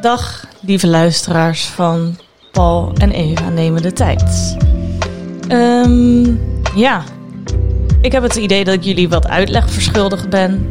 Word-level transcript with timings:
Dag, 0.00 0.44
lieve 0.60 0.86
luisteraars 0.86 1.64
van 1.66 2.16
Paul 2.52 2.92
en 2.94 3.10
Eva 3.10 3.48
nemen 3.48 3.82
de 3.82 3.92
tijd. 3.92 4.56
Ehm, 5.48 6.34
ja, 6.74 7.02
ik 8.00 8.12
heb 8.12 8.22
het 8.22 8.36
idee 8.36 8.64
dat 8.64 8.74
ik 8.74 8.82
jullie 8.82 9.08
wat 9.08 9.28
uitleg 9.28 9.70
verschuldigd 9.70 10.28
ben. 10.28 10.70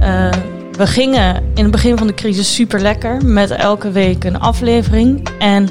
Eh, 0.00 0.32
we 0.72 0.86
gingen 0.86 1.36
in 1.54 1.62
het 1.62 1.70
begin 1.70 1.98
van 1.98 2.06
de 2.06 2.14
crisis 2.14 2.54
super 2.54 2.80
lekker 2.80 3.24
met 3.24 3.50
elke 3.50 3.90
week 3.90 4.24
een 4.24 4.40
aflevering. 4.40 5.28
En 5.38 5.68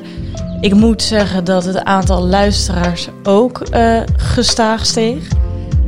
ik 0.61 0.73
moet 0.73 1.01
zeggen 1.01 1.43
dat 1.43 1.63
het 1.63 1.83
aantal 1.83 2.25
luisteraars 2.25 3.07
ook 3.23 3.61
uh, 3.73 4.01
gestaag 4.17 4.85
steeg. 4.85 5.27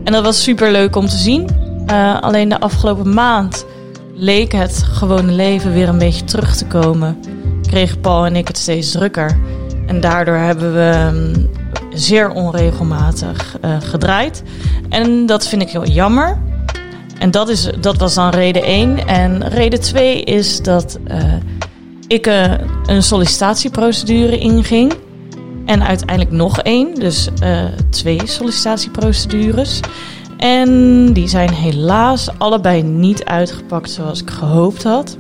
En 0.06 0.12
dat 0.12 0.24
was 0.24 0.44
super 0.44 0.72
leuk 0.72 0.96
om 0.96 1.08
te 1.08 1.18
zien. 1.18 1.50
Uh, 1.92 2.22
alleen 2.22 2.50
de 2.50 2.60
afgelopen 2.60 3.14
maand 3.14 3.66
leek 4.14 4.52
het 4.52 4.84
gewone 4.84 5.32
leven 5.32 5.74
weer 5.74 5.90
een 5.90 5.98
beetje 5.98 6.24
terug 6.24 6.56
te 6.56 6.66
komen. 6.66 7.20
Kregen 7.62 8.00
Paul 8.00 8.26
en 8.26 8.36
ik 8.36 8.48
het 8.48 8.58
steeds 8.58 8.92
drukker. 8.92 9.38
En 9.88 10.02
daardoor 10.02 10.36
hebben 10.36 10.74
we 10.74 11.12
um, 11.14 11.50
zeer 11.94 12.30
onregelmatig 12.30 13.58
uh, 13.66 13.78
gedraaid. 13.82 14.44
En 14.90 15.26
dat 15.26 15.48
vind 15.48 15.62
ik 15.62 15.70
heel 15.70 15.86
jammer. 15.86 16.42
En 17.20 17.32
dat, 17.32 17.50
is, 17.50 17.70
dat 17.80 17.98
was 17.98 18.14
dan 18.14 18.30
reden 18.30 18.64
1. 18.64 19.08
En 19.08 19.48
reden 19.48 19.82
2 19.82 20.24
is 20.24 20.62
dat 20.62 21.00
uh, 21.08 21.34
ik 22.08 22.26
een 22.86 23.04
sollicitatieprocedure 23.04 24.38
inging. 24.38 24.94
En 25.66 25.84
uiteindelijk 25.84 26.36
nog 26.36 26.60
één. 26.60 26.96
Dus 26.96 27.30
twee 27.90 28.22
sollicitatieprocedures. 28.24 29.80
En 30.38 31.14
die 31.14 31.28
zijn 31.28 31.54
helaas 31.54 32.30
allebei 32.38 32.84
niet 32.84 33.26
uitgepakt 33.26 33.90
zoals 33.90 34.22
ik 34.22 34.30
gehoopt 34.30 34.84
had. 34.84 35.18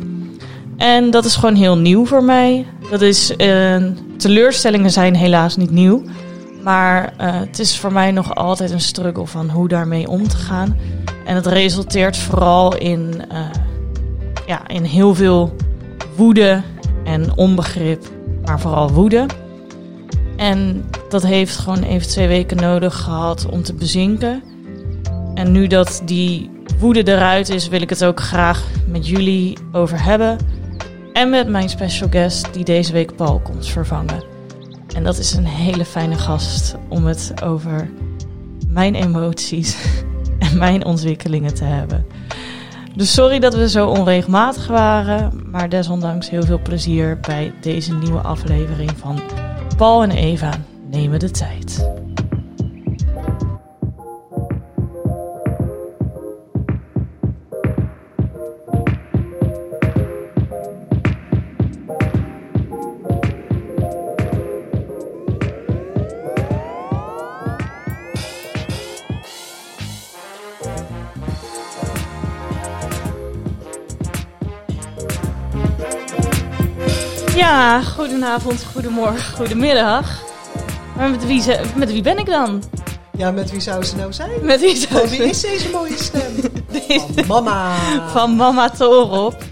En 0.77 1.11
dat 1.11 1.25
is 1.25 1.35
gewoon 1.35 1.55
heel 1.55 1.77
nieuw 1.77 2.05
voor 2.05 2.23
mij. 2.23 2.65
Dat 2.89 3.01
is, 3.01 3.33
uh, 3.37 3.83
teleurstellingen 4.17 4.91
zijn 4.91 5.15
helaas 5.15 5.55
niet 5.55 5.71
nieuw. 5.71 6.03
Maar 6.63 7.13
uh, 7.21 7.39
het 7.39 7.59
is 7.59 7.77
voor 7.77 7.93
mij 7.93 8.11
nog 8.11 8.35
altijd 8.35 8.71
een 8.71 8.81
struggle 8.81 9.25
van 9.25 9.49
hoe 9.49 9.67
daarmee 9.67 10.07
om 10.07 10.27
te 10.27 10.37
gaan. 10.37 10.77
En 11.25 11.35
het 11.35 11.45
resulteert 11.45 12.17
vooral 12.17 12.77
in, 12.77 13.21
ja, 14.45 14.67
in 14.67 14.83
heel 14.83 15.15
veel 15.15 15.55
woede 16.15 16.61
en 17.03 17.37
onbegrip. 17.37 18.03
Maar 18.45 18.59
vooral 18.59 18.91
woede. 18.91 19.25
En 20.35 20.85
dat 21.09 21.23
heeft 21.23 21.57
gewoon 21.57 21.83
even 21.83 22.07
twee 22.07 22.27
weken 22.27 22.57
nodig 22.57 22.95
gehad 22.95 23.45
om 23.45 23.63
te 23.63 23.73
bezinken. 23.73 24.43
En 25.33 25.51
nu 25.51 25.67
dat 25.67 26.01
die 26.05 26.49
woede 26.79 27.07
eruit 27.07 27.49
is, 27.49 27.67
wil 27.67 27.81
ik 27.81 27.89
het 27.89 28.05
ook 28.05 28.19
graag 28.19 28.67
met 28.87 29.07
jullie 29.07 29.57
over 29.71 30.03
hebben. 30.03 30.37
En 31.13 31.29
met 31.29 31.47
mijn 31.47 31.69
special 31.69 32.09
guest 32.09 32.53
die 32.53 32.63
deze 32.63 32.93
week 32.93 33.15
Paul 33.15 33.39
komt 33.39 33.67
vervangen. 33.67 34.23
En 34.95 35.03
dat 35.03 35.17
is 35.17 35.33
een 35.33 35.45
hele 35.45 35.85
fijne 35.85 36.15
gast 36.15 36.75
om 36.89 37.05
het 37.05 37.33
over 37.43 37.89
mijn 38.67 38.95
emoties 38.95 39.77
en 40.51 40.57
mijn 40.57 40.85
ontwikkelingen 40.85 41.53
te 41.53 41.63
hebben. 41.63 42.05
Dus 42.95 43.13
sorry 43.13 43.39
dat 43.39 43.55
we 43.55 43.69
zo 43.69 43.87
onregelmatig 43.87 44.67
waren, 44.67 45.31
maar 45.51 45.69
desondanks 45.69 46.29
heel 46.29 46.43
veel 46.43 46.61
plezier 46.61 47.19
bij 47.19 47.53
deze 47.61 47.93
nieuwe 47.93 48.19
aflevering 48.19 48.91
van 48.97 49.19
Paul 49.77 50.03
en 50.03 50.11
Eva 50.11 50.51
nemen 50.89 51.19
de 51.19 51.31
tijd. 51.31 51.89
Ja, 77.35 77.81
goedenavond, 77.81 78.65
goedemorgen, 78.71 79.35
goedemiddag. 79.35 80.23
Maar 80.95 81.09
met 81.09 81.25
wie, 81.25 81.43
met 81.75 81.91
wie 81.91 82.01
ben 82.01 82.17
ik 82.17 82.25
dan? 82.25 82.63
Ja, 83.17 83.31
met 83.31 83.51
wie 83.51 83.59
zou 83.59 83.83
ze 83.83 83.95
nou 83.95 84.13
zijn? 84.13 84.45
Met 84.45 84.59
wie 84.59 84.75
zou 84.75 85.01
oh, 85.01 85.09
wie 85.09 85.23
is 85.23 85.41
deze 85.41 85.69
mooie 85.69 85.97
stem? 85.97 86.33
Van 87.15 87.27
mama. 87.27 87.75
Van 88.09 88.35
mama 88.35 88.69
Torop. 88.69 89.43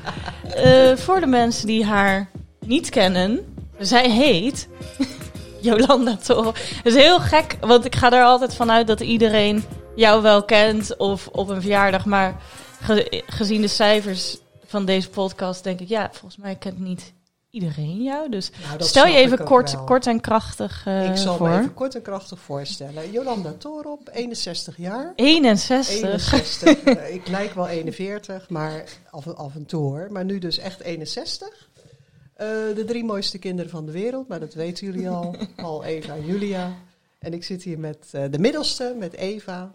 uh, 0.66 0.96
voor 0.96 1.20
de 1.20 1.26
mensen 1.26 1.68
die 1.68 1.86
haar 1.86 2.30
niet 2.66 2.90
kennen, 2.90 3.56
zij 3.80 4.10
heet 4.10 4.68
Jolanda 5.62 6.16
Torop. 6.16 6.56
Het 6.56 6.86
is 6.86 6.96
heel 6.96 7.20
gek, 7.20 7.58
want 7.62 7.86
ik 7.86 7.96
ga 7.96 8.12
er 8.12 8.24
altijd 8.24 8.56
vanuit 8.56 8.88
dat 8.88 9.00
iedereen 9.00 9.64
jou 9.96 10.22
wel 10.22 10.44
kent 10.44 10.98
of 10.98 11.28
op 11.28 11.50
een 11.50 11.62
verjaardag. 11.62 12.06
Maar 12.06 12.42
ge 12.82 13.24
gezien 13.28 13.62
de 13.62 13.68
cijfers 13.68 14.38
van 14.66 14.86
deze 14.86 15.10
podcast 15.10 15.64
denk 15.64 15.80
ik, 15.80 15.88
ja, 15.88 16.10
volgens 16.12 16.38
mij 16.38 16.56
kent 16.56 16.80
niet 16.80 17.14
iedereen 17.54 18.04
jou. 18.04 18.30
Dus 18.30 18.52
nou, 18.68 18.84
stel 18.84 19.06
je 19.06 19.16
even 19.16 19.44
kort, 19.44 19.84
kort 19.84 20.08
en 20.08 20.22
krachtig 20.22 20.86
uh, 20.88 21.10
Ik 21.10 21.18
zal 21.18 21.38
voor. 21.38 21.50
me 21.50 21.58
even 21.58 21.74
kort 21.74 21.96
en 21.96 22.02
krachtig 22.02 22.40
voorstellen. 22.40 23.12
Jolanda 23.12 23.54
Torop, 23.58 24.10
61 24.12 24.78
jaar. 24.78 25.14
61? 25.16 25.94
61. 26.04 26.86
uh, 26.86 27.14
ik 27.14 27.28
lijk 27.28 27.54
wel 27.54 27.68
41, 27.68 28.50
maar 28.50 28.84
af, 29.10 29.28
af 29.28 29.56
en 29.56 29.66
toe 29.66 29.82
hoor. 29.82 30.08
Maar 30.12 30.26
nu 30.26 30.40
dus 30.40 30.58
echt 30.58 30.80
61. 30.80 31.48
Uh, 31.48 32.48
de 32.76 32.84
drie 32.86 33.04
mooiste 33.04 33.38
kinderen 33.40 33.72
van 33.72 33.86
de 33.86 33.92
wereld, 33.92 34.28
maar 34.28 34.40
dat 34.40 34.54
weten 34.54 34.86
jullie 34.86 35.10
al. 35.10 35.36
Paul, 35.56 35.84
Eva 35.84 36.16
en 36.16 36.26
Julia. 36.26 36.76
En 37.20 37.34
ik 37.34 37.44
zit 37.44 37.64
hier 37.64 37.80
met 37.80 38.08
de 38.12 38.40
middelste, 38.40 38.96
met 39.00 39.14
Eva. 39.14 39.72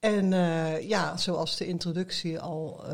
En 0.00 0.30
ja, 0.86 1.16
zoals 1.16 1.56
de 1.56 1.66
introductie 1.66 2.40
al 2.40 2.84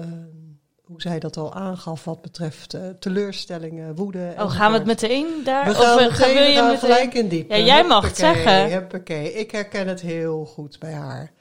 hoe 0.90 1.02
zij 1.02 1.18
dat 1.18 1.36
al 1.36 1.54
aangaf 1.54 2.04
wat 2.04 2.22
betreft 2.22 2.74
uh, 2.74 2.88
teleurstellingen, 2.98 3.94
woede. 3.94 4.34
Oh, 4.38 4.50
gaan 4.50 4.72
we 4.72 4.78
het 4.78 4.86
meteen 4.86 5.26
daar? 5.44 5.64
We 5.64 5.74
gaan, 5.74 5.94
of, 5.94 6.00
meteen, 6.00 6.14
gaan, 6.16 6.32
wil 6.32 6.42
je 6.42 6.62
meteen... 6.62 6.78
gelijk 6.78 7.14
in 7.14 7.28
diep. 7.28 7.50
Ja, 7.50 7.58
jij 7.58 7.84
mag 7.84 8.04
het 8.04 8.16
zeggen. 8.16 8.70
Huppakee. 8.70 9.32
Ik 9.32 9.50
herken 9.50 9.88
het 9.88 10.00
heel 10.00 10.44
goed 10.44 10.78
bij 10.78 10.92
haar. 10.92 11.32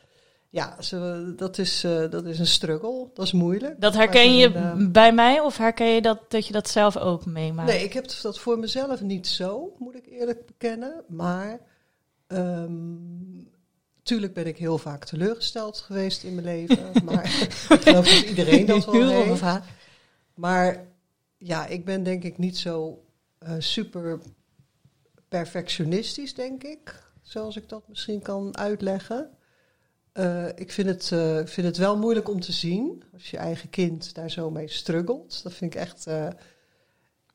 Ja, 0.49 0.81
ze, 0.81 1.33
dat, 1.35 1.57
is, 1.57 1.83
uh, 1.83 2.09
dat 2.09 2.25
is 2.25 2.39
een 2.39 2.47
struggle. 2.47 3.09
Dat 3.13 3.25
is 3.25 3.31
moeilijk. 3.31 3.81
Dat 3.81 3.93
herken 3.93 4.35
je 4.35 4.55
een, 4.55 4.81
uh, 4.81 4.91
bij 4.91 5.13
mij 5.13 5.39
of 5.39 5.57
herken 5.57 5.87
je 5.87 6.01
dat, 6.01 6.19
dat 6.27 6.47
je 6.47 6.53
dat 6.53 6.69
zelf 6.69 6.97
ook 6.97 7.25
meemaakt? 7.25 7.69
Nee, 7.69 7.83
ik 7.83 7.93
heb 7.93 8.05
dat 8.21 8.39
voor 8.39 8.59
mezelf 8.59 9.01
niet 9.01 9.27
zo, 9.27 9.73
moet 9.77 9.95
ik 9.95 10.05
eerlijk 10.05 10.45
bekennen. 10.45 11.03
Maar 11.07 11.59
um, 12.27 13.48
Tuurlijk 14.09 14.33
ben 14.33 14.47
ik 14.47 14.57
heel 14.57 14.77
vaak 14.77 15.05
teleurgesteld 15.05 15.77
geweest 15.77 16.23
in 16.23 16.33
mijn 16.35 16.45
leven. 16.45 16.91
maar 17.05 17.25
ik 17.69 17.81
geloof 17.81 18.09
dat 18.09 18.29
iedereen 18.29 18.65
dat 18.65 18.85
wel 18.85 19.09
heeft. 19.09 19.43
Maar 20.33 20.87
ja, 21.37 21.65
ik 21.65 21.85
ben 21.85 22.03
denk 22.03 22.23
ik 22.23 22.37
niet 22.37 22.57
zo 22.57 23.05
uh, 23.43 23.53
super 23.57 24.19
perfectionistisch, 25.27 26.33
denk 26.33 26.63
ik. 26.63 27.03
Zoals 27.21 27.55
ik 27.55 27.69
dat 27.69 27.87
misschien 27.87 28.21
kan 28.21 28.57
uitleggen. 28.57 29.29
Uh, 30.13 30.47
ik 30.55 30.71
vind 30.71 30.87
het, 30.87 31.11
uh, 31.13 31.45
vind 31.45 31.67
het 31.67 31.77
wel 31.77 31.97
moeilijk 31.97 32.29
om 32.29 32.39
te 32.39 32.51
zien 32.51 33.03
als 33.13 33.31
je 33.31 33.37
eigen 33.37 33.69
kind 33.69 34.13
daar 34.13 34.31
zo 34.31 34.49
mee 34.51 34.67
struggelt. 34.67 35.43
Dat 35.43 35.53
vind 35.53 35.73
ik 35.73 35.79
echt 35.79 36.07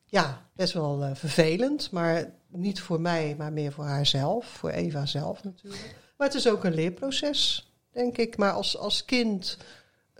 ja, 0.05 0.49
best 0.53 0.73
wel 0.73 1.15
vervelend. 1.15 1.91
Maar 1.91 2.33
niet 2.47 2.81
voor 2.81 3.01
mij, 3.01 3.35
maar 3.37 3.53
meer 3.53 3.71
voor 3.71 3.85
haarzelf. 3.85 4.45
Voor 4.45 4.69
Eva 4.69 5.05
zelf 5.05 5.43
natuurlijk. 5.43 6.03
Maar 6.17 6.27
het 6.27 6.35
is 6.37 6.47
ook 6.47 6.63
een 6.63 6.73
leerproces, 6.73 7.71
denk 7.91 8.17
ik. 8.17 8.37
Maar 8.37 8.51
als, 8.51 8.77
als 8.77 9.05
kind 9.05 9.57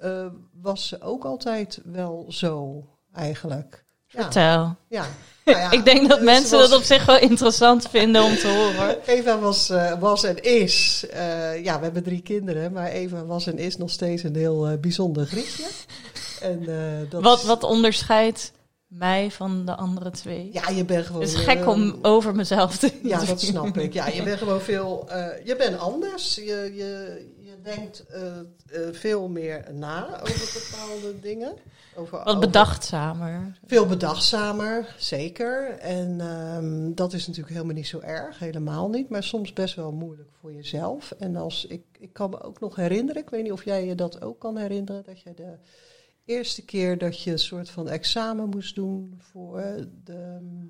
uh, 0.03 0.25
was 0.61 0.87
ze 0.87 1.01
ook 1.01 1.25
altijd 1.25 1.79
wel 1.83 2.25
zo, 2.29 2.85
eigenlijk. 3.13 3.85
Ja. 4.07 4.21
Vertel. 4.21 4.75
Ja. 4.87 5.05
Nou 5.45 5.57
ja, 5.57 5.71
ik 5.71 5.85
denk 5.85 6.09
dat 6.09 6.21
mensen 6.21 6.59
was... 6.59 6.69
dat 6.69 6.79
op 6.79 6.85
zich 6.85 7.05
wel 7.05 7.17
interessant 7.17 7.89
vinden 7.89 8.23
om 8.23 8.35
te 8.35 8.47
horen. 8.47 8.97
Eva 9.15 9.39
was, 9.39 9.69
uh, 9.69 9.99
was 9.99 10.23
en 10.23 10.43
is, 10.43 11.05
uh, 11.13 11.63
ja, 11.63 11.77
we 11.77 11.83
hebben 11.83 12.03
drie 12.03 12.21
kinderen, 12.21 12.71
maar 12.71 12.87
Eva 12.87 13.25
was 13.25 13.47
en 13.47 13.57
is 13.57 13.77
nog 13.77 13.89
steeds 13.89 14.23
een 14.23 14.35
heel 14.35 14.77
bijzonder 14.79 15.25
grietje. 15.25 15.65
En, 16.41 16.65
dat 17.09 17.21
wat, 17.21 17.43
wat 17.43 17.63
onderscheidt 17.63 18.51
mij 18.87 19.31
van 19.31 19.65
de 19.65 19.75
andere 19.75 20.11
twee. 20.11 20.49
Ja, 20.53 20.69
je 20.69 20.85
bent 20.85 21.05
gewoon... 21.05 21.21
het 21.21 21.29
is 21.29 21.35
gek 21.35 21.59
eh, 21.59 21.67
om 21.67 21.99
over 22.01 22.35
mezelf 22.35 22.77
te 22.77 22.91
Ja, 23.03 23.25
dat 23.25 23.41
snap 23.41 23.77
ik. 23.77 23.93
Ja, 23.93 24.07
je 24.07 24.23
bent 24.23 24.39
gewoon 24.39 24.61
veel... 24.61 25.09
eh, 25.09 25.45
je 25.45 25.55
bent 25.55 25.77
anders. 25.77 26.35
Je, 26.35 26.71
je, 26.73 27.25
je 27.39 27.61
denkt 27.61 28.05
eh, 28.07 28.37
eh, 28.37 28.45
veel 28.91 29.27
meer 29.27 29.65
na 29.73 30.21
over 30.21 30.69
bepaalde 30.69 31.19
dingen. 31.19 31.53
Over, 31.97 32.23
Wat 32.23 32.39
bedachtzamer. 32.39 33.57
Veel 33.65 33.85
bedachtzamer, 33.85 34.95
zeker. 34.97 35.69
En 35.69 36.21
ehm, 36.21 36.93
dat 36.93 37.13
is 37.13 37.27
natuurlijk 37.27 37.53
helemaal 37.53 37.75
niet 37.75 37.87
zo 37.87 37.99
erg, 37.99 38.39
helemaal 38.39 38.89
niet. 38.89 39.09
Maar 39.09 39.23
soms 39.23 39.53
best 39.53 39.75
wel 39.75 39.91
moeilijk 39.91 40.29
voor 40.41 40.53
jezelf. 40.53 41.13
En 41.19 41.35
als 41.35 41.65
ik, 41.65 41.83
ik 41.99 42.13
kan 42.13 42.29
me 42.29 42.43
ook 42.43 42.59
nog 42.59 42.75
herinneren, 42.75 43.21
ik 43.21 43.29
weet 43.29 43.43
niet 43.43 43.51
of 43.51 43.65
jij 43.65 43.85
je 43.85 43.95
dat 43.95 44.21
ook 44.21 44.39
kan 44.39 44.57
herinneren, 44.57 45.03
dat 45.05 45.21
je 45.21 45.33
de 45.35 45.53
eerste 46.25 46.65
keer 46.65 46.97
dat 46.97 47.23
je 47.23 47.31
een 47.31 47.39
soort 47.39 47.69
van 47.69 47.89
examen 47.89 48.49
moest 48.49 48.75
doen 48.75 49.21
voor 49.31 49.61
de, 50.03 50.13
ehm, 50.13 50.67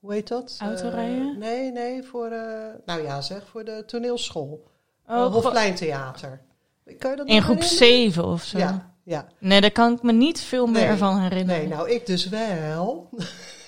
hoe 0.00 0.12
heet 0.12 0.28
dat? 0.28 0.56
Autorijden? 0.58 1.30
Eh, 1.30 1.36
nee, 1.38 1.72
nee, 1.72 2.02
voor, 2.02 2.26
eh, 2.30 2.74
nou 2.86 3.02
ja 3.02 3.20
zeg, 3.20 3.48
voor 3.48 3.64
de 3.64 3.82
toneelschool. 3.86 4.64
Oh, 5.08 5.32
Hofpleintheater. 5.32 6.40
Kan 6.98 7.10
je 7.10 7.16
dat 7.16 7.26
in 7.26 7.42
groep 7.42 7.60
herinneren? 7.60 8.12
7 8.12 8.24
of 8.24 8.42
zo. 8.42 8.58
Ja, 8.58 8.94
ja. 9.02 9.26
Nee, 9.38 9.60
daar 9.60 9.70
kan 9.70 9.92
ik 9.92 10.02
me 10.02 10.12
niet 10.12 10.40
veel 10.40 10.66
meer 10.66 10.88
Nee, 10.88 10.96
van 10.96 11.20
herinneren. 11.20 11.60
Nee, 11.60 11.68
nou 11.68 11.90
ik 11.90 12.06
dus 12.06 12.28
wel. 12.28 13.08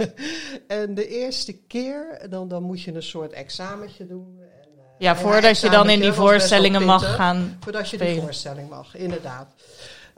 en 0.67 0.95
de 0.95 1.09
eerste 1.09 1.53
keer, 1.53 2.27
dan, 2.31 2.49
dan 2.49 2.63
moet 2.63 2.83
je 2.83 2.95
een 2.95 3.03
soort 3.03 3.33
examentje 3.33 4.07
doen. 4.07 4.39
En, 4.41 4.69
eh, 4.79 4.85
ja, 4.99 5.17
voordat 5.17 5.61
je 5.61 5.71
dan 5.71 5.91
in 5.91 6.01
die 6.01 6.13
voorstellingen 6.13 6.85
mag 6.85 7.15
gaan. 7.15 7.57
Voordat 7.61 7.91
je 7.91 7.97
die 7.97 8.07
spelen. 8.07 8.25
voorstelling 8.25 8.69
mag, 8.69 8.97
inderdaad. 8.97 9.55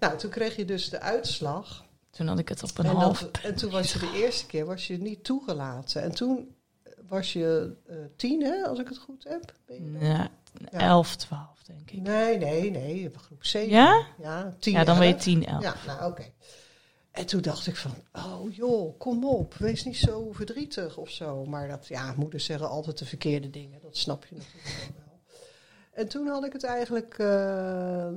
Nou, 0.00 0.18
toen 0.18 0.30
kreeg 0.30 0.56
je 0.56 0.64
dus 0.64 0.88
de 0.90 1.00
uitslag. 1.00 1.84
Toen 2.10 2.26
had 2.26 2.38
ik 2.38 2.48
het 2.48 2.62
op 2.62 2.78
een 2.78 2.84
En, 2.84 2.94
half. 2.96 3.18
dat, 3.20 3.38
en 3.42 3.54
toen 3.54 3.70
was 3.70 3.92
je 3.92 3.98
de 3.98 4.12
eerste 4.14 4.46
keer 4.46 4.66
was 4.66 4.86
je 4.86 4.98
niet 4.98 5.24
toegelaten. 5.24 6.02
En 6.02 6.14
toen 6.14 6.54
was 7.08 7.32
je 7.32 7.76
eh, 7.86 7.96
tien, 8.16 8.42
hè, 8.42 8.62
als 8.66 8.78
ik 8.78 8.88
het 8.88 8.98
goed 8.98 9.24
heb. 9.28 9.54
Ben 9.66 9.92
je- 9.92 10.06
Ja. 10.06 10.30
11, 10.70 11.16
12 11.16 11.62
denk 11.62 11.90
ik. 11.90 12.00
Nee, 12.02 12.38
nee, 12.38 12.70
nee, 12.70 13.10
groep 13.16 13.44
7. 13.44 13.68
Ja? 13.70 14.06
Ja, 14.18 14.54
10. 14.58 14.72
Ja, 14.72 14.78
dan 14.84 14.94
elf. 14.96 14.98
weet 15.04 15.24
je 15.24 15.30
10, 15.30 15.46
11. 15.46 15.62
Ja, 15.62 15.74
nou 15.86 16.10
oké. 16.10 16.24
En 17.10 17.26
toen 17.26 17.40
dacht 17.40 17.66
ik 17.66 17.76
van, 17.76 17.94
oh 18.12 18.54
joh, 18.54 18.98
kom 18.98 19.24
op, 19.24 19.54
wees 19.54 19.84
niet 19.84 19.96
zo 19.96 20.32
verdrietig 20.32 20.96
of 20.96 21.10
zo. 21.10 21.44
Maar 21.44 21.68
dat, 21.68 21.86
ja, 21.86 22.14
moeders 22.16 22.44
zeggen 22.44 22.68
altijd 22.68 22.98
de 22.98 23.04
verkeerde 23.06 23.50
dingen, 23.50 23.78
dat 23.82 23.96
snap 23.96 24.24
je 24.26 24.34
natuurlijk 24.36 24.92
wel. 24.96 25.18
En 25.92 26.08
toen 26.08 26.26
had 26.26 26.44
ik 26.44 26.52
het 26.52 26.64
eigenlijk, 26.64 27.14
eh, 27.18 28.08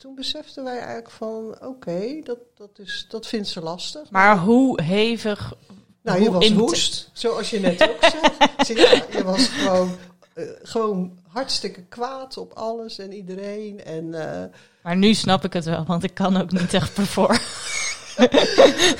toen 0.00 0.14
beseften 0.14 0.64
wij 0.64 0.76
eigenlijk 0.76 1.10
van, 1.10 1.56
oké, 1.62 2.20
dat, 2.22 2.38
dat, 2.54 2.78
is, 2.78 3.06
dat 3.08 3.26
vindt 3.26 3.48
ze 3.48 3.60
lastig. 3.60 4.10
Maar 4.10 4.38
hoe 4.38 4.82
hevig. 4.82 5.54
nou, 6.02 6.22
je 6.22 6.30
was 6.30 6.52
woest, 6.52 7.10
zoals 7.12 7.50
je 7.50 7.60
net 7.60 7.82
ook 7.82 7.98
zei. 8.00 8.22
Zie 8.66 8.76
je, 8.76 9.06
je 9.10 9.24
was 9.24 9.48
gewoon, 9.48 9.90
eh, 10.34 10.44
gewoon 10.62 11.18
hartstikke 11.28 11.82
kwaad 11.82 12.36
op 12.36 12.52
alles 12.52 12.98
en 12.98 13.12
iedereen. 13.12 13.84
En... 13.84 14.14
eh, 14.14 14.44
Maar 14.82 14.96
nu 14.96 15.14
snap 15.14 15.44
ik 15.44 15.52
het 15.52 15.64
wel, 15.64 15.84
want 15.84 16.04
ik 16.04 16.14
kan 16.14 16.36
ook 16.36 16.52
niet 16.52 16.74
echt 16.74 16.94
performen. 16.94 17.40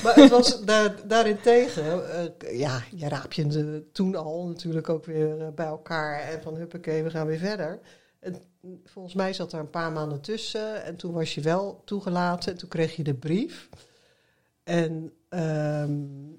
Maar 0.03 0.15
het 0.15 0.31
was 0.31 0.65
daar, 0.65 0.95
daarentegen, 1.07 2.11
eh, 2.11 2.59
ja, 2.59 2.83
je 2.95 3.09
raap 3.09 3.33
je 3.33 3.83
toen 3.93 4.17
al 4.17 4.47
natuurlijk 4.47 4.89
ook 4.89 5.05
weer 5.05 5.55
bij 5.55 5.67
elkaar 5.67 6.21
en 6.21 6.43
van 6.43 6.55
huppakee, 6.55 7.03
we 7.03 7.11
gaan 7.11 7.27
weer 7.27 7.39
verder. 7.39 7.81
En 8.21 8.43
volgens 8.85 9.15
mij 9.15 9.33
zat 9.33 9.53
er 9.53 9.59
een 9.59 9.71
paar 9.71 9.93
maanden 9.93 10.21
tussen 10.21 10.85
en 10.85 10.97
toen 10.97 11.13
was 11.13 11.35
je 11.35 11.41
wel 11.41 11.83
toegelaten 11.85 12.53
en 12.53 12.59
toen 12.59 12.69
kreeg 12.69 12.97
je 12.97 13.03
de 13.03 13.15
brief. 13.15 13.69
En 14.65 15.13
ehm, 15.29 15.93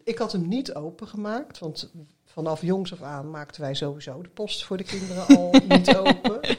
ik 0.04 0.18
had 0.18 0.32
hem 0.32 0.48
niet 0.48 0.74
opengemaakt, 0.74 1.60
want 1.60 1.92
vanaf 2.26 2.62
jongs 2.62 2.94
af 2.94 3.02
aan 3.02 3.30
maakten 3.30 3.62
wij 3.62 3.74
sowieso 3.74 4.22
de 4.22 4.30
post 4.30 4.64
voor 4.64 4.78
de 4.78 4.84
kinderen 4.84 5.28
al 5.28 5.56
niet 5.78 5.96
open. 5.96 6.42
De 6.42 6.58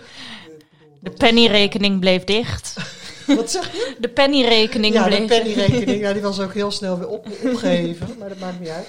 dat 1.01 1.15
pennyrekening 1.15 2.01
bleef 2.01 2.25
dicht. 2.25 2.77
Wat 3.37 3.51
zeg 3.51 3.73
je? 3.73 3.97
De 4.01 4.09
pennyrekening 4.09 4.95
Ja, 4.95 5.09
de 5.09 5.17
bleef 5.17 5.27
pennyrekening, 5.29 6.01
ja, 6.01 6.13
die 6.13 6.23
was 6.23 6.41
ook 6.41 6.55
heel 6.55 6.71
snel 6.71 6.99
weer 6.99 7.09
op, 7.09 7.27
opgeheven, 7.45 8.19
maar 8.19 8.29
dat 8.29 8.39
maakt 8.39 8.61
niet 8.61 8.69
uit. 8.69 8.89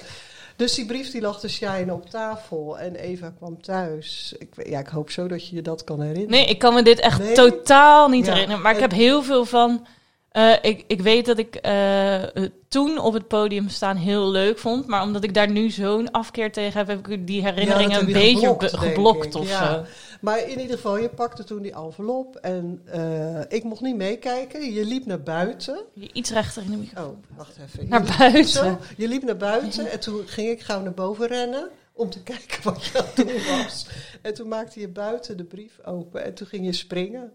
Dus 0.56 0.74
die 0.74 0.86
brief 0.86 1.10
die 1.10 1.20
lag 1.20 1.40
te 1.40 1.48
shinen 1.48 1.90
op 1.94 2.10
tafel 2.10 2.78
en 2.78 2.94
Eva 2.94 3.32
kwam 3.36 3.62
thuis. 3.62 4.34
Ik, 4.38 4.48
ja, 4.68 4.78
ik 4.78 4.86
hoop 4.86 5.10
zo 5.10 5.28
dat 5.28 5.48
je 5.48 5.54
je 5.56 5.62
dat 5.62 5.84
kan 5.84 6.00
herinneren. 6.00 6.30
Nee, 6.30 6.46
ik 6.46 6.58
kan 6.58 6.74
me 6.74 6.82
dit 6.82 7.00
echt 7.00 7.18
Nee? 7.18 7.34
totaal 7.34 8.08
niet 8.08 8.26
Ja. 8.26 8.32
herinneren. 8.32 8.62
Maar 8.62 8.74
ik 8.74 8.80
heb 8.80 8.90
heel 8.90 9.22
veel 9.22 9.44
van. 9.44 9.86
Eh, 10.34 10.52
ik, 10.62 10.84
ik 10.86 11.00
weet 11.00 11.26
dat 11.26 11.38
ik 11.38 11.54
eh, 11.54 12.22
toen 12.68 12.98
op 12.98 13.12
het 13.12 13.28
podium 13.28 13.68
staan 13.68 13.96
heel 13.96 14.30
leuk 14.30 14.58
vond. 14.58 14.86
Maar 14.86 15.02
omdat 15.02 15.24
ik 15.24 15.34
daar 15.34 15.50
nu 15.50 15.70
zo'n 15.70 16.10
afkeer 16.10 16.52
tegen 16.52 16.78
heb, 16.78 16.86
heb 16.88 17.08
ik 17.08 17.26
die 17.26 17.42
herinneringen 17.42 18.00
een 18.00 18.06
je 18.06 18.12
beetje 18.12 18.56
geblokt, 18.78 19.34
of 19.34 19.48
Ja. 19.48 19.74
zo. 19.74 19.84
Maar 20.20 20.48
in 20.48 20.60
ieder 20.60 20.76
geval, 20.76 20.98
je 20.98 21.08
pakte 21.08 21.44
toen 21.44 21.62
die 21.62 21.72
envelop 21.74 22.36
en 22.36 22.80
eh, 22.84 23.40
ik 23.48 23.64
mocht 23.64 23.80
niet 23.80 23.96
meekijken. 23.96 24.72
Je 24.72 24.84
liep 24.84 25.06
naar 25.06 25.22
buiten. 25.22 25.78
Iets 26.12 26.30
rechter 26.30 26.62
in 26.62 26.70
de 26.70 26.76
microfoon. 26.76 27.10
Oh, 27.30 27.36
wacht 27.36 27.56
even. 27.66 27.88
Naar 27.88 28.00
Je 28.02 28.06
liep- 28.08 28.18
buiten. 28.18 28.44
Zo, 28.44 28.78
je 28.96 29.08
liep 29.08 29.22
naar 29.22 29.36
buiten 29.36 29.90
en 29.90 30.00
toen 30.00 30.22
ging 30.26 30.48
ik 30.48 30.60
gauw 30.60 30.80
naar 30.82 30.94
boven 30.94 31.26
rennen 31.26 31.68
om 31.92 32.10
te 32.10 32.22
kijken 32.32 32.62
wat 32.62 32.84
je 32.84 32.98
aan 32.98 33.04
het 33.14 33.16
doen 33.16 33.56
was. 33.62 33.86
En 34.22 34.34
toen 34.34 34.48
maakte 34.48 34.80
je 34.80 34.88
buiten 34.88 35.36
de 35.36 35.44
brief 35.44 35.78
open 35.84 36.24
en 36.24 36.34
toen 36.34 36.46
ging 36.46 36.64
je 36.64 36.72
springen. 36.72 37.32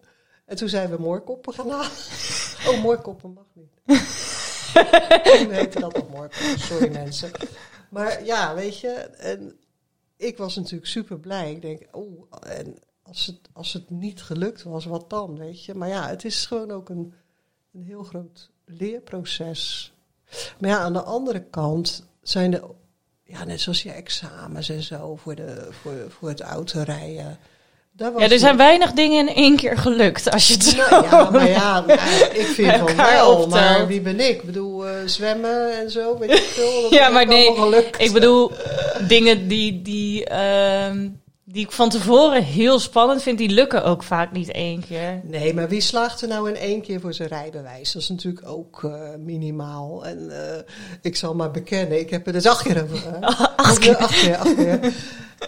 En 0.49 0.55
toen 0.55 0.69
zijn 0.69 0.89
we 0.89 0.97
moorkoppen 0.99 1.53
gaan 1.53 1.69
halen. 1.69 1.91
Oh, 2.67 2.81
moorkoppen 2.81 3.33
mag 3.33 3.45
niet. 3.53 3.71
Toen 5.39 5.51
heette 5.51 5.79
dat 5.79 5.93
nog 5.93 6.09
moorkoppen, 6.09 6.59
sorry 6.59 6.91
mensen. 6.91 7.31
Maar 7.89 8.25
ja, 8.25 8.55
weet 8.55 8.79
je, 8.79 8.89
en 9.17 9.59
ik 10.15 10.37
was 10.37 10.55
natuurlijk 10.55 10.85
super 10.85 11.19
blij. 11.19 11.51
Ik 11.51 11.61
denk, 11.61 11.87
oh, 11.91 12.25
en 12.39 12.75
als 13.03 13.25
het, 13.25 13.39
als 13.53 13.73
het 13.73 13.89
niet 13.89 14.21
gelukt 14.21 14.63
was, 14.63 14.85
wat 14.85 15.09
dan, 15.09 15.37
weet 15.37 15.65
je. 15.65 15.73
Maar 15.73 15.87
ja, 15.87 16.07
het 16.07 16.25
is 16.25 16.45
gewoon 16.45 16.71
ook 16.71 16.89
een, 16.89 17.13
een 17.73 17.83
heel 17.83 18.03
groot 18.03 18.49
leerproces. 18.65 19.93
Maar 20.59 20.69
ja, 20.69 20.77
aan 20.77 20.93
de 20.93 21.03
andere 21.03 21.43
kant 21.43 22.07
zijn 22.21 22.53
er, 22.53 22.63
ja, 23.23 23.43
net 23.43 23.61
zoals 23.61 23.83
je 23.83 23.91
examens 23.91 24.69
en 24.69 24.83
zo 24.83 25.15
voor, 25.15 25.35
de, 25.35 25.67
voor, 25.71 26.11
voor 26.11 26.29
het 26.29 26.41
autorijden. 26.41 27.39
Was 27.99 28.11
Ja, 28.17 28.25
er 28.25 28.31
je- 28.31 28.39
zijn 28.39 28.57
weinig 28.57 28.91
dingen 28.91 29.27
in 29.27 29.35
één 29.35 29.55
keer 29.55 29.77
gelukt 29.77 30.31
als 30.31 30.47
je 30.47 30.53
het 30.53 30.63
zo... 30.63 30.77
nou, 30.77 31.03
ja, 31.09 31.29
maar 31.29 31.49
ja, 31.49 31.83
ik 32.41 32.45
vind 32.45 32.75
van 32.75 32.95
wel, 32.95 33.29
optelt. 33.31 33.49
maar 33.49 33.87
wie 33.87 34.01
ben 34.01 34.19
ik? 34.19 34.35
Ik 34.35 34.43
bedoel, 34.43 34.87
eh, 34.87 34.93
zwemmen 35.05 35.79
en 35.79 35.91
zo, 35.91 36.17
weet 36.17 36.31
ik 36.31 36.37
veel. 36.43 36.81
Dat 36.81 36.91
Ja, 36.99 37.09
maar 37.09 37.25
nee, 37.27 37.53
gelukt. 37.55 38.01
Ik 38.01 38.11
bedoel, 38.13 38.51
dingen 39.07 39.47
die, 39.47 39.81
die, 39.81 40.25
ehm, 40.25 41.07
die 41.45 41.63
ik 41.63 41.71
van 41.71 41.89
tevoren 41.89 42.43
heel 42.43 42.79
spannend 42.79 43.21
vind, 43.23 43.37
die 43.37 43.49
lukken 43.49 43.83
ook 43.83 44.03
vaak 44.03 44.31
niet 44.31 44.51
één 44.51 44.83
keer. 44.87 45.19
Nee, 45.23 45.53
maar 45.53 45.69
wie 45.69 45.81
slaagt 45.81 46.21
er 46.21 46.27
nou 46.27 46.49
in 46.49 46.55
één 46.55 46.81
keer 46.81 46.99
voor 46.99 47.13
zijn 47.13 47.29
rijbewijs? 47.29 47.91
Dat 47.91 48.01
is 48.01 48.09
natuurlijk 48.09 48.47
ook 48.47 48.83
eh, 48.83 48.91
minimaal. 49.17 50.05
En 50.05 50.29
eh, 50.31 50.61
ik 51.01 51.15
zal 51.15 51.33
maar 51.35 51.51
bekennen, 51.51 51.99
ik 51.99 52.09
heb 52.09 52.27
er 52.27 52.33
dus 52.33 52.45
acht 52.45 52.63
keer 52.63 52.83
over. 52.83 53.15
Acht 53.55 53.77
keer? 53.79 53.97
Acht 53.97 54.19
keer, 54.21 54.37
acht 54.37 54.55
keer. 54.55 54.79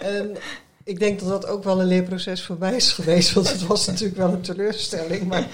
En 0.02 0.36
ik 0.84 0.98
denk 0.98 1.20
dat 1.20 1.28
dat 1.28 1.46
ook 1.46 1.64
wel 1.64 1.80
een 1.80 1.86
leerproces 1.86 2.42
voor 2.42 2.56
mij 2.58 2.74
is 2.76 2.92
geweest. 2.92 3.32
Want 3.32 3.52
het 3.52 3.66
was 3.66 3.86
natuurlijk 3.86 4.16
wel 4.16 4.32
een 4.32 4.40
teleurstelling. 4.40 5.28
Maar 5.28 5.46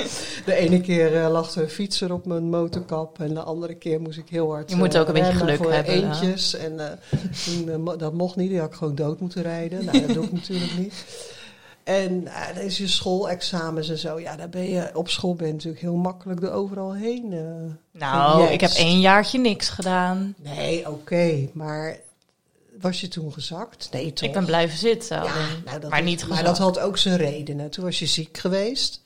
de 0.46 0.54
ene 0.54 0.80
keer 0.80 1.22
eh, 1.22 1.30
lag 1.30 1.56
een 1.56 1.68
fietser 1.68 2.12
op 2.12 2.26
mijn 2.26 2.44
motorkap. 2.44 3.20
En 3.20 3.34
de 3.34 3.42
andere 3.42 3.74
keer 3.74 4.00
moest 4.00 4.18
ik 4.18 4.28
heel 4.28 4.50
hard 4.50 4.70
Je 4.70 4.76
moet 4.76 4.94
eh, 4.94 5.00
ook 5.00 5.06
een 5.06 5.12
beetje 5.12 5.28
rennen 5.28 5.46
geluk 5.46 5.62
voor 5.62 5.72
hebben, 5.72 5.94
eentjes. 5.94 6.54
En 6.54 6.80
eh, 6.80 7.18
toen, 7.44 7.88
eh, 7.88 7.98
dat 7.98 8.12
mocht 8.12 8.36
niet. 8.36 8.48
Die 8.48 8.58
had 8.58 8.68
ik 8.68 8.74
gewoon 8.74 8.94
dood 8.94 9.20
moeten 9.20 9.42
rijden. 9.42 9.84
Nou, 9.84 10.00
dat 10.00 10.14
doe 10.14 10.24
ik 10.24 10.32
natuurlijk 10.32 10.78
niet. 10.78 11.04
En 11.84 12.20
uh, 12.22 12.54
dan 12.54 12.64
is 12.64 12.78
je 12.78 12.86
schoolexamens 12.88 13.88
en 13.88 13.98
zo. 13.98 14.20
Ja, 14.20 14.36
daar 14.36 14.48
ben 14.48 14.70
je 14.70 14.90
op 14.94 15.08
school 15.08 15.34
ben 15.34 15.46
je 15.46 15.52
natuurlijk 15.52 15.82
heel 15.82 15.94
makkelijk 15.96 16.42
er 16.42 16.52
overal 16.52 16.94
heen. 16.94 17.32
eh. 17.32 18.00
Nou, 18.00 18.44
ik 18.48 18.60
heb 18.60 18.70
één 18.70 19.00
jaartje 19.00 19.38
niks 19.38 19.68
gedaan. 19.68 20.34
Nee, 20.42 20.90
oké. 20.90 21.48
maar 21.52 21.96
was 22.82 23.00
je 23.00 23.08
toen 23.08 23.32
gezakt? 23.32 23.88
Nee, 23.92 24.12
toch? 24.12 24.28
Ik 24.28 24.34
ben 24.34 24.44
blijven 24.44 24.78
zitten. 24.78 25.22
Ja, 25.22 25.34
nou, 25.64 25.80
dat 25.80 25.90
maar 25.90 26.02
niet 26.02 26.28
Maar 26.28 26.44
dat 26.44 26.58
had 26.58 26.78
ook 26.78 26.98
zijn 26.98 27.16
redenen. 27.16 27.70
Toen 27.70 27.84
was 27.84 27.98
je 27.98 28.06
ziek 28.06 28.38
geweest. 28.38 29.00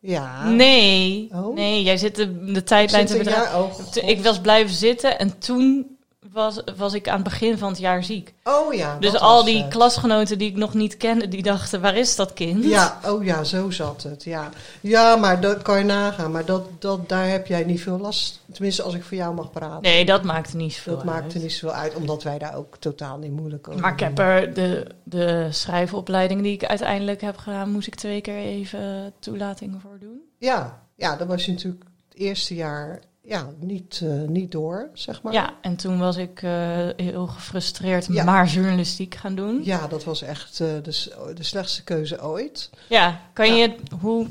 Ja. 0.00 0.48
Nee, 0.48 1.28
Oh. 1.32 1.54
nee, 1.54 1.82
jij 1.82 1.96
zit 1.96 2.16
de, 2.16 2.52
de 2.52 2.62
tijdlijn 2.64 3.06
te 3.06 3.12
Zit 3.12 3.24
jaar- 3.24 3.60
oh. 3.62 3.78
Ik 3.94 4.22
was 4.22 4.40
blijven 4.40 4.74
zitten 4.74 5.18
en 5.18 5.38
toen 5.38 5.93
was, 6.34 6.60
was 6.76 6.94
ik 6.94 7.08
aan 7.08 7.14
het 7.14 7.24
begin 7.24 7.58
van 7.58 7.68
het 7.68 7.78
jaar 7.78 8.04
ziek. 8.04 8.34
Oh 8.44 8.74
ja. 8.74 8.96
Dus 9.00 9.12
dat 9.12 9.20
al 9.20 9.36
was 9.36 9.44
die 9.44 9.62
het. 9.62 9.72
klasgenoten 9.72 10.38
die 10.38 10.50
ik 10.50 10.56
nog 10.56 10.74
niet 10.74 10.96
kende, 10.96 11.28
die 11.28 11.42
dachten, 11.42 11.80
waar 11.80 11.96
is 11.96 12.16
dat 12.16 12.32
kind? 12.32 12.64
Ja, 12.64 12.98
oh 13.06 13.24
ja, 13.24 13.44
zo 13.44 13.70
zat 13.70 14.02
het. 14.02 14.24
Ja, 14.24 14.50
ja 14.80 15.16
maar 15.16 15.40
dat 15.40 15.62
kan 15.62 15.78
je 15.78 15.84
nagaan. 15.84 16.30
Maar 16.32 16.44
dat, 16.44 16.66
dat, 16.78 17.08
daar 17.08 17.28
heb 17.28 17.46
jij 17.46 17.64
niet 17.64 17.80
veel 17.80 17.98
last. 17.98 18.40
Tenminste, 18.52 18.82
als 18.82 18.94
ik 18.94 19.04
voor 19.04 19.16
jou 19.16 19.34
mag 19.34 19.50
praten. 19.50 19.82
Nee, 19.82 20.04
dat 20.04 20.22
maakte 20.22 20.56
niet 20.56 20.72
zoveel 20.72 20.96
dat 20.96 21.04
maakte 21.04 21.34
uit. 21.34 21.42
niet 21.42 21.52
zoveel 21.52 21.76
uit, 21.76 21.94
omdat 21.94 22.22
wij 22.22 22.38
daar 22.38 22.56
ook 22.56 22.76
totaal 22.76 23.18
niet 23.18 23.32
moeilijk 23.32 23.68
over 23.68 23.80
Maar 23.80 23.92
ik 23.92 24.00
heb 24.00 24.18
er 24.18 24.54
de, 24.54 24.86
de 25.02 25.48
schrijfopleiding 25.50 26.42
die 26.42 26.52
ik 26.52 26.64
uiteindelijk 26.64 27.20
heb 27.20 27.36
gedaan, 27.36 27.70
moest 27.70 27.86
ik 27.86 27.94
twee 27.94 28.20
keer 28.20 28.36
even 28.38 29.12
toelating 29.18 29.80
voor 29.80 29.98
doen. 30.00 30.20
Ja, 30.38 30.82
ja, 30.94 31.16
dan 31.16 31.26
was 31.26 31.44
je 31.44 31.52
natuurlijk 31.52 31.84
het 32.08 32.18
eerste 32.18 32.54
jaar 32.54 33.00
ja, 33.26 33.48
niet, 33.58 34.00
eh, 34.04 34.28
niet 34.28 34.52
door, 34.52 34.88
zeg 34.92 35.22
maar. 35.22 35.32
Ja, 35.32 35.54
en 35.60 35.76
toen 35.76 35.98
was 35.98 36.16
ik 36.16 36.42
eh, 36.42 36.50
heel 36.96 37.26
gefrustreerd, 37.26 38.06
Ja. 38.10 38.24
maar 38.24 38.46
journalistiek 38.46 39.14
gaan 39.14 39.34
doen. 39.34 39.60
Ja, 39.62 39.86
dat 39.86 40.04
was 40.04 40.22
echt 40.22 40.60
eh, 40.60 40.66
de, 40.82 41.32
de 41.34 41.42
slechtste 41.44 41.84
keuze 41.84 42.22
ooit. 42.22 42.70
kan 43.32 43.46
Ja. 43.48 43.54
je 43.54 43.74
hoe? 44.00 44.26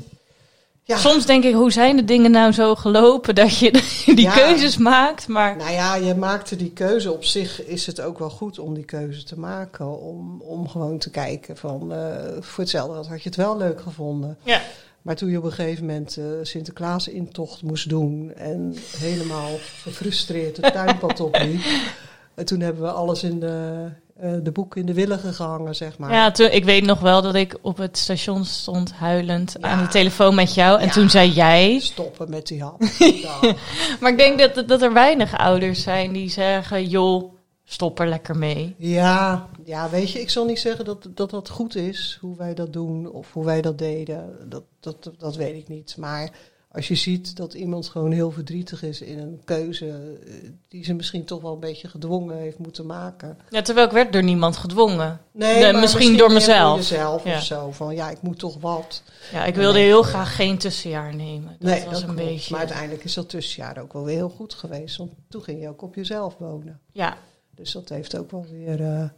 Ja. 0.86 0.96
Soms 0.96 1.26
denk 1.26 1.44
ik, 1.44 1.54
hoe 1.54 1.72
zijn 1.72 1.96
de 1.96 2.04
dingen 2.04 2.30
nou 2.30 2.52
zo 2.52 2.74
gelopen 2.74 3.34
dat 3.34 3.58
je 3.58 3.70
die 4.14 4.30
keuzes 4.30 4.76
maakt? 4.76 5.28
Maar 5.28 5.56
Nou 5.56 5.70
ja, 5.70 5.94
je 5.94 6.14
maakte 6.14 6.56
die 6.56 6.70
keuze. 6.70 7.12
Op 7.12 7.24
zich 7.24 7.64
is 7.64 7.86
het 7.86 8.00
ook 8.00 8.18
wel 8.18 8.30
goed 8.30 8.58
om 8.58 8.74
die 8.74 8.84
keuze 8.84 9.24
te 9.24 9.38
maken. 9.38 10.00
Om, 10.00 10.40
om 10.40 10.68
gewoon 10.68 10.98
te 10.98 11.10
kijken 11.10 11.56
van... 11.56 11.92
voor 12.40 12.58
hetzelfde 12.64 13.08
had 13.08 13.22
je 13.22 13.28
het 13.28 13.36
wel 13.36 13.56
leuk 13.56 13.80
gevonden. 13.80 14.36
ja, 14.42 14.60
Maar 15.04 15.16
toen 15.16 15.30
je 15.30 15.38
op 15.38 15.44
een 15.44 15.52
gegeven 15.52 15.86
moment 15.86 16.16
eh 16.16 16.24
Sinterklaas 16.42 17.08
intocht 17.08 17.62
moest 17.62 17.88
doen... 17.88 18.32
en 18.34 18.74
helemaal 18.96 19.50
gefrustreerd 19.82 20.56
het 20.56 20.72
tuinpad 20.72 21.20
opliep... 21.20 21.60
en 22.34 22.44
toen 22.44 22.60
hebben 22.60 22.82
we 22.82 22.90
alles 22.90 23.22
in 23.22 23.40
de, 23.40 23.84
eh, 24.20 24.32
de 24.42 24.50
boeken 24.52 24.80
in 24.80 24.86
de 24.86 24.94
willigen 24.94 25.34
gehangen, 25.34 25.74
zeg 25.74 25.98
maar. 25.98 26.12
ja 26.12 26.30
toen, 26.30 26.50
ik 26.50 26.64
weet 26.64 26.84
nog 26.84 27.00
wel 27.00 27.22
dat 27.22 27.34
ik 27.34 27.58
op 27.60 27.76
het 27.76 27.98
station 27.98 28.44
stond 28.44 28.92
huilend 28.92 29.56
Ja. 29.60 29.68
aan 29.68 29.82
de 29.82 29.88
telefoon 29.88 30.34
met 30.34 30.54
jou. 30.54 30.80
En 30.80 30.86
Ja. 30.86 30.92
toen 30.92 31.10
zei 31.10 31.30
jij, 31.30 31.78
Stoppen 31.80 32.30
met 32.30 32.46
die 32.46 32.62
hap. 32.62 32.82
Ja. 33.22 33.54
Maar 34.00 34.10
ik 34.10 34.18
denk 34.18 34.38
dat, 34.54 34.68
dat 34.68 34.82
er 34.82 34.92
weinig 34.92 35.36
ouders 35.38 35.82
zijn 35.82 36.12
die 36.12 36.30
zeggen: 36.30 36.88
joh, 36.88 37.32
stop 37.64 37.98
er 37.98 38.08
lekker 38.08 38.36
mee. 38.36 38.74
Ja, 38.78 39.48
ja, 39.64 39.90
weet 39.90 40.10
je, 40.10 40.20
ik 40.20 40.30
zal 40.30 40.44
niet 40.44 40.58
zeggen 40.60 40.84
dat, 40.84 41.08
dat 41.14 41.30
dat 41.30 41.48
goed 41.48 41.74
is, 41.76 42.18
hoe 42.20 42.36
wij 42.36 42.54
dat 42.54 42.72
doen 42.72 43.10
of 43.10 43.32
hoe 43.32 43.44
wij 43.44 43.62
dat 43.62 43.78
deden. 43.78 44.36
Dat, 44.48 44.64
dat, 44.80 45.10
dat 45.18 45.36
weet 45.36 45.54
ik 45.56 45.68
niet. 45.68 45.96
Maar 45.96 46.30
als 46.72 46.88
je 46.88 46.94
ziet 46.94 47.36
dat 47.36 47.54
iemand 47.54 47.88
gewoon 47.88 48.12
heel 48.12 48.30
verdrietig 48.30 48.82
is 48.82 49.00
in 49.00 49.18
een 49.18 49.40
keuze 49.44 49.86
eh, 50.26 50.32
die 50.68 50.84
ze 50.84 50.94
misschien 50.94 51.24
toch 51.24 51.42
wel 51.42 51.52
een 51.52 51.60
beetje 51.60 51.88
gedwongen 51.88 52.36
heeft 52.36 52.58
moeten 52.58 52.86
maken. 52.86 53.38
Ja, 53.50 53.62
terwijl 53.62 53.86
ik 53.86 53.92
werd 53.92 54.12
door 54.12 54.22
niemand 54.22 54.56
gedwongen. 54.56 55.20
Nee, 55.32 55.72
misschien 55.72 56.16
door 56.16 56.32
mezelf. 56.32 56.76
jezelf 56.76 57.24
Ja. 57.24 57.36
of 57.36 57.42
zo. 57.42 57.70
Van 57.70 57.94
ja, 57.94 58.10
ik 58.10 58.22
moet 58.22 58.38
toch 58.38 58.56
wat. 58.60 59.02
Ja, 59.32 59.44
ik 59.44 59.54
wilde 59.54 59.78
Nee. 59.78 59.86
heel 59.86 60.02
graag 60.02 60.36
geen 60.36 60.58
tussenjaar 60.58 61.14
nemen. 61.14 61.56
Dat 61.58 61.70
nee, 61.70 61.84
was 61.84 61.98
een 62.02 62.04
klopt. 62.14 62.20
beetje. 62.28 62.50
Maar 62.50 62.60
uiteindelijk 62.60 63.04
is 63.04 63.14
dat 63.14 63.28
tussenjaar 63.28 63.78
ook 63.82 63.92
wel 63.92 64.04
weer 64.04 64.16
heel 64.16 64.28
goed 64.36 64.54
geweest. 64.54 64.96
Want 64.96 65.10
toen 65.28 65.42
ging 65.42 65.60
je 65.60 65.68
ook 65.68 65.82
op 65.82 65.94
jezelf 65.94 66.36
wonen. 66.38 66.80
Ja, 66.92 67.16
Dus 67.54 67.72
dat 67.72 67.88
heeft 67.88 68.18
ook 68.18 68.30
wel 68.30 68.46
weer, 68.50 68.80
eh, 68.80 69.08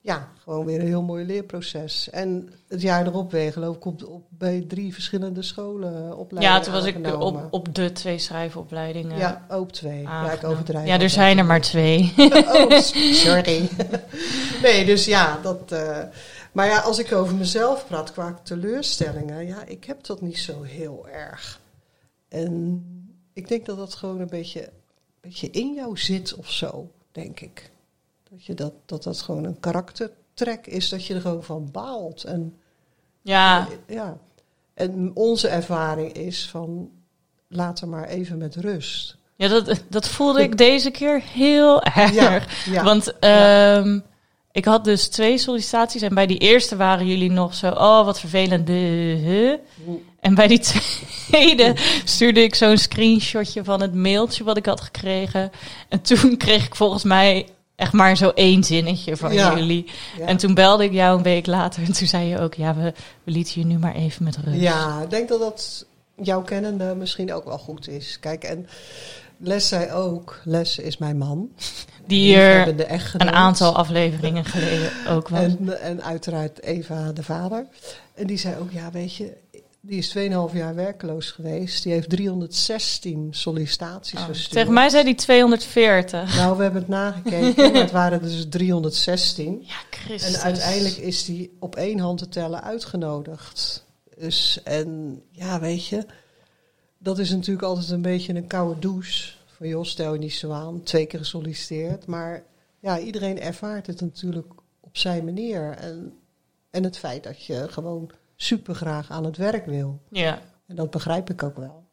ja, 0.00 0.28
gewoon 0.42 0.64
weer 0.66 0.80
een 0.80 0.86
heel 0.86 1.02
mooi 1.02 1.24
leerproces. 1.24 2.10
En 2.10 2.52
het 2.68 2.82
jaar 2.82 3.06
erop 3.06 3.30
weer, 3.30 3.52
geloof 3.52 3.76
ik, 3.76 3.84
op, 3.84 4.04
op, 4.04 4.22
bij 4.28 4.64
drie 4.68 4.92
verschillende 4.92 5.42
scholen 5.42 6.16
opleidingen 6.16 6.58
ja 6.58 6.60
toen 6.60 6.72
was 6.72 6.84
ik 6.84 7.20
op, 7.20 7.48
op 7.50 7.74
de 7.74 7.92
twee 7.92 8.18
schrijfopleidingen. 8.18 9.18
Ja, 9.18 9.46
ook 9.48 9.70
twee. 9.70 10.02
Ja, 10.02 10.32
ik 10.32 10.44
overdrijf. 10.44 10.86
Ja, 10.86 11.00
er 11.00 11.10
zijn 11.10 11.38
er 11.38 11.44
maar 11.44 11.60
twee. 11.60 12.12
Oh, 12.52 12.78
sorry. 13.12 13.68
nee, 14.62 14.84
dus 14.84 15.04
ja, 15.04 15.38
dat... 15.42 15.72
eh, 15.72 15.98
maar 16.52 16.66
ja, 16.66 16.78
als 16.78 16.98
ik 16.98 17.12
over 17.12 17.34
mezelf 17.34 17.86
praat 17.86 18.12
qua 18.12 18.40
teleurstellingen, 18.42 19.46
ja, 19.46 19.64
ik 19.64 19.84
heb 19.84 20.04
dat 20.04 20.20
niet 20.20 20.38
zo 20.38 20.62
heel 20.62 21.08
erg. 21.08 21.60
En 22.28 22.84
ik 23.32 23.48
denk 23.48 23.66
dat 23.66 23.76
dat 23.76 23.94
gewoon 23.94 24.20
een 24.20 24.28
beetje, 24.30 24.68
beetje 25.20 25.50
in 25.50 25.74
jou 25.74 25.98
zit 25.98 26.34
of 26.34 26.50
zo, 26.50 26.90
denk 27.12 27.40
ik. 27.40 27.70
Dat, 28.32 28.44
je 28.44 28.54
dat, 28.54 28.72
dat 28.86 29.02
dat 29.02 29.20
gewoon 29.20 29.44
een 29.44 29.60
karaktertrek 29.60 30.66
is, 30.66 30.88
dat 30.88 31.06
je 31.06 31.14
er 31.14 31.20
gewoon 31.20 31.42
van 31.42 31.68
baalt. 31.72 32.24
En, 32.24 32.56
Ja, 33.22 33.68
ja. 33.86 34.18
en 34.74 35.10
onze 35.14 35.48
ervaring 35.48 36.12
is 36.12 36.48
van, 36.48 36.90
laat 37.48 37.80
er 37.80 37.88
maar 37.88 38.08
even 38.08 38.38
met 38.38 38.56
rust. 38.56 39.16
ja 39.36 39.48
dat, 39.48 39.82
dat 39.88 40.08
voelde 40.08 40.42
ik 40.42 40.58
deze 40.58 40.90
keer 40.90 41.22
heel 41.22 41.82
erg. 41.82 42.12
Ja, 42.12 42.42
ja. 42.64 42.84
Want 42.84 43.18
ehm, 43.18 44.00
ik 44.52 44.64
had 44.64 44.84
dus 44.84 45.08
twee 45.08 45.38
sollicitaties. 45.38 46.02
En 46.02 46.14
bij 46.14 46.26
die 46.26 46.38
eerste 46.38 46.76
waren 46.76 47.06
jullie 47.06 47.30
nog 47.30 47.54
zo... 47.54 47.68
Oh, 47.68 48.04
wat 48.04 48.20
vervelend. 48.20 48.68
En 50.20 50.34
bij 50.34 50.46
die 50.46 50.60
tweede 50.60 51.76
stuurde 52.04 52.42
ik 52.42 52.54
zo'n 52.54 52.78
screenshotje 52.78 53.64
van 53.64 53.80
het 53.80 53.94
mailtje 53.94 54.44
wat 54.44 54.56
ik 54.56 54.66
had 54.66 54.80
gekregen. 54.80 55.50
En 55.88 56.00
toen 56.00 56.36
kreeg 56.36 56.66
ik 56.66 56.74
volgens 56.74 57.02
mij 57.04 57.48
echt 57.82 57.92
maar 57.92 58.16
zo 58.16 58.28
één 58.34 58.64
zinnetje 58.64 59.16
van 59.16 59.32
Ja. 59.32 59.56
jullie. 59.56 59.90
Ja. 60.18 60.26
En 60.26 60.36
toen 60.36 60.54
belde 60.54 60.84
ik 60.84 60.92
jou 60.92 61.16
een 61.16 61.22
week 61.22 61.46
later 61.46 61.82
en 61.82 61.92
toen 61.92 62.06
zei 62.06 62.26
je 62.26 62.38
ook... 62.38 62.54
Ja, 62.54 62.74
we, 62.74 62.92
we 63.24 63.30
lieten 63.30 63.60
je 63.60 63.66
nu 63.66 63.78
maar 63.78 63.94
even 63.94 64.24
met 64.24 64.36
rust. 64.44 64.60
Ja, 64.60 65.00
ik 65.02 65.10
denk 65.10 65.28
dat 65.28 65.40
dat 65.40 65.86
jouw 66.16 66.42
kennende 66.42 66.94
misschien 66.94 67.32
ook 67.32 67.44
wel 67.44 67.58
goed 67.58 67.88
is. 67.88 68.16
Kijk, 68.20 68.44
en 68.44 68.66
Les 69.36 69.68
zei 69.68 69.92
ook, 69.92 70.40
Les 70.44 70.78
is 70.78 70.98
mijn 70.98 71.18
man. 71.18 71.48
Die 72.06 72.36
er 72.36 72.56
hebben 72.56 72.76
de 72.76 73.00
een 73.18 73.30
aantal 73.30 73.76
afleveringen 73.76 74.44
geleden 74.44 74.90
ook 75.08 75.28
was. 75.34 75.40
En, 75.40 75.80
en 75.80 76.02
uiteraard 76.02 76.62
Eva, 76.62 77.12
de 77.12 77.22
vader. 77.22 77.66
En 78.14 78.26
die 78.26 78.38
zei 78.38 78.54
ook, 78.60 78.70
ja, 78.70 78.90
weet 78.90 79.14
je, 79.14 79.36
die 79.84 79.98
is 79.98 80.16
2,5 80.16 80.56
jaar 80.56 80.74
werkloos 80.74 81.30
geweest. 81.30 81.82
Die 81.82 81.92
heeft 81.92 82.08
316 82.08 83.28
sollicitaties 83.30 84.18
Oh, 84.18 84.24
gestuurd. 84.24 84.52
Tegen 84.52 84.72
mij 84.72 84.88
zei 84.88 85.04
die 85.04 85.14
240. 85.14 86.36
Nou, 86.36 86.56
we 86.56 86.62
hebben 86.62 86.80
het 86.80 86.90
nagekeken, 86.90 87.74
het 87.74 87.90
waren 87.90 88.22
dus 88.22 88.46
316. 88.48 89.62
Ja, 89.62 89.74
Christus. 89.90 90.34
En 90.34 90.40
uiteindelijk 90.40 90.96
is 90.96 91.24
die 91.24 91.56
op 91.58 91.76
één 91.76 91.98
hand 91.98 92.18
te 92.18 92.28
tellen 92.28 92.62
uitgenodigd. 92.62 93.84
Dus, 94.18 94.60
en 94.64 95.22
ja, 95.30 95.60
weet 95.60 95.86
je, 95.86 96.06
dat 96.98 97.18
is 97.18 97.30
natuurlijk 97.30 97.66
altijd 97.66 97.90
een 97.90 98.02
beetje 98.02 98.34
een 98.34 98.46
koude 98.46 98.80
douche. 98.80 99.32
Van 99.46 99.68
joh, 99.68 99.84
stel 99.84 100.12
je 100.12 100.18
niet 100.18 100.32
zo 100.32 100.50
aan, 100.50 100.82
twee 100.82 101.06
keer 101.06 101.18
gesolliciteerd. 101.18 102.06
Maar 102.06 102.44
ja, 102.80 102.98
iedereen 102.98 103.40
ervaart 103.40 103.86
het 103.86 104.00
natuurlijk 104.00 104.52
op 104.80 104.96
zijn 104.96 105.24
manier. 105.24 105.70
En, 105.70 106.18
en 106.70 106.84
het 106.84 106.98
feit 106.98 107.22
dat 107.22 107.44
je 107.44 107.66
gewoon 107.68 108.10
super 108.42 108.74
graag 108.74 109.10
aan 109.10 109.24
het 109.24 109.36
werk 109.36 109.66
wil. 109.66 110.00
Ja. 110.08 110.42
En 110.66 110.76
dat 110.76 110.90
begrijp 110.90 111.30
ik 111.30 111.42
ook 111.42 111.56
wel. 111.56 111.84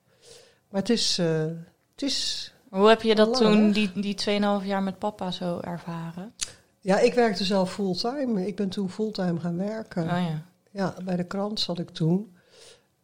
Maar 0.69 0.81
het 0.81 0.89
is, 0.89 1.17
eh, 1.17 1.45
het 1.91 2.01
is 2.01 2.53
Hoe 2.69 2.87
heb 2.87 3.01
je 3.01 3.15
dat 3.15 3.27
Lang, 3.27 3.37
toen, 3.37 3.71
die, 3.71 3.91
die 3.93 4.15
2,5 4.61 4.65
jaar 4.65 4.83
met 4.83 4.99
papa 4.99 5.31
zo 5.31 5.59
ervaren? 5.59 6.33
ja, 6.79 6.99
ik 6.99 7.13
werkte 7.13 7.43
zelf 7.43 7.73
fulltime. 7.73 8.47
Ik 8.47 8.55
ben 8.55 8.69
toen 8.69 8.89
fulltime 8.89 9.39
gaan 9.39 9.57
werken. 9.57 10.03
Oh 10.03 10.09
ja. 10.09 10.41
Ja, 10.71 10.95
bij 11.03 11.15
de 11.15 11.23
krant 11.23 11.59
zat 11.59 11.79
ik 11.79 11.89
toen. 11.89 12.35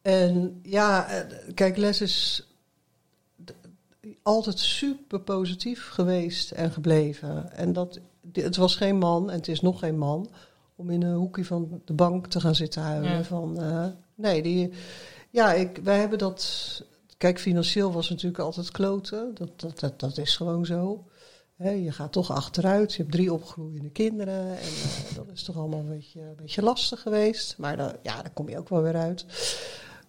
En 0.02 0.60
ja, 0.64 1.08
eh, 1.08 1.54
kijk, 1.54 1.78
Les 1.78 2.02
is 2.02 2.48
altijd 4.22 4.60
super 4.60 5.20
positief 5.20 5.88
geweest 5.90 6.52
en 6.52 6.72
gebleven. 6.72 7.52
En 7.52 7.74
dat, 7.74 8.00
het 8.32 8.56
was 8.56 8.76
geen 8.76 8.98
man, 8.98 9.30
en 9.30 9.36
het 9.36 9.48
is 9.48 9.62
nog 9.62 9.80
geen 9.80 9.98
man, 9.98 10.30
om 10.76 10.90
in 10.90 11.02
een 11.04 11.16
hoekje 11.16 11.46
van 11.46 11.82
de 11.86 11.94
bank 11.94 12.28
te 12.28 12.40
gaan 12.40 12.56
zitten 12.56 12.82
huilen. 12.82 13.12
Ja. 13.12 13.24
Van, 13.24 13.62
eh, 13.62 13.86
nee, 14.16 14.42
die, 14.42 14.72
ja, 15.30 15.54
ik, 15.54 15.80
wij 15.84 16.00
hebben 16.00 16.18
dat. 16.18 16.84
Kijk, 17.18 17.40
financieel 17.40 17.92
was 17.92 18.10
natuurlijk 18.10 18.40
altijd 18.44 18.72
kloten. 18.72 19.32
Dat, 19.36 19.60
dat, 19.60 19.80
dat, 19.80 20.00
dat 20.00 20.18
is 20.18 20.36
gewoon 20.38 20.66
zo. 20.66 21.04
Je 21.58 21.92
gaat 21.92 22.12
toch 22.12 22.32
achteruit. 22.32 22.94
Je 22.94 23.02
hebt 23.02 23.14
drie 23.14 23.34
opgroeiende 23.34 23.90
kinderen. 23.90 24.48
En 24.50 24.58
eh, 24.58 25.16
dat 25.16 25.26
is 25.34 25.44
toch 25.44 25.58
allemaal 25.58 25.80
een 25.80 25.90
beetje, 25.90 26.22
een 26.22 26.36
beetje 26.36 26.62
lastig 26.62 27.02
geweest. 27.02 27.58
Maar 27.58 27.78
dan, 27.78 27.92
ja, 28.02 28.16
daar 28.22 28.32
kom 28.34 28.50
je 28.50 28.58
ook 28.58 28.70
wel 28.70 28.82
weer 28.82 28.96
uit. 28.96 29.26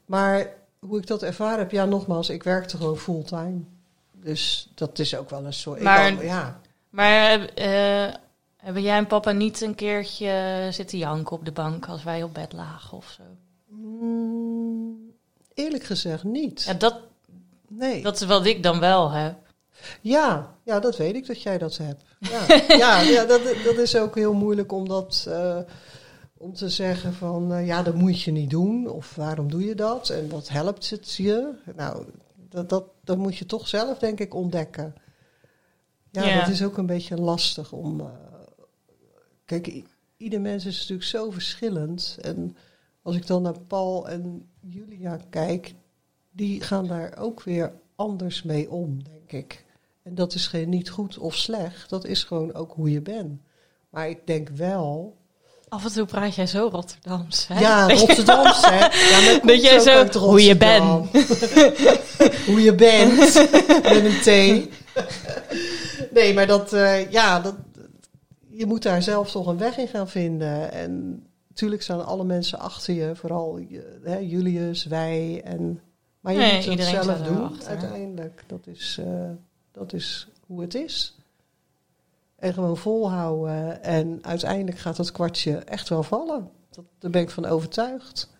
Maar 0.07 0.53
hoe 0.79 0.99
ik 0.99 1.07
dat 1.07 1.23
ervaren 1.23 1.59
heb, 1.59 1.71
ja, 1.71 1.85
nogmaals, 1.85 2.29
ik 2.31 2.43
werkte 2.43 2.77
gewoon 2.77 2.97
fulltime. 2.97 3.59
Dus 4.13 4.71
dat 4.75 4.99
is 4.99 5.17
ook 5.17 5.31
wel 5.31 5.45
een 5.45 5.53
soort. 5.53 5.79
ik 5.79 5.85
Maar- 5.85 6.15
kan- 6.15 6.25
ja, 6.25 6.61
Maar 6.91 7.45
eh, 7.49 8.15
hebben 8.57 8.83
jij 8.83 8.97
en 8.97 9.07
papa 9.07 9.31
niet 9.33 9.61
een 9.61 9.75
keertje 9.75 10.69
zitten 10.71 10.99
janken 10.99 11.37
op 11.37 11.45
de 11.45 11.53
bank 11.53 11.87
als 11.89 12.03
wij 12.05 12.23
op 12.23 12.35
bed 12.35 12.53
lagen 12.53 12.97
of 12.97 13.07
zo? 13.17 13.23
Mm, 13.69 15.13
eerlijk 15.55 15.85
gezegd 15.85 16.25
niet. 16.25 16.63
Ja, 16.63 16.75
dat, 16.75 17.01
nee. 17.69 18.03
dat 18.03 18.21
is 18.21 18.27
wat 18.27 18.47
ik 18.47 18.63
dan 18.63 18.81
wel 18.81 19.11
heb. 19.11 19.35
Ja, 20.01 20.55
ja, 20.63 20.81
dat 20.81 20.97
weet 20.97 21.15
ik 21.15 21.27
dat 21.27 21.43
jij 21.43 21.59
dat 21.59 21.77
hebt. 21.77 22.03
Ja, 22.21 22.47
ja, 22.79 23.01
ja 23.01 23.25
dat, 23.25 23.41
dat 23.65 23.77
is 23.77 23.97
ook 23.97 24.15
heel 24.15 24.33
moeilijk 24.35 24.73
om 24.73 24.89
dat 24.89 25.27
eh, 25.29 25.59
om 26.37 26.55
te 26.55 26.69
zeggen 26.69 27.15
van 27.15 27.53
eh, 27.53 27.67
ja, 27.67 27.83
dat 27.83 27.95
moet 27.95 28.23
je 28.23 28.31
niet 28.33 28.51
doen. 28.51 28.89
Of 28.91 29.15
waarom 29.15 29.51
doe 29.51 29.65
je 29.65 29.75
dat? 29.75 30.09
En 30.11 30.29
wat 30.31 30.49
helpt 30.49 30.91
het 30.91 31.15
je? 31.15 31.53
Nou, 31.77 32.05
dat, 32.51 32.69
dat, 32.69 32.85
dat 33.05 33.17
moet 33.19 33.37
je 33.37 33.47
toch 33.47 33.69
zelf, 33.69 33.99
denk 33.99 34.21
ik, 34.21 34.35
ontdekken. 34.35 34.95
Ja, 36.11 36.25
Ja. 36.25 36.39
dat 36.41 36.49
is 36.49 36.65
ook 36.65 36.77
een 36.79 36.87
beetje 36.87 37.17
lastig 37.17 37.73
om. 37.73 38.01
eh, 38.01 38.07
kijk, 39.47 39.83
ieder 40.17 40.41
mens 40.41 40.65
is 40.67 40.79
natuurlijk 40.79 41.09
zo 41.09 41.31
verschillend. 41.31 42.17
En 42.21 42.57
als 43.03 43.17
ik 43.17 43.27
dan 43.27 43.43
naar 43.43 43.61
Paul 43.67 44.09
en 44.09 44.49
Julia 44.61 45.19
kijk, 45.31 45.75
die 46.33 46.61
gaan 46.61 46.87
daar 46.87 47.17
ook 47.19 47.43
weer 47.43 47.73
anders 47.97 48.43
mee 48.43 48.71
om, 48.71 48.99
denk 49.03 49.45
ik. 49.45 49.65
En 50.03 50.15
dat 50.15 50.35
is 50.35 50.47
geen 50.47 50.69
niet 50.69 50.91
goed 50.91 51.19
of 51.19 51.35
slecht, 51.37 51.91
dat 51.91 52.05
is 52.07 52.25
gewoon 52.25 52.55
ook 52.55 52.73
hoe 52.73 52.91
je 52.91 53.01
bent. 53.01 53.41
Maar 53.91 54.09
ik 54.09 54.27
denk 54.27 54.49
wel, 54.49 55.17
Af 55.69 55.85
en 55.85 55.93
toe 55.93 56.05
praat 56.07 56.35
jij 56.35 56.47
zo 56.47 56.69
Rotterdams. 56.73 57.47
Hè? 57.49 57.61
Ja, 57.61 57.89
Rotterdams, 57.99 58.61
hè. 58.67 58.79
Ja, 58.79 59.39
Dat 59.41 59.63
jij 59.63 59.79
zo- 59.79 60.19
hoe 60.19 60.43
je 60.45 60.49
Rotterdam. 60.53 61.09
hoe 62.47 62.63
je 62.63 62.75
bent, 62.75 63.17
met 63.83 64.05
een 64.05 64.21
T. 64.21 64.69
Nee, 66.15 66.35
maar 66.35 66.47
dat, 66.47 66.73
eh, 66.73 67.11
ja, 67.11 67.41
dat, 67.41 67.55
je 68.57 68.67
moet 68.67 68.83
daar 68.83 69.03
zelf 69.03 69.31
toch 69.31 69.47
een 69.47 69.59
weg 69.59 69.77
in 69.79 69.89
gaan 69.89 70.09
vinden. 70.09 70.73
En 70.73 71.23
natuurlijk 71.49 71.83
staan 71.83 72.07
alle 72.07 72.25
mensen 72.25 72.59
achter 72.59 72.95
je, 72.95 73.17
vooral 73.17 73.61
hè, 74.03 74.17
Julius, 74.17 74.85
wij. 74.85 75.41
En, 75.45 75.81
maar 76.21 76.33
je 76.33 76.39
Nee, 76.39 76.57
moet 76.69 76.79
het 76.79 76.83
zelf 76.89 77.19
doen, 77.19 77.43
achter. 77.45 77.69
uiteindelijk. 77.69 78.45
Dat 78.47 78.67
is, 78.67 78.99
eh, 79.07 79.31
dat 79.73 79.93
is 79.93 80.29
hoe 80.47 80.61
het 80.61 80.75
is. 80.75 81.17
En 82.37 82.53
gewoon 82.55 82.77
volhouden. 82.77 83.83
En 83.83 84.19
uiteindelijk 84.23 84.79
gaat 84.79 84.97
dat 84.97 85.13
kwartje 85.13 85.57
echt 85.57 85.89
wel 85.89 86.03
vallen. 86.03 86.51
Dat, 86.71 86.85
daar 86.99 87.11
ben 87.11 87.23
ik 87.23 87.31
van 87.31 87.45
overtuigd. 87.47 88.31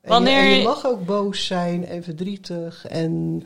En, 0.00 0.10
Wanneer 0.10 0.32
je, 0.32 0.38
en 0.42 0.50
je 0.50 0.56
je- 0.58 0.64
mag 0.64 0.86
ook 0.86 1.06
boos 1.06 1.46
zijn 1.46 1.86
en 1.86 2.02
verdrietig. 2.02 2.86
En 2.86 3.42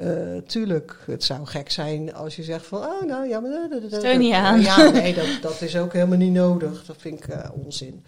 eh, 0.00 0.42
tuurlijk, 0.46 0.98
het 1.06 1.24
zou 1.24 1.46
gek 1.46 1.70
zijn 1.70 2.14
als 2.14 2.36
je 2.36 2.42
zegt 2.42 2.66
van... 2.66 2.78
Oh, 2.78 3.02
nou 3.02 3.28
ja, 3.28 3.40
maar... 3.40 3.68
Steun 3.86 4.18
niet 4.18 4.34
aan. 4.34 4.60
Ja, 4.60 4.90
nee, 4.90 5.14
dat, 5.14 5.26
dat 5.42 5.60
is 5.60 5.76
ook 5.76 5.92
helemaal 5.92 6.18
niet 6.18 6.32
nodig. 6.32 6.84
Dat 6.84 6.96
vind 6.98 7.24
ik 7.24 7.28
eh, 7.28 7.50
onzin. 7.52 8.04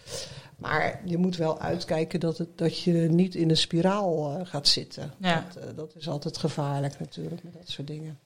Maar 0.56 1.00
je 1.04 1.18
moet 1.18 1.36
wel 1.36 1.60
uitkijken 1.60 2.20
dat, 2.20 2.38
het, 2.38 2.58
dat 2.58 2.78
je 2.80 2.92
niet 2.92 3.34
in 3.34 3.50
een 3.50 3.56
spiraal 3.56 4.38
eh, 4.38 4.46
gaat 4.46 4.68
zitten. 4.68 5.12
Ja. 5.18 5.44
Dat, 5.54 5.64
eh, 5.64 5.76
dat 5.76 5.94
is 5.96 6.08
altijd 6.08 6.36
gevaarlijk 6.36 6.98
natuurlijk, 6.98 7.42
met 7.42 7.52
dat 7.52 7.68
soort 7.68 7.86
dingen. 7.86 8.18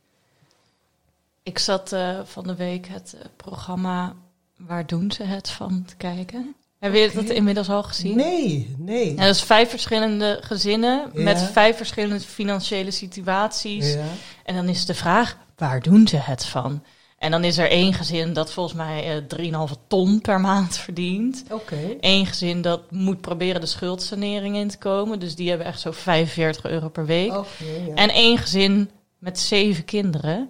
Ik 1.42 1.58
zat 1.58 1.92
eh, 1.92 2.20
van 2.24 2.46
de 2.46 2.54
week 2.54 2.86
het 2.86 3.16
eh, 3.18 3.26
programma 3.36 4.14
Waar 4.56 4.86
doen 4.86 5.12
ze 5.12 5.22
het 5.22 5.50
van 5.50 5.84
te 5.84 5.96
kijken. 5.96 6.54
Heb 6.92 7.10
je 7.10 7.10
dat 7.14 7.30
inmiddels 7.30 7.68
al 7.68 7.82
gezien? 7.82 8.16
Nee, 8.16 8.74
nee. 8.78 9.14
Ja, 9.14 9.26
dat 9.26 9.34
is 9.34 9.42
vijf 9.42 9.70
verschillende 9.70 10.38
gezinnen 10.40 11.10
Ja. 11.14 11.22
met 11.22 11.42
vijf 11.52 11.76
verschillende 11.76 12.20
financiële 12.20 12.90
situaties. 12.90 13.92
Ja. 13.92 14.04
En 14.44 14.54
dan 14.54 14.68
is 14.68 14.86
de 14.86 14.94
vraag, 14.94 15.36
waar 15.56 15.80
doen 15.82 16.08
ze 16.08 16.16
het 16.16 16.44
van? 16.44 16.82
En 17.18 17.30
dan 17.30 17.44
is 17.44 17.58
er 17.58 17.70
één 17.70 17.92
gezin 17.92 18.32
dat 18.32 18.52
volgens 18.52 18.76
mij 18.76 19.16
eh 19.16 19.22
3,5 19.68 19.72
ton 19.86 20.20
per 20.20 20.40
maand 20.40 20.76
verdient. 20.84 21.44
Oké. 21.50 21.96
Eén 22.00 22.26
gezin 22.26 22.62
dat 22.62 22.90
moet 22.90 23.20
proberen 23.20 23.60
de 23.60 23.66
schuldsanering 23.66 24.56
in 24.56 24.68
te 24.68 24.78
komen. 24.78 25.18
Dus 25.18 25.34
die 25.34 25.48
hebben 25.48 25.66
echt 25.66 25.80
zo 25.80 25.90
45 25.92 26.64
euro 26.64 26.88
per 26.88 27.06
week. 27.06 27.32
Oké, 27.36 27.46
ja. 27.86 27.94
En 27.94 28.08
één 28.10 28.38
gezin 28.38 28.90
met 29.18 29.38
zeven 29.38 29.84
kinderen. 29.84 30.48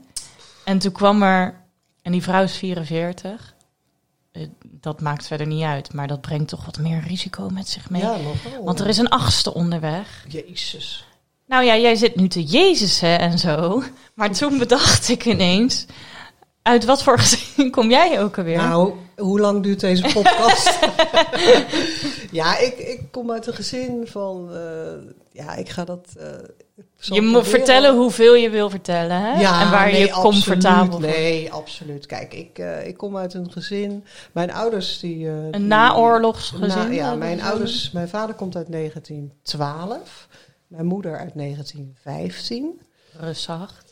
En 0.64 0.78
toen 0.78 0.92
kwam 0.92 1.22
er, 1.22 1.54
en 2.02 2.12
die 2.12 2.22
vrouw 2.22 2.42
is 2.42 2.56
44. 2.56 3.54
Eh, 4.36 4.46
Dat 4.80 5.00
maakt 5.00 5.26
verder 5.26 5.46
niet 5.46 5.62
uit, 5.62 5.92
maar 5.92 6.06
dat 6.06 6.20
brengt 6.20 6.48
toch 6.48 6.64
wat 6.64 6.78
meer 6.78 7.00
risico 7.06 7.48
met 7.48 7.68
zich 7.68 7.90
mee. 7.90 8.02
Ja, 8.02 8.16
nogal. 8.16 8.64
Want 8.64 8.80
er 8.80 8.86
is 8.86 8.98
een 8.98 9.08
achtste 9.08 9.54
onderweg. 9.54 10.24
Jezus. 10.28 11.06
Nou 11.46 11.64
ja, 11.64 11.76
jij 11.76 11.94
zit 11.94 12.16
nu 12.16 12.28
te 12.28 12.44
Jezusen 12.44 13.18
en 13.18 13.38
zo. 13.38 13.82
Maar 14.14 14.30
toen 14.32 14.58
bedacht 14.58 15.08
ik 15.08 15.24
ineens... 15.24 15.86
Uit 16.62 16.84
wat 16.84 17.02
voor 17.02 17.18
gezin 17.18 17.70
kom 17.70 17.90
jij 17.90 18.22
ook 18.22 18.38
alweer? 18.38 18.56
Nou, 18.56 18.92
hoe 19.16 19.40
lang 19.40 19.62
duurt 19.62 19.80
deze 19.80 20.02
podcast? 20.02 20.78
ja, 22.30 22.58
ik, 22.58 22.78
ik 22.78 23.00
kom 23.10 23.30
uit 23.30 23.46
een 23.46 23.54
gezin 23.54 24.06
van... 24.06 24.48
eh, 24.52 25.12
ja, 25.32 25.54
ik 25.54 25.68
ga 25.68 25.84
dat... 25.84 26.06
eh, 26.18 26.26
je 26.96 27.20
moet 27.20 27.30
proberen. 27.32 27.44
vertellen 27.44 27.96
hoeveel 27.96 28.34
je 28.34 28.50
wil 28.50 28.70
vertellen. 28.70 29.20
Hè? 29.20 29.40
Ja, 29.40 29.62
en 29.62 29.70
waar 29.70 29.90
nee, 29.90 30.00
je 30.00 30.10
comfortabel 30.10 30.94
absoluut. 30.94 31.10
voor 31.10 31.20
Nee, 31.20 31.52
absoluut. 31.52 32.06
Kijk, 32.06 32.34
ik, 32.34 32.58
eh, 32.58 32.86
ik 32.86 32.96
kom 32.96 33.16
uit 33.16 33.34
een 33.34 33.52
gezin... 33.52 34.04
Mijn 34.32 34.52
ouders 34.52 34.98
die... 34.98 35.28
Een 35.28 35.66
naoorlogsgezin? 35.66 36.68
Na- 36.68 36.90
ja, 36.90 37.14
mijn 37.14 37.42
ouders... 37.42 37.90
Mijn 37.90 38.08
vader 38.08 38.34
komt 38.34 38.56
uit 38.56 38.72
1912. 38.72 40.28
Mijn 40.66 40.86
moeder 40.86 41.18
uit 41.18 41.32
1915. 41.34 42.80
Rustig. 43.20 43.84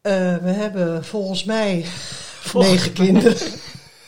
Eh, 0.00 0.36
we 0.36 0.50
hebben 0.50 1.04
volgens 1.04 1.44
mij 1.44 1.84
negen 2.54 2.92
kinderen. 2.92 3.36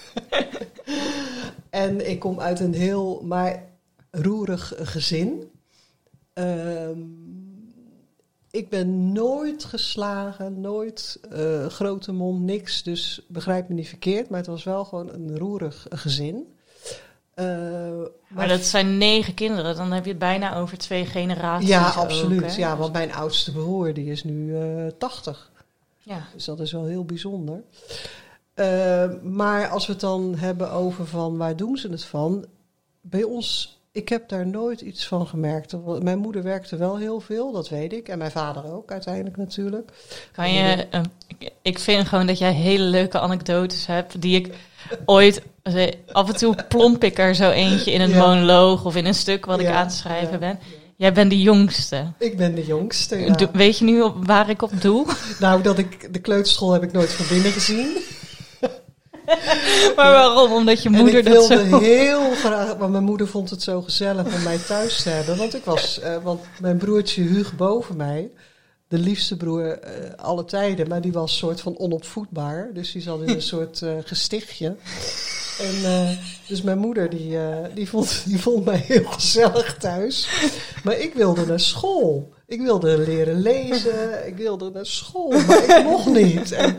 en 1.70 2.10
ik 2.10 2.18
kom 2.18 2.40
uit 2.40 2.60
een 2.60 2.74
heel, 2.74 3.20
maar 3.24 3.62
roerig 4.10 4.72
gezin. 4.76 5.50
Ehm, 6.32 6.98
ik 8.50 8.68
ben 8.68 9.12
nooit 9.12 9.64
geslagen, 9.64 10.60
nooit 10.60 11.20
eh, 11.30 11.66
grote 11.66 12.12
mond, 12.12 12.40
niks. 12.40 12.82
Dus 12.82 13.20
begrijp 13.28 13.68
me 13.68 13.74
niet 13.74 13.88
verkeerd, 13.88 14.28
maar 14.28 14.38
het 14.38 14.48
was 14.48 14.64
wel 14.64 14.84
gewoon 14.84 15.12
een 15.12 15.38
roerig 15.38 15.86
gezin. 15.90 16.54
Eh, 17.34 17.46
Maar 18.28 18.48
dat 18.48 18.64
zijn 18.64 18.98
negen 18.98 19.34
kinderen. 19.34 19.76
Dan 19.76 19.92
heb 19.92 20.04
je 20.04 20.10
het 20.10 20.18
bijna 20.18 20.56
over 20.56 20.78
twee 20.78 21.06
generaties. 21.06 21.68
ja, 21.68 21.88
absoluut. 21.88 22.54
ja, 22.54 22.76
want 22.76 22.92
mijn 22.92 23.12
oudste 23.12 23.52
broer 23.52 23.94
die 23.94 24.10
is 24.10 24.24
nu 24.24 24.56
eh 24.56 24.86
80. 24.98 25.50
ja. 26.02 26.28
Dus 26.34 26.44
dat 26.44 26.60
is 26.60 26.72
wel 26.72 26.84
heel 26.84 27.04
bijzonder. 27.04 27.62
Eh, 28.58 29.04
maar 29.22 29.68
als 29.68 29.86
we 29.86 29.92
het 29.92 30.00
dan 30.00 30.34
hebben 30.38 30.70
over 30.72 31.06
van 31.06 31.36
waar 31.36 31.56
doen 31.56 31.76
ze 31.76 31.88
het 31.88 32.04
van? 32.04 32.44
Bij 33.00 33.22
ons, 33.22 33.78
ik 33.92 34.08
heb 34.08 34.28
daar 34.28 34.46
nooit 34.46 34.80
iets 34.80 35.06
van 35.06 35.26
gemerkt. 35.26 35.74
Mijn 36.02 36.18
moeder 36.18 36.42
werkte 36.42 36.76
wel 36.76 36.96
heel 36.96 37.20
veel, 37.20 37.52
dat 37.52 37.68
weet 37.68 37.92
ik. 37.92 38.08
En 38.08 38.18
mijn 38.18 38.30
vader 38.30 38.72
ook 38.72 38.90
uiteindelijk 38.90 39.36
natuurlijk. 39.36 39.90
Kan 40.32 40.52
je, 40.52 40.86
eh, 40.90 41.00
ik- 41.62 41.78
vind 41.78 42.08
gewoon 42.08 42.26
dat 42.26 42.38
jij 42.38 42.52
hele 42.52 42.84
leuke 42.84 43.18
anekdotes 43.18 43.86
hebt 43.86 44.20
die 44.20 44.36
ik 44.36 44.54
ooit 45.04 45.42
eh, 45.62 45.88
af 46.12 46.28
en 46.28 46.36
toe 46.36 46.54
plomp 46.68 47.04
ik 47.04 47.18
er 47.18 47.34
zo 47.34 47.50
eentje 47.50 47.92
in 47.92 48.00
een 48.00 48.08
Ja. 48.10 48.18
monoloog 48.26 48.84
of 48.84 48.96
in 48.96 49.06
een 49.06 49.14
stuk 49.14 49.46
wat 49.46 49.60
ik 49.60 49.66
aan 49.66 49.84
het 49.84 49.92
schrijven 49.94 50.32
ja. 50.32 50.38
ben. 50.38 50.58
Jij 50.96 51.12
bent 51.12 51.30
de 51.30 51.40
jongste. 51.40 52.12
Ik 52.18 52.36
ben 52.36 52.54
de 52.54 52.64
jongste. 52.64 53.16
ja. 53.16 53.50
Weet 53.52 53.78
je 53.78 53.84
nu 53.84 54.02
op, 54.02 54.26
waar 54.26 54.50
ik 54.50 54.62
op 54.62 54.80
doe? 54.80 55.06
Nou, 55.40 55.62
dat 55.62 55.78
ik, 55.78 56.12
de 56.12 56.18
kleuterschool 56.20 56.72
heb 56.72 56.82
ik 56.82 56.92
nooit 56.92 57.12
van 57.12 57.26
binnen 57.28 57.52
gezien. 57.52 57.96
maar 59.96 60.12
waarom? 60.12 60.52
Omdat 60.52 60.82
je 60.82 60.90
moeder 60.90 61.14
en 61.14 61.18
ik 61.18 61.24
dat 61.24 61.48
wilde 61.48 61.68
zo... 61.68 61.78
heel 61.78 62.34
graag, 62.34 62.78
maar 62.78 62.90
mijn 62.90 63.04
moeder 63.04 63.28
vond 63.28 63.50
het 63.50 63.62
zo 63.62 63.82
gezellig 63.82 64.34
om 64.34 64.42
mij 64.42 64.58
thuis 64.58 65.02
te 65.02 65.08
hebben. 65.08 65.36
Want 65.36 65.54
ik 65.54 65.64
was, 65.64 66.00
eh, 66.00 66.16
want 66.22 66.40
mijn 66.60 66.76
broertje 66.76 67.22
Huug 67.22 67.56
boven 67.56 67.96
mij, 67.96 68.30
de 68.88 68.98
liefste 68.98 69.36
broer 69.36 69.78
eh 69.78 69.92
alle 70.16 70.44
tijden, 70.44 70.88
maar 70.88 71.00
die 71.00 71.12
was 71.12 71.36
soort 71.36 71.60
van 71.60 71.78
onopvoedbaar. 71.78 72.70
Dus 72.72 72.92
die 72.92 73.02
zat 73.02 73.20
in 73.22 73.28
een 73.28 73.42
soort 73.42 73.82
eh, 73.82 73.92
gestichtje. 74.04 74.76
En 75.58 76.18
dus 76.46 76.62
mijn 76.62 76.78
moeder 76.78 77.10
die, 77.10 77.38
die, 77.74 77.88
vond, 77.88 78.22
die 78.26 78.40
vond 78.40 78.64
mij 78.64 78.84
heel 78.86 79.04
gezellig 79.04 79.76
thuis. 79.76 80.28
Maar 80.84 80.98
ik 80.98 81.14
wilde 81.14 81.46
naar 81.46 81.60
school. 81.60 82.32
Ik 82.46 82.60
wilde 82.60 82.98
leren 82.98 83.40
lezen. 83.40 84.26
Ik 84.26 84.36
wilde 84.36 84.70
naar 84.70 84.86
school, 84.86 85.30
maar 85.30 85.78
ik 85.78 85.84
mocht 85.84 86.06
niet. 86.06 86.52
En, 86.52 86.78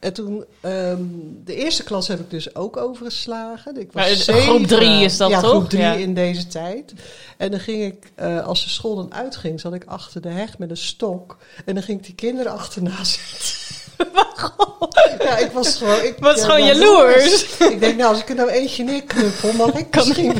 en 0.00 0.12
toen, 0.12 0.44
ehm, 0.60 1.02
de 1.44 1.54
eerste 1.54 1.82
klas 1.82 2.08
heb 2.08 2.20
ik 2.20 2.30
dus 2.30 2.54
ook 2.54 2.76
overgeslagen. 2.76 3.76
Ik 3.80 3.92
was 3.92 4.24
eh, 4.26 4.36
groep 4.36 4.66
drie 4.66 5.04
is 5.04 5.16
dat 5.16 5.30
ja, 5.30 5.40
toch? 5.40 5.50
groep 5.50 5.68
drie 5.68 5.82
Ja. 5.82 5.92
in 5.92 6.14
deze 6.14 6.46
tijd. 6.46 6.92
En 7.36 7.50
dan 7.50 7.60
ging 7.60 7.84
ik, 7.84 8.10
eh, 8.14 8.46
als 8.46 8.62
de 8.64 8.70
school 8.70 8.94
dan 8.96 9.14
uitging, 9.14 9.60
zat 9.60 9.74
ik 9.74 9.84
achter 9.86 10.20
de 10.20 10.28
heg 10.28 10.58
met 10.58 10.70
een 10.70 10.76
stok. 10.76 11.36
En 11.64 11.74
dan 11.74 11.82
ging 11.82 11.98
ik 11.98 12.04
die 12.04 12.14
kinderen 12.14 12.52
achterna 12.52 13.04
zitten. 13.04 13.56
Ja, 15.18 15.36
ik 15.36 15.50
was 15.52 15.76
gewoon... 15.76 16.04
Ik 16.04 16.14
Was 16.18 16.36
ja, 16.36 16.42
gewoon 16.44 16.60
ja, 16.64 16.66
jaloers. 16.74 17.58
Ik 17.58 17.80
denk, 17.80 17.96
nou, 17.98 18.10
als 18.12 18.20
ik 18.22 18.28
er 18.28 18.34
nou 18.34 18.48
eentje 18.50 18.84
neerknuppel, 18.84 19.52
mag 19.52 19.72
ik 19.74 19.94
misschien... 19.94 20.32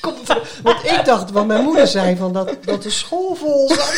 Komt 0.00 0.28
er- 0.28 0.48
want 0.62 0.84
ik 0.84 1.00
dacht, 1.04 1.30
wat 1.30 1.46
mijn 1.46 1.64
moeder 1.64 1.86
zei, 1.86 2.16
van 2.16 2.32
dat, 2.32 2.56
dat 2.64 2.82
de 2.82 2.90
school 2.90 3.34
vol 3.34 3.68
zat. 3.68 3.94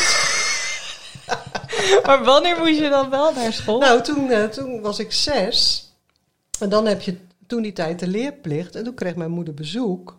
Maar 2.05 2.23
wanneer 2.23 2.57
moest 2.57 2.79
je 2.79 2.89
dan 2.89 3.09
wel 3.09 3.33
naar 3.33 3.53
school? 3.53 3.79
Nou, 3.79 4.01
toen, 4.01 4.31
eh, 4.31 4.43
toen 4.43 4.81
was 4.81 4.99
ik 4.99 5.11
zes. 5.11 5.89
En 6.59 6.69
dan 6.69 6.85
heb 6.85 7.01
je 7.01 7.17
toen 7.47 7.61
die 7.61 7.73
tijd 7.73 7.99
de 7.99 8.07
leerplicht. 8.07 8.75
En 8.75 8.83
toen 8.83 8.93
kreeg 8.93 9.15
mijn 9.15 9.31
moeder 9.31 9.53
bezoek. 9.53 10.17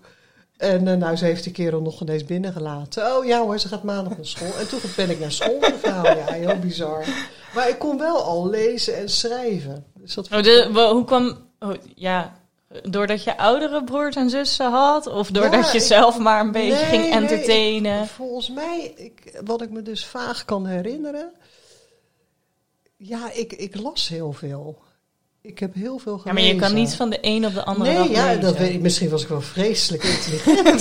En 0.57 0.88
eh, 0.88 0.96
nou, 0.96 1.16
ze 1.16 1.25
heeft 1.25 1.44
die 1.44 1.53
kerel 1.53 1.81
nog 1.81 2.01
ineens 2.01 2.25
binnengelaten. 2.25 3.16
Oh 3.16 3.25
ja 3.25 3.40
hoor, 3.40 3.59
ze 3.59 3.68
gaat 3.68 3.83
maandag 3.83 4.16
naar 4.16 4.27
school. 4.27 4.59
En 4.59 4.68
toen 4.68 4.81
ben 4.96 5.11
ik 5.11 5.20
naar 5.20 5.33
school 5.33 5.61
gegaan. 5.83 6.16
Ja, 6.16 6.33
heel 6.33 6.59
bizar. 6.59 7.05
Maar 7.55 7.68
ik 7.68 7.79
kon 7.79 7.99
wel 7.99 8.23
al 8.23 8.49
lezen 8.49 8.96
en 8.96 9.09
schrijven. 9.09 9.85
Dus 9.94 10.14
dat 10.14 10.29
Oh, 10.33 10.42
de, 10.42 10.88
hoe 10.92 11.05
kwam... 11.05 11.37
Oh, 11.59 11.75
ja, 11.94 12.39
doordat 12.83 13.24
je 13.24 13.38
oudere 13.38 13.85
broers 13.85 14.16
en 14.16 14.30
zussen 14.30 14.70
had? 14.70 15.06
Of 15.06 15.30
doordat 15.30 15.64
Ja, 15.66 15.72
je 15.72 15.80
zelf 15.80 16.18
maar 16.18 16.40
een 16.40 16.52
beetje 16.52 16.72
Nee, 16.74 16.85
ging 16.85 17.02
nee, 17.02 17.12
entertainen? 17.12 18.06
Volgens 18.06 18.50
mij, 18.50 18.92
ik, 18.96 19.40
wat 19.44 19.62
ik 19.62 19.70
me 19.70 19.83
dus 19.83 20.04
vaag 20.06 20.44
kan 20.44 20.66
herinneren. 20.66 21.33
Ja, 22.96 23.33
ik, 23.33 23.52
ik 23.52 23.76
las 23.80 24.09
heel 24.09 24.33
veel. 24.33 24.78
Ik 25.42 25.59
heb 25.59 25.74
heel 25.74 25.98
veel 25.98 26.12
ja, 26.12 26.20
gelezen. 26.20 26.44
maar 26.44 26.54
je 26.54 26.61
kan 26.61 26.74
niet 26.74 26.94
van 26.94 27.11
de 27.11 27.18
een 27.20 27.46
op 27.46 27.54
de 27.54 27.64
andere 27.64 27.98
Nee, 27.98 28.11
ja, 28.11 28.24
lezen. 28.26 28.40
dat 28.40 28.56
weet 28.56 28.70
ik. 28.74 28.80
Misschien 28.80 29.09
was 29.11 29.22
ik 29.22 29.28
wel 29.28 29.40
vreselijk 29.40 30.02
intelligent. 30.02 30.66
ik 30.66 30.72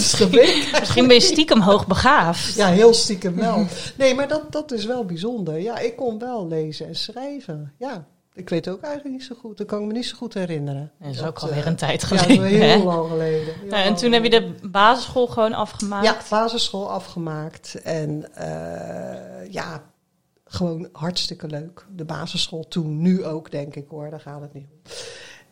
Misschien 0.80 1.08
ben 1.08 1.16
je 1.16 1.22
stiekem 1.22 1.62
hoogbegaafd. 1.62 2.56
Ja, 2.56 2.68
heel 2.68 2.94
stiekem 2.94 3.36
wel. 3.36 3.66
Nee, 3.98 4.16
maar 4.16 4.28
dat, 4.28 4.52
dat 4.52 4.72
is 4.72 4.86
wel 4.86 5.06
bijzonder. 5.06 5.60
Ja, 5.62 5.78
ik 5.80 5.96
kon 5.96 6.20
wel 6.20 6.48
lezen 6.48 6.88
en 6.88 6.96
schrijven. 6.96 7.74
Ja. 7.78 8.08
Ik 8.34 8.50
weet 8.50 8.70
ook 8.70 8.82
eigenlijk 8.82 9.16
niet 9.16 9.26
zo 9.26 9.36
goed. 9.36 9.58
Dat 9.58 9.68
kan 9.68 9.82
ik 9.82 9.88
me 9.88 9.94
niet 9.94 10.06
zo 10.06 10.16
goed 10.18 10.34
herinneren. 10.34 10.92
Dat 11.00 11.10
is 11.12 11.18
Dat, 11.18 11.28
ook 11.28 11.40
alweer 11.40 11.58
eh, 11.58 11.66
een 11.66 11.76
tijd 11.76 12.02
Ja, 12.02 12.08
geleden. 12.08 12.46
is 12.52 12.60
heel 12.60 12.84
lang 12.84 13.10
geleden. 13.10 13.54
Heel 13.54 13.70
Nou, 13.70 13.84
en 13.84 13.96
toen 13.96 14.12
heb 14.12 14.24
je 14.24 14.30
de 14.30 14.56
basisschool 14.72 15.28
gewoon 15.28 15.54
afgemaakt. 15.54 16.06
Ja, 16.06 16.18
basisschool 16.30 16.92
afgemaakt. 16.92 17.76
En 17.84 18.36
eh, 18.36 19.52
ja, 19.52 19.84
gewoon 20.46 20.90
hartstikke 20.92 21.48
leuk. 21.48 21.86
De 21.96 22.06
basisschool 22.06 22.68
toen, 22.68 23.02
nu 23.02 23.26
ook 23.26 23.52
denk 23.52 23.76
ik 23.76 23.86
hoor, 23.90 24.10
daar 24.10 24.20
gaat 24.20 24.42
het 24.42 24.54
niet 24.54 24.68
om. 24.72 24.92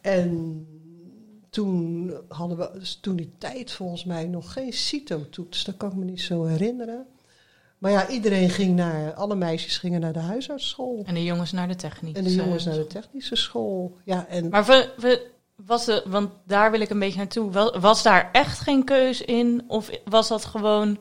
En 0.02 0.68
toen 1.50 2.13
hadden 2.28 2.58
we 2.58 2.70
dus 2.74 2.98
toen 3.02 3.16
die 3.16 3.32
tijd 3.38 3.72
volgens 3.72 4.06
mij 4.06 4.28
nog 4.28 4.54
geen 4.54 4.74
CITO-toets. 4.74 5.63
Dat 5.63 5.78
kan 5.78 5.90
ik 5.90 5.96
me 5.96 6.06
niet 6.06 6.22
zo 6.22 6.46
herinneren. 6.46 7.06
Maar 7.78 7.92
ja, 7.92 8.08
iedereen 8.08 8.50
ging 8.50 8.76
naar, 8.76 9.13
alle 9.13 9.36
meisjes 9.36 9.78
gingen 9.78 10.02
naar 10.02 10.13
de 10.13 10.20
huisartsschool. 10.20 11.04
En 11.06 11.13
de 11.13 11.24
jongens 11.24 11.52
naar 11.52 11.68
de 11.68 11.76
techniek. 11.76 12.18
En 12.18 12.24
de 12.24 12.36
jongens 12.36 12.66
naar 12.66 12.76
de 12.76 12.88
technische 12.88 13.36
school. 13.36 13.98
Ja, 14.04 14.26
en 14.28 14.50
Maar 14.50 14.66
we, 14.66 14.90
we, 14.98 15.28
was 15.56 15.86
de, 15.86 16.04
want 16.06 16.30
daar 16.46 16.72
wil 16.72 16.82
ik 16.82 16.90
een 16.90 17.00
beetje 17.00 17.18
naartoe. 17.18 17.52
Was, 17.52 17.78
was 17.80 18.04
daar 18.04 18.30
echt 18.32 18.60
geen 18.60 18.84
keus 18.84 19.22
in? 19.22 19.63
Of 19.68 19.90
was 20.06 20.28
dat 20.28 20.46
gewoon 20.46 20.98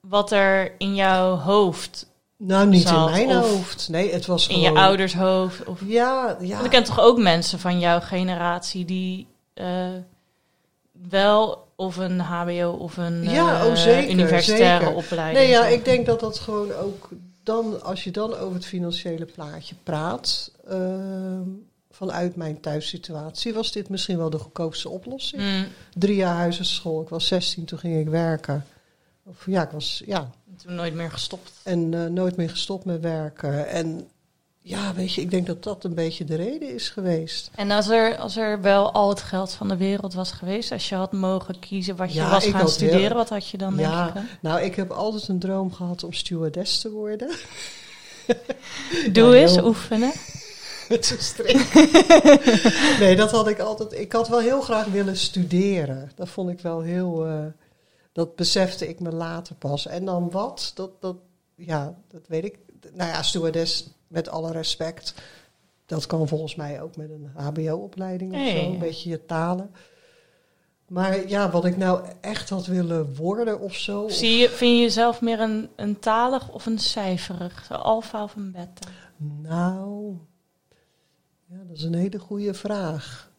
wat 0.00 0.32
er 0.32 0.74
in 0.78 0.94
jouw 0.94 1.36
hoofd, 1.36 2.06
nou 2.36 2.68
niet 2.68 2.88
zat, 2.88 3.06
in 3.08 3.26
mijn 3.26 3.38
of 3.38 3.50
hoofd. 3.50 3.88
Nee, 3.88 4.12
het 4.12 4.26
was 4.26 4.48
in 4.48 4.54
gewoon... 4.54 4.72
je 4.72 4.78
ouders 4.78 5.14
hoofd? 5.14 5.64
Of, 5.64 5.80
Ja, 5.86 6.36
ja. 6.40 6.52
Want 6.52 6.64
ik 6.64 6.70
ken 6.70 6.84
toch 6.84 7.00
ook 7.00 7.18
mensen 7.18 7.58
van 7.58 7.78
jouw 7.78 8.00
generatie 8.00 8.84
die 8.84 9.26
eh, 9.54 9.88
wel 11.08 11.63
of 11.76 11.96
een 11.96 12.20
HBO 12.20 12.70
of 12.78 12.96
een 12.96 13.22
Ja, 13.22 13.60
eh, 13.60 13.66
oh, 13.66 13.74
zeker, 13.74 14.10
universitaire 14.10 14.84
zeker. 14.84 14.96
opleiding. 14.96 15.38
Nee, 15.38 15.48
ja, 15.48 15.66
ik 15.66 15.84
denk 15.84 16.06
dat 16.06 16.20
dat 16.20 16.38
gewoon 16.38 16.72
ook 16.72 17.08
dan, 17.42 17.82
als 17.82 18.04
je 18.04 18.10
dan 18.10 18.34
over 18.36 18.54
het 18.54 18.66
financiële 18.66 19.24
plaatje 19.24 19.74
praat, 19.82 20.50
ehm, 20.68 21.42
vanuit 21.90 22.36
mijn 22.36 22.60
thuissituatie, 22.60 23.54
was 23.54 23.72
dit 23.72 23.88
misschien 23.88 24.16
wel 24.16 24.30
de 24.30 24.38
goedkoopste 24.38 24.88
oplossing. 24.88 25.42
Mm, 25.42 25.66
Drie 25.94 26.16
jaar 26.16 26.34
huisartsschool, 26.36 27.02
ik 27.02 27.08
was 27.08 27.26
16, 27.26 27.64
toen 27.64 27.78
ging 27.78 28.00
ik 28.00 28.08
werken. 28.08 28.64
Of 29.26 29.46
ja, 29.46 29.62
ik 29.62 29.70
was, 29.70 30.02
ja, 30.06 30.30
toen 30.64 30.74
nooit 30.74 30.94
meer 30.94 31.10
gestopt. 31.10 31.52
en 31.62 31.94
eh, 31.94 32.06
nooit 32.06 32.36
meer 32.36 32.50
gestopt 32.50 32.84
met 32.84 33.00
werken. 33.00 33.68
En 33.68 34.08
ja, 34.66 34.94
weet 34.94 35.12
je, 35.14 35.20
ik 35.20 35.30
denk 35.30 35.46
dat 35.46 35.62
dat 35.62 35.84
een 35.84 35.94
beetje 35.94 36.24
de 36.24 36.34
reden 36.34 36.74
is 36.74 36.88
geweest. 36.88 37.50
En 37.54 37.70
als 37.70 37.88
er, 37.88 38.16
als 38.18 38.36
er 38.36 38.60
wel 38.60 38.92
al 38.92 39.08
het 39.08 39.20
geld 39.20 39.52
van 39.52 39.68
de 39.68 39.76
wereld 39.76 40.14
was 40.14 40.32
geweest, 40.32 40.72
als 40.72 40.88
je 40.88 40.94
had 40.94 41.12
mogen 41.12 41.58
kiezen 41.58 41.96
wat 41.96 42.12
je 42.12 42.20
Ja, 42.20 42.30
was 42.30 42.46
gaan 42.46 42.68
studeren, 42.68 43.00
heel- 43.00 43.14
wat 43.14 43.28
had 43.28 43.48
je 43.48 43.58
dan 43.58 43.76
Ja. 43.76 44.04
denk 44.04 44.14
je? 44.26 44.32
Nou, 44.40 44.60
ik 44.60 44.74
heb 44.74 44.90
altijd 44.90 45.28
een 45.28 45.38
droom 45.38 45.72
gehad 45.72 46.04
om 46.04 46.12
stewardess 46.12 46.80
te 46.80 46.90
worden. 46.90 47.28
Doe 49.12 49.34
Ja, 49.34 49.40
eens, 49.42 49.54
heel- 49.54 49.66
oefenen. 49.66 50.12
Te 50.88 51.16
streng. 51.18 51.70
nee, 53.00 53.16
dat 53.16 53.30
had 53.30 53.48
ik 53.48 53.58
altijd. 53.58 53.92
Ik 53.92 54.12
had 54.12 54.28
wel 54.28 54.38
heel 54.38 54.60
graag 54.60 54.86
willen 54.86 55.16
studeren. 55.16 56.10
Dat 56.14 56.28
vond 56.28 56.50
ik 56.50 56.60
wel 56.60 56.80
heel. 56.80 57.26
eh, 57.26 57.38
dat 58.12 58.36
besefte 58.36 58.88
ik 58.88 59.00
me 59.00 59.12
later 59.12 59.54
pas. 59.54 59.86
En 59.86 60.04
dan 60.04 60.30
wat? 60.30 60.70
Dat, 60.74 60.90
dat, 61.00 61.16
ja, 61.56 61.94
dat 62.08 62.20
weet 62.28 62.44
ik. 62.44 62.58
Nou 62.92 63.10
ja, 63.10 63.22
stewardess, 63.22 63.86
met 64.08 64.28
alle 64.28 64.52
respect. 64.52 65.14
Dat 65.86 66.06
kan 66.06 66.28
volgens 66.28 66.54
mij 66.54 66.82
ook 66.82 66.96
met 66.96 67.10
een 67.10 67.30
HBO-opleiding 67.34 68.32
of 68.32 68.48
zo. 68.48 68.56
Een 68.56 68.78
beetje 68.78 69.10
je 69.10 69.26
talen. 69.26 69.70
Maar 70.88 71.28
ja, 71.28 71.50
wat 71.50 71.64
ik 71.64 71.76
nou 71.76 72.08
echt 72.20 72.48
had 72.48 72.66
willen 72.66 73.16
worden 73.16 73.60
of 73.60 73.74
zo. 73.74 74.08
Zie 74.08 74.36
je, 74.36 74.48
vind 74.48 74.76
je 74.76 74.80
jezelf 74.80 75.20
meer 75.20 75.40
een, 75.40 75.68
een 75.76 75.98
talig 75.98 76.50
of 76.50 76.66
een 76.66 76.78
cijferig? 76.78 77.64
Zo 77.64 77.74
alfa 77.74 78.22
of 78.22 78.36
een 78.36 78.52
beta? 78.52 78.88
Nou, 79.16 80.16
ja, 81.46 81.56
dat 81.68 81.76
is 81.76 81.82
een 81.82 81.94
hele 81.94 82.18
goede 82.18 82.54
vraag. 82.54 83.32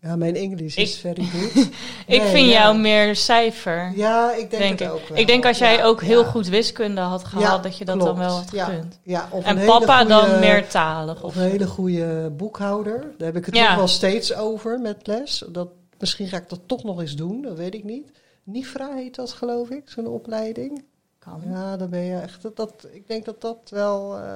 Ja, 0.00 0.16
mijn 0.16 0.36
Engels 0.36 0.74
is 0.74 0.96
very 0.98 1.22
good. 1.24 1.56
ik 1.66 1.70
Nee, 2.06 2.20
vind 2.20 2.46
ja. 2.48 2.52
jou 2.52 2.78
meer 2.78 3.16
cijfer. 3.16 3.92
Ja, 3.96 4.32
ik 4.32 4.50
denk, 4.50 4.62
denk 4.62 4.78
het 4.78 4.88
ik. 4.88 4.94
ook 4.94 5.08
wel. 5.08 5.18
Ik 5.18 5.26
denk 5.26 5.46
als 5.46 5.58
jij 5.58 5.76
Ja, 5.76 5.84
ook 5.84 6.02
heel 6.02 6.22
ja. 6.22 6.28
goed 6.30 6.46
wiskunde 6.46 7.00
had 7.00 7.24
gehad, 7.24 7.62
dat 7.62 7.78
je 7.78 7.84
dat 7.84 7.94
klopt. 7.96 8.10
dan 8.16 8.26
wel 8.26 8.36
had 8.36 8.50
Ja. 8.52 8.64
gekund. 8.64 8.98
Ja, 9.02 9.28
of 9.30 9.44
En 9.44 9.64
papa 9.66 10.04
dan 10.04 10.24
goeie- 10.24 10.38
meer 10.38 10.68
talig. 10.68 11.22
Of 11.22 11.36
een 11.36 11.42
hele 11.42 11.66
goede 11.66 12.30
boekhouder. 12.36 13.00
Daar 13.18 13.26
heb 13.26 13.36
ik 13.36 13.44
het 13.46 13.54
nog 13.54 13.74
wel 13.74 13.88
steeds 13.88 14.34
over 14.34 14.80
met 14.80 15.06
les. 15.06 15.44
Dat, 15.48 15.68
misschien 15.98 16.26
ga 16.28 16.36
ik 16.36 16.48
dat 16.48 16.60
toch 16.66 16.84
nog 16.84 17.00
eens 17.00 17.16
doen, 17.16 17.42
dat 17.42 17.56
weet 17.56 17.74
ik 17.74 17.84
niet. 17.84 18.10
NIFRA 18.44 18.94
heet 18.94 19.14
dat, 19.14 19.32
geloof 19.32 19.68
ik, 19.70 19.82
zo'n 19.90 20.06
opleiding. 20.06 20.84
kan. 21.18 21.42
Ja, 21.50 21.76
dan 21.76 21.90
ben 21.90 22.00
je 22.04 22.16
echt. 22.18 22.42
Dat, 22.42 22.56
dat, 22.56 22.86
ik 22.92 23.08
denk 23.08 23.24
dat 23.24 23.40
dat 23.40 23.58
wel 23.70 24.16
eh, 24.18 24.34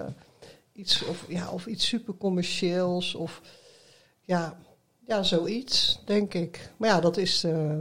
iets, 0.72 1.04
of, 1.04 1.24
ja, 1.28 1.50
of 1.50 1.66
iets 1.66 1.86
super 1.86 2.14
commercieels 2.18 3.14
of 3.14 3.40
ja, 4.24 4.56
ja, 5.06 5.22
zoiets, 5.22 6.00
denk 6.04 6.34
ik. 6.34 6.70
Maar 6.76 6.88
ja, 6.88 7.00
dat 7.00 7.16
is, 7.16 7.44
eh, 7.44 7.78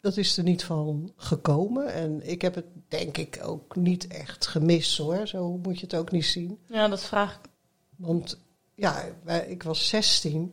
dat 0.00 0.16
is 0.16 0.36
er 0.36 0.42
niet 0.44 0.64
van 0.64 1.12
gekomen. 1.16 1.92
En 1.92 2.30
ik 2.30 2.42
heb 2.42 2.54
het 2.54 2.66
denk 2.88 3.16
ik 3.16 3.38
ook 3.42 3.76
niet 3.76 4.06
echt 4.06 4.46
gemist 4.46 4.98
hoor. 4.98 5.26
Zo 5.26 5.58
moet 5.62 5.78
je 5.78 5.84
het 5.84 5.94
ook 5.94 6.10
niet 6.10 6.26
zien. 6.26 6.58
Ja, 6.66 6.88
dat 6.88 7.04
vraag 7.04 7.34
ik. 7.34 7.50
Want 7.96 8.38
ja, 8.74 9.04
ik 9.48 9.62
was 9.62 9.88
16. 9.88 10.52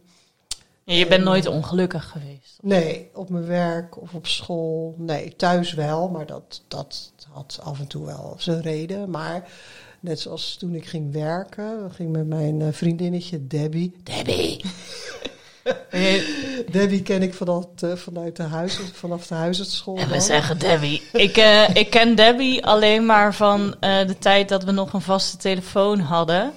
Ja, 0.84 0.94
je 0.94 1.08
bent 1.08 1.20
En- 1.20 1.26
nooit 1.26 1.48
ongelukkig 1.48 2.10
geweest. 2.10 2.58
Nee, 2.62 3.10
op 3.14 3.30
mijn 3.30 3.46
werk 3.46 4.02
of 4.02 4.14
op 4.14 4.28
school. 4.28 4.96
Nee, 4.98 5.36
thuis 5.36 5.74
wel, 5.74 6.10
maar 6.10 6.26
dat, 6.26 6.62
dat 6.68 7.12
had 7.30 7.60
af 7.64 7.80
en 7.80 7.88
toe 7.88 8.06
wel 8.06 8.36
zijn 8.38 8.62
reden. 8.62 9.10
Maar 9.10 9.50
net 10.00 10.20
zoals 10.20 10.56
toen 10.56 10.76
ik 10.76 10.86
ging 10.86 11.12
werken, 11.14 11.92
ging 11.92 12.12
met 12.12 12.28
mijn 12.28 12.62
eh, 12.62 12.72
vriendinnetje 12.74 13.48
Debbie. 13.48 13.96
Debbie! 14.04 14.62
Debbie 16.72 17.02
ken 17.02 17.22
ik 17.22 17.34
vanaf, 17.34 17.66
de- 17.76 17.98
vanuit 17.98 18.36
de 18.36 18.44
huis, 18.44 18.80
vanaf 18.94 19.28
de 19.28 19.36
huisartsschool. 19.36 19.98
En 19.98 20.10
we 20.10 20.20
zeggen 20.20 20.58
Debbie. 20.60 21.02
Ik, 21.14 21.38
eh, 21.38 21.76
ik 21.76 21.90
ken 21.90 22.16
Debbie 22.16 22.66
alleen 22.66 23.06
maar 23.06 23.34
van 23.36 23.76
eh, 23.80 24.08
de 24.08 24.18
tijd 24.18 24.50
dat 24.50 24.64
we 24.64 24.72
nog 24.72 24.94
een 24.94 25.02
vaste 25.02 25.38
telefoon 25.38 26.00
hadden. 26.00 26.52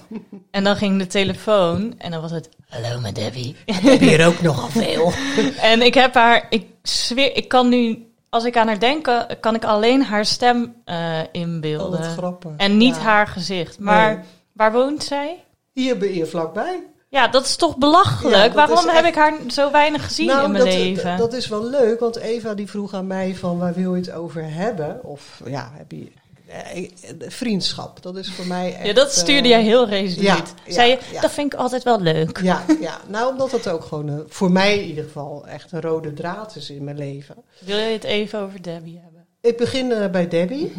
En 0.51 0.63
dan 0.63 0.75
ging 0.75 0.99
de 0.99 1.07
telefoon 1.07 1.95
en 1.97 2.11
dan 2.11 2.21
was 2.21 2.31
het... 2.31 2.49
Hallo 2.69 2.99
met 2.99 3.15
Debbie. 3.15 3.55
Hier 3.99 4.25
ook 4.27 4.41
nogal 4.41 4.69
veel. 4.69 5.11
En 5.71 5.81
ik 5.81 5.93
heb 5.93 6.13
haar... 6.13 6.45
Ik 6.49 6.65
zweer, 6.83 7.35
ik 7.35 7.47
kan 7.47 7.69
nu... 7.69 8.03
Als 8.29 8.43
ik 8.45 8.57
aan 8.57 8.67
haar 8.67 8.79
denk, 8.79 9.07
eh, 9.07 9.19
kan 9.39 9.55
ik 9.55 9.63
alleen 9.63 10.03
haar 10.03 10.25
stem 10.25 10.73
eh, 10.85 10.95
Oh, 10.95 11.19
inbeelden. 11.31 12.03
grappig. 12.03 12.51
en 12.57 12.77
niet 12.77 12.95
Ja. 12.95 13.01
haar 13.01 13.27
gezicht. 13.27 13.79
Maar 13.79 14.15
Nee. 14.15 14.23
waar 14.53 14.71
woont 14.71 15.03
zij? 15.03 15.43
Hier 15.73 16.13
je 16.13 16.25
vlakbij. 16.25 16.83
Ja, 17.09 17.27
dat 17.27 17.45
is 17.45 17.55
toch 17.55 17.77
belachelijk? 17.77 18.35
Ja, 18.35 18.43
dat 18.43 18.53
Waarom 18.53 18.87
heb 18.87 18.95
echt- 18.95 19.07
ik 19.07 19.15
haar 19.15 19.33
zo 19.47 19.71
weinig 19.71 20.03
gezien 20.05 20.29
in 20.29 20.35
mijn 20.51 20.53
dat, 20.53 20.63
leven? 20.73 21.17
dat 21.17 21.33
is 21.33 21.47
wel 21.47 21.65
leuk, 21.69 21.99
want 21.99 22.17
Eva 22.17 22.53
die 22.53 22.69
vroeg 22.69 22.93
aan 22.93 23.07
mij 23.07 23.35
van 23.35 23.57
waar 23.57 23.73
wil 23.73 23.95
je 23.95 24.01
het 24.01 24.11
over 24.11 24.43
hebben? 24.53 25.03
Of 25.03 25.41
ja, 25.45 25.71
heb 25.73 25.91
je 25.91 26.11
eh, 26.47 26.87
vriendschap? 27.29 28.01
Dat 28.01 28.15
is 28.17 28.31
voor 28.31 28.45
mij 28.47 28.75
echt, 28.75 28.85
ja, 28.85 28.93
dat 28.93 29.11
stuurde 29.11 29.43
eh, 29.43 29.49
jij 29.49 29.63
heel 29.63 29.87
resoluut. 29.87 30.25
ja, 30.25 30.43
ja, 30.65 30.73
Zei 30.73 30.89
je, 30.89 30.97
ja. 31.11 31.21
dat 31.21 31.31
vind 31.31 31.53
ik 31.53 31.59
altijd 31.59 31.83
wel 31.83 32.01
leuk. 32.01 32.39
Ja, 32.41 32.63
ja, 32.79 32.97
nou 33.07 33.31
omdat 33.31 33.51
het 33.51 33.67
ook 33.69 33.83
gewoon 33.83 34.09
eh, 34.09 34.15
voor 34.27 34.51
mij 34.51 34.79
in 34.79 34.87
ieder 34.87 35.03
geval 35.03 35.47
echt 35.47 35.71
een 35.71 35.81
rode 35.81 36.13
draad 36.13 36.55
is 36.55 36.69
in 36.69 36.83
mijn 36.83 36.97
leven. 36.97 37.35
Wil 37.59 37.77
je 37.77 37.91
het 37.93 38.03
even 38.03 38.39
over 38.39 38.61
Debbie 38.61 38.99
hebben? 39.03 39.25
Ik 39.41 39.57
begin 39.57 39.91
eh, 39.91 40.09
bij 40.09 40.27
Debbie. 40.27 40.73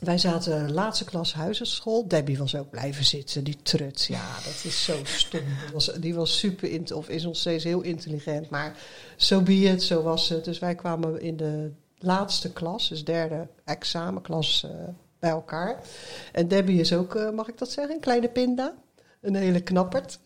Wij 0.00 0.18
zaten 0.18 0.72
laatste 0.72 1.04
klas 1.04 1.34
huisartsschool. 1.34 2.08
Debbie 2.08 2.38
was 2.38 2.56
ook 2.56 2.70
blijven 2.70 3.04
zitten, 3.04 3.44
die 3.44 3.56
trut. 3.62 4.04
Ja, 4.08 4.34
dat 4.44 4.62
is 4.64 4.84
zo 4.84 5.00
stom. 5.04 5.40
Die 5.40 5.72
was, 5.72 5.92
die 5.92 6.14
was 6.14 6.38
super, 6.38 6.94
of 6.94 7.08
is 7.08 7.22
nog 7.22 7.36
steeds 7.36 7.64
heel 7.64 7.80
intelligent. 7.80 8.50
Maar 8.50 8.76
zo 9.16 9.40
be 9.40 9.54
it, 9.54 9.82
zo 9.82 10.02
was 10.02 10.28
het. 10.28 10.44
Dus 10.44 10.58
wij 10.58 10.74
kwamen 10.74 11.20
in 11.20 11.36
de 11.36 11.70
laatste 11.98 12.52
klas, 12.52 12.88
dus 12.88 13.04
derde 13.04 13.48
examenklas, 13.64 14.64
eh, 14.64 14.70
bij 15.18 15.30
elkaar. 15.30 15.82
En 16.32 16.48
Debbie 16.48 16.80
is 16.80 16.92
ook, 16.92 17.14
eh, 17.14 17.30
mag 17.30 17.48
ik 17.48 17.58
dat 17.58 17.70
zeggen, 17.70 17.94
een 17.94 18.00
kleine 18.00 18.28
pinda. 18.28 18.74
Een 19.20 19.34
hele 19.34 19.60
knappert. 19.60 20.18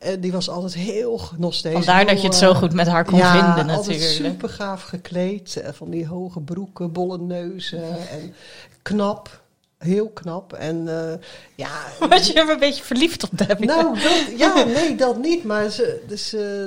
En 0.00 0.20
die 0.20 0.32
was 0.32 0.48
altijd 0.48 0.74
heel, 0.74 1.20
nog 1.38 1.54
steeds 1.54 1.74
Vandaar 1.74 2.06
dat 2.06 2.20
je 2.20 2.26
het 2.26 2.36
zo 2.36 2.50
eh, 2.50 2.56
goed 2.56 2.72
met 2.72 2.86
haar 2.86 3.04
kon 3.04 3.18
ja, 3.18 3.32
vinden 3.54 3.66
natuurlijk. 3.76 4.10
super 4.10 4.48
gaaf 4.48 4.82
gekleed. 4.82 5.56
eh, 5.56 5.72
Van 5.72 5.90
die 5.90 6.06
hoge 6.06 6.40
broeken, 6.40 6.92
bolle 6.92 7.18
neuzen. 7.18 8.08
En 8.08 8.34
knap. 8.82 9.42
Heel 9.78 10.08
knap. 10.08 10.52
En 10.52 10.88
eh, 10.88 11.18
ja... 11.54 11.70
Was 12.08 12.26
je 12.26 12.32
er 12.32 12.50
een 12.50 12.58
beetje 12.58 12.82
verliefd 12.84 13.22
op 13.24 13.38
Debbie? 13.38 13.66
Nou, 13.66 14.00
dat, 14.00 14.24
ja, 14.36 14.64
nee, 14.64 14.94
dat 14.96 15.18
niet. 15.18 15.44
Maar 15.44 15.70
ze, 15.70 16.02
dus, 16.06 16.32
eh, 16.32 16.64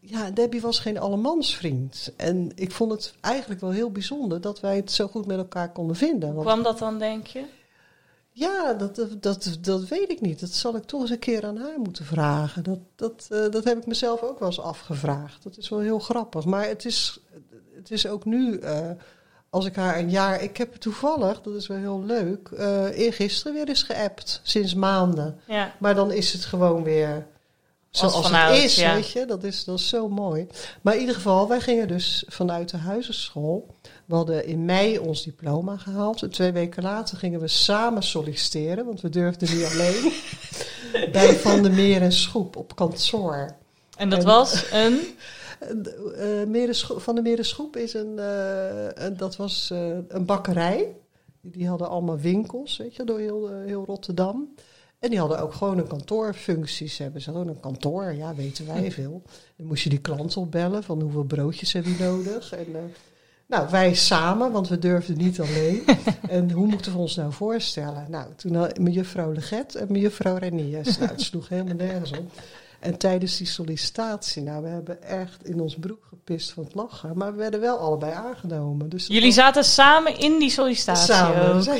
ja, 0.00 0.30
Debbie 0.30 0.60
was 0.60 0.78
geen 0.78 0.98
allemansvriend. 0.98 2.12
En 2.16 2.52
ik 2.54 2.72
vond 2.72 2.92
het 2.92 3.14
eigenlijk 3.20 3.60
wel 3.60 3.70
heel 3.70 3.90
bijzonder 3.90 4.40
dat 4.40 4.60
wij 4.60 4.76
het 4.76 4.92
zo 4.92 5.06
goed 5.06 5.26
met 5.26 5.36
elkaar 5.38 5.72
konden 5.72 5.96
vinden. 5.96 6.34
Want 6.34 6.46
kwam 6.46 6.62
dat 6.62 6.78
dan, 6.78 6.98
denk 6.98 7.26
je? 7.26 7.42
Ja, 8.32 8.72
dat, 8.72 9.06
dat, 9.20 9.58
dat, 9.60 9.88
weet 9.88 10.10
ik 10.10 10.20
niet. 10.20 10.40
Dat 10.40 10.50
zal 10.50 10.76
ik 10.76 10.84
toch 10.84 11.00
eens 11.00 11.10
een 11.10 11.18
keer 11.18 11.46
aan 11.46 11.56
haar 11.56 11.78
moeten 11.78 12.04
vragen. 12.04 12.62
Dat, 12.62 12.78
dat, 12.96 13.26
eh, 13.30 13.50
dat 13.50 13.64
heb 13.64 13.78
ik 13.78 13.86
mezelf 13.86 14.22
ook 14.22 14.38
wel 14.38 14.48
eens 14.48 14.60
afgevraagd. 14.60 15.42
Dat 15.42 15.56
is 15.56 15.68
wel 15.68 15.78
heel 15.78 15.98
grappig. 15.98 16.44
Maar 16.44 16.66
het 16.66 16.84
is, 16.84 17.20
het 17.74 17.90
is 17.90 18.06
ook 18.06 18.24
nu, 18.24 18.58
eh, 18.58 18.90
als 19.50 19.64
ik 19.64 19.76
haar 19.76 19.98
een 19.98 20.10
jaar... 20.10 20.42
Ik 20.42 20.56
heb 20.56 20.74
toevallig, 20.74 21.40
dat 21.40 21.54
is 21.54 21.66
wel 21.66 21.78
heel 21.78 22.02
leuk, 22.04 22.48
eh 22.48 22.98
eergisteren 22.98 23.54
weer 23.54 23.68
eens 23.68 23.82
geappt. 23.82 24.40
Sinds 24.42 24.74
maanden. 24.74 25.40
Ja. 25.46 25.74
Maar 25.78 25.94
dan 25.94 26.12
is 26.12 26.32
het 26.32 26.44
gewoon 26.44 26.82
weer 26.82 27.26
Als 27.90 28.12
zoals 28.12 28.26
vanouds, 28.26 28.56
het 28.56 28.64
is, 28.64 28.76
ja. 28.76 28.94
weet 28.94 29.10
je. 29.10 29.24
Dat 29.24 29.44
is, 29.44 29.64
dat 29.64 29.78
is 29.78 29.88
zo 29.88 30.08
mooi. 30.08 30.46
Maar 30.80 30.94
in 30.94 31.00
ieder 31.00 31.14
geval, 31.14 31.48
wij 31.48 31.60
gingen 31.60 31.88
dus 31.88 32.24
vanuit 32.28 32.70
de 32.70 32.76
huisenschool. 32.76 33.74
We 34.10 34.16
hadden 34.16 34.46
in 34.46 34.64
mei 34.64 34.98
ons 34.98 35.22
diploma 35.22 35.76
gehaald. 35.76 36.22
En 36.22 36.30
twee 36.30 36.52
weken 36.52 36.82
later 36.82 37.16
gingen 37.16 37.40
we 37.40 37.48
samen 37.48 38.02
solliciteren, 38.02 38.84
want 38.84 39.00
we 39.00 39.08
durfden 39.08 39.56
niet 39.56 39.64
alleen. 39.64 40.12
bij 41.12 41.34
Van 41.34 41.62
der 41.62 41.72
Meer 41.72 42.02
en 42.02 42.12
Schoep 42.12 42.56
op 42.56 42.76
kantoor. 42.76 43.56
En 43.96 44.10
dat 44.10 44.18
En- 44.18 44.24
was 44.24 44.70
een... 44.72 44.98
Eh, 46.16 46.46
Merenscho- 46.46 46.98
van 46.98 47.14
de 47.14 47.22
Merenschroep 47.22 47.76
is 47.76 47.94
een, 47.94 48.18
eh, 48.18 49.04
een 49.06 49.16
dat 49.16 49.36
was 49.36 49.70
eh, 49.72 49.96
een 50.08 50.24
bakkerij. 50.24 50.96
Die, 51.40 51.68
hadden 51.68 51.88
allemaal 51.88 52.18
winkels, 52.18 52.76
weet 52.76 52.96
je, 52.96 53.04
door 53.04 53.18
heel, 53.18 53.48
heel 53.48 53.84
Rotterdam. 53.86 54.54
En 54.98 55.10
die 55.10 55.18
hadden 55.18 55.40
ook 55.40 55.54
gewoon 55.54 55.78
een 55.78 55.86
kantoorfuncties. 55.86 56.98
Hebben 56.98 57.20
ze 57.20 57.30
gewoon 57.30 57.48
een 57.48 57.60
kantoor, 57.60 58.12
ja, 58.12 58.34
weten 58.34 58.66
wij 58.66 58.90
veel. 59.00 59.22
Dan 59.56 59.66
moest 59.66 59.82
je 59.82 59.90
die 59.90 60.00
klant 60.00 60.36
opbellen 60.36 60.82
van 60.82 61.00
hoeveel 61.00 61.24
broodjes 61.24 61.72
heb 61.72 61.84
je 61.84 61.96
nodig. 61.98 62.52
En, 62.52 62.66
eh, 62.74 62.80
nou, 63.50 63.70
wij 63.70 63.94
samen, 63.94 64.52
want 64.52 64.68
we 64.68 64.78
durfden 64.78 65.16
niet 65.16 65.40
alleen. 65.40 65.84
en 66.28 66.50
hoe 66.50 66.66
moeten 66.66 66.92
we 66.92 66.98
ons 66.98 67.16
nou 67.16 67.32
voorstellen? 67.32 68.06
Nou, 68.08 68.26
toen 68.36 68.54
had 68.54 68.78
mejuffrouw 68.78 69.32
Leget 69.32 69.74
en 69.74 69.86
mejuffrouw 69.90 70.36
Reniers. 70.36 70.98
Nou, 70.98 71.10
het 71.10 71.20
sloeg 71.20 71.48
helemaal 71.48 71.74
nergens 71.74 72.10
op. 72.10 72.32
En 72.80 72.96
tijdens 72.96 73.36
die 73.36 73.46
sollicitatie, 73.46 74.42
nou, 74.42 74.62
we 74.62 74.68
hebben 74.68 75.02
echt 75.02 75.44
in 75.44 75.60
ons 75.60 75.76
broek 75.76 76.04
gepist 76.08 76.52
van 76.52 76.64
het 76.64 76.74
lachen. 76.74 77.16
Maar 77.16 77.32
we 77.32 77.38
werden 77.38 77.60
wel 77.60 77.78
allebei 77.78 78.12
aangenomen. 78.12 78.88
Dus 78.88 79.06
Jullie 79.06 79.32
zaten 79.32 79.64
samen 79.64 80.18
in 80.18 80.38
die 80.38 80.50
sollicitatie 80.50 81.14
samen. 81.14 81.54
ook. 81.54 81.64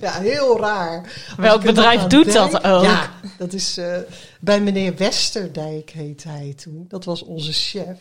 Ja, 0.00 0.12
heel 0.12 0.58
raar. 0.58 1.12
Welk 1.36 1.62
bedrijf 1.62 2.02
doet 2.02 2.32
dat 2.32 2.64
ook? 2.64 2.84
Ja, 2.84 3.10
dat 3.38 3.52
is 3.52 3.76
eh, 3.76 3.96
bij 4.40 4.60
meneer 4.60 4.96
Westerdijk 4.96 5.90
heet 5.90 6.24
hij 6.24 6.54
toen. 6.56 6.84
Dat 6.88 7.04
was 7.04 7.22
onze 7.22 7.52
chef, 7.52 7.98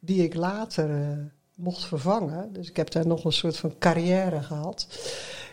die 0.00 0.22
ik 0.24 0.34
later 0.34 0.90
eh, 0.90 1.08
mocht 1.60 1.84
vervangen. 1.84 2.52
Dus 2.52 2.68
ik 2.68 2.76
heb 2.76 2.90
daar 2.90 3.06
nog 3.06 3.24
een 3.24 3.32
soort 3.32 3.56
van 3.56 3.74
carrière 3.78 4.42
gehad. 4.42 4.86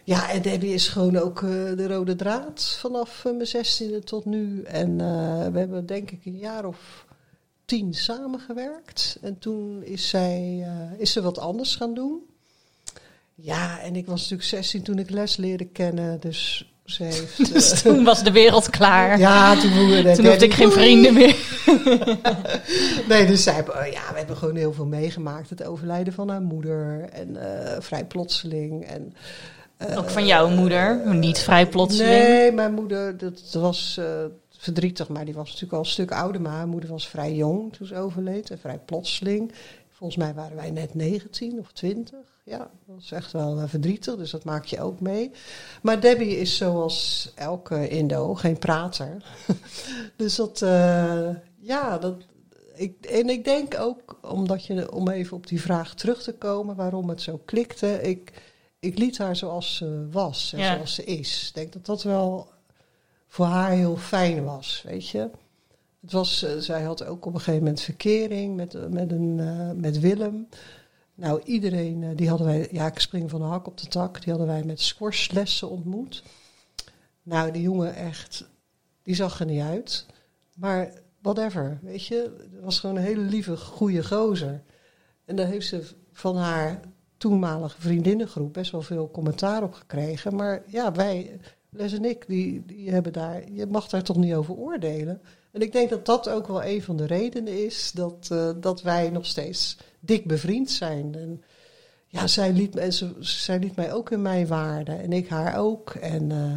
Ja, 0.08 0.30
en 0.30 0.42
Debbie 0.42 0.74
is 0.74 0.88
gewoon 0.88 1.18
ook 1.18 1.42
eh, 1.42 1.50
de 1.50 1.88
rode 1.88 2.16
draad 2.16 2.78
vanaf 2.80 3.26
eh, 3.26 3.32
mijn 3.34 3.48
zestiende 3.48 4.00
tot 4.00 4.26
nu. 4.26 4.64
En 4.64 5.02
eh, 5.02 5.48
we 5.52 5.60
hebben 5.60 5.86
denk 5.86 6.12
ik 6.12 6.26
een 6.26 6.38
jaar 6.38 6.66
of 6.66 7.06
tien 7.66 7.94
samengewerkt. 7.94 9.18
En 9.22 9.40
toen 9.40 9.84
is 9.84 10.10
zij 10.10 10.68
is 10.98 11.12
ze 11.12 11.22
wat 11.22 11.40
anders 11.40 11.76
gaan 11.76 11.94
doen. 11.94 12.20
Ja, 13.36 13.80
en 13.80 13.96
ik 13.96 14.06
was 14.06 14.20
natuurlijk 14.20 14.50
16 14.50 14.84
toen 14.84 15.00
ik 15.00 15.10
les 15.10 15.38
leerde 15.38 15.66
kennen. 15.66 16.20
Dus 16.20 16.72
ze 16.86 17.04
heeft... 17.04 17.54
Dus 17.54 17.70
toen 17.82 18.04
was 18.04 18.24
de 18.24 18.32
wereld 18.32 18.70
klaar. 18.70 19.20
ja, 19.20 19.60
toen 19.60 19.72
toen 20.16 20.26
hoefde 20.26 20.46
ik 20.46 20.54
geen 20.54 20.72
vrienden 20.72 21.14
meer. 21.14 21.36
Nee, 23.10 23.28
dus 23.28 23.44
zij 23.44 23.54
hebben, 23.54 23.76
oh 23.76 23.86
ja, 23.86 24.12
we 24.12 24.18
hebben 24.18 24.38
gewoon 24.38 24.56
heel 24.56 24.74
veel 24.74 24.86
meegemaakt. 24.86 25.50
Het 25.50 25.64
overlijden 25.64 26.14
van 26.14 26.30
haar 26.30 26.42
moeder 26.42 27.10
en 27.12 27.36
eh, 27.36 27.82
vrij 27.82 28.06
plotseling. 28.06 28.86
En, 28.86 29.14
eh, 29.78 29.98
Ook 29.98 30.10
van 30.10 30.26
jouw 30.26 30.50
moeder, 30.50 31.16
niet 31.16 31.40
vrij 31.40 31.68
plotseling. 31.68 32.28
Nee, 32.28 32.52
mijn 32.52 32.74
moeder, 32.74 33.18
dat, 33.18 33.50
dat 33.52 33.62
was 33.62 33.98
eh, 34.00 34.06
verdrietig, 34.58 35.08
maar 35.08 35.26
die 35.26 35.34
was 35.34 35.46
natuurlijk 35.46 35.74
al 35.74 35.80
een 35.80 35.86
stuk 35.86 36.12
ouder. 36.12 36.42
Maar 36.42 36.52
haar 36.52 36.68
moeder 36.68 36.90
was 36.90 37.08
vrij 37.08 37.34
jong 37.34 37.74
toen 37.74 37.88
ze 37.88 37.96
overleed 37.96 38.50
en 38.50 38.60
vrij 38.60 38.80
plotseling. 38.86 39.52
Volgens 39.90 40.18
mij 40.20 40.34
waren 40.34 40.56
wij 40.56 40.72
net 40.72 40.94
19 40.94 41.60
of 41.60 41.72
20. 41.72 42.20
Ja, 42.44 42.58
dat 42.58 42.96
was 42.96 43.12
echt 43.12 43.32
wel 43.32 43.60
eh, 43.60 43.68
verdrietig, 43.68 44.16
dus 44.16 44.32
dat 44.32 44.44
maak 44.44 44.66
je 44.66 44.82
ook 44.82 45.00
mee. 45.00 45.32
Maar 45.82 46.00
Debbie 46.00 46.38
is 46.40 46.58
zoals 46.58 47.32
elke 47.36 47.90
Indo 47.90 48.36
geen 48.36 48.58
prater. 48.60 49.24
dus 50.16 50.36
dat, 50.36 50.62
eh, 50.62 51.30
ja, 51.68 51.98
dat, 51.98 52.26
ik, 52.76 53.06
en 53.06 53.30
ik 53.30 53.44
denk 53.44 53.80
ook, 53.80 54.20
omdat 54.22 54.66
je, 54.66 54.92
om 54.92 55.10
even 55.10 55.38
op 55.38 55.48
die 55.48 55.62
vraag 55.62 55.96
terug 55.96 56.24
te 56.24 56.34
komen, 56.34 56.76
waarom 56.76 57.10
het 57.10 57.22
zo 57.22 57.42
klikte. 57.46 58.02
Ik, 58.02 58.34
ik 58.80 58.98
liet 58.98 59.18
haar 59.18 59.36
zoals 59.36 59.76
ze 59.76 60.08
was 60.12 60.54
en 60.54 60.60
Ja. 60.60 60.74
zoals 60.74 60.94
ze 60.96 61.04
is. 61.04 61.48
Ik 61.48 61.56
denk 61.56 61.74
dat 61.74 61.86
dat 61.86 62.04
wel 62.04 62.50
voor 63.28 63.46
haar 63.46 63.72
heel 63.72 63.98
fijn 63.98 64.44
was, 64.44 64.84
weet 64.86 65.08
je. 65.10 65.30
Het 66.02 66.12
was, 66.12 66.44
eh, 66.44 66.58
zij 66.58 66.82
had 66.84 67.04
ook 67.06 67.26
op 67.26 67.34
een 67.34 67.40
gegeven 67.40 67.60
moment 67.64 67.82
verkering 67.82 68.56
met, 68.56 68.76
eh, 68.76 68.86
met, 68.86 69.12
een, 69.12 69.40
eh, 69.40 69.72
met 69.82 70.00
Willem. 70.00 70.48
Nou, 71.16 71.42
iedereen, 71.44 72.16
die 72.16 72.30
hadden 72.30 72.48
wij, 72.48 72.68
ja, 72.72 72.86
ik 72.88 73.00
spring 73.00 73.30
van 73.30 73.40
de 73.40 73.46
hak 73.46 73.68
op 73.68 73.78
de 73.78 73.88
tak, 73.88 74.22
die 74.22 74.30
hadden 74.30 74.48
wij 74.48 74.64
met 74.64 74.82
squashlessen 74.82 75.70
ontmoet. 75.70 76.24
Nou, 77.24 77.52
die 77.52 77.62
jongen 77.62 77.96
echt, 77.96 78.48
die 79.04 79.16
zag 79.16 79.40
er 79.40 79.46
niet 79.46 79.62
uit. 79.62 80.06
Maar 80.56 80.92
whatever, 81.34 81.80
weet 81.82 82.06
je, 82.06 82.36
het 82.52 82.64
was 82.64 82.80
gewoon 82.80 82.96
een 82.96 83.04
hele 83.04 83.22
lieve, 83.22 83.58
goede 83.58 84.04
gozer. 84.04 84.62
En 85.26 85.36
daar 85.36 85.48
heeft 85.48 85.68
ze 85.68 85.84
van 86.12 86.36
haar 86.36 86.80
toenmalige 87.18 87.82
vriendinnengroep 87.82 88.54
best 88.54 88.72
wel 88.72 88.82
veel 88.82 89.12
commentaar 89.12 89.64
op 89.64 89.74
gekregen. 89.74 90.36
Maar 90.36 90.64
ja, 90.68 90.92
wij, 90.92 91.40
Les 91.70 91.94
en 91.94 92.06
ik, 92.06 92.28
die, 92.28 92.66
die 92.66 92.92
hebben 92.92 93.14
daar, 93.14 93.52
je 93.52 93.66
mag 93.66 93.88
daar 93.88 94.04
toch 94.04 94.18
niet 94.18 94.34
over 94.34 94.56
oordelen. 94.56 95.22
En 95.52 95.62
ik 95.62 95.72
denk 95.72 95.90
dat 95.90 96.06
dat 96.06 96.30
ook 96.30 96.48
wel 96.48 96.64
een 96.64 96.82
van 96.82 96.98
de 96.98 97.06
redenen 97.06 97.66
is 97.66 97.92
dat, 97.92 98.28
eh, 98.32 98.50
dat 98.60 98.82
wij 98.82 99.10
nog 99.10 99.26
steeds 99.26 99.78
dik 100.00 100.26
bevriend 100.26 100.72
zijn. 100.72 101.16
En 101.16 101.44
ja, 102.08 102.28
zij 102.28 102.54
liet, 102.54 102.76
en 102.76 102.94
zij 103.20 103.60
liet 103.60 103.76
mij 103.76 103.94
ook 103.94 104.12
in 104.12 104.22
mijn 104.22 104.48
waarde 104.48 104.92
en 104.92 105.14
ik 105.14 105.28
haar 105.28 105.58
ook. 105.58 105.90
En 105.90 106.32
eh, 106.32 106.56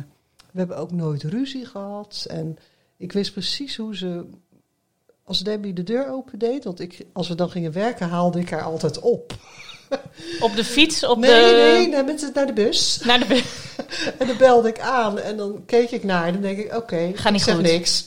we 0.53 0.59
hebben 0.59 0.77
ook 0.77 0.93
nooit 0.93 1.23
ruzie 1.23 1.67
gehad. 1.67 2.27
En 2.29 2.57
ik 2.97 3.13
wist 3.13 3.33
precies 3.33 3.77
hoe 3.77 3.97
ze, 3.97 4.27
als 5.31 5.41
Debbie 5.41 5.73
de 5.73 5.83
deur 5.83 6.11
opendeed, 6.11 6.65
want 6.65 6.81
ik, 6.81 7.07
als 7.13 7.29
we 7.29 7.35
dan 7.35 7.51
gingen 7.51 7.73
werken, 7.73 8.09
haalde 8.09 8.41
ik 8.41 8.51
haar 8.51 8.63
altijd 8.63 8.99
op. 8.99 9.35
Op 10.41 10.57
de 10.57 10.65
fiets, 10.65 11.05
op 11.05 11.19
nee, 11.19 11.31
de... 11.31 11.57
nee, 11.57 11.89
nee, 11.89 12.03
met, 12.03 12.31
naar 12.35 12.47
de 12.47 12.53
bus. 12.53 13.01
Naar 13.05 13.29
de... 13.29 13.45
En 14.19 14.27
dan 14.27 14.37
belde 14.37 14.69
ik 14.69 14.81
aan 14.81 15.19
en 15.19 15.37
dan 15.37 15.63
keek 15.67 15.91
ik 15.91 16.05
naar 16.05 16.27
en 16.27 16.33
dan 16.33 16.43
denk 16.43 16.59
ik, 16.59 16.77
oké, 16.77 17.13
Ga 17.15 17.31
niet 17.31 17.47
ik 17.47 17.55
goed. 17.55 17.63
niks. 17.63 18.05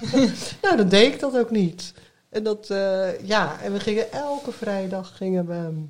nou, 0.62 0.76
dan 0.76 0.88
deed 0.88 1.12
ik 1.12 1.20
dat 1.20 1.38
ook 1.38 1.50
niet. 1.50 1.92
En 2.30 2.42
dat, 2.42 2.70
eh, 2.70 3.26
ja, 3.26 3.60
en 3.60 3.72
we 3.72 3.80
gingen 3.80 4.12
elke 4.12 4.52
vrijdag 4.52 5.16
gingen 5.16 5.46
we 5.46 5.84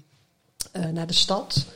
eh, 0.73 0.87
naar 0.87 1.07
de 1.07 1.13
stad. 1.13 1.67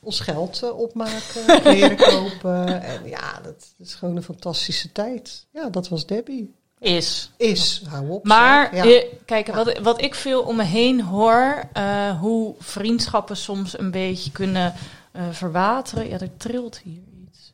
Ons 0.00 0.20
geld 0.20 0.62
eh, 0.62 0.78
opmaken, 0.78 1.60
kleren 1.62 1.96
kopen. 1.96 2.82
En 2.82 3.08
ja, 3.08 3.40
dat 3.42 3.74
is 3.78 3.94
gewoon 3.94 4.16
een 4.16 4.22
fantastische 4.22 4.92
tijd. 4.92 5.46
Ja, 5.52 5.68
dat 5.68 5.88
was 5.88 6.06
Debbie. 6.06 6.54
Is. 6.80 7.30
Is, 7.36 7.82
hou 7.88 8.08
op. 8.08 8.24
Maar, 8.24 8.74
ja. 8.76 8.84
eh, 8.84 9.04
kijk, 9.24 9.46
wat, 9.54 9.78
wat 9.78 10.02
ik 10.02 10.14
veel 10.14 10.42
om 10.42 10.56
me 10.56 10.62
heen 10.62 11.00
hoor, 11.02 11.62
eh, 11.72 12.18
hoe 12.20 12.54
vriendschappen 12.58 13.36
soms 13.36 13.78
een 13.78 13.90
beetje 13.90 14.30
kunnen 14.30 14.74
eh, 15.12 15.22
verwateren. 15.30 16.08
Ja, 16.08 16.18
er 16.18 16.36
trilt 16.36 16.80
hier 16.84 17.02
iets. 17.26 17.52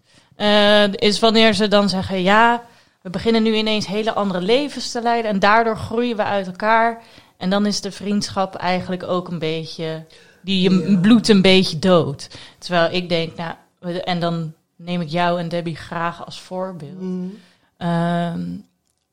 Is 0.98 1.18
wanneer 1.18 1.54
ze 1.54 1.68
dan 1.68 1.88
zeggen, 1.88 2.22
ja, 2.22 2.62
we 3.02 3.10
beginnen 3.10 3.42
nu 3.42 3.54
ineens 3.54 3.86
hele 3.86 4.12
andere 4.12 4.40
levens 4.40 4.90
te 4.90 5.02
leiden 5.02 5.30
en 5.30 5.38
daardoor 5.38 5.76
groeien 5.76 6.16
we 6.16 6.24
uit 6.24 6.46
elkaar. 6.46 7.02
En 7.36 7.50
dan 7.50 7.66
is 7.66 7.80
de 7.80 7.92
vriendschap 7.92 8.54
eigenlijk 8.54 9.02
ook 9.02 9.28
een 9.28 9.38
beetje, 9.38 10.04
die 10.42 10.60
je 10.62 10.90
Ja. 10.90 10.98
bloed 11.00 11.28
een 11.28 11.42
beetje 11.42 11.78
dood. 11.78 12.28
Terwijl 12.58 12.92
ik 12.92 13.08
denk, 13.08 13.36
nou, 13.36 13.54
en 13.98 14.20
dan 14.20 14.52
neem 14.76 15.00
ik 15.00 15.08
jou 15.08 15.40
en 15.40 15.48
Debbie 15.48 15.76
graag 15.76 16.24
als 16.24 16.40
voorbeeld. 16.40 17.00
Mm. 17.00 17.38
Ehm, 17.76 18.40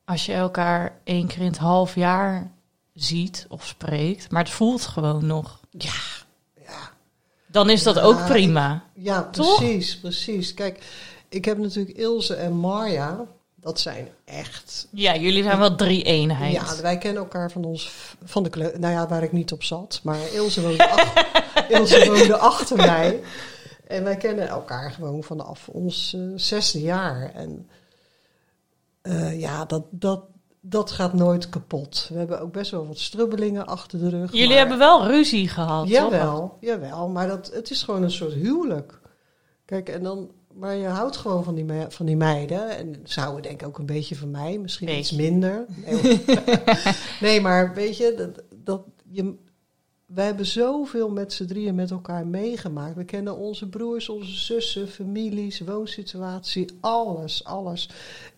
als 0.04 0.26
je 0.26 0.32
elkaar 0.32 0.98
één 1.04 1.26
keer 1.26 1.38
in 1.40 1.46
het 1.46 1.58
half 1.58 1.94
jaar 1.94 2.50
ziet 2.94 3.46
of 3.48 3.66
spreekt, 3.66 4.30
maar 4.30 4.42
het 4.42 4.52
voelt 4.52 4.82
gewoon 4.82 5.26
nog, 5.26 5.60
Ja, 5.70 5.92
ja. 6.66 6.90
dan 7.46 7.70
is 7.70 7.82
dat 7.82 7.94
Ja, 7.94 8.02
ook 8.02 8.26
prima. 8.26 8.84
Ja, 8.94 9.22
Toch? 9.30 9.56
precies, 9.56 9.98
precies. 9.98 10.54
Kijk, 10.54 10.84
ik 11.28 11.44
heb 11.44 11.58
natuurlijk 11.58 11.96
Ilse 11.96 12.34
en 12.34 12.52
Marja. 12.52 13.20
Dat 13.56 13.80
zijn 13.80 14.08
echt 14.24 14.86
Ja, 14.90 15.16
jullie 15.16 15.42
zijn 15.42 15.58
wel 15.58 15.74
drie 15.74 16.02
eenheid. 16.02 16.52
Ja, 16.52 16.80
wij 16.82 16.98
kennen 16.98 17.22
elkaar 17.22 17.50
van 17.50 17.64
ons 17.64 17.92
van 18.24 18.42
de 18.42 18.48
kleur. 18.50 18.78
Nou 18.80 18.92
ja, 18.92 19.08
waar 19.08 19.22
ik 19.22 19.32
niet 19.32 19.52
op 19.52 19.62
zat. 19.62 20.00
Maar 20.02 20.18
Ilse 20.32 20.60
woonde, 20.62 20.90
ach- 20.90 21.14
Ilse 21.68 22.06
woonde 22.06 22.36
achter 22.36 22.76
mij. 22.76 23.20
En 23.86 24.04
wij 24.04 24.16
kennen 24.16 24.48
elkaar 24.48 24.90
gewoon 24.90 25.22
vanaf 25.22 25.68
ons 25.68 26.14
eh, 26.14 26.20
zesde 26.36 26.80
jaar. 26.80 27.30
En 27.34 27.68
eh, 29.04 29.40
ja, 29.40 29.64
dat, 29.64 29.84
dat, 29.90 30.24
dat 30.60 30.90
gaat 30.90 31.12
nooit 31.12 31.48
kapot. 31.48 32.08
We 32.12 32.18
hebben 32.18 32.40
ook 32.40 32.52
best 32.52 32.70
wel 32.70 32.86
wat 32.86 32.98
strubbelingen 32.98 33.66
achter 33.66 33.98
de 33.98 34.08
rug. 34.08 34.32
jullie 34.32 34.48
maar- 34.48 34.56
hebben 34.56 34.78
wel 34.78 35.06
ruzie 35.06 35.48
gehad, 35.48 35.82
toch? 35.82 35.90
Jawel, 35.92 36.56
jawel. 36.60 37.08
Maar 37.08 37.28
dat, 37.28 37.50
het 37.54 37.70
is 37.70 37.82
gewoon 37.82 38.02
een 38.02 38.10
soort 38.10 38.32
huwelijk. 38.32 39.00
Kijk, 39.64 39.88
en 39.88 40.02
dan, 40.02 40.30
maar 40.54 40.74
je 40.74 40.86
houdt 40.86 41.16
gewoon 41.16 41.44
van 41.44 41.54
die, 41.54 41.64
me- 41.64 41.86
van 41.90 42.06
die 42.06 42.16
meiden. 42.16 42.76
En 42.76 43.00
ze 43.04 43.20
houden 43.20 43.42
denk 43.42 43.60
ik 43.60 43.66
ook 43.68 43.78
een 43.78 43.86
beetje 43.86 44.16
van 44.16 44.30
mij. 44.30 44.58
Misschien 44.58 44.98
iets 44.98 45.12
minder. 45.12 45.64
Nee, 45.84 46.24
nee, 47.20 47.40
maar 47.40 47.74
weet 47.74 47.96
je, 47.96 48.14
dat, 48.16 48.42
dat 48.64 48.82
je, 49.10 49.34
we 50.06 50.20
hebben 50.20 50.46
zoveel 50.46 51.10
met 51.10 51.32
z'n 51.32 51.46
drieën 51.46 51.74
met 51.74 51.90
elkaar 51.90 52.26
meegemaakt. 52.26 52.96
We 52.96 53.04
kennen 53.04 53.36
onze 53.36 53.68
broers, 53.68 54.08
onze 54.08 54.32
zussen, 54.32 54.88
families, 54.88 55.60
woonsituatie, 55.60 56.78
alles, 56.80 57.44
alles. 57.44 57.88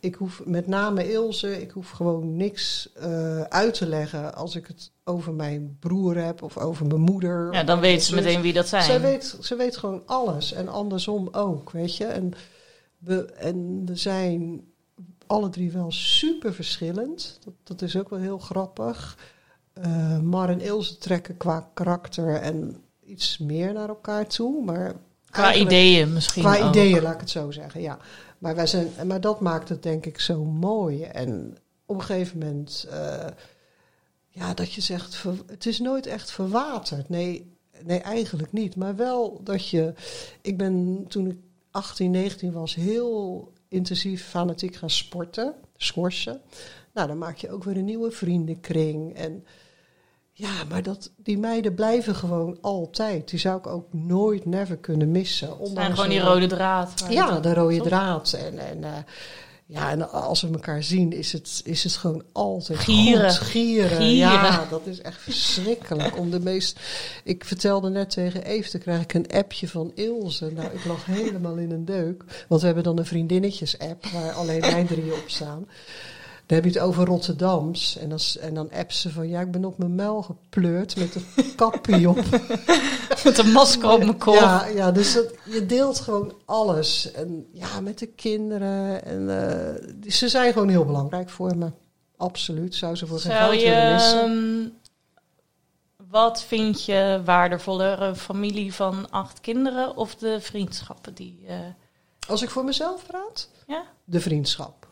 Ik 0.00 0.14
hoef 0.14 0.42
met 0.44 0.66
name 0.66 1.12
Ilse, 1.12 1.60
ik 1.60 1.70
hoef 1.70 1.90
gewoon 1.90 2.36
niks 2.36 2.88
uh, 2.98 3.40
uit 3.40 3.74
te 3.74 3.86
leggen 3.86 4.34
als 4.34 4.56
ik 4.56 4.66
het 4.66 4.90
over 5.04 5.32
mijn 5.32 5.76
broer 5.80 6.16
heb 6.16 6.42
of 6.42 6.58
over 6.58 6.86
mijn 6.86 7.00
moeder. 7.00 7.52
Ja, 7.52 7.64
dan 7.64 7.80
weet 7.80 8.02
ze 8.02 8.14
meteen 8.14 8.40
wie 8.40 8.52
dat 8.52 8.68
zijn. 8.68 8.82
Ze 8.82 9.00
weet, 9.00 9.38
ze 9.40 9.56
weet 9.56 9.76
gewoon 9.76 10.02
alles 10.06 10.52
en 10.52 10.68
andersom 10.68 11.28
ook, 11.32 11.70
weet 11.70 11.96
je. 11.96 12.04
En 12.04 12.32
we, 12.98 13.24
en 13.24 13.82
we 13.86 13.96
zijn 13.96 14.64
alle 15.26 15.48
drie 15.48 15.72
wel 15.72 15.92
super 15.92 16.54
verschillend. 16.54 17.38
Dat, 17.44 17.54
dat 17.62 17.82
is 17.82 17.96
ook 17.96 18.08
wel 18.08 18.18
heel 18.18 18.38
grappig. 18.38 19.18
Uh, 19.84 20.18
Mar 20.20 20.48
en 20.48 20.60
Ilse 20.60 20.98
trekken 20.98 21.36
qua 21.36 21.70
karakter 21.74 22.34
en 22.34 22.76
iets 23.04 23.38
meer 23.38 23.72
naar 23.72 23.88
elkaar 23.88 24.26
toe. 24.26 24.64
Maar 24.64 24.94
qua 25.30 25.54
ideeën 25.54 26.12
misschien. 26.12 26.42
Qua 26.42 26.68
ideeën, 26.68 27.02
laat 27.02 27.14
ik 27.14 27.20
het 27.20 27.30
zo 27.30 27.50
zeggen, 27.50 27.80
ja. 27.80 27.98
Maar, 28.38 28.54
wij 28.54 28.66
zijn, 28.66 28.88
maar 29.06 29.20
dat 29.20 29.40
maakt 29.40 29.68
het 29.68 29.82
denk 29.82 30.06
ik 30.06 30.20
zo 30.20 30.44
mooi. 30.44 31.02
En 31.02 31.56
op 31.86 31.96
een 31.96 32.02
gegeven 32.02 32.38
moment, 32.38 32.86
uh, 32.90 33.26
ja, 34.28 34.54
dat 34.54 34.72
je 34.72 34.80
zegt, 34.80 35.24
het 35.46 35.66
is 35.66 35.78
nooit 35.78 36.06
echt 36.06 36.30
verwaterd. 36.30 37.08
Nee, 37.08 37.52
nee, 37.82 37.98
eigenlijk 37.98 38.52
niet. 38.52 38.76
Maar 38.76 38.96
wel 38.96 39.40
dat 39.44 39.68
je, 39.68 39.94
ik 40.40 40.56
ben 40.56 41.04
toen 41.08 41.26
ik 41.26 41.36
18, 41.70 42.10
19 42.10 42.52
was, 42.52 42.74
heel 42.74 43.52
intensief 43.68 44.28
fanatiek 44.28 44.76
gaan 44.76 44.90
sporten, 44.90 45.54
schorsen. 45.76 46.40
Nou, 46.94 47.08
dan 47.08 47.18
maak 47.18 47.36
je 47.36 47.50
ook 47.50 47.64
weer 47.64 47.76
een 47.76 47.84
nieuwe 47.84 48.10
vriendenkring. 48.10 49.14
En 49.14 49.44
ja, 50.38 50.64
maar 50.68 50.82
dat, 50.82 51.10
die 51.16 51.38
meiden 51.38 51.74
blijven 51.74 52.14
gewoon 52.14 52.58
altijd. 52.60 53.30
Die 53.30 53.38
zou 53.38 53.58
ik 53.58 53.66
ook 53.66 53.92
nooit, 53.92 54.44
never 54.44 54.76
kunnen 54.76 55.10
missen. 55.10 55.48
En 55.74 55.94
gewoon 55.94 56.08
die 56.08 56.20
rode 56.20 56.46
draad. 56.46 57.04
Ja, 57.08 57.40
de 57.40 57.54
rode 57.54 57.80
draad. 57.80 58.32
En, 58.32 58.58
en, 58.58 58.78
uh, 58.78 58.88
ja, 59.66 59.90
en 59.90 60.10
als 60.10 60.42
we 60.42 60.48
elkaar 60.52 60.82
zien, 60.82 61.12
is 61.12 61.32
het, 61.32 61.60
is 61.64 61.84
het 61.84 61.96
gewoon 61.96 62.22
altijd 62.32 62.78
gieren. 62.78 63.30
Goed. 63.30 63.46
Gieren. 63.46 63.96
gieren. 63.96 64.16
Ja, 64.16 64.66
dat 64.70 64.86
is 64.86 65.00
echt 65.00 65.20
verschrikkelijk. 65.20 66.18
om 66.18 66.30
de 66.30 66.40
meest... 66.40 66.80
Ik 67.24 67.44
vertelde 67.44 67.90
net 67.90 68.10
tegen 68.10 68.44
Eve, 68.44 68.70
dan 68.70 68.80
krijg 68.80 69.02
ik 69.02 69.14
een 69.14 69.28
appje 69.32 69.68
van 69.68 69.92
Ilse. 69.94 70.52
Nou, 70.52 70.68
ik 70.72 70.84
lag 70.84 71.04
helemaal 71.04 71.56
in 71.56 71.70
een 71.70 71.84
deuk. 71.84 72.24
Want 72.48 72.60
we 72.60 72.66
hebben 72.66 72.84
dan 72.84 72.98
een 72.98 73.06
vriendinnetjes-app, 73.06 74.06
waar 74.06 74.32
alleen 74.32 74.60
wij 74.60 74.84
drieën 74.84 75.12
op 75.12 75.24
staan. 75.26 75.66
Dan 76.46 76.56
heb 76.56 76.64
je 76.64 76.70
het 76.70 76.78
over 76.78 77.04
Rotterdams. 77.04 77.96
En 77.96 78.08
dan, 78.08 78.18
en 78.40 78.54
dan 78.54 78.70
app 78.70 78.92
ze 78.92 79.10
van, 79.10 79.28
ja, 79.28 79.40
ik 79.40 79.50
ben 79.50 79.64
op 79.64 79.78
mijn 79.78 79.94
muil 79.94 80.22
gepleurd 80.22 80.96
met 80.96 81.14
een 81.14 81.54
kappie 81.56 82.08
op. 82.08 82.16
met 83.24 83.38
een 83.38 83.52
masker 83.52 83.90
op 83.90 83.98
mijn 83.98 84.18
kop. 84.18 84.34
Ja, 84.34 84.66
ja 84.66 84.90
dus 84.92 85.14
dat, 85.14 85.34
je 85.44 85.66
deelt 85.66 86.00
gewoon 86.00 86.34
alles. 86.44 87.12
En 87.12 87.46
ja, 87.52 87.80
met 87.80 87.98
de 87.98 88.06
kinderen. 88.06 89.04
En 89.04 89.22
uh, 89.22 90.10
ze 90.10 90.28
zijn 90.28 90.52
gewoon 90.52 90.68
heel 90.68 90.84
belangrijk 90.84 91.30
voor 91.30 91.56
me. 91.56 91.70
Absoluut, 92.16 92.74
zou 92.74 92.96
ze 92.96 93.06
voor 93.06 93.20
geen 93.20 93.32
geld 93.32 93.62
willen 93.62 93.92
missen. 93.92 94.30
Um, 94.30 94.72
wat 96.08 96.42
vind 96.42 96.84
je 96.84 97.22
waardevoller? 97.24 98.02
Een 98.02 98.16
familie 98.16 98.74
van 98.74 99.10
acht 99.10 99.40
kinderen 99.40 99.96
of 99.96 100.14
de 100.14 100.40
vriendschappen 100.40 101.14
die... 101.14 101.44
Uh... 101.48 101.54
Als 102.28 102.42
ik 102.42 102.50
voor 102.50 102.64
mezelf 102.64 103.06
praat? 103.06 103.50
Ja. 103.66 103.84
De 104.04 104.20
vriendschap. 104.20 104.88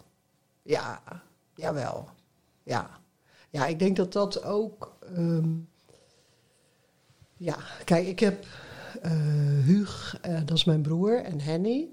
Ja, 0.62 1.02
Jawel. 1.54 2.08
Ja. 2.62 2.90
Ja, 3.50 3.66
ik 3.66 3.78
denk 3.78 3.96
dat 3.96 4.12
dat 4.12 4.44
ook. 4.44 4.96
Um, 5.16 5.68
ja, 7.36 7.56
kijk, 7.84 8.06
ik 8.06 8.20
heb 8.20 8.44
uh, 9.04 9.12
Huug, 9.64 10.20
uh, 10.26 10.40
dat 10.44 10.56
is 10.56 10.64
mijn 10.64 10.82
broer, 10.82 11.22
en 11.22 11.40
Henny. 11.40 11.88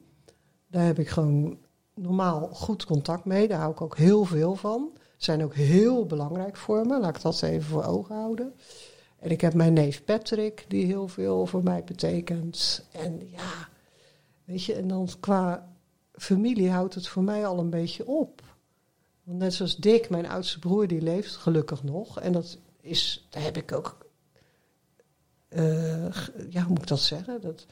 Daar 0.68 0.86
heb 0.86 1.00
ik 1.00 1.10
gewoon 1.10 1.58
normaal 1.96 2.48
goed 2.48 2.86
contact 2.86 3.26
mee. 3.26 3.48
Daar 3.48 3.60
hou 3.60 3.72
ik 3.72 3.82
ook 3.82 3.98
heel 3.98 4.26
veel 4.26 4.56
van. 4.56 4.98
Zijn 5.18 5.44
ook 5.44 5.54
heel 5.54 6.06
belangrijk 6.06 6.58
voor 6.58 6.86
me. 6.86 7.00
Laat 7.00 7.16
ik 7.16 7.22
dat 7.22 7.42
even 7.42 7.70
voor 7.70 7.84
ogen 7.84 8.16
houden. 8.16 8.54
En 9.20 9.30
ik 9.30 9.42
heb 9.42 9.54
mijn 9.54 9.74
neef 9.74 10.04
Patrick, 10.04 10.66
die 10.68 10.86
heel 10.86 11.08
veel 11.08 11.46
voor 11.46 11.64
mij 11.64 11.84
betekent. 11.84 12.86
En 12.92 13.30
ja, 13.30 13.70
weet 14.44 14.64
je, 14.64 14.74
en 14.74 14.88
dan 14.88 15.10
qua 15.20 15.74
familie 16.14 16.72
houdt 16.72 16.96
het 16.96 17.08
voor 17.08 17.24
mij 17.24 17.46
al 17.46 17.60
een 17.60 17.70
beetje 17.70 18.08
op. 18.08 18.42
Want 19.32 19.44
net 19.44 19.54
zoals 19.54 19.76
Dick, 19.76 20.10
mijn 20.10 20.30
oudste 20.30 20.60
broer, 20.60 20.88
die 20.88 21.02
leeft 21.02 21.36
gelukkig 21.36 21.84
nog. 21.84 22.20
En 22.20 22.32
dat 22.32 22.58
is, 22.82 23.28
daar 23.30 23.44
heb 23.44 23.58
ik 23.58 23.72
ook, 23.72 23.98
uh, 25.50 26.12
ja, 26.50 26.62
hoe 26.62 26.70
moet 26.70 26.82
ik 26.82 26.88
dat 26.88 27.00
zeggen? 27.00 27.42
Dat, 27.42 27.66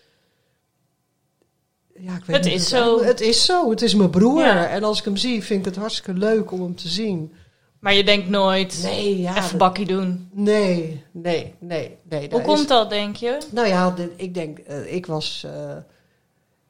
ja, 1.96 2.16
ik 2.16 2.26
weet 2.26 2.36
het 2.36 2.46
niet 2.46 2.54
is 2.54 2.70
zo. 2.70 3.04
Het 3.04 3.22
is 3.22 3.46
zo, 3.46 3.70
het 3.70 3.82
is 3.82 3.96
mijn 3.96 4.10
broer. 4.10 4.42
Ja. 4.42 4.68
En 4.68 4.84
als 4.84 5.00
ik 5.00 5.06
hem 5.06 5.18
zie, 5.18 5.44
vind 5.44 5.60
ik 5.60 5.66
het 5.66 5.76
hartstikke 5.76 6.14
leuk 6.14 6.52
om 6.52 6.62
hem 6.62 6.76
te 6.76 6.88
zien. 6.88 7.34
Maar 7.80 7.94
je 7.94 8.04
denkt 8.04 8.30
nooit, 8.30 8.80
nee, 8.84 9.20
ja, 9.20 9.38
even 9.38 9.58
bakkie 9.58 9.86
doen. 9.86 10.30
Nee, 10.32 11.04
nee, 11.12 11.56
nee. 11.60 11.98
nee 12.04 12.30
Hoe 12.30 12.42
komt 12.42 12.68
dat, 12.68 12.90
denk 12.90 13.16
je? 13.16 13.38
Nou 13.52 13.68
ja, 13.68 13.96
ik 14.16 14.34
denk, 14.34 14.60
uh, 14.70 14.94
ik 14.94 15.06
was... 15.06 15.44
Uh, 15.46 15.78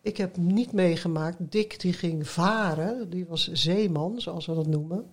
ik 0.02 0.18
heb 0.18 0.38
niet 0.38 0.72
meegemaakt. 0.72 1.38
Dick 1.40 1.80
die 1.80 1.94
ging 1.94 2.28
varen, 2.28 3.10
die 3.10 3.26
was 3.26 3.52
zeeman, 3.52 4.22
zoals 4.22 4.46
we 4.46 4.56
dat 4.56 4.68
noemen. 4.68 5.12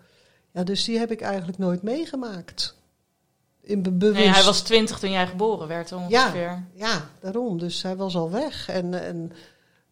Ja, 0.53 0.65
dus 0.65 0.85
die 0.85 0.99
heb 0.99 1.11
ik 1.11 1.21
eigenlijk 1.21 1.59
nooit 1.59 1.83
meegemaakt. 1.83 2.77
In 3.61 3.83
be 3.83 3.93
bewust. 3.93 4.19
Nee, 4.19 4.29
hij 4.29 4.45
was 4.45 4.63
twintig 4.63 4.99
toen 4.99 5.11
jij 5.11 5.27
geboren 5.27 5.69
werd 5.69 5.93
ongeveer. 5.93 6.41
Ja, 6.41 6.67
ja 6.75 7.11
daarom. 7.21 7.59
Dus 7.59 7.83
hij 7.83 7.97
was 7.97 8.17
al 8.17 8.31
weg. 8.31 8.69
En, 8.69 9.05
en 9.07 9.33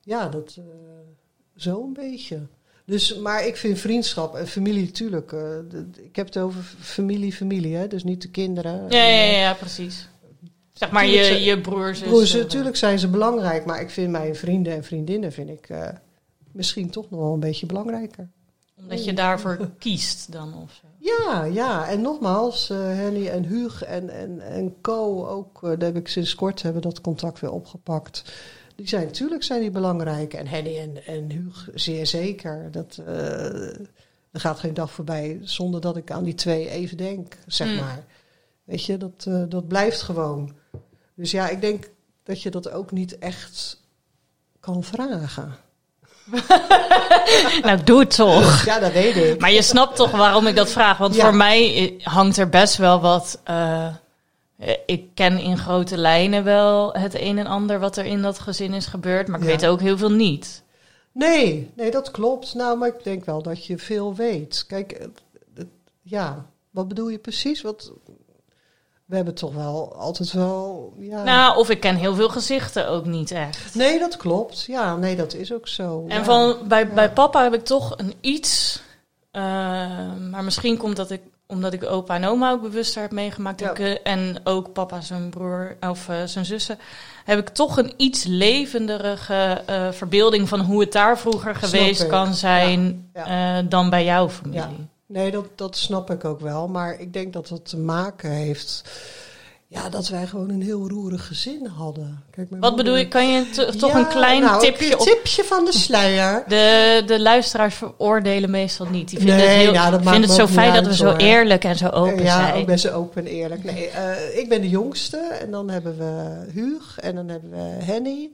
ja, 0.01 0.29
dat 0.29 0.57
uh, 0.59 0.65
zo 1.57 1.83
een 1.83 1.93
beetje. 1.93 2.47
Dus, 2.87 3.17
maar 3.17 3.47
ik 3.47 3.57
vind 3.57 3.79
vriendschap 3.79 4.35
en 4.35 4.49
familie 4.49 4.85
natuurlijk. 4.85 5.33
Uh, 5.33 5.59
ik 6.03 6.17
heb 6.17 6.27
het 6.27 6.39
over 6.39 6.63
familie, 6.81 7.33
familie, 7.33 7.77
hè? 7.77 7.87
dus 7.87 8.05
niet 8.05 8.23
de 8.23 8.31
kinderen. 8.31 8.89
Ja, 8.89 9.05
ja, 9.05 9.25
ja, 9.25 9.39
ja 9.39 9.55
precies. 9.55 10.09
Zeg 10.75 10.91
maar 10.91 11.07
je, 11.07 11.43
je 11.43 11.61
broers. 11.61 12.01
Broers, 12.01 12.35
natuurlijk 12.35 12.77
zijn 12.77 12.99
ze 12.99 13.09
belangrijk, 13.09 13.65
maar 13.65 13.81
ik 13.81 13.91
vind 13.91 14.11
mijn 14.11 14.37
vrienden 14.37 14.73
en 14.73 14.85
vriendinnen 14.85 15.33
vind 15.33 15.49
ik 15.49 15.69
uh, 15.69 15.89
misschien 16.53 16.91
toch 16.91 17.11
nog 17.11 17.21
wel 17.21 17.33
een 17.33 17.41
beetje 17.41 17.67
belangrijker. 17.67 18.29
Omdat 18.77 19.05
je 19.05 19.13
daarvoor 19.13 19.71
kiest 19.79 20.33
dan 20.33 20.55
of 20.55 20.73
zo. 20.73 20.87
Ja, 20.99 21.45
ja. 21.45 21.89
En 21.89 22.01
nogmaals, 22.01 22.71
uh, 22.71 22.79
Henny 22.79 23.29
en 23.29 23.45
Huug 23.45 23.83
en, 23.83 24.11
en, 24.11 24.41
en 24.41 24.81
Co 24.81 25.27
ook, 25.27 25.63
uh, 25.63 25.71
daar 25.71 25.79
heb 25.79 25.97
ik 25.97 26.09
sinds 26.09 26.35
kort 26.35 26.63
hebben 26.63 26.83
dat 26.83 27.01
contact 27.01 27.41
weer 27.41 27.53
opgepakt. 27.53 28.25
Die 28.77 28.89
zijn 28.89 29.05
natuurlijk 29.05 29.43
zijn 29.43 29.61
die 29.61 29.71
belangrijk. 29.71 30.35
En 30.35 30.47
Henny 30.47 30.79
en, 30.79 31.07
en 31.07 31.31
Huug 31.31 31.69
zeer 31.75 32.07
zeker. 32.07 32.71
Dat, 32.71 32.97
er 34.31 34.41
gaat 34.41 34.59
geen 34.59 34.75
dag 34.75 34.91
voorbij 34.91 35.39
zonder 35.43 35.81
dat 35.81 35.97
ik 35.97 36.11
aan 36.11 36.25
die 36.25 36.35
twee 36.35 36.69
even 36.69 36.97
denk, 36.97 37.37
zeg 37.47 37.69
mm. 37.69 37.77
maar. 37.77 38.05
Weet 38.65 38.85
je, 38.85 38.97
dat, 38.97 39.27
dat 39.49 39.69
blijft 39.69 40.03
gewoon. 40.03 40.63
Dus 41.15 41.31
ja, 41.31 41.49
ik 41.49 41.61
denk 41.61 41.91
dat 42.23 42.43
je 42.43 42.51
dat 42.51 42.71
ook 42.71 42.91
niet 42.91 43.19
echt 43.19 43.81
kan 44.61 44.83
vragen. 44.83 45.57
nou, 47.63 47.83
doe 47.85 48.01
het 48.01 48.15
toch. 48.15 48.65
Ja, 48.65 48.79
dat 48.79 48.93
weet 48.93 49.17
ik. 49.17 49.41
Maar 49.41 49.53
je 49.53 49.63
snapt 49.63 49.97
toch 49.97 50.11
waarom 50.11 50.47
ik 50.47 50.57
dat 50.57 50.71
vraag. 50.71 50.99
Want 50.99 51.17
voor 51.17 51.35
mij 51.35 51.95
hangt 52.03 52.37
er 52.37 52.49
best 52.49 52.77
wel 52.77 53.01
wat. 53.01 53.41
Uh, 53.51 53.95
ik 54.87 55.15
ken 55.15 55.39
in 55.39 55.59
grote 55.59 55.97
lijnen 55.97 56.45
wel 56.45 56.93
het 56.93 57.21
een 57.21 57.39
en 57.39 57.47
ander 57.47 57.79
wat 57.79 57.97
er 57.97 58.05
in 58.05 58.23
dat 58.23 58.39
gezin 58.39 58.75
is 58.75 58.87
gebeurd. 58.87 59.29
Maar 59.29 59.41
ik 59.41 59.47
weet 59.47 59.67
ook 59.67 59.81
heel 59.81 59.99
veel 59.99 60.11
niet. 60.11 60.63
Nee, 61.13 61.71
nee, 61.75 61.91
dat 61.91 62.11
klopt. 62.11 62.55
Nou, 62.55 62.79
maar 62.79 62.89
ik 62.89 63.05
denk 63.05 63.25
wel 63.25 63.43
dat 63.43 63.67
je 63.67 63.79
veel 63.79 64.15
weet. 64.15 64.65
Kijk, 64.69 65.09
ja, 66.03 66.47
wat 66.71 66.89
bedoel 66.89 67.09
je 67.09 67.19
precies? 67.19 67.63
Wat, 67.63 67.93
we 69.05 69.17
hebben 69.17 69.35
toch 69.35 69.55
wel 69.55 69.95
altijd 69.97 70.33
wel. 70.33 70.95
Ja. 70.99 71.23
Nou, 71.23 71.59
of 71.59 71.71
ik 71.71 71.81
ken 71.81 71.97
heel 71.97 72.15
veel 72.15 72.29
gezichten 72.29 72.89
ook 72.89 73.05
niet 73.05 73.31
echt. 73.31 73.75
Nee, 73.75 73.99
dat 73.99 74.17
klopt. 74.17 74.65
Ja, 74.65 74.97
nee, 74.97 75.17
dat 75.17 75.35
is 75.35 75.53
ook 75.53 75.69
zo. 75.69 76.05
En 76.09 76.25
van 76.25 76.57
bij, 76.69 76.89
bij 76.89 77.11
papa 77.11 77.43
heb 77.43 77.55
ik 77.55 77.65
toch 77.65 77.95
een 77.97 78.15
iets. 78.21 78.83
Uh, 79.33 79.43
maar 80.31 80.45
misschien 80.45 80.77
komt 80.77 80.97
dat 80.97 81.11
ik 81.11 81.21
omdat 81.47 81.73
ik 81.73 81.85
opa 81.85 82.15
en 82.15 82.25
oma 82.25 82.51
ook 82.51 82.63
bewuster 82.63 83.03
heb 83.03 83.13
meegemaakt. 83.13 83.61
Ja. 83.61 83.71
Ik, 83.71 84.01
en 84.03 84.41
ook 84.45 84.73
papa, 84.73 85.01
zijn 85.01 85.31
broer 85.31 85.77
of 85.81 86.09
uh, 86.09 86.17
zijn 86.25 86.45
zussen. 86.45 86.79
Heb 87.25 87.39
ik 87.39 87.49
toch 87.49 87.77
een 87.77 87.93
iets 87.97 88.25
levenderige 88.25 89.63
uh, 89.71 89.91
verbeelding 89.91 90.49
van 90.49 90.61
hoe 90.61 90.81
het 90.81 90.93
daar 90.93 91.19
vroeger 91.19 91.55
geweest 91.55 92.07
kan 92.07 92.35
zijn 92.35 93.11
ja. 93.15 93.63
dan 93.63 93.91
bij 93.91 94.05
jouw 94.05 94.29
familie. 94.29 94.89
Nee, 95.15 95.31
dat, 95.31 95.47
dat 95.55 95.77
snap 95.77 96.11
ik 96.11 96.25
ook 96.25 96.41
wel. 96.41 96.69
Maar 96.69 97.01
ik 97.01 97.13
denk 97.13 97.33
dat 97.33 97.49
dat 97.49 97.69
te 97.69 97.79
maken 97.79 98.31
heeft 98.31 98.85
Ja, 99.75 99.89
dat 99.89 100.09
wij 100.09 100.27
gewoon 100.27 100.49
een 100.51 100.63
heel 100.63 100.89
roerig 100.89 101.27
gezin 101.27 101.67
hadden. 101.67 102.23
Kijk, 102.31 102.49
Wat 102.61 102.77
bedoel 102.77 102.97
je? 102.97 103.09
Kan 103.09 103.33
je 103.33 103.51
toch 103.79 103.93
Ja, 103.93 103.99
een 103.99 104.09
klein 104.09 104.43
nou, 104.43 104.61
tipje 104.61 104.87
Een 104.93 104.99
op... 104.99 105.07
tipje 105.07 105.45
van 105.45 105.65
de 105.65 105.73
sluier. 105.73 106.43
De, 106.49 107.03
de 107.07 107.21
luisteraars 107.21 107.75
veroordelen 107.75 108.51
meestal 108.51 108.87
niet. 108.87 109.09
Die 109.09 109.19
vinden 109.19 109.37
Nee, 109.37 109.47
het, 109.47 109.57
heel, 109.57 109.73
nou, 109.73 109.91
dat 109.91 110.01
vinden 110.03 110.23
het 110.23 110.31
zo 110.39 110.47
fijn 110.47 110.75
dat 110.75 110.87
we 110.87 110.95
zo 110.95 111.17
eerlijk 111.17 111.65
en 111.65 111.77
zo 111.77 111.89
open 111.89 112.23
ja, 112.23 112.47
zijn. 112.47 112.55
ook 112.61 112.67
best 112.67 112.85
zo 112.85 112.93
open 112.93 113.27
en 113.27 113.33
eerlijk. 113.33 113.65
Nee, 113.65 113.89
eh, 113.89 114.39
ik 114.39 114.49
ben 114.49 114.61
de 114.61 114.69
jongste 114.69 115.17
en 115.17 115.51
dan 115.51 115.71
hebben 115.71 115.99
we 115.99 116.45
Huug 116.53 116.99
en 117.01 117.15
dan 117.15 117.29
hebben 117.29 117.51
we 117.51 117.85
Henny. 117.85 118.31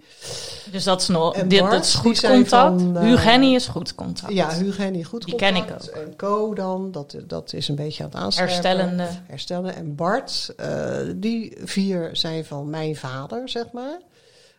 Dus 0.71 0.85
dat 0.85 1.01
is, 1.01 1.09
nog, 1.09 1.35
dit, 1.35 1.71
dat 1.71 1.85
is 1.85 1.95
goed 1.95 2.21
contact. 2.21 2.49
van, 2.83 2.99
Huug 2.99 3.25
Henny 3.25 3.55
is 3.55 3.67
goed 3.67 3.95
contact. 3.95 4.33
Ja, 4.33 4.55
Huug 4.55 4.77
Henny 4.77 5.03
goed 5.03 5.25
Die 5.25 5.35
ken 5.35 5.57
ik 5.57 5.67
contact. 5.67 5.91
ook. 5.91 5.97
En 5.97 6.17
Co 6.17 6.55
dan, 6.55 6.91
dat, 6.93 7.17
dat 7.27 7.53
is 7.53 7.69
een 7.69 7.75
beetje 7.75 8.03
aan 8.05 8.11
het 8.11 8.19
aanscherpen. 8.19 8.55
Herstellende. 8.55 9.07
herstellen. 9.27 9.75
En 9.75 9.95
Bart, 9.95 10.53
eh, 10.57 10.69
die 11.17 11.30
vier 11.65 12.17
zijn 12.17 12.45
van 12.45 12.71
mijn 12.71 12.97
vader, 12.97 13.49
zeg 13.49 13.73
maar. 13.73 13.99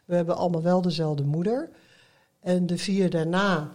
We 0.06 0.16
hebben 0.16 0.38
allemaal 0.38 0.62
wel 0.62 0.82
dezelfde 0.82 1.24
moeder. 1.24 1.70
En 2.42 2.68
de 2.68 2.78
vier 2.78 3.10
daarna, 3.10 3.72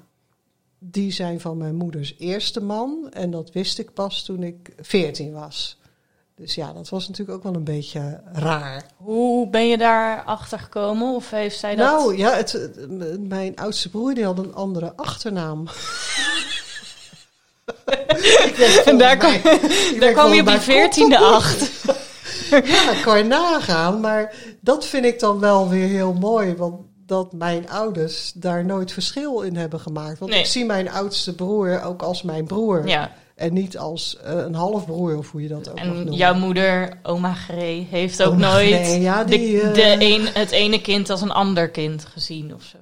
die 0.78 1.12
zijn 1.12 1.40
van 1.40 1.56
mijn 1.56 1.74
moeders 1.74 2.14
eerste 2.18 2.60
man. 2.62 3.08
En 3.12 3.30
dat 3.30 3.52
wist 3.52 3.78
ik 3.78 3.92
pas 3.92 4.24
toen 4.24 4.42
ik 4.42 4.72
veertien 4.80 5.32
was. 5.32 5.78
Dus 6.36 6.54
ja, 6.54 6.72
dat 6.72 6.88
was 6.88 7.08
natuurlijk 7.08 7.38
ook 7.38 7.44
wel 7.44 7.54
een 7.54 7.64
beetje 7.64 8.20
raar. 8.32 8.86
Hoe 8.96 9.48
ben 9.50 9.68
je 9.68 9.78
daar 9.78 10.22
achter 10.22 10.58
gekomen? 10.58 11.14
Of 11.14 11.30
heeft 11.30 11.58
zij 11.58 11.74
dat... 11.76 11.86
Nou 11.86 12.16
ja, 12.16 12.36
het, 12.36 12.76
mijn 13.20 13.56
oudste 13.56 13.90
broer 13.90 14.14
die 14.14 14.24
had 14.24 14.38
een 14.38 14.54
andere 14.54 14.92
achternaam. 14.96 15.66
En 18.84 18.98
daar, 18.98 19.16
mij- 19.16 19.38
kwam, 19.40 20.14
daar 20.14 20.34
je 20.34 20.40
op 20.40 20.46
die 20.46 20.60
veertiende 20.60 21.18
acht. 21.18 21.70
Ja, 22.64 22.86
dat 22.86 23.00
kan 23.00 23.18
je 23.18 23.24
nagaan. 23.24 24.00
Maar 24.00 24.34
dat 24.60 24.86
vind 24.86 25.04
ik 25.04 25.20
dan 25.20 25.38
wel 25.40 25.68
weer 25.68 25.88
heel 25.88 26.12
mooi. 26.12 26.54
Want 26.56 26.80
dat 27.06 27.32
mijn 27.32 27.70
ouders 27.70 28.32
daar 28.34 28.64
nooit 28.64 28.92
verschil 28.92 29.40
in 29.40 29.56
hebben 29.56 29.80
gemaakt. 29.80 30.18
Want 30.18 30.30
Nee. 30.30 30.40
ik 30.40 30.46
zie 30.46 30.64
mijn 30.64 30.90
oudste 30.90 31.34
broer 31.34 31.82
ook 31.82 32.02
als 32.02 32.22
mijn 32.22 32.44
broer. 32.44 32.88
Ja, 32.88 33.10
En 33.34 33.52
niet 33.52 33.78
als 33.78 34.16
eh, 34.24 34.32
een 34.36 34.54
halfbroer, 34.54 35.18
of 35.18 35.30
hoe 35.30 35.42
je 35.42 35.48
dat 35.48 35.68
ook 35.68 35.74
mag 35.74 35.84
en 35.84 35.94
noemen. 35.94 36.12
jouw 36.14 36.34
moeder, 36.34 36.98
oma 37.02 37.32
Gree, 37.34 37.86
heeft 37.90 38.22
ook 38.22 38.32
Oma 38.32 38.52
nooit 38.52 38.74
Gree, 38.86 39.00
ja, 39.00 39.24
die, 39.24 39.38
de, 39.52 39.60
eh, 39.60 39.74
de 39.98 40.04
een, 40.04 40.26
het 40.26 40.50
ene 40.50 40.80
kind 40.80 41.10
als 41.10 41.20
een 41.20 41.30
ander 41.30 41.70
kind 41.70 42.04
gezien 42.04 42.54
of 42.54 42.62
zo. 42.62 42.76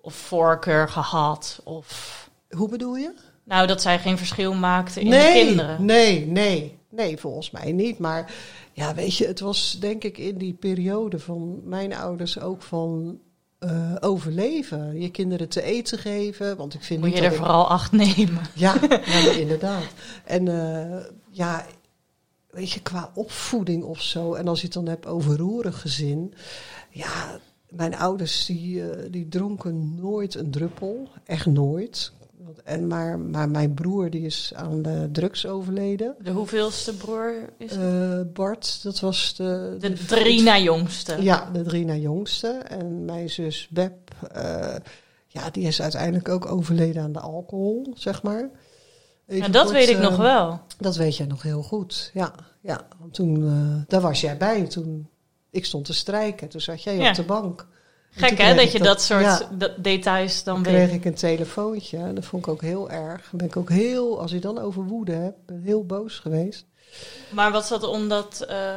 Of 0.00 0.14
voorkeur 0.14 0.88
gehad. 0.88 1.60
Of... 1.64 2.18
Hoe 2.50 2.68
bedoel 2.68 2.96
je? 2.96 3.12
Nou, 3.44 3.66
dat 3.66 3.82
zij 3.82 3.98
geen 3.98 4.18
verschil 4.18 4.54
maakte 4.54 5.00
in 5.00 5.08
nee, 5.08 5.40
de 5.42 5.46
kinderen. 5.46 5.84
Nee, 5.84 6.26
nee, 6.26 6.78
nee, 6.90 7.16
volgens 7.18 7.50
mij 7.50 7.72
niet. 7.72 7.98
Maar 7.98 8.34
ja, 8.72 8.94
weet 8.94 9.16
je, 9.16 9.26
het 9.26 9.40
was 9.40 9.76
denk 9.80 10.04
ik 10.04 10.18
in 10.18 10.38
die 10.38 10.54
periode 10.54 11.18
van 11.18 11.60
mijn 11.64 11.94
ouders 11.94 12.40
ook 12.40 12.62
van 12.62 13.18
eh, 13.58 13.94
overleven. 14.00 15.00
Je 15.00 15.10
kinderen 15.10 15.48
te 15.48 15.62
eten 15.62 15.98
geven. 15.98 16.56
Want 16.56 16.74
ik 16.74 16.82
vind 16.82 17.00
Moet 17.00 17.16
je 17.16 17.22
er 17.24 17.30
ik- 17.30 17.36
vooral 17.38 17.68
acht 17.68 17.92
nemen. 17.92 18.42
Ja, 18.54 18.74
inderdaad. 19.36 19.84
En 20.24 20.48
eh, 20.48 21.04
ja, 21.30 21.66
weet 22.50 22.70
je, 22.70 22.82
qua 22.82 23.10
opvoeding 23.14 23.82
of 23.84 24.00
zo. 24.02 24.34
En 24.34 24.48
als 24.48 24.58
je 24.60 24.64
het 24.64 24.74
dan 24.74 24.86
hebt 24.88 25.06
over 25.06 25.36
roerig 25.36 25.80
gezin. 25.80 26.34
Ja, 26.90 27.38
mijn 27.68 27.96
ouders 27.96 28.46
die, 28.46 28.90
eh, 28.90 29.06
die 29.10 29.28
dronken 29.28 29.94
nooit 30.00 30.34
een 30.34 30.50
druppel. 30.50 31.08
Echt 31.24 31.46
nooit. 31.46 32.12
En 32.64 32.86
maar, 32.86 33.18
maar 33.18 33.48
mijn 33.48 33.74
broer 33.74 34.10
die 34.10 34.22
is 34.22 34.52
aan 34.54 34.82
de 34.82 35.08
drugs 35.12 35.46
overleden. 35.46 36.14
De 36.22 36.30
hoeveelste 36.30 36.96
broer 36.96 37.34
is? 37.56 37.72
Eh, 37.72 38.20
Bart, 38.32 38.82
dat 38.82 39.00
was 39.00 39.34
de... 39.36 39.76
De 39.78 39.92
drie 39.92 40.42
na 40.42 40.58
jongste. 40.58 41.22
Ja, 41.22 41.50
de 41.52 41.62
drie 41.62 41.84
na 41.84 41.94
jongste. 41.94 42.48
En 42.48 43.04
mijn 43.04 43.30
zus 43.30 43.68
Beb, 43.70 44.10
eh, 44.32 44.74
ja, 45.26 45.50
die 45.50 45.66
is 45.66 45.82
uiteindelijk 45.82 46.28
ook 46.28 46.46
overleden 46.46 47.02
aan 47.02 47.12
de 47.12 47.20
alcohol, 47.20 47.92
zeg 47.94 48.22
maar. 48.22 48.50
Even 49.26 49.44
En 49.44 49.52
dat 49.52 49.62
kort, 49.62 49.76
weet 49.76 49.88
ik 49.88 49.96
eh, 49.96 50.02
nog 50.02 50.16
wel. 50.16 50.60
Dat 50.78 50.96
weet 50.96 51.16
jij 51.16 51.26
nog 51.26 51.42
heel 51.42 51.62
goed, 51.62 52.10
ja. 52.14 52.34
ja 52.60 52.86
want 52.98 53.14
toen, 53.14 53.46
eh, 53.46 53.82
daar 53.88 54.00
was 54.00 54.20
jij 54.20 54.36
bij, 54.36 54.66
toen 54.66 55.08
ik 55.50 55.64
stond 55.64 55.84
te 55.84 55.92
strijken. 55.92 56.48
Toen 56.48 56.60
zat 56.60 56.82
jij 56.82 56.96
Ja. 56.96 57.08
op 57.08 57.14
de 57.14 57.22
bank. 57.22 57.66
Gek 58.10 58.38
hè, 58.38 58.54
dat 58.54 58.72
je 58.72 58.78
dat 58.78 59.02
soort 59.02 59.22
ja, 59.22 59.48
dat 59.52 59.72
details 59.76 60.44
dan 60.44 60.62
weet. 60.62 60.74
kreeg 60.74 60.92
ik 60.92 61.04
een 61.04 61.14
telefoontje. 61.14 61.96
En 61.96 62.14
dat 62.14 62.24
vond 62.24 62.46
ik 62.46 62.52
ook 62.52 62.60
heel 62.62 62.90
erg. 62.90 63.28
Dan 63.30 63.38
ben 63.38 63.46
ik 63.46 63.56
ook 63.56 63.68
heel, 63.68 64.20
als 64.20 64.32
ik 64.32 64.42
dan 64.42 64.58
over 64.58 64.84
woede 64.84 65.12
heb, 65.12 65.34
ben 65.46 65.62
heel 65.62 65.86
boos 65.86 66.18
geweest. 66.18 66.64
Maar 67.30 67.50
was 67.52 67.68
dat 67.68 67.82
omdat... 67.82 68.44
eh, 68.48 68.74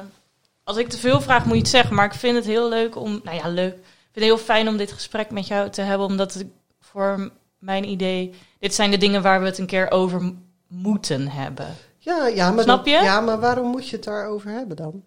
als 0.63 0.77
ik 0.77 0.89
te 0.89 0.97
veel 0.97 1.21
vraag, 1.21 1.45
moet 1.45 1.53
je 1.53 1.59
het 1.61 1.69
zeggen. 1.69 1.95
Maar 1.95 2.05
ik 2.05 2.13
vind 2.13 2.35
het 2.35 2.45
heel 2.45 2.69
leuk 2.69 2.95
om... 2.95 3.21
Nou 3.23 3.37
ja, 3.37 3.47
leuk. 3.47 3.73
Ik 3.73 3.83
vind 4.11 4.15
het 4.15 4.23
heel 4.23 4.37
fijn 4.37 4.67
om 4.67 4.77
dit 4.77 4.91
gesprek 4.91 5.31
met 5.31 5.47
jou 5.47 5.69
te 5.69 5.81
hebben. 5.81 6.07
Omdat 6.07 6.33
het 6.33 6.45
voor 6.79 7.31
mijn 7.57 7.89
idee... 7.89 8.33
Dit 8.59 8.73
zijn 8.73 8.91
de 8.91 8.97
dingen 8.97 9.21
waar 9.21 9.39
we 9.39 9.45
het 9.45 9.57
een 9.57 9.65
keer 9.65 9.91
over 9.91 10.33
moeten 10.67 11.27
hebben. 11.27 11.67
Ja, 11.97 12.27
ja, 12.27 12.51
maar 12.51 12.63
Snap 12.63 12.85
je? 12.85 12.91
ja, 12.91 13.21
maar 13.21 13.39
waarom 13.39 13.67
moet 13.67 13.89
je 13.89 13.95
het 13.95 14.05
daarover 14.05 14.51
hebben 14.51 14.75
dan? 14.75 15.03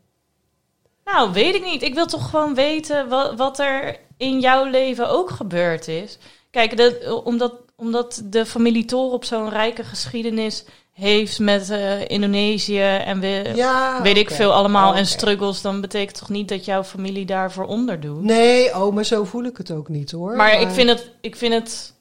Nou, 1.04 1.32
weet 1.32 1.54
ik 1.54 1.64
niet. 1.64 1.82
Ik 1.82 1.94
wil 1.94 2.06
toch 2.06 2.30
gewoon 2.30 2.54
weten 2.54 3.08
wat, 3.08 3.36
wat 3.36 3.58
er 3.58 3.96
in 4.16 4.40
jouw 4.40 4.64
leven 4.64 5.08
ook 5.08 5.30
gebeurd 5.30 5.88
is. 5.88 6.18
Kijk, 6.50 6.76
dat, 6.76 7.22
omdat, 7.24 7.52
omdat 7.76 8.22
de 8.24 8.46
familie 8.46 8.84
Torop 8.84 9.24
zo'n 9.24 9.48
rijke 9.48 9.84
geschiedenis 9.84 10.64
heeft 10.92 11.38
met 11.38 11.70
eh, 11.70 12.08
Indonesië 12.08 12.80
en 12.80 13.20
we, 13.20 13.52
Ja, 13.54 14.02
weet 14.02 14.16
ik 14.16 14.30
veel 14.30 14.52
allemaal 14.52 14.94
en 14.94 15.06
struggles, 15.06 15.62
dan 15.62 15.80
betekent 15.80 16.18
toch 16.18 16.28
niet 16.28 16.48
dat 16.48 16.64
jouw 16.64 16.84
familie 16.84 17.26
daarvoor 17.26 17.64
onderdoet? 17.64 18.22
Nee, 18.22 18.76
oh, 18.76 18.94
maar 18.94 19.04
zo 19.04 19.24
voel 19.24 19.44
ik 19.44 19.56
het 19.56 19.70
ook 19.70 19.88
niet 19.88 20.10
hoor. 20.10 20.36
maar 20.36 20.60
ik 20.60 20.68
vind, 20.68 20.88
het, 20.88 21.10
ik 21.20 21.36
vind 21.36 21.54
het 21.54 21.94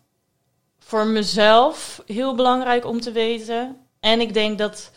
voor 0.79 1.07
mezelf 1.07 2.03
heel 2.05 2.35
belangrijk 2.35 2.85
om 2.85 3.01
te 3.01 3.11
weten. 3.11 3.77
En 3.99 4.19
ik 4.19 4.33
denk 4.33 4.57
dat 4.57 4.91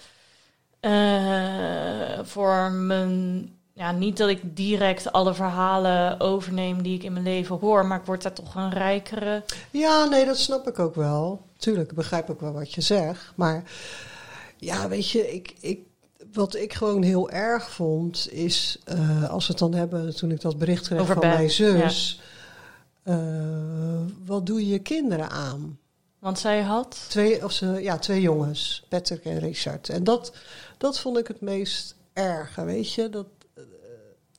eh, 0.81 2.19
voor 2.23 2.71
mijn. 2.71 3.53
Ja, 3.79 3.93
niet 3.93 4.17
dat 4.17 4.29
ik 4.29 4.57
direct 4.57 5.13
alle 5.13 5.35
verhalen 5.35 6.21
overneem 6.21 6.83
die 6.83 6.95
ik 6.95 7.03
in 7.03 7.13
mijn 7.13 7.25
leven 7.25 7.59
hoor, 7.59 7.87
maar 7.87 7.99
ik 7.99 8.07
word 8.07 8.23
daar 8.23 8.33
toch 8.33 8.55
een 8.55 8.71
rijkere. 8.71 9.43
Ja, 9.71 10.05
nee, 10.05 10.25
dat 10.25 10.39
snap 10.39 10.69
ik 10.69 10.79
ook 10.79 10.95
wel. 10.95 11.43
Tuurlijk, 11.57 11.91
ik 11.91 11.97
begrijp 11.97 12.31
ook 12.31 12.41
wel 12.41 12.53
wat 12.53 12.75
je 12.75 12.81
zegt. 12.81 13.33
Maar 13.35 13.63
ja, 14.57 14.89
weet 14.89 15.11
je, 15.11 15.35
ik, 15.35 15.55
ik, 15.61 15.81
wat 16.33 16.55
ik 16.55 16.73
gewoon 16.73 17.03
heel 17.03 17.31
erg 17.31 17.71
vond, 17.71 18.29
is 18.33 18.79
eh, 18.85 19.31
als 19.31 19.47
we 19.47 19.51
het 19.53 19.61
dan 19.61 19.75
hebben, 19.75 20.17
toen 20.17 20.31
ik 20.31 20.41
dat 20.41 20.59
bericht 20.59 20.87
kreeg 20.87 21.01
Over 21.01 21.13
van 21.13 21.21
Ben, 21.21 21.33
mijn 21.33 21.51
zus. 21.51 22.21
eh, 23.03 23.17
wat 24.25 24.47
doe 24.47 24.61
je 24.61 24.73
je 24.73 24.79
kinderen 24.79 25.31
aan? 25.31 25.79
Want 26.19 26.39
zij 26.39 26.63
had. 26.63 27.05
Twee, 27.09 27.45
of 27.45 27.53
ze, 27.53 27.67
ja, 27.67 27.99
twee 27.99 28.21
jongens, 28.21 28.87
Patrick 28.89 29.25
en 29.25 29.39
Richard. 29.39 29.89
En 29.89 30.05
dat, 30.05 30.33
dat 30.79 31.01
vond 31.01 31.19
ik 31.19 31.29
het 31.29 31.41
meest 31.41 31.95
erge, 32.13 32.65
weet 32.65 32.93
je. 32.93 33.09
Dat, 33.11 33.27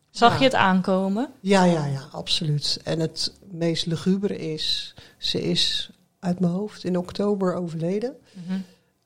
Zag 0.10 0.32
Ja. 0.34 0.38
je 0.38 0.44
het 0.44 0.54
aankomen? 0.56 1.30
Ja, 1.40 1.64
ja, 1.64 1.86
ja, 1.86 2.02
absoluut. 2.12 2.80
En 2.84 3.00
het 3.00 3.34
meest 3.52 3.86
lugubere 3.86 4.38
is, 4.38 4.96
ze 5.18 5.42
is 5.42 5.90
uit 6.20 6.40
mijn 6.40 6.52
hoofd 6.52 6.84
in 6.84 6.98
oktober 6.98 7.54
overleden. 7.54 8.16
Mhm. 8.46 8.60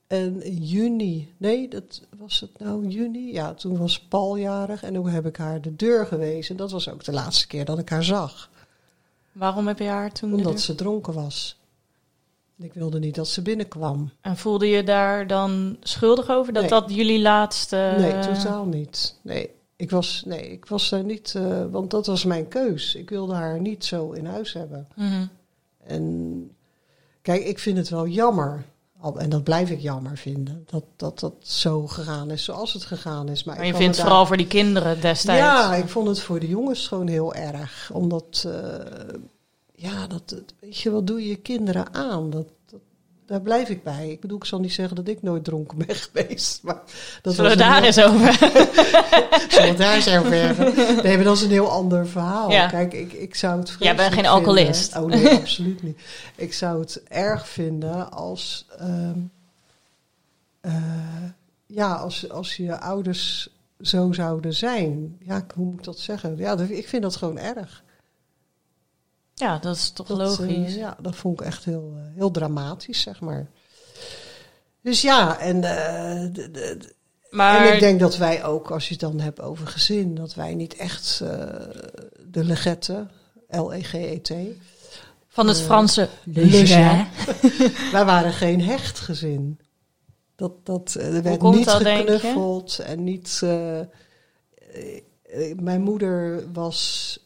En 0.06 0.42
in 0.42 0.62
juni, 0.64 1.32
nee, 1.36 1.68
dat 1.68 2.02
was 2.18 2.40
het 2.40 2.58
nou 2.58 2.86
juni? 2.88 3.32
Ja, 3.32 3.54
toen 3.54 3.76
was 3.78 4.00
Paul 4.00 4.36
jarig 4.36 4.82
en 4.82 4.94
toen 4.94 5.08
heb 5.08 5.26
ik 5.26 5.36
haar 5.36 5.60
de 5.60 5.76
deur 5.76 6.06
gewezen. 6.06 6.56
Dat 6.56 6.70
was 6.70 6.88
ook 6.88 7.04
de 7.04 7.12
laatste 7.12 7.46
keer 7.46 7.64
dat 7.64 7.78
ik 7.78 7.88
haar 7.88 8.04
zag. 8.04 8.50
Waarom 9.32 9.66
heb 9.66 9.78
je 9.78 9.88
haar 9.88 10.12
toen. 10.12 10.34
Omdat 10.34 10.60
ze 10.60 10.74
dronken 10.74 11.12
was. 11.12 11.58
Ik 12.58 12.74
wilde 12.74 12.98
niet 12.98 13.14
dat 13.14 13.28
ze 13.28 13.42
binnenkwam. 13.42 14.10
En 14.20 14.36
voelde 14.36 14.66
je 14.66 14.82
daar 14.84 15.26
dan 15.26 15.76
schuldig 15.80 16.28
over 16.30 16.52
dat 16.52 16.62
Nee. 16.62 16.70
dat 16.70 16.94
jullie 16.94 17.20
laatste. 17.20 17.94
Nee, 17.98 18.18
totaal 18.18 18.64
niet. 18.64 19.18
Nee, 19.22 19.50
ik 19.76 19.90
was, 19.90 20.22
nee, 20.26 20.50
ik 20.50 20.66
was 20.66 20.88
daar 20.90 21.04
niet, 21.04 21.34
eh, 21.36 21.64
want 21.70 21.90
dat 21.90 22.06
was 22.06 22.24
mijn 22.24 22.48
keus. 22.48 22.94
Ik 22.94 23.10
wilde 23.10 23.34
haar 23.34 23.60
niet 23.60 23.84
zo 23.84 24.10
in 24.12 24.26
huis 24.26 24.52
hebben. 24.52 24.88
Mhm. 24.96 25.26
En 25.86 26.50
kijk, 27.22 27.44
ik 27.44 27.58
vind 27.58 27.76
het 27.76 27.88
wel 27.88 28.06
jammer. 28.06 28.64
al- 29.00 29.18
En 29.18 29.28
dat 29.30 29.44
blijf 29.44 29.70
ik 29.70 29.80
jammer 29.80 30.16
vinden. 30.16 30.64
Dat 30.70 30.84
dat, 30.96 31.18
dat 31.18 31.34
zo 31.40 31.86
gegaan 31.86 32.30
is 32.30 32.44
zoals 32.44 32.72
het 32.72 32.84
gegaan 32.84 33.28
is. 33.28 33.44
Maar, 33.44 33.66
je 33.66 33.74
vindt 33.74 33.96
het 33.96 34.04
vooral 34.04 34.26
voor 34.26 34.36
die 34.36 34.46
kinderen 34.46 35.00
destijds. 35.00 35.40
Ja, 35.42 35.74
ik 35.74 35.88
vond 35.88 36.08
het 36.08 36.20
voor 36.20 36.40
de 36.40 36.48
jongens 36.48 36.88
gewoon 36.88 37.06
heel 37.08 37.34
erg. 37.34 37.90
Omdat, 37.92 38.44
eh, 38.46 39.14
ja, 39.74 40.06
dat, 40.06 40.42
weet 40.60 40.76
je, 40.78 40.90
wat 40.90 41.06
doe 41.06 41.20
je 41.22 41.28
je 41.28 41.36
kinderen 41.36 41.94
aan? 41.94 42.30
Dat, 42.30 42.46
daar 43.26 43.40
blijf 43.40 43.68
ik 43.68 43.82
bij. 43.82 44.10
Ik 44.10 44.20
bedoel, 44.20 44.36
ik 44.36 44.44
zal 44.44 44.60
niet 44.60 44.72
zeggen 44.72 44.96
dat 44.96 45.08
ik 45.08 45.22
nooit 45.22 45.44
dronken 45.44 45.78
ben 45.78 45.96
geweest. 46.12 46.62
Maar 46.62 46.80
dat 47.22 47.34
Zullen 47.34 47.50
we 47.50 47.56
daar 47.56 47.74
heel- 47.76 47.84
eens 47.84 48.02
over? 48.02 48.32
Zullen 49.52 49.70
we 49.70 49.74
daar 49.76 49.94
eens 49.94 50.08
over 50.16 50.32
hebben? 50.32 50.74
Nee, 51.02 51.14
maar 51.16 51.24
dat 51.24 51.36
is 51.36 51.42
een 51.42 51.50
heel 51.50 51.70
ander 51.70 52.06
verhaal. 52.08 52.50
Ja. 52.50 52.66
Kijk, 52.66 52.92
ik, 52.92 53.12
ik 53.12 53.34
zou 53.34 53.58
het 53.60 53.76
Jij 53.78 53.96
bent 53.96 54.14
geen 54.14 54.26
alcoholist. 54.26 54.92
vinden- 54.92 55.16
Oh 55.18 55.22
nee, 55.24 55.34
absoluut 55.40 55.82
niet. 55.82 56.00
Ik 56.36 56.52
zou 56.54 56.80
het 56.80 57.02
erg 57.08 57.48
vinden 57.48 58.12
als... 58.12 58.66
ehm, 58.78 59.18
eh, 60.60 60.74
ja, 61.66 61.92
als, 61.94 62.30
als 62.30 62.56
je 62.56 62.80
ouders 62.80 63.48
zo 63.80 64.12
zouden 64.12 64.54
zijn. 64.54 65.16
Ja, 65.20 65.46
hoe 65.54 65.64
moet 65.64 65.78
ik 65.78 65.84
dat 65.84 65.98
zeggen? 65.98 66.36
Ja, 66.36 66.58
ik 66.58 66.88
vind 66.88 67.02
dat 67.02 67.16
gewoon 67.16 67.38
erg. 67.38 67.82
Ja, 69.34 69.58
dat 69.58 69.76
is 69.76 69.90
toch 69.90 70.06
Dat, 70.06 70.16
logisch. 70.18 70.72
eh, 70.72 70.76
ja, 70.76 70.96
dat 71.00 71.16
vond 71.16 71.40
ik 71.40 71.46
echt 71.46 71.64
heel, 71.64 71.92
eh, 71.96 72.02
heel 72.16 72.30
dramatisch, 72.30 73.00
zeg 73.00 73.20
maar. 73.20 73.46
Dus 74.82 75.02
ja, 75.02 75.38
en, 75.38 75.64
eh, 75.64 76.20
de- 76.32 76.50
de- 76.50 76.76
de- 76.76 76.94
maar 77.30 77.66
en 77.66 77.74
ik 77.74 77.80
denk 77.80 78.00
dat 78.00 78.16
wij 78.16 78.44
ook, 78.44 78.70
als 78.70 78.84
je 78.84 78.90
het 78.92 79.00
dan 79.00 79.20
hebt 79.20 79.40
over 79.40 79.66
gezin, 79.66 80.14
dat 80.14 80.34
wij 80.34 80.54
niet 80.54 80.76
echt 80.76 81.20
eh, 81.22 81.28
de 82.26 82.44
legette, 82.44 83.06
L-E-G-E-T, 83.48 84.32
van 85.28 85.46
het 85.48 85.58
eh, 85.58 85.64
Franse 85.64 86.08
jeu. 86.24 87.04
wij 87.92 88.04
waren 88.04 88.32
geen 88.32 88.60
hecht 88.62 88.98
gezin. 89.00 89.58
Dat, 90.36 90.52
dat, 90.66 90.94
eh, 90.94 91.16
er 91.16 91.22
werd 91.22 91.42
niet 91.42 91.64
dat, 91.64 91.82
geknuffeld 91.82 92.78
en 92.78 93.04
niet... 93.04 93.40
eh, 93.42 93.80
eh, 93.80 93.86
eh, 95.22 95.58
mijn 95.58 95.82
moeder 95.82 96.44
was 96.52 97.18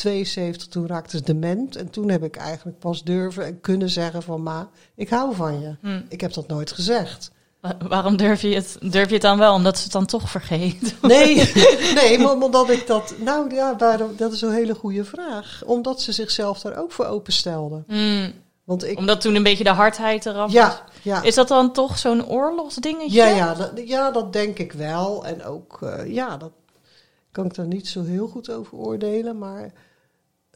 72, 0.00 0.66
toen 0.68 0.86
raakte 0.86 1.16
ze 1.16 1.22
dement. 1.22 1.76
En 1.76 1.90
toen 1.90 2.08
heb 2.10 2.22
ik 2.24 2.36
eigenlijk 2.36 2.78
pas 2.78 3.02
durven 3.04 3.44
en 3.44 3.60
kunnen 3.60 3.90
zeggen 3.90 4.22
van... 4.22 4.42
Ma, 4.42 4.68
ik 4.94 5.08
hou 5.08 5.34
van 5.34 5.60
je. 5.60 5.76
Hm. 5.80 6.00
Ik 6.08 6.20
heb 6.20 6.32
dat 6.32 6.48
nooit 6.48 6.72
gezegd. 6.72 7.30
Wa- 7.60 7.76
Waarom 7.88 8.16
durf 8.16 8.42
je, 8.42 8.54
het, 8.54 8.76
durf 8.80 9.06
je 9.08 9.12
het 9.12 9.22
dan 9.22 9.38
wel? 9.38 9.54
Omdat 9.54 9.76
ze 9.76 9.82
het 9.82 9.92
dan 9.92 10.06
toch 10.06 10.30
vergeet. 10.30 10.94
Nee, 11.02 11.52
nee 11.94 12.18
maar 12.18 12.32
omdat 12.32 12.70
ik 12.70 12.86
dat... 12.86 13.14
Nou 13.18 13.54
ja, 13.54 13.76
waarom, 13.76 14.16
dat 14.16 14.32
is 14.32 14.40
een 14.42 14.52
hele 14.52 14.74
goede 14.74 15.04
vraag. 15.04 15.62
Omdat 15.66 16.00
ze 16.00 16.12
zichzelf 16.12 16.60
daar 16.60 16.78
ook 16.78 16.92
voor 16.92 17.04
openstelde. 17.06 17.82
Hm, 17.86 18.30
Want 18.64 18.84
ik... 18.84 18.98
Omdat 18.98 19.20
toen 19.20 19.34
een 19.34 19.42
beetje 19.42 19.64
de 19.64 19.70
hardheid 19.70 20.26
eraf 20.26 20.42
was. 20.42 20.52
Ja, 20.52 20.84
ja. 21.02 21.22
Is 21.22 21.34
dat 21.34 21.48
dan 21.48 21.72
toch 21.72 21.98
zo'n 21.98 22.26
oorlogsdingetje? 22.28 23.16
Ja, 23.16 23.26
ja, 23.28 23.54
dat, 23.54 23.70
ja, 23.84 24.10
dat 24.10 24.32
denk 24.32 24.58
ik 24.58 24.72
wel. 24.72 25.26
En 25.26 25.44
ook, 25.44 25.78
eh, 25.82 26.12
ja, 26.12 26.36
dat 26.36 26.50
kan 27.32 27.44
ik 27.44 27.54
daar 27.54 27.66
niet 27.66 27.88
zo 27.88 28.02
heel 28.04 28.26
goed 28.28 28.50
over 28.50 28.78
oordelen. 28.78 29.38
Maar 29.38 29.72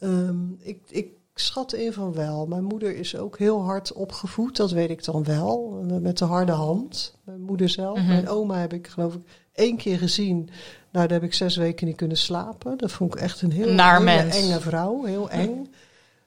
ehm, 0.05 0.37
ik, 0.59 0.79
ik 0.87 1.07
schat 1.35 1.73
in 1.73 1.93
van 1.93 2.13
wel. 2.13 2.45
Mijn 2.45 2.63
moeder 2.63 2.95
is 2.95 3.15
ook 3.17 3.37
heel 3.37 3.61
hard 3.63 3.93
opgevoed, 3.93 4.55
dat 4.55 4.71
weet 4.71 4.89
ik 4.89 5.03
dan 5.03 5.23
wel. 5.23 5.83
eh, 5.89 5.97
Met 5.97 6.17
de 6.17 6.25
harde 6.25 6.51
hand. 6.51 7.15
Mijn 7.23 7.41
moeder 7.41 7.69
zelf. 7.69 7.97
Mhm. 7.97 8.07
Mijn 8.07 8.29
oma 8.29 8.59
heb 8.59 8.73
ik 8.73 8.87
geloof 8.87 9.13
ik 9.13 9.21
één 9.53 9.77
keer 9.77 9.97
gezien. 9.97 10.35
Nou, 10.91 11.07
daar 11.07 11.19
heb 11.19 11.23
ik 11.23 11.33
zes 11.33 11.55
weken 11.55 11.87
niet 11.87 11.95
kunnen 11.95 12.17
slapen. 12.17 12.77
Dat 12.77 12.91
vond 12.91 13.15
ik 13.15 13.21
echt 13.21 13.41
een 13.41 13.51
heel 13.51 13.73
Naar 13.73 13.93
hele 14.01 14.03
mens. 14.23 14.35
enge 14.37 14.59
vrouw. 14.59 15.03
Heel 15.03 15.29
eng. 15.29 15.67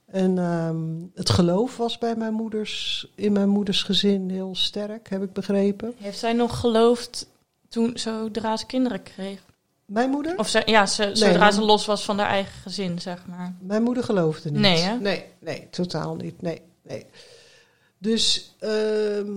En 0.06 0.38
ehm, 0.38 0.86
het 1.14 1.30
geloof 1.30 1.76
was 1.76 1.98
bij 1.98 2.16
mijn 2.16 2.32
moeders, 2.34 3.06
in 3.14 3.32
mijn 3.32 3.48
moeders 3.48 3.82
gezin 3.82 4.30
heel 4.30 4.54
sterk, 4.54 5.08
heb 5.10 5.22
ik 5.22 5.32
begrepen. 5.32 5.92
Heeft 5.98 6.18
zij 6.18 6.32
nog 6.32 6.60
geloofd 6.60 7.26
toen, 7.68 7.90
zodra 7.98 8.56
ze 8.56 8.66
kinderen 8.66 9.02
kreeg? 9.02 9.44
Mijn 9.88 10.10
moeder? 10.10 10.38
Of 10.38 10.48
ze, 10.48 10.62
ja, 10.66 10.86
ze, 10.86 11.10
zodra 11.12 11.50
ze 11.50 11.60
los 11.60 11.86
was 11.86 12.04
van 12.04 12.18
haar 12.18 12.28
eigen 12.28 12.60
gezin, 12.62 13.00
zeg 13.00 13.26
maar. 13.26 13.54
Mijn 13.60 13.82
moeder 13.82 14.04
geloofde 14.04 14.50
niet. 14.50 14.60
Nee, 14.60 14.82
hè? 14.82 14.98
Nee, 14.98 15.24
nee, 15.38 15.66
totaal 15.70 16.14
niet. 16.16 16.42
Nee, 16.42 16.62
nee. 16.82 17.06
Dus, 17.98 18.54
ehm, 18.58 19.30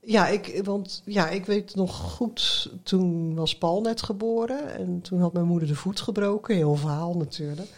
ja, 0.00 0.28
ik, 0.28 0.60
want, 0.64 1.02
ja, 1.04 1.28
ik 1.28 1.46
weet 1.46 1.74
nog 1.74 1.96
goed, 1.96 2.70
toen 2.82 3.34
was 3.34 3.58
Paul 3.58 3.80
net 3.80 4.02
geboren. 4.02 4.74
En 4.74 5.00
toen 5.00 5.20
had 5.20 5.32
mijn 5.32 5.46
moeder 5.46 5.68
de 5.68 5.74
voet 5.74 6.00
gebroken. 6.00 6.54
Heel 6.54 6.76
verhaal 6.76 7.16
natuurlijk. 7.16 7.68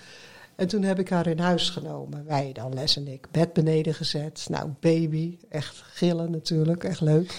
En 0.56 0.68
toen 0.68 0.82
heb 0.82 0.98
ik 0.98 1.08
haar 1.08 1.26
in 1.26 1.38
huis 1.38 1.70
genomen. 1.70 2.24
Wij 2.26 2.52
dan, 2.52 2.74
Les 2.74 2.96
en 2.96 3.08
ik. 3.08 3.28
Bed 3.30 3.52
beneden 3.52 3.94
gezet. 3.94 4.46
Nou, 4.50 4.70
baby. 4.80 5.38
Echt 5.48 5.76
gillen 5.76 6.30
natuurlijk. 6.30 6.84
Echt 6.84 7.00
leuk. 7.00 7.30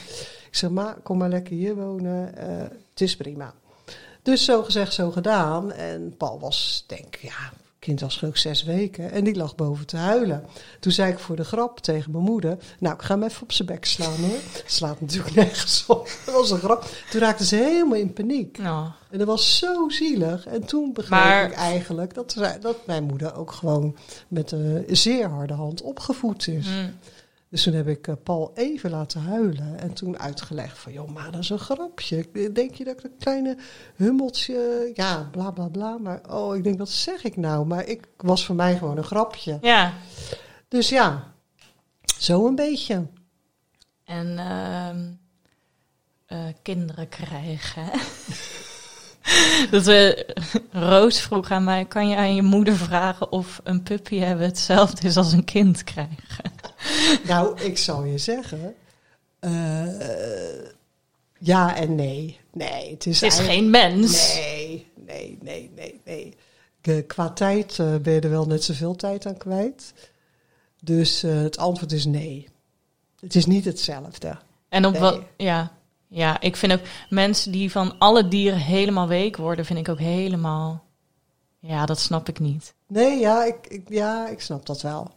Ik 0.48 0.56
zeg, 0.56 0.70
ma, 0.70 0.98
kom 1.04 1.18
maar 1.18 1.30
lekker 1.30 1.56
hier 1.56 1.76
wonen. 1.76 2.38
Eh, 2.38 2.58
het 2.92 3.02
is 3.02 3.16
prima. 3.16 3.54
Dus 4.24 4.46
zo 4.46 4.64
gezegd, 4.64 4.94
zo 4.94 5.12
gedaan. 5.12 5.72
En 5.72 6.14
Paul 6.18 6.40
was, 6.40 6.84
denk 6.88 7.16
ik, 7.16 7.22
ja, 7.22 7.52
kind 7.80 8.00
was 8.02 8.18
geloof 8.18 8.38
zes 8.38 8.64
weken. 8.64 9.12
En 9.12 9.24
die 9.24 9.36
lag 9.36 9.56
boven 9.56 9.86
te 9.86 9.98
huilen. 9.98 10.46
Toen 10.80 10.92
zei 10.92 11.12
ik 11.12 11.20
voor 11.20 11.36
de 11.36 11.44
grap 11.44 11.80
tegen 11.80 12.12
mijn 12.12 12.24
moeder... 12.24 12.58
Nou, 12.80 12.96
ik 12.96 13.02
ga 13.02 13.14
hem 13.14 13.24
even 13.24 13.42
op 13.44 13.52
zijn 13.52 13.68
bek 13.68 13.86
slaan 13.86 14.16
hoor. 14.20 14.38
Slaat 14.66 15.02
natuurlijk 15.02 15.36
nergens 15.36 15.84
op. 15.88 16.10
Dat 16.26 16.34
was 16.36 16.52
een 16.52 16.58
grap. 16.58 16.86
Toen 17.12 17.20
raakte 17.22 17.46
ze 17.46 17.56
helemaal 17.56 17.98
in 18.00 18.14
paniek. 18.14 18.58
Nou, 18.58 18.88
En 19.10 19.18
dat 19.18 19.28
was 19.28 19.58
zo 19.58 19.90
zielig. 19.90 20.46
En 20.46 20.66
toen 20.66 20.94
begreep 20.94 21.10
Maar- 21.20 21.46
ik 21.46 21.54
eigenlijk 21.54 22.14
dat, 22.14 22.36
dat 22.62 22.86
mijn 22.86 23.04
moeder 23.04 23.36
ook 23.36 23.52
gewoon 23.52 23.96
met 24.28 24.52
een 24.52 24.86
zeer 24.88 25.30
harde 25.30 25.54
hand 25.54 25.82
opgevoed 25.82 26.48
is. 26.48 26.68
hm. 26.68 26.90
Dus 27.54 27.64
toen 27.64 27.74
heb 27.74 27.88
ik 27.88 28.08
eh, 28.08 28.16
Paul 28.24 28.52
even 28.54 28.90
laten 28.90 29.22
huilen. 29.22 29.80
En 29.80 29.94
toen 29.94 30.20
uitgelegd 30.20 30.78
van, 30.78 30.94
joh, 30.94 31.10
maar 31.10 31.32
dat 31.32 31.42
is 31.42 31.50
een 31.50 31.60
grapje. 31.60 32.52
Denk 32.54 32.74
je 32.74 32.84
dat 32.84 32.98
ik 32.98 33.04
een 33.04 33.18
kleine 33.20 33.58
hummeltje... 33.96 34.92
Ja, 34.94 35.30
bla, 35.32 35.52
bla, 35.52 35.68
bla. 35.68 35.98
Maar 35.98 36.22
oh, 36.30 36.56
ik 36.56 36.64
denk, 36.64 36.78
wat 36.78 36.90
zeg 36.90 37.24
ik 37.24 37.38
nou? 37.38 37.66
Maar 37.66 37.86
ik 37.86 38.08
was 38.18 38.46
voor 38.46 38.56
mij 38.56 38.78
gewoon 38.78 38.98
een 38.98 39.04
grapje. 39.04 39.58
ja. 39.62 39.94
Dus 40.68 40.90
ja, 40.90 41.34
zo 42.18 42.48
een 42.48 42.56
beetje. 42.56 43.08
En 44.04 44.38
ehm, 44.38 45.12
eh, 46.26 46.54
kinderen 46.62 47.10
krijgen. 47.10 47.90
Dat 49.72 49.84
we, 49.86 50.26
Roos 50.72 51.22
vroeg 51.22 51.52
aan 51.52 51.64
mij: 51.64 51.86
kan 51.86 52.10
je 52.10 52.16
aan 52.16 52.36
je 52.36 52.42
moeder 52.42 52.76
vragen 52.76 53.32
of 53.32 53.62
een 53.64 53.84
puppy 53.84 54.18
hebben 54.18 54.46
hetzelfde 54.46 55.08
is 55.08 55.18
als 55.18 55.32
een 55.32 55.44
kind 55.44 55.84
krijgen? 55.84 56.52
Nou, 57.28 57.62
ik 57.62 57.78
zal 57.78 58.04
je 58.04 58.18
zeggen... 58.18 58.76
eh, 59.40 59.88
ja 61.40 61.76
en 61.76 61.96
nee. 61.96 62.40
Nee, 62.54 62.92
het 62.92 63.06
is, 63.06 63.22
Het 63.22 63.34
is 63.34 63.40
geen 63.40 63.70
mens. 63.70 64.34
Nee, 64.34 64.88
nee, 65.06 65.38
nee, 65.42 65.72
nee, 65.76 66.02
nee. 66.06 67.04
Qua 67.06 67.30
tijd 67.30 67.80
eh, 67.80 67.96
ben 67.96 68.14
je 68.14 68.20
er 68.20 68.30
wel 68.30 68.46
net 68.46 68.64
zoveel 68.64 68.96
tijd 68.96 69.26
aan 69.26 69.38
kwijt. 69.38 69.94
Dus 70.82 71.24
eh, 71.24 71.42
het 71.42 71.58
antwoord 71.58 71.92
is 71.92 72.06
nee. 72.06 72.48
Het 73.20 73.36
is 73.36 73.46
niet 73.46 73.66
hetzelfde. 73.66 74.38
En 74.70 74.86
op 74.86 74.92
Nee. 74.92 75.02
wat, 75.02 75.20
ja, 75.38 75.72
ja, 76.14 76.42
ik 76.42 76.56
vind 76.56 76.74
ook 76.74 76.80
mensen 77.10 77.52
die 77.52 77.72
van 77.72 77.94
alle 77.98 78.28
dieren 78.28 78.60
helemaal 78.60 79.08
week 79.08 79.38
worden, 79.38 79.66
vind 79.66 79.80
ik 79.80 79.90
ook 79.90 80.00
helemaal, 80.00 80.84
ja, 81.60 81.86
dat 81.86 82.00
snap 82.00 82.30
ik 82.30 82.40
niet. 82.40 82.74
Nee, 82.88 83.20
ja, 83.20 83.44
ik, 83.46 83.56
ik, 83.68 83.84
ja, 83.90 84.28
ik 84.28 84.42
snap 84.42 84.66
dat 84.66 84.82
wel. 84.82 85.12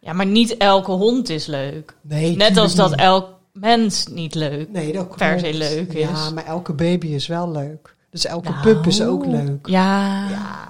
Ja, 0.00 0.12
maar 0.12 0.26
niet 0.26 0.56
elke 0.56 0.90
hond 0.90 1.28
is 1.28 1.46
leuk. 1.46 1.96
Nee, 2.00 2.36
Net 2.36 2.56
als 2.56 2.74
dat 2.74 2.94
elk 2.94 3.28
mens 3.52 4.06
niet 4.06 4.34
leuk. 4.34 4.70
nee, 4.70 4.92
dat 4.92 5.16
per 5.16 5.38
se 5.40 5.54
leuk 5.54 5.92
Ja, 5.92 6.10
is. 6.26 6.32
maar 6.32 6.44
elke 6.46 6.72
baby 6.72 7.06
is 7.06 7.26
wel 7.26 7.50
leuk. 7.50 7.96
Dus 8.10 8.24
elke 8.26 8.48
Nou, 8.50 8.62
pup 8.62 8.86
is 8.86 9.02
ook 9.02 9.26
leuk. 9.26 9.66
Ja. 9.66 10.28
Ja, 10.30 10.68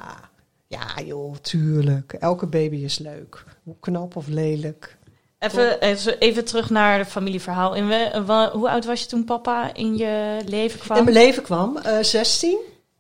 ja, 0.67 1.05
joh, 1.05 1.37
tuurlijk. 1.37 2.13
Elke 2.13 2.47
baby 2.47 2.77
is 2.77 2.99
leuk. 2.99 3.45
Hoe 3.63 3.77
knap 3.81 4.17
of 4.17 4.27
lelijk. 4.29 4.99
Even, 5.43 5.81
even, 6.19 6.45
terug 6.45 6.71
naar 6.71 6.99
het 6.99 7.09
familieverhaal. 7.09 7.75
In 7.75 7.87
we, 7.87 8.51
hoe 8.53 8.71
oud 8.71 8.85
was 8.85 9.01
je 9.01 9.07
toen 9.07 9.25
papa 9.25 9.75
in 9.75 9.97
je 9.97 10.41
leven 10.47 10.81
kwam? 10.81 10.99
In 10.99 11.05
mijn 11.05 11.17
leven 11.17 11.43
kwam 11.43 11.77
eh 11.77 12.03
16. 12.03 12.59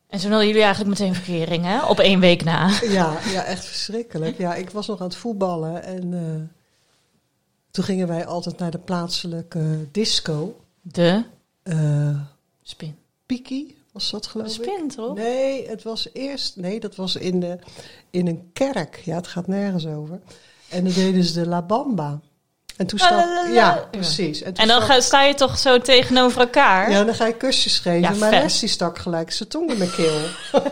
En 0.08 0.18
toen 0.18 0.30
hadden 0.30 0.48
jullie 0.48 0.62
eigenlijk 0.62 0.98
meteen 0.98 1.14
verkering, 1.14 1.64
hè? 1.64 1.86
Op 1.86 1.98
één 1.98 2.20
week 2.20 2.44
na. 2.44 2.70
Ja, 2.88 3.18
ja, 3.32 3.44
echt 3.44 3.64
verschrikkelijk. 3.64 4.38
Ja, 4.38 4.54
ik 4.54 4.70
was 4.70 4.86
nog 4.86 5.00
aan 5.00 5.06
het 5.06 5.16
voetballen 5.16 5.84
en 5.84 6.14
eh, 6.14 6.56
toen 7.70 7.84
gingen 7.84 8.08
wij 8.08 8.26
altijd 8.26 8.58
naar 8.58 8.70
de 8.70 8.78
plaatselijke 8.78 9.88
disco. 9.90 10.60
De 10.80 11.24
Eh 11.62 12.20
spin. 12.62 12.96
Piki 13.26 13.76
was 13.92 14.10
dat 14.10 14.26
geloof 14.26 14.46
ik? 14.46 14.52
Spin, 14.52 14.88
toch? 14.88 15.14
Nee, 15.14 15.68
het 15.68 15.82
was 15.82 16.08
eerst, 16.12 16.56
nee, 16.56 16.80
dat 16.80 16.96
was 16.96 17.16
in, 17.16 17.40
de, 17.40 17.58
in 18.10 18.26
een 18.26 18.50
kerk. 18.52 18.96
Ja, 19.04 19.16
het 19.16 19.26
gaat 19.26 19.46
nergens 19.46 19.86
over. 19.86 20.20
En 20.68 20.84
dan 20.84 20.92
deden 20.92 21.24
ze 21.24 21.32
de 21.32 21.48
La 21.48 21.62
Bamba. 21.62 22.20
En 22.76 22.86
toen 22.86 22.98
la. 22.98 23.46
ja, 23.52 23.88
precies. 23.90 24.42
toen 24.42 24.54
En 24.54 24.68
dan 24.68 25.02
sta 25.02 25.22
je 25.22 25.34
toch 25.34 25.58
zo 25.58 25.78
tegenover 25.78 26.40
elkaar? 26.40 26.90
ja, 26.90 27.04
dan 27.04 27.14
ga 27.14 27.26
je 27.26 27.36
kusjes 27.36 27.78
geven. 27.78 28.00
Ja, 28.00 28.10
maar. 28.10 28.30
Les 28.30 28.58
die 28.58 28.68
stak 28.68 28.98
gelijk 28.98 29.30
zijn 29.30 29.48
tong 29.48 29.70
in 29.70 29.78
mijn 29.78 29.90
keel. 29.90 30.20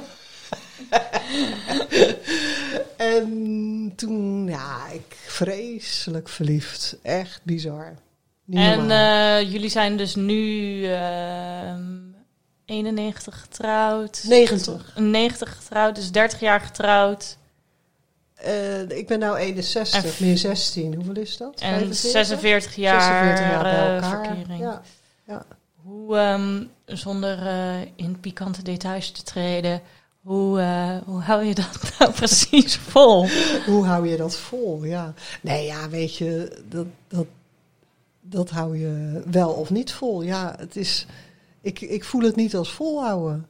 en 2.97 3.93
toen, 3.97 4.47
ja, 4.49 4.77
ik 4.93 5.17
vreselijk 5.27 6.29
verliefd. 6.29 6.97
Echt 7.03 7.41
bizar. 7.43 7.95
Niet 8.45 8.59
en 8.59 8.91
eh, 8.91 9.53
jullie 9.53 9.71
zijn 9.71 9.97
dus 9.97 10.15
nu 10.15 10.85
ehm 10.85 12.09
91 12.71 13.41
getrouwd. 13.41 14.25
90. 14.29 14.93
90 14.97 15.57
getrouwd, 15.57 15.95
dus 15.95 16.11
30 16.11 16.41
jaar 16.41 16.61
getrouwd. 16.61 17.37
Eh, 18.43 18.89
ik 18.89 19.07
ben 19.07 19.19
nou 19.19 19.37
61, 19.37 20.19
En- 20.19 20.27
meer 20.27 20.39
16. 20.39 20.95
Hoeveel 20.95 21.17
is 21.17 21.37
dat? 21.37 21.61
En 21.61 21.71
45? 21.71 22.11
46 22.11 22.75
jaar, 22.75 23.01
46 23.01 23.45
jaar 23.47 23.63
bij 23.63 23.73
eh, 23.73 23.95
elkaar. 23.95 24.25
verkering. 24.25 24.61
Ja. 24.61 24.83
ja. 25.27 25.45
Hoe, 25.83 26.17
ehm, 26.17 26.65
zonder 26.85 27.47
eh, 27.47 27.81
in 27.97 28.21
pikante 28.21 28.63
details 28.63 29.11
te 29.11 29.23
treden, 29.23 29.83
hoe, 30.21 30.61
hoe 31.05 31.21
hou 31.21 31.45
je 31.45 31.55
dat 31.55 31.81
nou 31.99 32.13
precies 32.13 32.77
vol? 32.77 33.29
Hoe 33.67 33.85
hou 33.85 34.09
je 34.09 34.17
dat 34.17 34.37
vol? 34.37 34.85
Ja. 34.85 35.15
Nee, 35.41 35.67
ja, 35.67 35.89
weet 35.89 36.17
je, 36.17 36.59
dat, 36.69 36.87
dat, 37.09 37.27
dat 38.21 38.51
hou 38.51 38.79
je 38.79 39.23
wel 39.31 39.51
of 39.51 39.71
niet 39.71 39.93
vol. 39.93 40.23
Ja, 40.23 40.55
het 40.59 40.77
is. 40.77 41.07
ik, 41.61 41.81
ik 41.81 42.05
voel 42.05 42.23
het 42.23 42.37
niet 42.37 42.57
als 42.57 42.73
volhouden. 42.73 43.47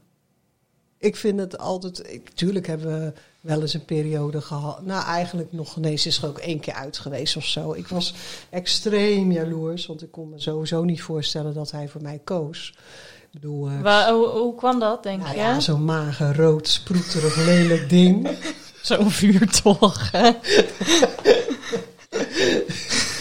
Ik 0.98 1.16
vind 1.16 1.38
het 1.38 1.58
altijd. 1.58 2.12
Ik, 2.12 2.30
tuurlijk 2.30 2.66
hebben 2.66 3.00
we 3.00 3.12
wel 3.40 3.60
eens 3.60 3.74
een 3.74 3.84
periode 3.84 4.40
gehad. 4.40 4.82
Nou, 4.84 5.04
eigenlijk 5.04 5.52
nog 5.52 5.76
ineens 5.76 6.06
is 6.06 6.22
er 6.22 6.28
ook 6.28 6.38
één 6.38 6.60
keer 6.60 6.74
uit 6.74 6.98
geweest 6.98 7.36
of 7.36 7.44
zo. 7.44 7.72
Ik 7.72 7.88
was 7.88 8.14
extreem 8.50 9.32
jaloers, 9.32 9.86
want 9.86 10.02
ik 10.02 10.10
kon 10.10 10.28
me 10.28 10.40
sowieso 10.40 10.84
niet 10.84 11.02
voorstellen 11.02 11.54
dat 11.54 11.70
hij 11.70 11.88
voor 11.88 12.02
mij 12.02 12.20
koos. 12.24 12.74
Ik 13.20 13.40
bedoel, 13.40 13.68
eh, 13.68 13.80
Waar, 13.80 14.12
hoe, 14.12 14.26
hoe 14.28 14.54
kwam 14.54 14.78
dat, 14.78 15.02
denk 15.02 15.20
nou 15.22 15.32
je? 15.32 15.38
ja, 15.40 15.60
zo'n 15.60 15.84
mager, 15.84 16.36
rood, 16.36 16.68
sproeterig, 16.68 17.36
lelijk 17.36 17.88
ding. 17.88 18.28
Zo'n 18.82 19.10
vuurtocht. 19.10 20.12
hè? 20.12 20.30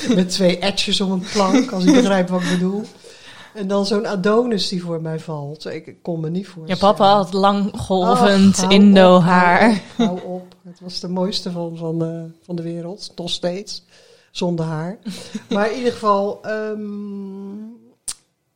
Met 0.16 0.30
twee 0.30 0.60
etjes 0.60 1.02
om 1.02 1.12
een 1.12 1.26
plank, 1.34 1.72
als 1.72 1.84
je 1.84 1.92
begrijpt 1.92 2.30
wat 2.30 2.42
ik 2.42 2.50
bedoel. 2.50 2.86
En 3.60 3.68
dan 3.68 3.86
zo'n 3.86 4.08
Adonis 4.08 4.68
die 4.68 4.84
voor 4.84 5.02
mij 5.02 5.20
valt. 5.20 5.66
Ik, 5.66 5.96
kon 6.02 6.20
me 6.20 6.30
niet 6.30 6.46
Je 6.46 6.52
voorstellen. 6.52 6.96
papa 6.96 7.16
had 7.16 7.34
lang 7.34 7.72
golvend 7.80 8.56
Ach, 8.56 8.62
hou 8.62 8.74
Indo 8.74 9.16
op, 9.16 9.22
haar. 9.22 9.82
Hou 9.98 10.10
op, 10.10 10.20
hou 10.20 10.34
op. 10.34 10.56
Het 10.64 10.80
was 10.80 11.00
de 11.00 11.08
mooiste 11.08 11.52
van, 11.52 11.78
van, 11.78 12.00
de, 12.00 12.32
van 12.42 12.56
de 12.56 12.62
wereld, 12.62 13.12
nog 13.16 13.30
steeds. 13.30 13.86
Zonder 14.32 14.66
haar. 14.66 15.00
Maar 15.50 15.72
in 15.72 15.78
ieder 15.78 15.92
geval, 15.92 16.42
ehm, 16.42 17.58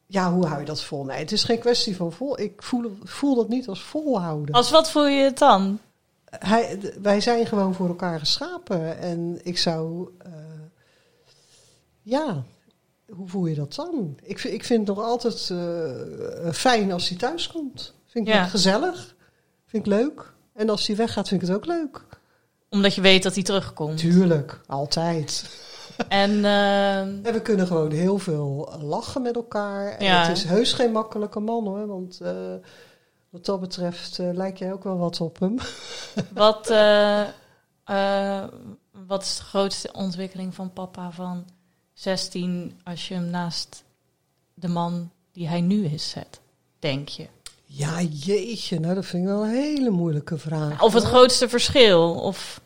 ja, 0.06 0.34
hoe 0.34 0.45
hou 0.45 0.60
je 0.60 0.66
dat 0.66 0.84
vol? 0.84 1.04
Nee, 1.04 1.18
het 1.18 1.32
is 1.32 1.43
geen 1.43 1.60
kwestie 1.60 1.95
van 1.95 2.12
vol. 2.12 2.39
Ik 2.39 2.64
voel, 2.64 2.91
voel 3.04 3.36
dat 3.36 3.49
niet 3.49 3.68
als 3.68 3.84
volhouden. 3.84 4.56
Als 4.56 4.72
wat 4.72 4.91
voel 4.91 5.08
je 5.08 5.24
het 5.24 5.38
dan? 5.38 5.80
Hij, 6.26 6.80
wij 7.01 7.22
zijn 7.22 7.45
gewoon 7.45 7.74
voor 7.74 7.88
elkaar 7.88 8.20
geschapen. 8.20 8.99
En 8.99 9.39
ik 9.43 9.58
zou, 9.58 10.10
eh, 10.18 10.32
ja, 12.01 12.43
hoe 13.16 13.28
voel 13.28 13.45
je 13.45 13.55
dat 13.55 13.76
dan? 13.76 14.18
Ik, 14.24 14.39
vind- 14.39 14.53
ik 14.53 14.64
vind 14.64 14.88
het 14.88 14.97
nog 14.97 15.05
altijd 15.05 15.49
eh, 15.51 16.51
fijn 16.51 16.91
als 16.91 17.09
hij 17.09 17.18
thuis 17.18 17.47
komt. 17.47 17.93
Vind 18.05 18.28
ik 18.28 18.34
Ja. 18.34 18.45
gezellig. 18.45 19.16
Vind 19.66 19.86
ik 19.86 19.91
leuk. 19.93 20.34
En 20.53 20.70
als 20.70 20.88
hij 20.88 20.95
weggaat, 20.95 21.28
vind 21.28 21.41
ik 21.41 21.47
het 21.47 21.57
ook 21.57 21.66
leuk. 21.66 22.05
Omdat 22.70 22.95
je 22.95 23.01
weet 23.01 23.24
dat 23.24 23.34
hij 23.34 23.43
terugkomt. 23.43 23.97
Tuurlijk, 23.97 24.61
altijd. 24.68 25.43
En 26.07 26.45
eh, 26.45 26.99
En 26.99 27.22
we 27.34 27.41
kunnen 27.41 27.68
gewoon 27.68 27.91
heel 27.91 28.18
veel 28.18 28.74
lachen 28.82 29.22
met 29.22 29.36
elkaar. 29.36 29.91
En 29.91 30.05
Ja. 30.05 30.28
het 30.28 30.38
is 30.38 30.43
heus 30.43 30.74
geen 30.74 30.91
makkelijke 30.91 31.39
man 31.39 31.66
hoor. 31.68 31.88
Want 31.88 32.20
eh, 32.22 32.53
wat 33.30 33.45
dat 33.45 33.59
betreft 33.59 34.20
eh, 34.20 34.30
lijk 34.34 34.57
jij 34.57 34.74
ook 34.74 34.84
wel 34.84 34.97
wat 34.97 35.22
op 35.22 35.39
hem. 35.39 35.57
wat, 36.34 36.68
wat 39.07 39.22
is 39.24 39.38
de 39.38 39.43
grootste 39.43 39.89
ontwikkeling 39.91 40.55
van 40.55 40.74
papa 40.74 41.11
van 41.11 41.45
16 41.94 42.80
als 42.84 43.08
je 43.08 43.14
hem 43.14 43.30
naast 43.30 43.84
de 44.54 44.68
man 44.68 45.12
die 45.32 45.48
hij 45.48 45.62
nu 45.62 45.86
is 45.86 46.10
zet? 46.10 46.39
Denk 46.80 47.08
je? 47.08 47.28
Ja, 47.66 48.02
jeetje. 48.02 48.80
Nou, 48.80 48.96
dat 48.96 49.06
vind 49.06 49.24
ik 49.24 49.30
wel 49.30 49.44
een 49.44 49.50
hele 49.50 49.89
moeilijke 49.89 50.38
vraag. 50.38 50.82
Of 50.82 50.94
het 50.94 51.04
hoor. 51.04 51.12
grootste 51.12 51.50
verschil? 51.50 52.14
Of 52.14 52.62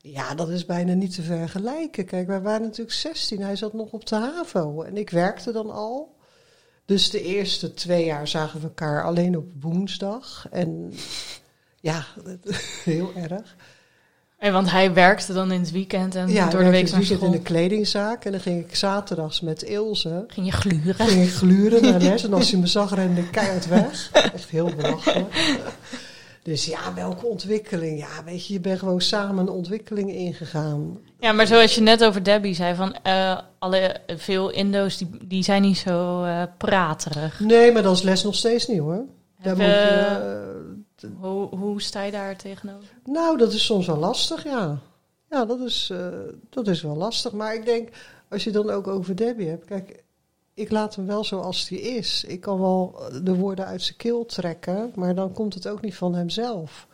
Ja, 0.00 0.34
dat 0.34 0.48
is 0.48 0.64
bijna 0.64 0.92
niet 0.94 1.14
te 1.14 1.22
vergelijken. 1.22 2.04
Kijk, 2.04 2.26
wij 2.26 2.40
waren 2.40 2.62
natuurlijk 2.66 2.96
16. 2.96 3.42
Hij 3.42 3.56
zat 3.56 3.72
nog 3.72 3.92
op 3.92 4.06
de 4.06 4.14
HAVO. 4.14 4.82
En 4.82 4.96
ik 4.96 5.10
werkte 5.10 5.52
dan 5.52 5.70
al. 5.70 6.16
Dus 6.84 7.10
de 7.10 7.22
eerste 7.22 7.74
twee 7.74 8.04
jaar 8.04 8.28
zagen 8.28 8.60
we 8.60 8.66
elkaar 8.66 9.04
alleen 9.04 9.36
op 9.36 9.46
woensdag. 9.60 10.46
En 10.50 10.92
ja, 11.80 12.06
heel 12.84 13.14
erg. 13.14 13.56
Eh, 14.38 14.52
want 14.52 14.70
hij 14.70 14.92
werkte 14.92 15.32
dan 15.32 15.52
in 15.52 15.60
het 15.60 15.70
weekend 15.70 16.14
en 16.14 16.28
Ja, 16.28 16.48
door 16.50 16.62
de 16.64 16.70
week 16.70 16.90
naar 16.90 17.02
school. 17.02 17.24
in 17.24 17.30
de 17.30 17.40
kledingzaak. 17.40 18.24
En 18.24 18.30
dan 18.32 18.40
ging 18.40 18.64
ik 18.68 18.74
zaterdags 18.76 19.40
met 19.40 19.62
Ilse. 19.62 20.24
Ging 20.28 20.46
je 20.46 20.52
gluren? 20.52 20.94
Ging 21.06 21.22
ik 21.22 21.32
gluren 21.32 21.82
naar 21.82 22.00
les. 22.00 22.24
En 22.24 22.32
als 22.32 22.50
hij 22.50 22.60
me 22.60 22.66
zag, 22.66 22.94
rende 22.94 23.20
ik 23.20 23.30
keihard 23.30 23.66
weg. 23.68 24.10
Echt 24.34 24.50
heel 24.50 24.70
belachelijk. 24.76 25.34
Dus 26.42 26.64
ja, 26.64 26.94
welke 26.94 27.26
ontwikkeling? 27.26 27.98
Ja, 27.98 28.24
weet 28.24 28.46
je, 28.46 28.52
je 28.52 28.60
bent 28.60 28.78
gewoon 28.78 29.00
samen 29.00 29.38
een 29.38 29.52
ontwikkeling 29.52 30.12
ingegaan. 30.12 30.98
Ja, 31.20 31.32
maar 31.32 31.46
zoals 31.46 31.74
je 31.74 31.80
net 31.80 32.04
over 32.04 32.22
Debbie 32.22 32.54
zei, 32.54 32.74
van 32.74 32.94
eh, 33.02 33.38
alle, 33.58 33.96
veel 34.16 34.50
Indo's 34.50 34.96
die, 34.98 35.08
die 35.24 35.42
zijn 35.42 35.62
niet 35.62 35.78
zo 35.78 36.24
eh, 36.24 36.42
praterig. 36.58 37.40
Nee, 37.40 37.72
maar 37.72 37.82
dat 37.82 37.96
is 37.96 38.02
les 38.02 38.22
nog 38.24 38.34
steeds 38.34 38.66
niet 38.66 38.78
hoor. 38.78 39.04
Daar 39.42 39.56
Heb 39.56 39.56
moet 39.56 39.66
je- 39.66 39.72
je, 39.72 40.06
eh, 40.06 40.75
Hoe, 41.20 41.56
hoe 41.56 41.82
sta 41.82 42.02
je 42.02 42.12
daar 42.12 42.36
tegenover? 42.36 42.88
nou, 43.04 43.38
dat 43.38 43.52
is 43.52 43.64
soms 43.64 43.86
wel 43.86 43.96
lastig, 43.96 44.44
ja. 44.44 44.78
Ja, 45.30 45.44
dat 45.44 45.60
is, 45.60 45.90
eh, 45.90 46.08
dat 46.50 46.68
is 46.68 46.82
wel 46.82 46.96
lastig. 46.96 47.32
Maar 47.32 47.54
ik 47.54 47.64
denk, 47.64 47.88
als 48.28 48.44
je 48.44 48.50
dan 48.50 48.70
ook 48.70 48.86
over 48.86 49.16
Debbie 49.16 49.48
hebt... 49.48 49.64
Kijk, 49.64 50.04
ik 50.54 50.70
laat 50.70 50.94
hem 50.94 51.06
wel 51.06 51.24
zoals 51.24 51.68
hij 51.68 51.78
is. 51.78 52.24
Ik 52.24 52.40
kan 52.40 52.60
wel 52.60 53.00
de 53.22 53.34
woorden 53.34 53.66
uit 53.66 53.82
zijn 53.82 53.96
keel 53.96 54.26
trekken... 54.26 54.92
maar 54.94 55.14
dan 55.14 55.32
komt 55.32 55.54
het 55.54 55.68
ook 55.68 55.80
niet 55.80 55.94
van 55.94 56.14
hemzelf. 56.14 56.86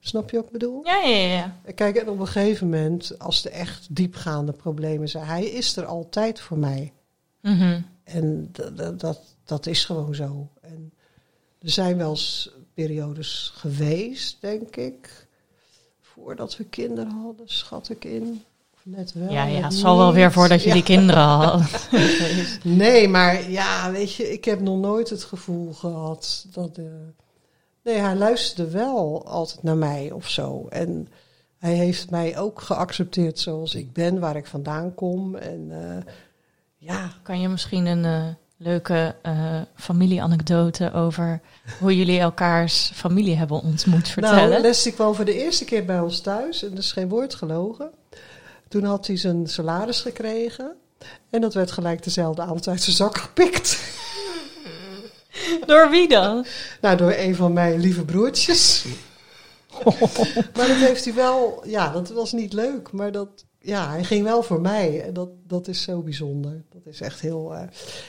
Snap 0.00 0.30
je 0.30 0.36
wat 0.36 0.46
ik 0.46 0.52
bedoel? 0.52 0.84
Ja, 0.84 1.02
ja, 1.02 1.16
ja. 1.16 1.72
Kijk, 1.74 1.96
en 1.96 2.08
op 2.08 2.18
een 2.18 2.26
gegeven 2.26 2.68
moment, 2.68 3.18
als 3.18 3.44
er 3.44 3.50
echt 3.50 3.86
diepgaande 3.90 4.52
problemen 4.52 5.08
zijn... 5.08 5.26
hij 5.26 5.44
is 5.44 5.76
er 5.76 5.84
altijd 5.84 6.40
voor 6.40 6.58
mij. 6.58 6.92
Mhm. 7.40 7.80
En 8.04 8.48
dat, 8.52 8.76
dat, 8.76 9.00
dat, 9.00 9.20
dat 9.44 9.66
is 9.66 9.84
gewoon 9.84 10.14
zo. 10.14 10.48
En 10.60 10.92
er 11.58 11.70
zijn 11.70 11.96
wel 11.96 12.10
eens 12.10 12.54
periodes 12.76 13.52
geweest, 13.54 14.36
denk 14.40 14.76
ik, 14.76 15.26
voordat 16.00 16.56
we 16.56 16.64
kinderen 16.64 17.10
hadden, 17.10 17.48
schat 17.48 17.88
ik 17.90 18.04
in. 18.04 18.42
Of 18.74 18.80
net 18.82 19.12
wel. 19.12 19.30
ja, 19.32 19.44
ja, 19.44 19.62
het 19.62 19.74
zal 19.74 19.96
wel 19.96 20.12
weer 20.12 20.32
voordat 20.32 20.62
je 20.62 20.68
Ja. 20.68 20.74
die 20.74 20.82
kinderen 20.82 21.22
hadden. 21.22 21.66
Nee, 22.76 23.08
maar 23.08 23.50
ja, 23.50 23.90
weet 23.90 24.14
je, 24.14 24.32
ik 24.32 24.44
heb 24.44 24.60
nog 24.60 24.78
nooit 24.78 25.10
het 25.10 25.24
gevoel 25.24 25.72
gehad 25.72 26.46
dat. 26.52 26.78
eh, 26.78 26.84
nee, 27.82 27.96
hij 27.98 28.16
luisterde 28.16 28.70
wel 28.70 29.26
altijd 29.26 29.62
naar 29.62 29.76
mij 29.76 30.10
of 30.10 30.28
zo. 30.28 30.66
En 30.70 31.08
hij 31.58 31.74
heeft 31.74 32.10
mij 32.10 32.38
ook 32.38 32.60
geaccepteerd 32.60 33.38
zoals 33.38 33.74
ik 33.74 33.92
ben, 33.92 34.20
waar 34.20 34.36
ik 34.36 34.46
vandaan 34.46 34.94
kom. 34.94 35.34
En 35.34 35.66
eh, 35.70 36.12
ja, 36.76 37.12
Kan 37.22 37.40
je 37.40 37.48
misschien 37.48 37.86
een 37.86 38.04
eh, 38.04 38.26
leuke 38.56 39.14
eh, 39.22 39.60
familieanekdote 39.74 40.92
over 40.92 41.40
hoe 41.80 41.96
jullie 41.96 42.20
elkaars 42.20 42.90
familie 42.94 43.36
hebben 43.36 43.60
ontmoet 43.60 44.08
vertellen? 44.08 44.48
Nou, 44.48 44.60
Leslie 44.60 44.94
kwam 44.94 45.14
voor 45.14 45.24
de 45.24 45.42
eerste 45.42 45.64
keer 45.64 45.84
bij 45.84 46.00
ons 46.00 46.20
thuis 46.20 46.62
en 46.62 46.72
er 46.72 46.78
is 46.78 46.92
geen 46.92 47.08
woord 47.08 47.34
gelogen. 47.34 47.90
Toen 48.68 48.84
had 48.84 49.06
hij 49.06 49.16
zijn 49.16 49.46
salaris 49.46 50.00
gekregen 50.00 50.76
en 51.30 51.40
dat 51.40 51.54
werd 51.54 51.70
gelijk 51.70 52.02
dezelfde 52.04 52.42
avond 52.42 52.68
uit 52.68 52.82
zijn 52.82 52.96
zak 52.96 53.18
gepikt. 53.18 53.78
Door 55.66 55.90
wie 55.90 56.08
dan? 56.08 56.46
Nou, 56.80 56.96
door 56.96 57.12
een 57.12 57.36
van 57.36 57.52
mijn 57.52 57.80
lieve 57.80 58.04
broertjes. 58.04 58.84
maar 60.56 60.68
dat 60.68 60.76
heeft 60.76 61.04
hij 61.04 61.14
wel, 61.14 61.62
ja, 61.66 61.92
dat 61.92 62.08
was 62.08 62.32
niet 62.32 62.52
leuk, 62.52 62.92
maar 62.92 63.12
dat, 63.12 63.45
ja, 63.66 63.90
hij 63.90 64.04
ging 64.04 64.24
wel 64.24 64.42
voor 64.42 64.60
mij. 64.60 65.02
En 65.02 65.12
dat, 65.14 65.28
dat 65.46 65.68
is 65.68 65.82
zo 65.82 66.00
bijzonder. 66.02 66.62
Dat 66.72 66.86
is 66.94 67.00
echt 67.00 67.20
heel, 67.20 67.54
eh, 67.54 67.62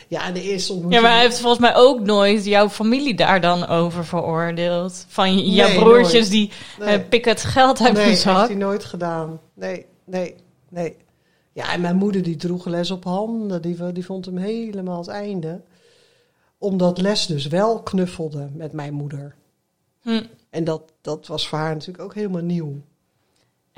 ja, 0.08 0.32
de 0.32 0.42
eerste 0.42 0.68
Ja, 0.68 0.74
ontmoeting. 0.74 1.02
maar 1.04 1.12
hij 1.14 1.22
heeft 1.22 1.40
volgens 1.40 1.62
mij 1.62 1.76
ook 1.76 2.00
nooit 2.00 2.46
jouw 2.46 2.70
familie 2.70 3.16
daar 3.16 3.42
dan 3.42 3.68
over 3.68 4.06
veroordeeld. 4.06 5.06
Van 5.08 5.38
je- 5.38 5.50
jouw 5.52 5.68
Nee, 5.68 5.80
broertjes 5.80 6.14
nooit. 6.14 6.30
die 6.32 6.52
Nee. 6.80 6.98
eh, 6.98 7.10
pikken 7.10 7.32
het 7.32 7.44
geld 7.44 7.80
uit 7.82 7.94
nee, 7.94 8.02
hun 8.02 8.10
heeft 8.10 8.22
zak. 8.22 8.48
hij 8.48 8.58
nooit 8.58 8.84
gedaan. 8.86 9.40
Nee, 9.54 9.86
nee, 10.06 10.36
nee. 10.70 10.96
Ja, 11.54 11.74
en 11.74 11.82
mijn 11.82 11.96
moeder 11.96 12.24
die 12.24 12.36
droeg 12.36 12.66
les 12.66 12.92
op 12.92 13.04
handen. 13.04 13.62
Die, 13.62 13.92
die 13.92 14.06
vond 14.06 14.26
hem 14.26 14.38
helemaal 14.38 14.98
het 14.98 15.08
einde. 15.08 15.62
Omdat 16.58 16.98
Les 17.02 17.26
dus 17.26 17.48
wel 17.48 17.82
knuffelde 17.84 18.50
met 18.54 18.72
mijn 18.74 18.94
moeder. 18.94 19.36
Hm. 20.02 20.24
En 20.50 20.64
dat, 20.64 20.82
dat 21.02 21.28
was 21.28 21.48
voor 21.48 21.58
haar 21.58 21.74
natuurlijk 21.74 22.04
ook 22.04 22.14
helemaal 22.14 22.42
nieuw. 22.42 22.82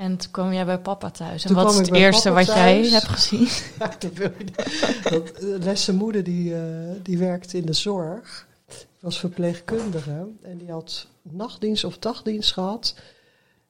En 0.00 0.16
toen 0.16 0.30
kwam 0.30 0.52
jij 0.52 0.64
bij 0.64 0.78
papa 0.78 1.10
thuis. 1.10 1.42
En 1.42 1.48
Toen 1.48 1.64
wat 1.64 1.72
is 1.72 1.78
het 1.78 1.94
eerste 1.94 2.30
wat 2.30 2.46
jij 2.46 2.86
hebt 2.86 3.08
gezien? 3.08 3.48
Ja, 3.78 3.94
dat 3.98 4.12
wil 4.12 4.30
je 4.38 4.52
eh, 5.04 5.64
Les 5.64 5.84
zijn 5.84 5.96
moeder 5.96 6.24
die, 6.24 6.54
eh, 6.54 6.60
die 7.02 7.18
werkte 7.18 7.56
in 7.56 7.66
de 7.66 7.72
zorg. 7.72 8.46
was 9.00 9.18
verpleegkundige. 9.18 10.28
En 10.42 10.58
die 10.58 10.70
had 10.70 11.06
nachtdienst 11.22 11.84
of 11.84 11.98
dagdienst 11.98 12.52
gehad. 12.52 12.94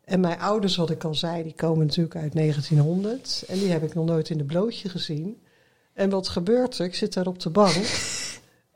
En 0.05 0.21
mijn 0.21 0.41
ouders, 0.41 0.77
wat 0.77 0.91
ik 0.91 1.05
al 1.05 1.15
zei, 1.15 1.43
die 1.43 1.55
komen 1.55 1.87
natuurlijk 1.87 2.17
uit 2.17 2.35
1900. 2.35 3.45
En 3.49 3.59
die 3.59 3.71
heb 3.71 3.83
ik 3.83 3.95
nog 3.95 4.07
nooit 4.07 4.31
in 4.31 4.39
de 4.39 4.45
blootje 4.45 4.89
gezien. 4.89 5.41
En 5.93 6.11
wat 6.11 6.29
gebeurt 6.29 6.79
er? 6.79 6.85
Ik 6.85 6.95
zit 6.95 7.13
daar 7.13 7.27
op 7.27 7.41
de 7.41 7.51
bank. 7.51 7.75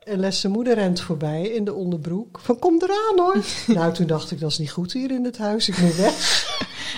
En 0.03 0.19
Les 0.19 0.39
zijn 0.39 0.53
moeder 0.53 0.73
rent 0.73 1.01
voorbij 1.01 1.41
in 1.41 1.65
de 1.65 1.73
onderbroek. 1.73 2.39
Van 2.39 2.59
kom 2.59 2.81
eraan 2.81 3.19
hoor. 3.25 3.43
nou, 3.77 3.93
toen 3.93 4.07
dacht 4.07 4.31
ik, 4.31 4.39
dat 4.39 4.51
is 4.51 4.57
niet 4.57 4.71
goed 4.71 4.93
hier 4.93 5.11
in 5.11 5.23
het 5.23 5.37
huis. 5.37 5.67
Ik 5.69 5.77
moet 5.77 5.95
weg. 5.95 6.43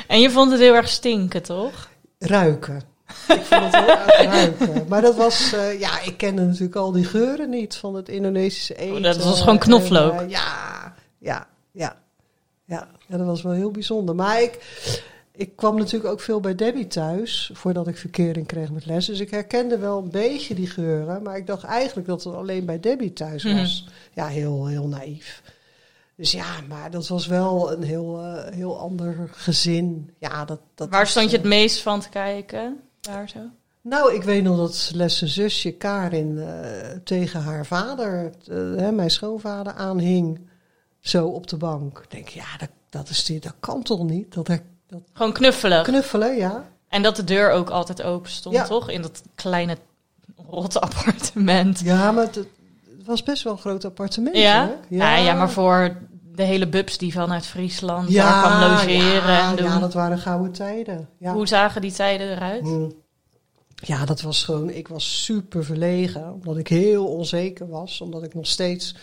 En 0.07 0.19
je 0.19 0.31
vond 0.31 0.51
het 0.51 0.59
heel 0.59 0.75
erg 0.75 0.89
stinken, 0.89 1.43
toch? 1.43 1.89
Ruiken. 2.19 2.81
Ik 3.27 3.41
vond 3.41 3.63
het 3.63 3.75
heel 3.75 3.89
erg 3.89 4.23
ruiken. 4.23 4.85
Maar 4.87 5.01
dat 5.01 5.15
was, 5.15 5.53
eh, 5.53 5.79
ja, 5.79 6.01
ik 6.01 6.17
kende 6.17 6.41
natuurlijk 6.41 6.75
al 6.75 6.91
die 6.91 7.05
geuren 7.05 7.49
niet 7.49 7.75
van 7.75 7.95
het 7.95 8.09
Indonesische 8.09 8.75
eten. 8.75 8.95
Oh, 8.95 9.03
dat 9.03 9.23
was 9.23 9.39
gewoon 9.39 9.57
knoflook. 9.59 10.13
En, 10.13 10.23
eh, 10.23 10.29
ja, 10.29 10.93
ja, 11.19 11.47
ja, 11.71 11.97
ja, 12.65 12.87
ja. 13.07 13.17
Dat 13.17 13.25
was 13.25 13.41
wel 13.41 13.51
heel 13.51 13.71
bijzonder. 13.71 14.15
Maar 14.15 14.41
ik, 14.41 14.57
ik 15.31 15.55
kwam 15.55 15.77
natuurlijk 15.77 16.11
ook 16.11 16.21
veel 16.21 16.39
bij 16.39 16.55
Debbie 16.55 16.87
thuis, 16.87 17.51
voordat 17.53 17.87
ik 17.87 17.97
verkering 17.97 18.47
kreeg 18.47 18.71
met 18.71 18.85
les. 18.85 19.05
Dus 19.05 19.19
ik 19.19 19.31
herkende 19.31 19.77
wel 19.77 19.97
een 19.97 20.11
beetje 20.11 20.55
die 20.55 20.67
geuren, 20.69 21.23
maar 21.23 21.37
ik 21.37 21.47
dacht 21.47 21.63
eigenlijk 21.63 22.07
dat 22.07 22.23
het 22.23 22.33
alleen 22.33 22.65
bij 22.65 22.79
Debbie 22.79 23.13
thuis 23.13 23.43
was. 23.43 23.87
Ja, 24.13 24.27
heel, 24.27 24.67
heel 24.67 24.87
naïef. 24.87 25.41
Dus 26.17 26.31
ja, 26.31 26.45
maar 26.67 26.91
dat 26.91 27.07
was 27.07 27.27
wel 27.27 27.71
een 27.71 27.83
heel, 27.83 28.19
eh, 28.21 28.53
heel 28.53 28.79
ander 28.79 29.29
gezin. 29.31 30.13
Ja, 30.19 30.45
dat, 30.45 30.59
dat 30.75 30.89
Waar 30.89 30.99
was, 30.99 31.09
stond 31.09 31.29
je 31.29 31.35
het 31.35 31.45
eh, 31.45 31.51
meest 31.51 31.81
van 31.81 31.99
te 31.99 32.09
kijken? 32.09 32.79
Daar 32.99 33.29
zo? 33.29 33.39
Nou, 33.81 34.13
ik 34.13 34.23
weet 34.23 34.43
nog 34.43 34.57
dat 34.57 34.91
Lesse 34.93 35.27
zusje 35.27 35.71
Karin 35.71 36.37
eh, 36.39 36.89
tegen 37.03 37.41
haar 37.41 37.65
vader, 37.65 38.31
hè, 38.77 38.91
mijn 38.91 39.11
schoonvader, 39.11 39.73
aanhing. 39.73 40.39
Zo 40.99 41.27
op 41.27 41.47
de 41.47 41.57
bank. 41.57 41.99
Ik 42.03 42.11
denk, 42.11 42.27
ja, 42.27 42.45
dat, 42.57 42.69
dat, 42.89 43.09
is 43.09 43.25
die, 43.25 43.39
dat 43.39 43.53
kan 43.59 43.83
toch 43.83 44.03
niet? 44.03 44.33
Dat, 44.33 44.47
her- 44.47 44.63
dat 44.87 45.01
Gewoon 45.13 45.33
knuffelen. 45.33 45.83
knuffelen, 45.83 46.35
ja. 46.35 46.69
En 46.87 47.01
dat 47.03 47.15
de 47.15 47.23
deur 47.23 47.51
ook 47.51 47.69
altijd 47.69 48.01
open 48.03 48.31
stond, 48.31 48.55
Ja. 48.55 48.63
toch? 48.65 48.89
In 48.89 49.01
dat 49.01 49.21
kleine 49.35 49.77
rotte 50.49 50.79
appartement. 50.81 51.79
Ja, 51.79 52.11
maar 52.11 52.23
het 52.23 52.45
was 53.07 53.23
best 53.23 53.43
wel 53.43 53.53
een 53.53 53.59
groot 53.59 53.85
appartement. 53.85 54.37
Ja? 54.37 54.65
hoor. 54.65 54.77
Ja. 54.89 55.15
ja, 55.15 55.33
maar 55.33 55.49
voor 55.49 55.97
de 56.35 56.43
hele 56.43 56.67
bubs 56.67 56.97
die 56.97 57.13
vanuit 57.13 57.45
Friesland 57.45 58.09
ja, 58.09 58.41
daar 58.41 58.41
kwam 58.41 58.69
logeren 58.69 59.33
ja, 59.33 59.49
en 59.49 59.55
doen. 59.55 59.65
ja, 59.65 59.79
dat 59.79 59.93
waren 59.93 60.17
gouden 60.17 60.51
tijden. 60.51 61.09
Ja. 61.17 61.33
Hoe 61.33 61.47
zagen 61.47 61.81
die 61.81 61.91
tijden 61.91 62.31
eruit? 62.31 62.61
Hm. 62.61 62.89
Ja, 63.75 64.05
dat 64.05 64.21
was 64.21 64.43
gewoon. 64.43 64.69
Ik 64.69 64.87
was 64.87 65.23
super 65.23 65.65
verlegen, 65.65 66.33
omdat 66.33 66.57
ik 66.57 66.67
heel 66.67 67.05
onzeker 67.05 67.69
was, 67.69 68.01
omdat 68.01 68.23
ik 68.23 68.33
nog 68.33 68.47
steeds 68.47 68.95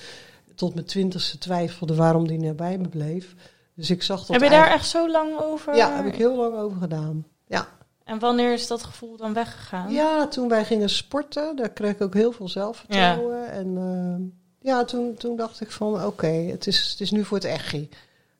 tot 0.55 0.74
mijn 0.74 0.86
twintigste 0.86 1.38
twijfelde 1.38 1.94
waarom 1.94 2.26
die 2.26 2.38
nabij 2.38 2.78
me 2.78 2.88
bleef. 2.88 3.34
Dus 3.74 3.90
ik 3.90 4.02
zag 4.02 4.18
dat. 4.18 4.28
Heb 4.28 4.42
je 4.42 4.50
daar 4.50 4.70
echt 4.70 4.88
zo 4.88 5.11
lang 5.11 5.40
over? 5.40 5.76
Ja, 5.76 5.96
heb 5.96 6.07
ik 6.07 6.14
heel 6.14 6.36
lang 6.36 6.57
over 6.57 6.78
gedaan. 6.80 7.26
Ja. 7.46 7.68
En 8.05 8.18
wanneer 8.18 8.52
is 8.52 8.66
dat 8.66 8.82
gevoel 8.82 9.16
dan 9.16 9.32
weggegaan? 9.32 9.92
ja, 9.92 10.28
toen 10.28 10.48
wij 10.48 10.64
gingen 10.64 10.90
sporten, 10.90 11.57
daar 11.57 11.70
kreeg 11.70 11.92
ik 11.92 12.00
ook 12.00 12.14
heel 12.14 12.32
veel 12.32 12.48
zelfvertrouwen. 12.48 13.50
En 13.50 13.76
ehm, 13.76 14.22
ja, 14.68 14.84
toen, 14.84 15.14
toen 15.14 15.36
dacht 15.36 15.61
ik 15.61 15.70
van 15.70 16.05
oké, 16.05 16.26
het, 16.26 16.66
is, 16.66 16.90
het 16.90 17.00
is 17.00 17.11
nu 17.11 17.24
voor 17.24 17.36
het 17.36 17.46
echi. 17.46 17.88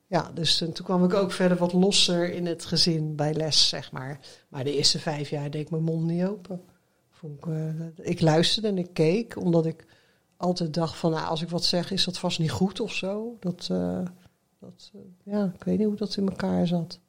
Ja, 0.07 0.31
dus 0.33 0.57
toen, 0.57 0.71
toen 0.71 0.85
kwam 0.85 1.03
ik 1.03 1.13
ook 1.13 1.31
verder 1.31 1.57
wat 1.57 1.73
losser 1.73 2.33
in 2.33 2.45
het 2.45 2.65
gezin 2.65 3.15
bij 3.15 3.33
les, 3.33 3.69
zeg 3.69 3.91
maar. 3.91 4.19
Maar 4.49 4.63
de 4.63 4.75
eerste 4.75 4.99
vijf 4.99 5.29
jaar 5.29 5.51
deed 5.51 5.61
ik 5.61 5.69
mijn 5.69 5.83
mond 5.83 6.05
niet 6.05 6.23
open. 6.23 6.61
Vond 7.09 7.37
ik, 7.37 7.45
eh, 7.45 8.07
ik 8.09 8.21
luisterde 8.21 8.67
en 8.67 8.77
ik 8.77 8.93
keek, 8.93 9.37
omdat 9.37 9.65
ik 9.65 9.85
altijd 10.37 10.73
dacht 10.73 10.97
van, 10.97 11.11
nou, 11.11 11.27
als 11.27 11.41
ik 11.41 11.49
wat 11.49 11.63
zeg, 11.63 11.91
is 11.91 12.03
dat 12.03 12.17
vast 12.17 12.39
niet 12.39 12.51
goed 12.51 12.79
of 12.79 12.93
zo. 12.93 13.37
Dat, 13.39 13.67
eh, 13.71 14.05
dat 14.59 14.91
eh, 14.93 15.01
ja, 15.33 15.51
ik 15.55 15.63
weet 15.63 15.77
niet 15.77 15.87
hoe 15.87 15.95
dat 15.95 16.17
in 16.17 16.29
elkaar 16.29 16.67
zat. 16.67 16.99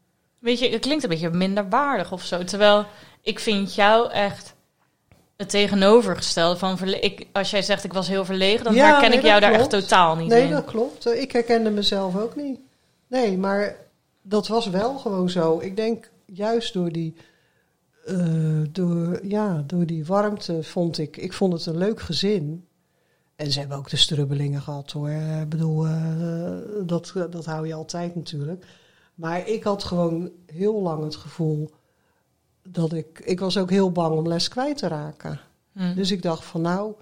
Weet 0.47 0.59
je, 0.59 0.69
het 0.69 0.81
klinkt 0.81 1.03
een 1.03 1.09
beetje 1.09 1.31
minder 1.31 1.69
waardig 1.69 2.13
of 2.13 2.25
zo. 2.25 2.45
Terwijl 2.45 2.85
ik 3.23 3.39
vind 3.39 3.75
jou 3.75 4.11
echt 4.11 4.55
het 5.37 5.49
tegenovergestelde 5.49 6.59
van... 6.59 6.79
Ik, 7.01 7.27
als 7.33 7.51
jij 7.51 7.63
zegt 7.63 7.85
ik 7.85 7.93
was 7.93 8.09
heel 8.09 8.25
verlegen, 8.25 8.65
dan 8.65 8.75
Ja, 8.75 8.91
herken 8.91 9.09
nee, 9.11 9.19
ik 9.19 9.25
jou 9.25 9.41
daar 9.41 9.53
echt 9.53 9.71
totaal 9.71 10.17
niet 10.17 10.29
Nee, 10.29 10.45
in. 10.45 10.51
dat 10.51 10.65
klopt. 10.65 11.07
Ik 11.07 11.33
herkende 11.33 11.71
mezelf 11.71 12.17
ook 12.17 12.37
niet. 12.37 12.59
Nee, 13.07 13.39
maar 13.39 13.77
dat 14.23 14.47
was 14.49 14.69
wel 14.71 14.99
gewoon 14.99 15.31
zo. 15.31 15.59
Ik 15.61 15.77
denk 15.77 16.11
juist 16.25 16.73
door 16.73 16.93
die, 16.93 17.15
eh, 18.05 18.17
door, 18.71 19.27
ja, 19.27 19.63
door 19.67 19.87
die 19.87 20.05
warmte 20.07 20.63
vond 20.63 20.99
ik... 20.99 21.17
Ik 21.17 21.33
vond 21.33 21.53
het 21.53 21.67
een 21.67 21.79
leuk 21.79 22.01
gezin. 22.01 22.67
En 23.37 23.51
ze 23.53 23.59
hebben 23.59 23.77
ook 23.79 23.91
de 23.91 23.97
strubbelingen 23.97 24.61
gehad 24.61 24.91
hoor. 24.91 25.11
Ik 25.11 25.49
bedoel, 25.49 25.87
eh, 25.87 26.53
dat, 26.85 27.13
dat 27.31 27.45
hou 27.45 27.67
je 27.67 27.75
altijd 27.75 28.15
natuurlijk. 28.15 28.65
Maar 29.17 29.49
ik 29.49 29.63
had 29.63 29.85
gewoon 29.85 30.31
heel 30.47 30.83
lang 30.83 31.05
het 31.05 31.17
gevoel 31.17 31.71
dat 32.63 32.93
ik... 32.93 33.19
Ik 33.19 33.41
was 33.41 33.59
ook 33.59 33.71
heel 33.71 33.93
bang 33.93 34.19
om 34.19 34.29
les 34.29 34.49
kwijt 34.49 34.77
te 34.77 34.89
raken. 34.89 35.41
Hm. 35.73 35.95
Dus 35.95 36.11
ik 36.11 36.23
dacht 36.23 36.45
van 36.45 36.61
nou, 36.61 36.95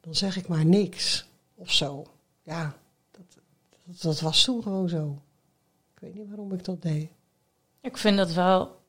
dan 0.00 0.14
zeg 0.14 0.36
ik 0.36 0.48
maar 0.48 0.64
niks 0.64 1.28
of 1.54 1.72
zo. 1.72 2.06
Ja, 2.42 2.76
dat, 3.10 3.38
dat, 3.84 4.02
dat 4.02 4.20
was 4.20 4.44
toen 4.44 4.62
gewoon 4.62 4.88
zo. 4.88 5.22
Ik 5.94 6.00
weet 6.00 6.14
niet 6.14 6.28
waarom 6.28 6.52
ik 6.52 6.64
dat 6.64 6.82
deed. 6.82 7.10
Ik 7.80 7.96
vind 7.96 8.16
dat 8.16 8.32
wel 8.32 8.80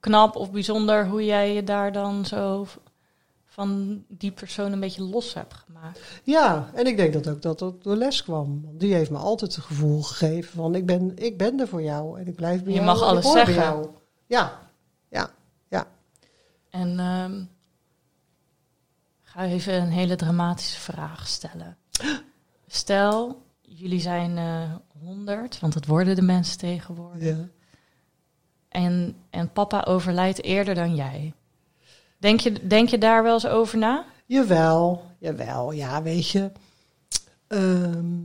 knap 0.00 0.36
of 0.36 0.50
bijzonder 0.50 1.08
hoe 1.08 1.24
jij 1.24 1.54
je 1.54 1.64
daar 1.64 1.92
dan 1.92 2.26
zo 2.26 2.66
van 3.52 4.02
die 4.08 4.32
persoon 4.32 4.72
een 4.72 4.80
beetje 4.80 5.02
los 5.02 5.34
hebt 5.34 5.54
gemaakt. 5.54 6.00
Ja, 6.24 6.70
en 6.74 6.86
ik 6.86 6.96
denk 6.96 7.12
dat 7.12 7.28
ook 7.28 7.42
dat 7.42 7.58
dat 7.58 7.82
door 7.82 7.96
les 7.96 8.22
kwam. 8.22 8.62
Want 8.64 8.80
die 8.80 8.94
heeft 8.94 9.10
me 9.10 9.18
altijd 9.18 9.54
het 9.56 9.64
gevoel 9.64 10.02
gegeven 10.02 10.52
van 10.52 10.74
ik 10.74 10.86
ben, 10.86 11.12
ik 11.16 11.38
ben 11.38 11.60
er 11.60 11.68
voor 11.68 11.82
jou 11.82 12.20
en 12.20 12.26
ik 12.26 12.34
blijf 12.34 12.62
bij 12.64 12.72
Je 12.72 12.80
jou. 12.80 12.86
mag 12.86 12.96
en 13.00 13.02
ik 13.04 13.08
alles 13.10 13.32
zeggen. 13.32 13.54
jou. 13.54 13.88
Ja, 14.26 14.58
ja, 15.08 15.30
ja. 15.68 15.86
En 16.70 16.98
ehm, 16.98 17.40
ik 19.22 19.28
ga 19.28 19.44
even 19.44 19.74
een 19.74 19.90
hele 19.90 20.16
dramatische 20.16 20.80
vraag 20.80 21.26
stellen. 21.28 21.76
Stel, 22.66 23.42
jullie 23.60 24.00
zijn 24.00 24.38
eh 24.38 24.74
100, 25.00 25.60
want 25.60 25.72
dat 25.72 25.86
worden 25.86 26.14
de 26.14 26.22
mensen 26.22 26.58
tegenwoordig. 26.58 27.22
ja. 27.22 27.48
En, 28.68 29.16
en 29.30 29.52
papa 29.52 29.82
overlijdt 29.88 30.42
eerder 30.42 30.74
dan 30.74 30.94
jij. 30.94 31.34
Denk 32.20 32.40
je, 32.40 32.66
denk 32.66 32.88
je 32.88 32.98
daar 32.98 33.22
wel 33.22 33.32
eens 33.34 33.46
over 33.46 33.78
na? 33.78 34.04
Jawel, 34.26 35.02
jawel, 35.18 35.72
ja, 35.72 36.02
weet 36.02 36.28
je. 36.30 36.50
Ehm, 37.48 38.18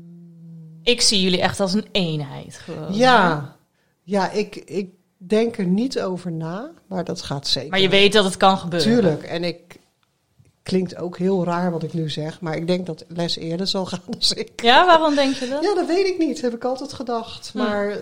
Ik 0.83 1.01
zie 1.01 1.21
jullie 1.21 1.41
echt 1.41 1.59
als 1.59 1.73
een 1.73 1.85
eenheid. 1.91 2.55
Gewoon. 2.57 2.93
ja, 2.93 3.55
ja 4.03 4.31
ik, 4.31 4.55
ik 4.55 4.89
denk 5.17 5.57
er 5.57 5.65
niet 5.65 5.99
over 5.99 6.31
na, 6.31 6.71
maar 6.87 7.03
dat 7.03 7.21
gaat 7.21 7.47
zeker. 7.47 7.69
Maar 7.69 7.79
je 7.79 7.89
weet 7.89 8.13
dat 8.13 8.23
het 8.25 8.37
kan 8.37 8.57
gebeuren. 8.57 8.87
Tuurlijk. 8.91 9.23
En 9.23 9.43
ik 9.43 9.79
klinkt 10.63 10.95
ook 10.97 11.17
heel 11.17 11.43
raar 11.43 11.71
wat 11.71 11.83
ik 11.83 11.93
nu 11.93 12.09
zeg, 12.09 12.41
maar 12.41 12.55
ik 12.55 12.67
denk 12.67 12.85
dat 12.85 13.05
les 13.07 13.35
eerder 13.37 13.67
zal 13.67 13.85
gaan 13.85 14.01
dan 14.07 14.37
ik. 14.37 14.61
Ja, 14.61 14.85
waarom 14.85 15.15
denk 15.15 15.35
je 15.35 15.47
dat? 15.47 15.63
Ja, 15.63 15.75
dat 15.75 15.87
weet 15.87 16.05
ik 16.07 16.17
niet. 16.17 16.41
Heb 16.41 16.53
ik 16.53 16.63
altijd 16.63 16.93
gedacht. 16.93 17.49
Hm. 17.51 17.57
Maar 17.57 17.97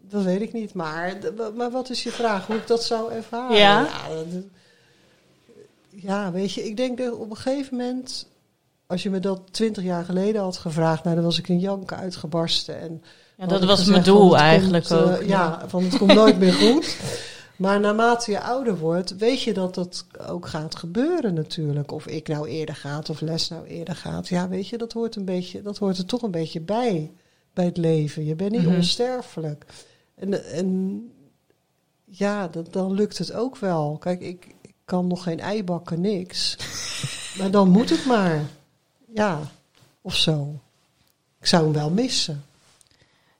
dat 0.00 0.22
weet 0.22 0.40
ik 0.40 0.52
niet. 0.52 0.74
Maar, 0.74 1.16
maar 1.56 1.70
wat 1.70 1.90
is 1.90 2.02
je 2.02 2.10
vraag? 2.10 2.46
Hoe 2.46 2.56
ik 2.56 2.66
dat 2.66 2.84
zou 2.84 3.12
ervaren? 3.12 3.56
Ja. 3.56 3.80
Ja, 3.80 4.08
dat- 4.08 4.42
ja, 5.96 6.32
weet 6.32 6.52
je, 6.52 6.64
ik 6.64 6.76
denk 6.76 6.98
dat 6.98 7.12
op 7.14 7.30
een 7.30 7.36
gegeven 7.36 7.76
moment, 7.76 8.26
als 8.86 9.02
je 9.02 9.10
me 9.10 9.20
dat 9.20 9.40
twintig 9.50 9.84
jaar 9.84 10.04
geleden 10.04 10.42
had 10.42 10.56
gevraagd, 10.56 11.04
nou, 11.04 11.16
dan 11.16 11.24
was 11.24 11.38
ik 11.38 11.48
in 11.48 11.58
janken 11.58 11.96
uitgebarsten. 11.96 12.80
En 12.80 13.02
Ja, 13.36 13.46
dat 13.46 13.64
was 13.64 13.78
gezegd 13.78 13.90
mijn 13.90 14.02
doel 14.16 14.36
eigenlijk 14.36 14.84
komt, 14.84 15.00
eh, 15.00 15.14
ook. 15.14 15.22
ja, 15.22 15.64
van 15.68 15.82
het 15.84 15.98
komt 15.98 16.14
nooit 16.14 16.38
meer 16.38 16.52
goed. 16.72 16.96
Maar 17.56 17.80
naarmate 17.80 18.30
je 18.30 18.40
ouder 18.40 18.78
wordt, 18.78 19.16
weet 19.16 19.42
je 19.42 19.52
dat 19.54 19.74
dat 19.74 20.06
ook 20.28 20.46
gaat 20.46 20.76
gebeuren 20.76 21.34
natuurlijk. 21.34 21.92
Of 21.92 22.06
ik 22.06 22.28
nou 22.28 22.48
eerder 22.48 22.74
gaat 22.76 23.10
of 23.10 23.20
les 23.20 23.48
nou 23.48 23.66
eerder 23.66 23.96
gaat. 23.96 24.28
Ja, 24.28 24.48
weet 24.48 24.68
je, 24.68 24.78
dat 24.78 24.92
hoort, 24.92 25.16
een 25.16 25.24
beetje, 25.24 25.62
dat 25.62 25.78
hoort 25.78 25.98
er 25.98 26.06
toch 26.06 26.22
een 26.22 26.30
beetje 26.30 26.60
bij, 26.60 27.12
bij 27.52 27.64
het 27.64 27.76
leven. 27.76 28.24
Je 28.24 28.34
bent 28.34 28.50
niet 28.52 28.62
Mhm. 28.66 28.74
onsterfelijk. 28.74 29.64
En, 30.14 30.44
en 30.52 31.00
ja, 32.04 32.48
dat, 32.48 32.72
dan 32.72 32.92
lukt 32.92 33.18
het 33.18 33.32
ook 33.32 33.56
wel. 33.56 33.96
Kijk, 34.00 34.20
ik 34.20 34.53
kan 34.84 35.06
nog 35.06 35.22
geen 35.22 35.40
ei 35.40 35.64
bakken, 35.64 36.00
niks. 36.00 36.56
maar 37.38 37.50
dan 37.50 37.68
moet 37.68 37.90
het 37.90 38.04
maar. 38.06 38.40
Ja, 39.14 39.40
of 40.00 40.14
zo. 40.16 40.60
Ik 41.40 41.46
zou 41.46 41.64
hem 41.64 41.72
wel 41.72 41.90
missen. 41.90 42.44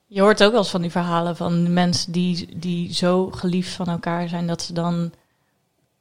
Je 0.07 0.21
hoort 0.21 0.43
ook 0.43 0.51
wel 0.51 0.61
eens 0.61 0.71
van 0.71 0.81
die 0.81 0.91
verhalen 0.91 1.37
van 1.37 1.73
mensen 1.73 2.13
die, 2.13 2.59
die 2.59 2.95
zo 2.95 3.31
geliefd 3.31 3.73
van 3.75 3.87
elkaar 3.89 4.29
zijn 4.29 4.47
dat 4.47 4.63
ze 4.63 4.73
dan 4.73 5.13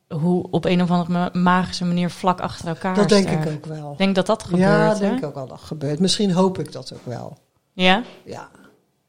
hoe 0.07 0.47
op 0.51 0.65
een 0.65 0.81
of 0.81 0.91
andere 0.91 1.11
ma- 1.11 1.29
magische 1.41 1.85
manier 1.85 2.09
vlak 2.09 2.39
achter 2.39 2.67
elkaar 2.67 2.95
Dat 2.95 3.09
denk 3.09 3.29
ik 3.29 3.47
ook 3.53 3.65
wel. 3.65 3.91
Ik 3.91 3.97
denk 3.97 4.15
dat 4.15 4.25
dat 4.25 4.43
gebeurt. 4.43 4.61
ja, 4.61 4.93
hè? 4.93 4.99
denk 4.99 5.17
ik 5.17 5.25
ook 5.25 5.33
wel 5.33 5.47
dat 5.47 5.61
gebeurt. 5.61 5.99
Misschien 5.99 6.31
hoop 6.31 6.59
ik 6.59 6.71
dat 6.71 6.93
ook 6.93 7.05
wel. 7.05 7.37
Ja? 7.73 8.03
Ja, 8.25 8.49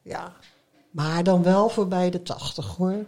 ja. 0.02 0.32
Maar 0.90 1.24
dan 1.24 1.42
wel 1.42 1.68
voorbij 1.68 2.10
de 2.10 2.22
80 2.22 2.76
hoor. 2.76 3.04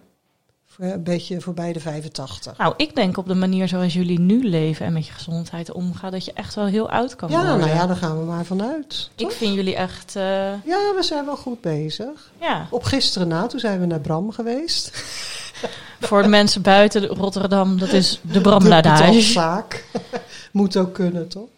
Voor- 0.77 0.85
Een 0.85 1.03
beetje 1.03 1.41
voorbij 1.41 1.72
de 1.72 1.81
85. 1.81 2.57
Nou, 2.59 2.74
ik 2.77 2.95
denk 2.95 3.16
op 3.16 3.27
de 3.27 3.35
manier 3.35 3.68
zoals 3.68 3.93
jullie 3.95 4.20
nu 4.20 4.49
leven 4.49 4.87
en 4.87 4.93
met 4.93 5.07
je 5.07 5.12
gezondheid 5.12 5.72
omgaan, 5.72 6.11
dat 6.11 6.24
je 6.24 6.33
echt 6.33 6.55
wel 6.55 6.66
heel 6.66 6.91
oud 6.91 7.16
kan 7.16 7.31
Ja, 7.31 7.37
worden. 7.41 7.59
nou 7.59 7.70
ja, 7.70 7.87
daar 7.87 7.97
gaan 7.97 8.18
we 8.18 8.24
maar 8.24 8.45
vanuit. 8.45 9.11
Ik 9.16 9.31
vind 9.31 9.55
jullie 9.55 9.74
echt, 9.77 10.16
eh, 10.16 10.22
Ja, 10.64 10.93
we 10.97 10.99
zijn 11.03 11.24
wel 11.24 11.37
goed 11.37 11.61
bezig. 11.61 12.33
ja, 12.41 12.66
Op 12.70 12.83
gisteren 12.85 13.29
na, 13.29 13.47
toen 13.47 13.61
zijn 13.61 13.81
we 13.81 13.87
naar 13.87 14.01
Bram 14.01 14.31
geweest. 14.33 14.91
voor 16.01 16.22
de 16.22 16.29
mensen 16.29 16.62
buiten 16.62 17.07
Rotterdam, 17.07 17.79
dat 17.79 17.93
is 17.93 18.20
de 18.22 18.41
Bramladage. 18.41 19.03
betaalzaak. 19.07 19.85
Moet 20.53 20.77
ook 20.77 20.95
kunnen, 20.95 21.29
toch? 21.29 21.49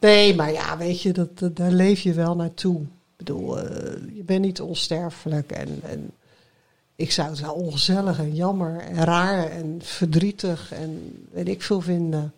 Nee, 0.00 0.34
maar 0.34 0.52
ja, 0.52 0.76
weet 0.78 1.02
je, 1.02 1.12
dat, 1.12 1.38
dat- 1.38 1.56
daar 1.56 1.70
leef 1.72 2.00
je 2.00 2.12
wel 2.12 2.36
naartoe. 2.36 2.80
Ik 2.80 2.88
bedoel, 3.16 3.58
eh, 3.58 3.66
je 4.14 4.22
bent 4.22 4.40
niet 4.44 4.60
onsterfelijk. 4.60 5.50
En, 5.52 5.80
en 5.82 6.10
ik 7.02 7.12
zou 7.12 7.28
het 7.28 7.40
wel 7.40 7.54
ongezellig 7.54 8.18
en 8.18 8.34
jammer 8.34 8.80
en 8.80 9.04
raar 9.04 9.50
en 9.50 9.80
verdrietig 9.82 10.72
en 10.72 11.22
weet 11.30 11.48
ik 11.48 11.62
veel 11.62 11.80
vinden. 11.80 12.32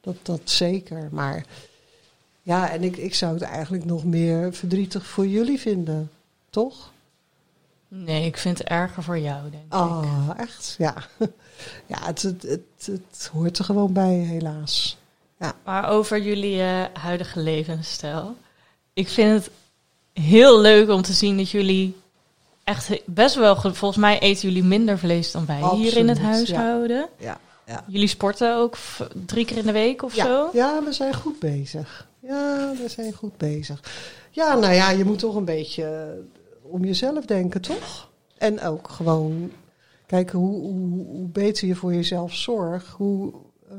Dat, 0.00 0.16
dat 0.22 0.40
zeker. 0.44 1.08
Maar 1.12 1.44
ja, 2.42 2.70
en 2.70 2.82
ik, 2.82 2.96
ik 2.96 3.14
zou 3.14 3.34
het 3.34 3.42
eigenlijk 3.42 3.84
nog 3.84 4.04
meer 4.04 4.54
verdrietig 4.54 5.06
voor 5.06 5.26
jullie 5.26 5.60
vinden. 5.60 6.10
Toch? 6.50 6.92
Nee, 7.88 8.26
ik 8.26 8.36
vind 8.36 8.58
het 8.58 8.66
erger 8.66 9.02
voor 9.02 9.18
jou, 9.18 9.50
denk 9.50 9.64
ik. 9.64 9.74
Oh, 9.74 10.30
echt? 10.36 10.74
Ja. 10.78 10.94
Ja, 11.86 12.04
het, 12.06 12.22
het, 12.22 12.42
het, 12.42 12.86
het 12.86 13.30
hoort 13.32 13.58
er 13.58 13.64
gewoon 13.64 13.92
bij, 13.92 14.14
helaas. 14.14 14.96
Maar 15.64 15.88
over 15.88 16.22
jullie 16.22 16.60
eh, 16.60 16.84
huidige 16.92 17.40
levensstijl. 17.40 18.36
Ik 18.92 19.08
vind 19.08 19.44
het 19.44 19.50
heel 20.24 20.60
leuk 20.60 20.88
om 20.88 21.02
te 21.02 21.12
zien 21.12 21.36
dat 21.36 21.50
jullie 21.50 21.96
echt 22.70 23.00
best 23.06 23.34
wel... 23.34 23.56
ge- 23.56 23.74
Volgens 23.74 24.00
mij 24.00 24.18
eten 24.18 24.48
jullie 24.48 24.64
minder 24.68 24.98
vlees 24.98 25.30
dan 25.30 25.46
wij 25.46 25.62
hier 25.74 25.96
in 25.96 26.08
het 26.08 26.18
huishouden. 26.18 27.08
Ja, 27.18 27.38
ja. 27.66 27.84
Jullie 27.86 28.08
sporten 28.08 28.56
ook 28.56 28.76
drie 29.26 29.44
keer 29.44 29.56
in 29.56 29.66
de 29.66 29.72
week 29.72 30.02
of 30.02 30.14
Ja, 30.14 30.24
zo? 30.24 30.48
ja, 30.52 30.82
we 30.84 30.92
zijn 30.92 31.14
goed 31.14 31.38
bezig. 31.38 32.08
Ja, 32.20 32.70
we 32.82 32.88
zijn 32.88 33.12
goed 33.12 33.36
bezig. 33.36 33.80
Ja, 34.30 34.54
nou 34.54 34.74
ja, 34.74 34.90
je 34.90 35.04
moet 35.04 35.18
toch 35.18 35.34
een 35.34 35.44
beetje 35.44 35.84
eh, 35.84 36.72
om 36.72 36.84
jezelf 36.84 37.24
denken, 37.24 37.60
toch? 37.60 38.08
En 38.38 38.60
ook 38.62 38.88
gewoon 38.90 39.50
kijken 40.06 40.38
hoe, 40.38 40.60
hoe, 40.60 41.06
hoe 41.06 41.28
beter 41.28 41.68
je 41.68 41.74
voor 41.74 41.94
jezelf 41.94 42.34
zorgt, 42.34 42.88
hoe 42.88 43.32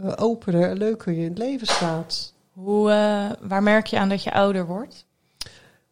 eh, 0.03 0.11
opener 0.15 0.69
en 0.69 0.77
leuker 0.77 1.13
je 1.13 1.21
in 1.21 1.29
het 1.29 1.37
leven 1.37 1.67
staat. 1.67 2.33
Hoe, 2.51 2.91
eh, 2.91 3.47
waar 3.47 3.63
merk 3.63 3.87
je 3.87 3.99
aan 3.99 4.09
dat 4.09 4.23
je 4.23 4.33
ouder 4.33 4.65
wordt? 4.65 5.05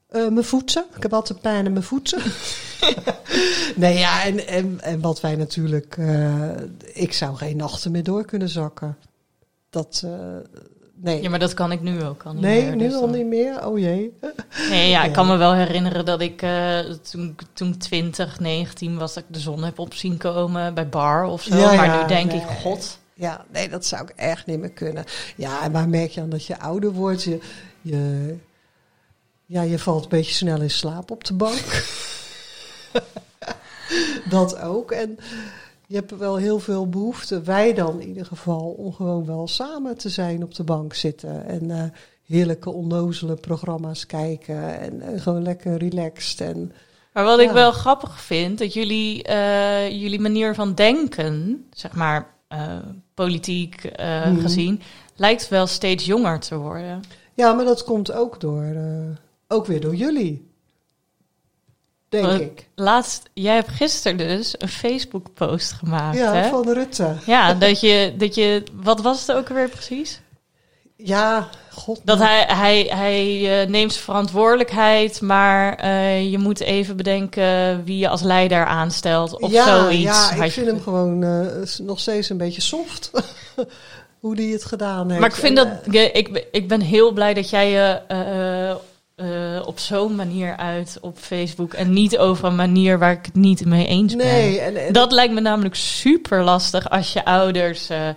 Eh, 0.10 0.28
mijn 0.28 0.44
voeten. 0.46 0.86
Ik 0.96 1.04
heb 1.04 1.14
altijd 1.14 1.42
pijn 1.42 1.66
in 1.66 1.72
mijn 1.72 1.84
voeten. 1.84 2.22
nee, 3.76 3.98
ja, 3.98 4.24
en, 4.24 4.48
en, 4.48 4.80
en 4.82 5.02
wat 5.02 5.22
wij 5.22 5.36
natuurlijk... 5.36 5.96
eh, 5.98 6.50
ik 6.94 7.14
zou 7.14 7.36
geen 7.36 7.58
nachten 7.58 7.92
meer 7.92 8.04
door 8.04 8.26
kunnen 8.26 8.50
zakken. 8.50 8.98
Dat... 9.70 10.02
eh, 10.06 10.12
nee. 10.96 11.22
Ja, 11.22 11.30
maar 11.30 11.40
dat 11.40 11.54
kan 11.54 11.72
ik 11.72 11.82
nu 11.82 12.04
ook 12.04 12.24
al 12.24 12.34
niet 12.34 12.42
nee, 12.42 12.64
meer. 12.64 12.76
nu 12.76 12.84
dus 12.84 12.94
al 12.94 13.02
dan- 13.02 13.12
niet 13.12 13.26
meer? 13.26 13.66
Oh 13.68 13.80
jee. 13.80 14.18
Nee, 14.70 14.90
ja, 14.90 15.02
ik 15.04 15.08
Ja. 15.10 15.14
kan 15.14 15.28
me 15.28 15.38
wel 15.38 15.54
herinneren 15.54 16.06
dat 16.06 16.22
ik 16.22 16.46
toen, 17.12 17.36
toen 17.54 17.78
20, 17.78 18.40
19 18.40 18.98
was, 18.98 19.14
dat 19.14 19.24
ik 19.24 19.34
de 19.34 19.40
zon 19.40 19.64
heb 19.64 19.80
op 19.80 19.94
zien 19.94 20.18
komen 20.18 20.74
bij 20.74 20.90
bar 20.90 21.24
of 21.24 21.44
zo. 21.44 21.58
Ja, 21.58 21.74
maar 21.74 21.86
ja, 21.86 22.02
nu 22.02 22.08
denk 22.08 22.32
nee. 22.32 22.42
ik, 22.42 22.48
god. 22.48 23.00
Ja, 23.14 23.46
nee, 23.52 23.70
dat 23.70 23.86
zou 23.86 24.04
ik 24.04 24.10
echt 24.16 24.46
niet 24.46 24.60
meer 24.60 24.72
kunnen. 24.72 25.04
Ja, 25.36 25.64
en 25.64 25.72
waar 25.72 25.90
merk 25.90 26.12
je 26.12 26.22
aan 26.22 26.30
dat 26.30 26.46
je 26.46 26.60
ouder 26.60 26.92
wordt? 26.92 27.24
Je, 27.24 27.40
je, 27.82 28.36
ja, 29.50 29.62
je 29.62 29.80
valt 29.80 30.04
een 30.04 30.10
beetje 30.10 30.34
snel 30.34 30.62
in 30.62 30.70
slaap 30.70 31.12
op 31.12 31.24
de 31.24 31.34
bank. 31.34 31.86
dat 34.30 34.60
ook. 34.62 34.92
En 34.92 35.18
je 35.88 35.96
hebt 35.96 36.18
wel 36.18 36.36
heel 36.36 36.60
veel 36.60 36.90
behoefte, 36.90 37.42
wij 37.42 37.74
dan 37.74 38.00
in 38.02 38.08
ieder 38.08 38.26
geval, 38.26 38.76
om 38.78 38.94
gewoon 38.94 39.26
wel 39.26 39.48
samen 39.48 39.98
te 39.98 40.10
zijn 40.10 40.44
op 40.44 40.56
de 40.56 40.64
bank 40.64 40.94
zitten. 40.94 41.46
En 41.46 41.72
eh, 41.72 41.84
heerlijke 42.26 42.70
onnozele 42.70 43.36
programma's 43.36 44.06
kijken. 44.06 44.80
En, 44.80 45.02
eh, 45.02 45.22
gewoon 45.22 45.44
lekker 45.44 45.78
relaxed. 45.78 46.42
En 46.42 46.72
Maar 47.14 47.24
wat 47.24 47.40
ik 47.40 47.52
wel 47.52 47.72
grappig 47.72 48.22
vind, 48.22 48.58
dat 48.60 48.74
jullie, 48.74 49.24
eh, 49.24 49.90
jullie 50.02 50.20
manier 50.20 50.56
van 50.56 50.76
denken, 50.76 51.66
zeg 51.74 51.94
maar 51.94 52.38
politiek 53.14 53.92
Mhm. 53.98 54.40
gezien, 54.40 54.82
lijkt 55.16 55.48
wel 55.48 55.68
steeds 55.68 56.06
jonger 56.06 56.40
te 56.40 56.58
worden. 56.58 57.02
ja, 57.34 57.54
maar 57.54 57.66
dat 57.66 57.84
komt 57.84 58.12
ook 58.12 58.40
door, 58.40 58.64
ook 59.52 59.66
weer 59.66 59.82
door 59.82 59.96
jullie. 59.96 60.48
Denk 62.10 62.26
Want 62.26 62.42
ik. 62.42 62.68
Laatst, 62.76 63.30
jij 63.34 63.54
hebt 63.56 63.70
gisteren 63.70 64.18
dus 64.18 64.56
een 64.58 64.68
Facebook-post 64.68 65.72
gemaakt, 65.72 66.18
Ja, 66.18 66.34
hè? 66.34 66.50
van 66.50 66.70
Rutte. 66.72 67.16
Ja, 67.26 67.54
dat 67.54 67.80
je, 67.80 68.14
dat 68.18 68.36
je, 68.36 68.64
wat 68.74 69.02
was 69.02 69.28
het 69.28 69.36
ook 69.38 69.50
alweer 69.50 69.70
precies? 69.70 70.22
Ja, 70.96 71.50
god. 71.72 72.00
Dat 72.04 72.20
hij, 72.20 72.46
hij, 72.48 72.82
hij 72.90 73.62
eh, 73.62 73.70
neemt 73.70 73.96
verantwoordelijkheid, 73.96 75.22
maar 75.22 75.76
eh, 75.76 76.32
je 76.32 76.38
moet 76.38 76.60
even 76.60 76.98
bedenken 76.98 77.84
wie 77.84 77.98
je 77.98 78.10
als 78.10 78.22
leider 78.22 78.66
aanstelt 78.66 79.40
of 79.40 79.52
ja, 79.52 79.66
zoiets. 79.80 80.04
Ja, 80.04 80.44
ik 80.44 80.52
vind 80.52 80.68
hem 80.68 80.82
gewoon 80.82 81.24
eh, 81.24 81.64
nog 81.78 82.00
steeds 82.00 82.30
een 82.30 82.38
beetje 82.38 82.62
soft. 82.62 83.12
Hoe 84.20 84.36
die 84.36 84.54
het 84.54 84.66
gedaan 84.66 85.08
heeft. 85.08 85.20
Maar 85.20 85.30
ik 85.30 85.36
vind 85.36 85.58
En, 85.58 85.82
dat, 85.84 85.96
ik, 85.96 86.14
ik, 86.16 86.34
ben- 86.34 86.44
ik 86.52 86.68
ben 86.68 86.82
heel 86.82 87.12
blij 87.12 87.34
dat 87.34 87.50
jij 87.50 87.70
je 87.70 88.02
eh, 89.20 89.68
op 89.68 89.80
zo'n 89.80 90.16
manier 90.16 90.58
uit 90.58 90.98
op 91.02 91.18
Facebook 91.18 91.74
en 91.74 91.94
niet 91.94 92.18
over 92.18 92.46
een 92.46 92.56
manier 92.56 93.00
waar 93.00 93.12
ik 93.12 93.26
het 93.26 93.36
niet 93.36 93.66
mee 93.66 93.88
eens 93.88 94.16
ben. 94.16 94.26
Nee, 94.26 94.60
en, 94.60 94.86
en 94.86 94.94
Dat 94.94 95.12
lijkt 95.12 95.34
me 95.34 95.40
namelijk 95.40 95.76
super 95.76 96.44
lastig 96.44 96.90
als 96.90 97.14
je 97.14 97.26
ouders. 97.26 97.90
eh, 97.90 98.10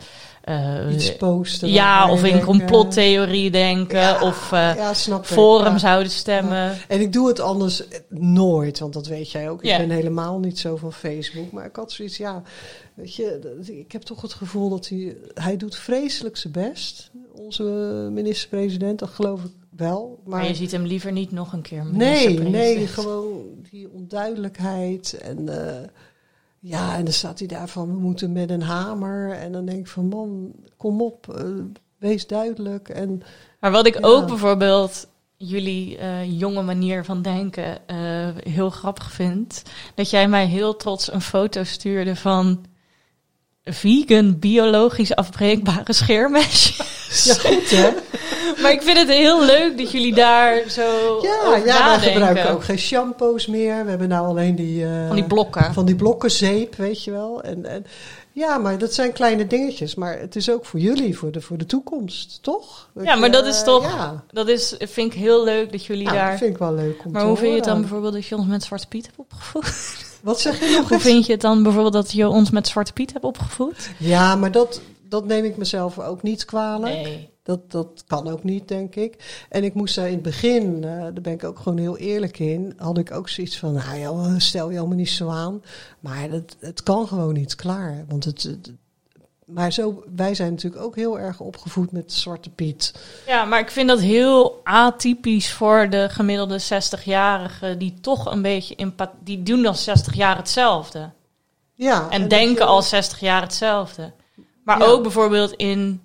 eh, 0.42 0.92
iets 0.92 1.16
posten. 1.16 1.68
ja, 1.68 2.10
of 2.10 2.24
in 2.24 2.40
complottheorie 2.40 3.50
denken. 3.50 3.98
ja, 3.98 4.22
of 4.22 4.50
ja, 4.50 4.74
ja. 4.74 5.78
zouden 5.78 6.12
stemmen. 6.12 6.76
En 6.88 7.00
ik 7.00 7.12
doe 7.12 7.28
het 7.28 7.40
anders 7.40 7.82
nooit, 8.08 8.78
want 8.78 8.92
dat 8.92 9.06
weet 9.06 9.30
jij 9.30 9.50
ook. 9.50 9.62
Ik 9.62 9.76
ben 9.78 9.90
helemaal 9.90 10.38
niet 10.38 10.58
zo 10.58 10.76
van 10.76 10.92
Facebook. 10.92 11.52
Maar 11.52 11.66
ik 11.66 11.76
had 11.76 11.92
zoiets, 11.92 12.16
ja, 12.16 12.42
weet 12.94 13.14
je, 13.14 13.54
ik 13.66 13.92
heb 13.92 14.02
toch 14.02 14.22
het 14.22 14.32
gevoel 14.32 14.68
dat 14.68 14.88
hij, 14.88 15.16
hij 15.34 15.56
doet 15.56 15.76
vreselijk 15.76 16.36
zijn 16.36 16.52
best. 16.52 17.10
Onze 17.32 17.62
minister-president, 18.12 18.98
dat 18.98 19.10
geloof 19.10 19.44
ik 19.44 19.50
wel. 19.82 20.20
Maar, 20.24 20.38
Maar, 20.40 20.48
je 20.48 20.54
ziet 20.54 20.70
hem 20.70 20.82
liever 20.84 21.12
niet 21.12 21.30
nog 21.30 21.52
een 21.52 21.62
keer. 21.62 21.84
nee, 21.90 22.38
nee, 22.40 22.86
gewoon 22.86 23.42
die 23.70 23.90
onduidelijkheid 23.92 25.12
en... 25.22 25.48
eh, 25.48 25.88
ja, 26.64 26.96
en 26.96 27.04
dan 27.04 27.12
staat 27.12 27.38
hij 27.38 27.48
daar 27.48 27.68
van, 27.68 27.86
we 27.88 27.98
moeten 28.00 28.32
met 28.32 28.50
een 28.50 28.62
hamer. 28.62 29.32
En 29.32 29.52
dan 29.52 29.64
denk 29.66 29.78
ik 29.78 29.86
van, 29.86 30.08
man, 30.08 30.52
kom 30.76 31.00
op, 31.02 31.34
eh, 31.36 31.44
wees 31.98 32.26
duidelijk. 32.26 32.88
En 32.88 33.22
Maar 33.60 33.70
wat 33.70 33.86
ik 33.86 33.94
Ja. 33.94 34.00
ook 34.02 34.26
bijvoorbeeld 34.26 35.06
jullie 35.36 35.96
eh, 35.98 36.38
jonge 36.40 36.62
manier 36.62 37.04
van 37.04 37.22
denken 37.22 37.78
heel 38.48 38.70
grappig 38.70 39.12
vind, 39.12 39.62
dat 39.94 40.10
jij 40.10 40.28
mij 40.28 40.46
heel 40.46 40.76
trots 40.76 41.12
een 41.12 41.20
foto 41.20 41.64
stuurde 41.64 42.16
van 42.16 42.64
vegan, 43.64 44.38
biologisch 44.38 45.14
afbreekbare 45.14 45.92
scheermesjes. 45.92 47.24
ja, 47.24 47.34
goed 47.34 47.70
hè? 47.70 47.90
maar 48.62 48.72
ik 48.72 48.82
vind 48.82 48.98
het 48.98 49.08
heel 49.08 49.44
leuk 49.44 49.78
dat 49.78 49.90
jullie 49.92 50.14
daar 50.14 50.62
zo 50.68 51.18
Ja, 51.22 51.36
over 51.44 51.58
ja 51.58 51.62
wij 51.64 51.72
nadenken. 51.78 52.12
gebruiken 52.12 52.50
ook 52.50 52.64
geen 52.64 52.78
shampoos 52.78 53.46
meer. 53.46 53.84
We 53.84 53.90
hebben 53.90 54.08
nou 54.08 54.26
alleen 54.26 54.54
die... 54.54 54.84
eh, 54.84 55.06
Van 55.06 55.16
die 55.16 55.24
blokken. 55.24 55.72
Van 55.74 55.84
die 55.84 55.94
blokken 55.96 56.30
zeep, 56.30 56.74
weet 56.74 57.04
je 57.04 57.10
wel. 57.10 57.42
En, 57.42 57.66
en, 57.66 57.86
ja, 58.32 58.58
maar 58.58 58.78
dat 58.78 58.94
zijn 58.94 59.12
kleine 59.12 59.46
dingetjes. 59.46 59.94
Maar 59.94 60.18
het 60.18 60.36
is 60.36 60.50
ook 60.50 60.64
voor 60.64 60.80
jullie, 60.80 61.18
voor 61.18 61.30
de, 61.32 61.40
voor 61.40 61.56
de 61.58 61.66
toekomst, 61.66 62.38
toch? 62.42 62.88
Ja, 63.02 63.14
maar 63.14 63.30
dat 63.30 63.46
is 63.46 63.58
eh, 63.58 63.64
toch- 63.64 63.84
Ja, 63.96 64.24
Dat 64.30 64.48
is, 64.48 64.74
vind 64.78 65.12
ik 65.14 65.18
heel 65.20 65.44
leuk 65.44 65.72
dat 65.72 65.84
jullie 65.86 66.04
Nou, 66.04 66.16
daar... 66.16 66.30
dat 66.30 66.38
vind 66.38 66.50
ik 66.50 66.58
wel 66.58 66.74
leuk 66.74 67.04
om 67.04 67.12
Maar 67.12 67.20
te 67.20 67.26
hoe 67.26 67.36
vind 67.36 67.50
je 67.50 67.56
het 67.56 67.64
dan 67.64 67.80
bijvoorbeeld 67.80 68.12
dat 68.12 68.26
je 68.26 68.36
ons 68.36 68.46
met 68.46 68.62
Zwarte 68.64 68.86
Piet 68.88 69.06
hebt 69.06 69.18
opgevoed? 69.18 69.72
Wat 70.22 70.40
zeg 70.40 70.58
je 70.60 70.76
nog 70.76 70.82
Hoe 70.88 70.92
eens? 70.92 71.02
vind 71.02 71.26
je 71.26 71.32
het 71.32 71.40
dan 71.40 71.62
bijvoorbeeld 71.62 71.92
dat 71.94 72.12
je 72.12 72.28
ons 72.28 72.50
met 72.50 72.68
Zwarte 72.68 72.92
Piet 72.92 73.12
hebt 73.12 73.24
opgevoed? 73.24 73.90
Ja, 73.98 74.36
maar 74.36 74.50
dat, 74.52 74.80
dat 75.08 75.24
neem 75.26 75.44
ik 75.44 75.56
mezelf 75.56 75.98
ook 75.98 76.22
niet 76.22 76.44
kwalijk. 76.44 76.94
Nee. 76.94 77.30
Dat, 77.42 77.70
dat 77.70 78.04
kan 78.06 78.28
ook 78.28 78.44
niet, 78.44 78.68
denk 78.68 78.94
ik. 78.94 79.44
En 79.48 79.64
ik 79.64 79.74
moest 79.74 79.94
daar 79.94 80.06
in 80.06 80.12
het 80.12 80.22
begin, 80.22 80.84
eh, 80.84 80.90
daar 81.00 81.12
ben 81.22 81.32
ik 81.32 81.44
ook 81.44 81.58
gewoon 81.58 81.78
heel 81.78 81.96
eerlijk 81.96 82.38
in, 82.38 82.72
had 82.76 82.98
ik 82.98 83.12
ook 83.12 83.28
zoiets 83.28 83.58
van, 83.58 83.72
nou 83.72 83.96
ja, 83.98 84.38
stel 84.38 84.70
je 84.70 84.78
allemaal 84.78 84.96
niet 84.96 85.10
zo 85.10 85.28
aan. 85.28 85.62
Maar 86.00 86.30
het, 86.30 86.56
het 86.60 86.82
kan 86.82 87.06
gewoon 87.08 87.34
niet 87.34 87.54
klaar. 87.54 88.04
Want 88.08 88.24
het, 88.24 88.42
het- 88.42 88.72
maar 89.44 89.72
zo, 89.72 90.02
wij 90.16 90.34
zijn 90.34 90.50
natuurlijk 90.50 90.82
ook 90.82 90.96
heel 90.96 91.18
erg 91.18 91.40
opgevoed 91.40 91.92
met 91.92 92.12
Zwarte 92.12 92.50
Piet. 92.50 92.94
Ja, 93.26 93.44
maar 93.44 93.60
ik 93.60 93.70
vind 93.70 93.88
dat 93.88 94.00
heel 94.00 94.60
atypisch 94.64 95.52
voor 95.52 95.90
de 95.90 96.08
gemiddelde 96.10 96.60
60-jarigen 96.60 97.78
die 97.78 97.94
toch 98.00 98.32
een 98.32 98.42
beetje 98.42 98.74
impa- 98.74 99.12
die 99.24 99.42
doen 99.42 99.66
al 99.66 99.74
60 99.74 100.14
jaar 100.14 100.36
hetzelfde 100.36 101.10
Ja, 101.74 102.10
en 102.10 102.28
denken 102.28 102.54
je- 102.64 102.70
al 102.70 102.82
60 102.82 103.20
jaar 103.20 103.42
hetzelfde. 103.42 104.12
Maar 104.64 104.78
Ja. 104.78 104.84
ook 104.84 105.02
bijvoorbeeld 105.02 105.52
in 105.52 106.00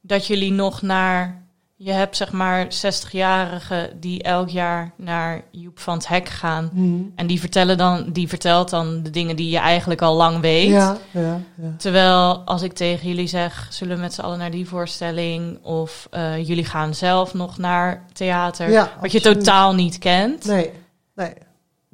dat 0.00 0.26
jullie 0.26 0.52
nog 0.52 0.82
naar 0.82 1.38
je 1.82 1.92
hebt 1.92 2.16
zeg 2.16 2.32
maar 2.32 2.66
60-jarigen 2.66 3.98
die 4.00 4.22
elk 4.22 4.48
jaar 4.48 4.92
naar 4.96 5.42
Joep 5.50 5.78
van 5.78 5.94
het 5.94 6.08
Hek 6.08 6.28
gaan 6.28 6.70
Hmm. 6.72 7.12
en 7.14 7.26
die 7.26 7.40
vertellen 7.40 7.78
dan 7.78 8.12
die 8.12 8.28
vertelt 8.28 8.70
dan 8.70 9.02
de 9.02 9.10
dingen 9.10 9.36
die 9.36 9.50
je 9.50 9.58
eigenlijk 9.58 10.02
al 10.02 10.16
lang 10.16 10.40
weet. 10.40 10.68
Ja, 10.68 10.96
ja, 11.10 11.40
ja. 11.54 11.74
Terwijl 11.78 12.42
als 12.44 12.62
ik 12.62 12.72
tegen 12.72 13.08
jullie 13.08 13.26
zeg, 13.26 13.66
zullen 13.70 13.96
we 13.96 14.02
met 14.02 14.14
z'n 14.14 14.20
allen 14.20 14.38
naar 14.38 14.50
die 14.50 14.68
voorstelling 14.68 15.64
of 15.64 16.06
eh, 16.10 16.46
jullie 16.46 16.64
gaan 16.64 16.94
zelf 16.94 17.34
nog 17.34 17.58
naar 17.58 18.04
theater, 18.12 18.88
wat 19.00 19.12
je 19.12 19.20
totaal 19.20 19.74
niet 19.74 19.98
kent. 19.98 20.44
Nee, 20.44 20.70
nee. 21.14 21.32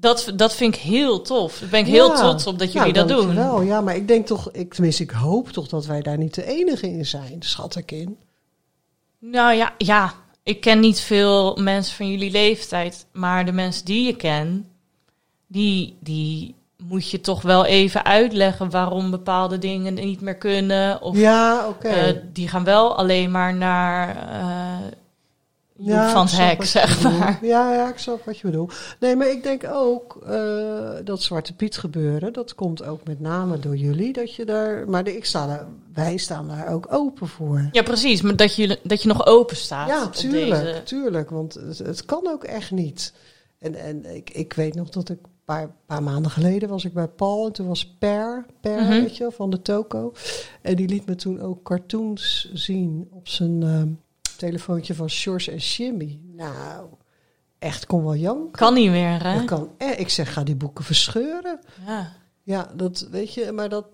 Dat, 0.07 0.33
dat 0.35 0.55
vind 0.55 0.75
ik 0.75 0.81
heel 0.81 1.23
tof. 1.23 1.59
Daar 1.59 1.69
ben 1.69 1.81
ik 1.81 1.87
heel 1.87 2.15
trots 2.15 2.47
op 2.47 2.59
dat 2.59 2.73
jullie 2.73 2.93
Nou, 2.93 3.07
dat 3.07 3.17
doen. 3.17 3.27
dankjewel. 3.27 3.63
Ja, 3.63 3.81
maar 3.81 3.97
ik 3.97 4.09
denk 4.09 4.27
toch, 4.27 4.51
ik, 4.53 4.75
tenminste, 4.75 5.03
ik 5.03 5.11
hoop 5.11 5.49
toch 5.49 5.69
dat 5.69 5.87
wij 5.87 6.03
daar 6.03 6.19
niet 6.19 6.35
de 6.35 6.45
enige 6.45 6.91
in 6.91 7.07
zijn, 7.07 7.37
schat 7.39 7.77
ik 7.77 7.93
in. 7.93 8.17
Nou 9.19 9.55
ja, 9.55 9.75
ja, 9.79 10.13
ik 10.43 10.61
ken 10.61 10.81
niet 10.81 11.01
veel 11.01 11.57
mensen 11.57 11.97
van 11.97 12.11
jullie 12.11 12.31
leeftijd, 12.31 13.07
maar 13.13 13.45
de 13.47 13.53
mensen 13.53 13.85
die 13.85 14.07
je 14.07 14.17
ken, 14.17 14.67
die, 15.47 15.97
die 16.01 16.55
moet 16.83 17.11
je 17.11 17.21
toch 17.21 17.43
wel 17.43 17.65
even 17.65 18.05
uitleggen 18.05 18.71
waarom 18.71 19.11
bepaalde 19.11 19.59
dingen 19.59 19.95
niet 19.95 20.21
meer 20.21 20.37
kunnen. 20.37 21.03
Of 21.03 21.17
ja, 21.17 21.69
oké. 21.69 21.89
Eh, 21.89 22.17
die 22.33 22.49
gaan 22.49 22.65
wel 22.65 22.97
alleen 22.97 23.31
maar 23.31 23.55
naar, 23.55 24.17
eh, 24.33 24.87
Joep 25.79 26.09
van 26.09 26.23
het 26.27 26.37
hek, 26.37 26.65
zeg 26.65 27.03
maar. 27.03 27.39
Ja, 27.43 27.73
ja, 27.75 27.89
ik 27.89 27.99
snap 27.99 28.25
wat 28.25 28.39
je 28.39 28.47
bedoelt. 28.47 28.75
Nee, 29.01 29.17
maar 29.17 29.29
ik 29.31 29.43
denk 29.43 29.65
ook 29.73 30.19
eh, 30.27 30.91
dat 31.05 31.23
Zwarte 31.23 31.55
Piet 31.55 31.77
gebeuren, 31.77 32.33
dat 32.33 32.55
komt 32.55 32.85
ook 32.85 33.05
met 33.05 33.21
name 33.21 33.59
door 33.59 33.77
jullie, 33.77 34.13
dat 34.13 34.35
je 34.35 34.45
daar, 34.45 34.89
maar 34.89 35.05
de, 35.05 35.17
ik 35.17 35.25
sta 35.25 35.47
daar, 35.47 35.67
wij 35.95 36.17
staan 36.17 36.49
daar 36.49 36.69
ook 36.73 36.87
open 36.93 37.29
voor. 37.29 37.69
Ja, 37.73 37.83
precies. 37.83 38.23
Maar 38.23 38.37
dat 38.37 38.57
je, 38.57 38.79
dat 38.83 39.03
je 39.03 39.09
nog 39.09 39.27
open 39.27 39.57
staat. 39.57 39.89
Ja, 39.89 40.09
tuurlijk, 40.09 40.63
deze- 40.65 40.83
tuurlijk, 40.83 41.31
want 41.31 41.55
het, 41.55 41.79
het 41.79 42.05
kan 42.05 42.29
ook 42.29 42.45
echt 42.45 42.71
niet. 42.71 43.13
En, 43.59 43.75
en 43.75 44.15
ik, 44.17 44.31
ik 44.31 44.53
weet 44.53 44.75
nog 44.75 44.89
dat 44.89 45.09
ik 45.09 45.19
een 45.23 45.31
paar, 45.45 45.71
paar 45.87 46.03
maanden 46.03 46.31
geleden 46.31 46.69
was 46.69 46.85
ik 46.85 46.93
bij 46.93 47.09
Paul 47.09 47.47
en 47.47 47.53
toen 47.53 47.67
was 47.69 47.97
Per, 47.99 48.47
Per 48.61 48.81
Mhm. 48.83 48.89
weet 48.91 49.17
je, 49.17 49.31
van 49.33 49.51
de 49.51 49.63
toko. 49.63 50.13
En 50.63 50.77
die 50.77 50.89
liet 50.89 51.07
me 51.07 51.15
toen 51.15 51.41
ook 51.41 51.63
cartoons 51.63 52.51
zien 52.53 53.09
op 53.13 53.29
zijn 53.29 53.63
ehm, 53.63 53.89
telefoontje 54.37 54.95
van 54.95 55.11
Sjors 55.11 55.49
en 55.49 55.57
Jimmy. 55.57 56.21
Nou, 56.23 56.87
echt 57.59 57.87
kon 57.87 58.05
wel 58.05 58.15
janken. 58.17 58.51
Kan 58.51 58.75
niet 58.75 58.91
meer, 58.91 59.23
hè? 59.23 59.35
Dat 59.37 59.45
kan. 59.45 59.71
Eh, 59.79 59.99
ik 60.01 60.09
zeg, 60.09 60.33
ga 60.33 60.43
die 60.43 60.57
boeken 60.57 60.85
verscheuren. 60.85 61.61
Ja. 61.87 62.13
Ja, 62.43 62.71
dat 62.75 63.07
weet 63.11 63.35
je, 63.35 63.53
maar 63.53 63.69
dat. 63.69 63.87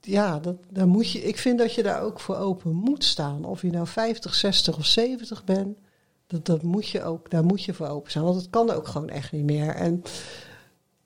Ja, 0.00 0.38
dat, 0.38 0.56
daar 0.70 0.86
moet 0.88 1.10
je, 1.12 1.18
ik 1.22 1.38
vind 1.38 1.58
dat 1.58 1.74
je 1.74 1.82
daar 1.82 2.02
ook 2.02 2.20
voor 2.20 2.36
open 2.36 2.74
moet 2.74 3.04
staan. 3.04 3.44
Of 3.44 3.62
je 3.62 3.70
nou 3.70 3.86
50, 3.86 4.34
60 4.34 4.76
of 4.76 4.84
70 4.86 5.44
bent, 5.44 5.78
dat, 6.26 6.46
dat 6.46 6.62
moet 6.62 6.88
je 6.88 7.02
ook, 7.02 7.30
daar 7.30 7.44
moet 7.44 7.64
je 7.64 7.74
voor 7.74 7.86
open 7.88 8.10
staan. 8.10 8.22
Want 8.24 8.36
het 8.36 8.50
kan 8.50 8.70
ook 8.70 8.88
gewoon 8.88 9.08
echt 9.08 9.32
niet 9.32 9.44
meer. 9.44 9.74
En 9.74 10.02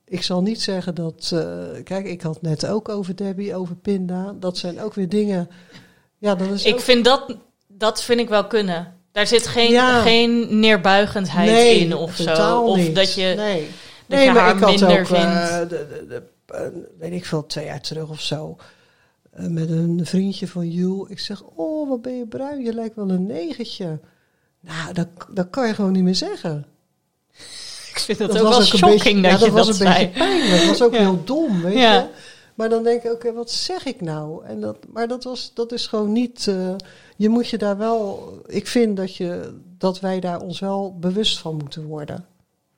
ik 0.04 0.22
zal 0.22 0.42
niet 0.42 0.60
zeggen 0.62 0.94
dat. 0.94 1.30
eh, 1.34 1.82
kijk, 1.84 2.06
ik 2.06 2.22
had 2.22 2.42
net 2.42 2.66
ook 2.66 2.88
over 2.88 3.16
Debbie, 3.16 3.54
over 3.54 3.76
Pinda. 3.76 4.32
Dat 4.32 4.56
zijn 4.58 4.80
ook 4.80 4.94
weer 4.94 5.08
dingen. 5.08 5.48
Ja, 6.18 6.34
dat 6.34 6.48
is 6.50 6.64
Ik 6.64 6.74
ook- 6.74 6.80
vind 6.80 7.04
dat, 7.04 7.36
dat 7.78 8.02
vind 8.02 8.20
ik 8.20 8.28
wel 8.28 8.46
kunnen. 8.46 8.94
Daar 9.12 9.26
zit 9.26 9.46
geen, 9.46 9.70
Ja. 9.70 10.02
geen 10.02 10.58
neerbuigendheid 10.60 11.50
nee, 11.50 11.78
in 11.78 11.94
of 11.94 12.16
zo. 12.16 12.60
Of 12.60 12.76
niet. 12.76 12.94
dat 12.94 13.14
je, 13.14 13.34
nee. 13.36 13.60
dat 14.06 14.18
nee, 14.18 14.24
je 14.26 14.32
maar 14.32 14.42
haar 14.42 14.54
ik 14.56 14.60
had 14.62 14.70
minder 14.70 15.00
ook, 15.00 15.06
vindt. 15.06 15.22
eh, 15.24 15.58
de, 15.58 15.66
de, 15.68 16.04
de, 16.08 16.22
eh, 16.46 16.60
weet 16.98 17.12
ik 17.12 17.24
veel, 17.24 17.46
twee 17.46 17.64
jaar 17.64 17.80
terug 17.80 18.08
of 18.08 18.20
zo. 18.20 18.56
eh, 19.32 19.46
met 19.46 19.70
een 19.70 20.00
vriendje 20.04 20.48
van 20.48 20.68
Jules. 20.70 21.10
Ik 21.10 21.18
zeg, 21.20 21.42
oh, 21.54 21.88
wat 21.88 22.02
ben 22.02 22.16
je 22.16 22.26
bruin. 22.26 22.62
Je 22.64 22.72
lijkt 22.74 22.96
wel 22.96 23.10
een 23.10 23.26
negentje. 23.26 23.98
Nou, 24.60 24.92
dat, 24.92 25.08
dat 25.30 25.50
kan 25.50 25.66
je 25.66 25.74
gewoon 25.74 25.92
niet 25.92 26.02
meer 26.02 26.14
zeggen. 26.14 26.66
ik 27.90 27.98
vind 27.98 28.18
dat, 28.18 28.32
Dat 28.32 28.40
ook 28.42 28.48
wel 28.48 28.62
shocking 28.62 28.92
beetje, 28.92 29.22
dat 29.22 29.22
ja, 29.22 29.30
je 29.30 29.38
dat 29.38 29.40
dat, 29.40 29.50
was 29.50 29.68
een 29.68 29.74
zei. 29.74 29.94
beetje 30.06 30.18
pijnlijk. 30.18 30.50
Dat 30.60 30.66
was 30.68 30.82
ook 30.82 30.92
Ja. 30.92 30.98
heel 30.98 31.24
dom, 31.24 31.62
weet 31.62 31.74
je. 31.78 32.06
Maar 32.54 32.68
dan 32.68 32.82
denk 32.82 33.02
ik, 33.02 33.12
oké, 33.12 33.32
wat 33.32 33.50
zeg 33.50 33.84
ik 33.84 34.00
nou? 34.00 34.44
En 34.44 34.60
dat, 34.60 34.76
maar 34.92 35.08
dat, 35.08 35.24
was, 35.24 35.50
dat 35.54 35.72
is 35.72 35.86
gewoon 35.86 36.12
niet... 36.12 36.50
je 37.16 37.28
moet 37.28 37.48
je 37.48 37.58
daar 37.58 37.76
wel... 37.78 38.32
Ik 38.46 38.66
vind 38.66 38.96
dat, 38.96 39.16
je, 39.16 39.58
dat 39.78 40.00
wij 40.00 40.20
daar 40.20 40.40
ons 40.40 40.60
wel 40.60 40.96
bewust 41.00 41.38
van 41.38 41.56
moeten 41.56 41.84
worden. 41.84 42.24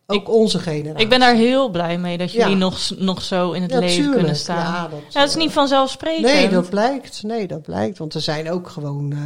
Ook 0.07 0.21
Ik- 0.21 0.29
onze 0.29 0.59
generatie. 0.59 1.03
Ik 1.05 1.09
ben 1.09 1.21
daar 1.21 1.35
heel 1.35 1.69
blij 1.71 1.99
mee 1.99 2.19
dat 2.19 2.33
jullie 2.33 2.49
Ja. 2.51 2.57
nog, 2.57 2.91
nog 2.99 3.23
zo 3.23 3.53
in 3.53 3.63
het 3.63 3.71
Ja, 3.71 3.79
leven 3.79 3.95
tuurlijk. 3.97 4.17
kunnen 4.17 4.37
staan. 4.37 4.57
Ja, 4.73 4.89
dat, 4.89 5.01
Ja, 5.13 5.21
het 5.21 5.29
is 5.29 5.37
niet 5.37 5.53
vanzelfsprekend. 5.53 6.25
Nee, 6.25 6.49
dat 6.49 6.71
blijkt. 6.71 7.23
Nee, 7.23 7.47
dat 7.47 7.63
blijkt. 7.63 7.99
Want 7.99 8.15
er 8.15 8.21
zijn 8.21 8.51
ook 8.51 8.69
gewoon 8.69 9.13
eh, 9.13 9.19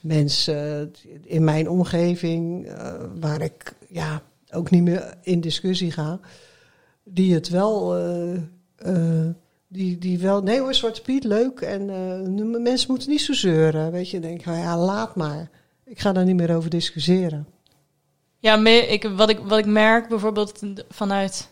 mensen 0.00 0.92
in 1.24 1.44
mijn 1.44 1.68
omgeving 1.70 2.66
eh, 2.66 2.92
waar 3.20 3.40
ik 3.42 3.74
ja, 3.88 4.22
ook 4.50 4.70
niet 4.70 4.82
meer 4.82 5.14
in 5.22 5.40
discussie 5.40 5.92
ga, 5.92 6.18
die 7.04 7.34
het 7.34 7.48
wel. 7.48 7.96
eh, 7.96 8.34
eh, 8.76 9.28
die, 9.72 9.98
die 9.98 10.18
wel, 10.18 10.42
nee 10.42 10.60
hoor, 10.60 10.74
Zwarte 10.74 11.00
Piet, 11.02 11.24
leuk. 11.24 11.60
En 11.60 11.84
nu- 12.34 12.58
mensen 12.60 12.90
moeten 12.90 13.10
niet 13.10 13.20
zo 13.20 13.32
zeuren. 13.32 13.92
Weet 13.92 14.10
je, 14.10 14.20
denk 14.20 14.44
nou 14.44 14.58
ja, 14.58 14.76
laat 14.78 15.16
maar. 15.16 15.50
Ik 15.84 16.00
ga 16.00 16.12
daar 16.12 16.24
niet 16.24 16.36
meer 16.36 16.56
over 16.56 16.70
discussiëren. 16.70 17.46
Ja, 18.38 18.56
me- 18.56 18.70
ik, 18.86 19.10
wat, 19.16 19.28
ik, 19.30 19.38
wat 19.38 19.58
ik 19.58 19.66
merk 19.66 20.08
bijvoorbeeld 20.08 20.60
vanuit, 20.88 21.48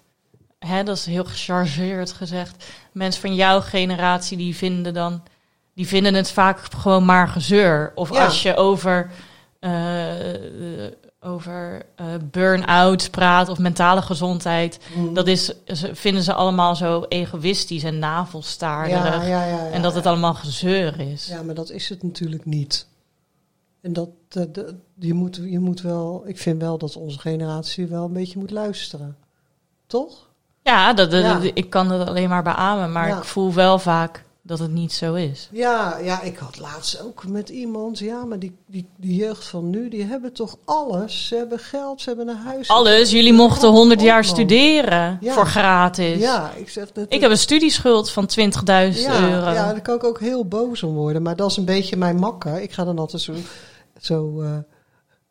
hè, 0.59 0.83
dat 0.83 0.97
is 0.97 1.07
heel 1.07 1.25
gechargeerd 1.25 2.13
gezegd, 2.13 2.65
mensen 2.93 3.21
van 3.21 3.35
jouw 3.35 3.61
generatie 3.61 4.37
die 4.37 4.57
vinden 4.57 4.95
dan, 4.95 5.23
die 5.75 5.87
vinden 5.89 6.15
het 6.15 6.31
vaak 6.31 6.59
gewoon 6.59 7.05
maar 7.05 7.29
gezeur. 7.29 7.93
Of 7.95 8.13
Ja. 8.13 8.25
als 8.25 8.43
je 8.43 8.57
over, 8.57 9.11
eh, 9.61 10.85
over 11.21 11.83
eh, 11.95 12.07
burn-out 12.31 13.11
praat 13.11 13.49
of 13.49 13.59
mentale 13.59 14.03
gezondheid, 14.03 14.79
dat 15.15 15.27
is, 15.27 15.53
ze- 15.67 15.95
vinden 15.95 16.23
ze 16.23 16.33
allemaal 16.33 16.77
zo 16.77 17.05
egoïstisch 17.09 17.83
en 17.83 17.99
navelstaarderig. 17.99 19.15
ja, 19.15 19.23
ja, 19.23 19.45
ja, 19.45 19.65
ja, 19.65 19.71
en 19.71 19.83
dat 19.83 19.95
het 19.95 20.07
allemaal 20.07 20.35
gezeur 20.35 21.01
is. 21.01 21.27
Ja, 21.27 21.43
maar 21.43 21.55
dat 21.55 21.71
is 21.71 21.89
het 21.89 22.03
natuurlijk 22.03 22.45
niet. 22.45 22.87
En 23.81 23.93
dat, 23.93 24.09
de- 24.29 24.75
je, 24.99 25.15
moet, 25.15 25.41
je 25.45 25.59
moet 25.59 25.81
wel, 25.81 26.23
ik 26.27 26.39
vind 26.39 26.61
wel 26.61 26.79
dat 26.79 26.97
onze 26.97 27.19
generatie 27.19 27.87
wel 27.87 28.05
een 28.05 28.13
beetje 28.13 28.39
moet 28.39 28.51
luisteren. 28.51 29.17
Toch? 29.87 30.27
Ja, 30.63 30.93
dat, 30.93 31.13
ik 31.55 31.71
kan 31.71 31.89
dat 31.89 32.09
alleen 32.09 32.29
maar 32.29 32.43
beamen, 32.43 32.93
maar 32.93 33.09
ik 33.19 33.25
voel 33.25 33.53
wel 33.55 33.79
vaak 33.79 34.25
dat 34.49 34.59
het 34.59 34.71
niet 34.71 34.93
zo 34.93 35.15
is. 35.15 35.49
Ja, 35.53 35.99
ja, 36.03 36.23
ik 36.23 36.37
had 36.37 36.59
laatst 36.59 37.03
ook 37.03 37.27
met 37.27 37.49
iemand, 37.49 37.99
ja, 37.99 38.25
maar 38.25 38.39
die, 38.39 38.57
die, 38.67 38.89
die 38.97 39.15
jeugd 39.15 39.45
van 39.47 39.71
nu, 39.71 39.89
die 39.89 40.05
hebben 40.05 40.33
toch 40.33 40.57
alles. 40.65 41.27
Ze 41.27 41.37
hebben 41.37 41.59
geld, 41.59 42.01
ze 42.01 42.09
hebben 42.09 42.29
een 42.29 42.37
huis. 42.37 42.69
Alles, 42.69 43.11
jullie 43.11 43.33
mochten 43.33 43.69
100 43.69 44.01
jaar 44.01 44.25
studeren 44.25 45.19
Ja. 45.21 45.33
voor 45.33 45.47
gratis. 45.47 46.21
Ja, 46.21 46.53
ik 46.57 46.69
zeg 46.69 46.93
dat. 46.93 47.07
Ik 47.09 47.21
heb 47.21 47.31
een 47.31 47.39
studieschuld 47.39 48.11
van 48.11 48.29
20.000 48.39 48.45
ja, 48.65 49.21
euro. 49.31 49.51
Ja, 49.51 49.73
daar 49.73 49.83
kan 49.83 49.95
ik 49.95 50.05
ook 50.05 50.21
heel 50.21 50.45
boos 50.45 50.83
om 50.83 50.95
worden. 50.95 51.23
Maar 51.23 51.37
dat 51.37 51.51
is 51.51 51.57
een 51.57 51.65
beetje 51.65 51.97
mijn 51.97 52.17
makker. 52.17 52.61
Ik 52.61 52.73
ga 52.73 52.85
dan 52.85 52.99
altijd 52.99 53.23
zo, 53.23 53.33
zo 54.01 54.41
eh 54.43 54.57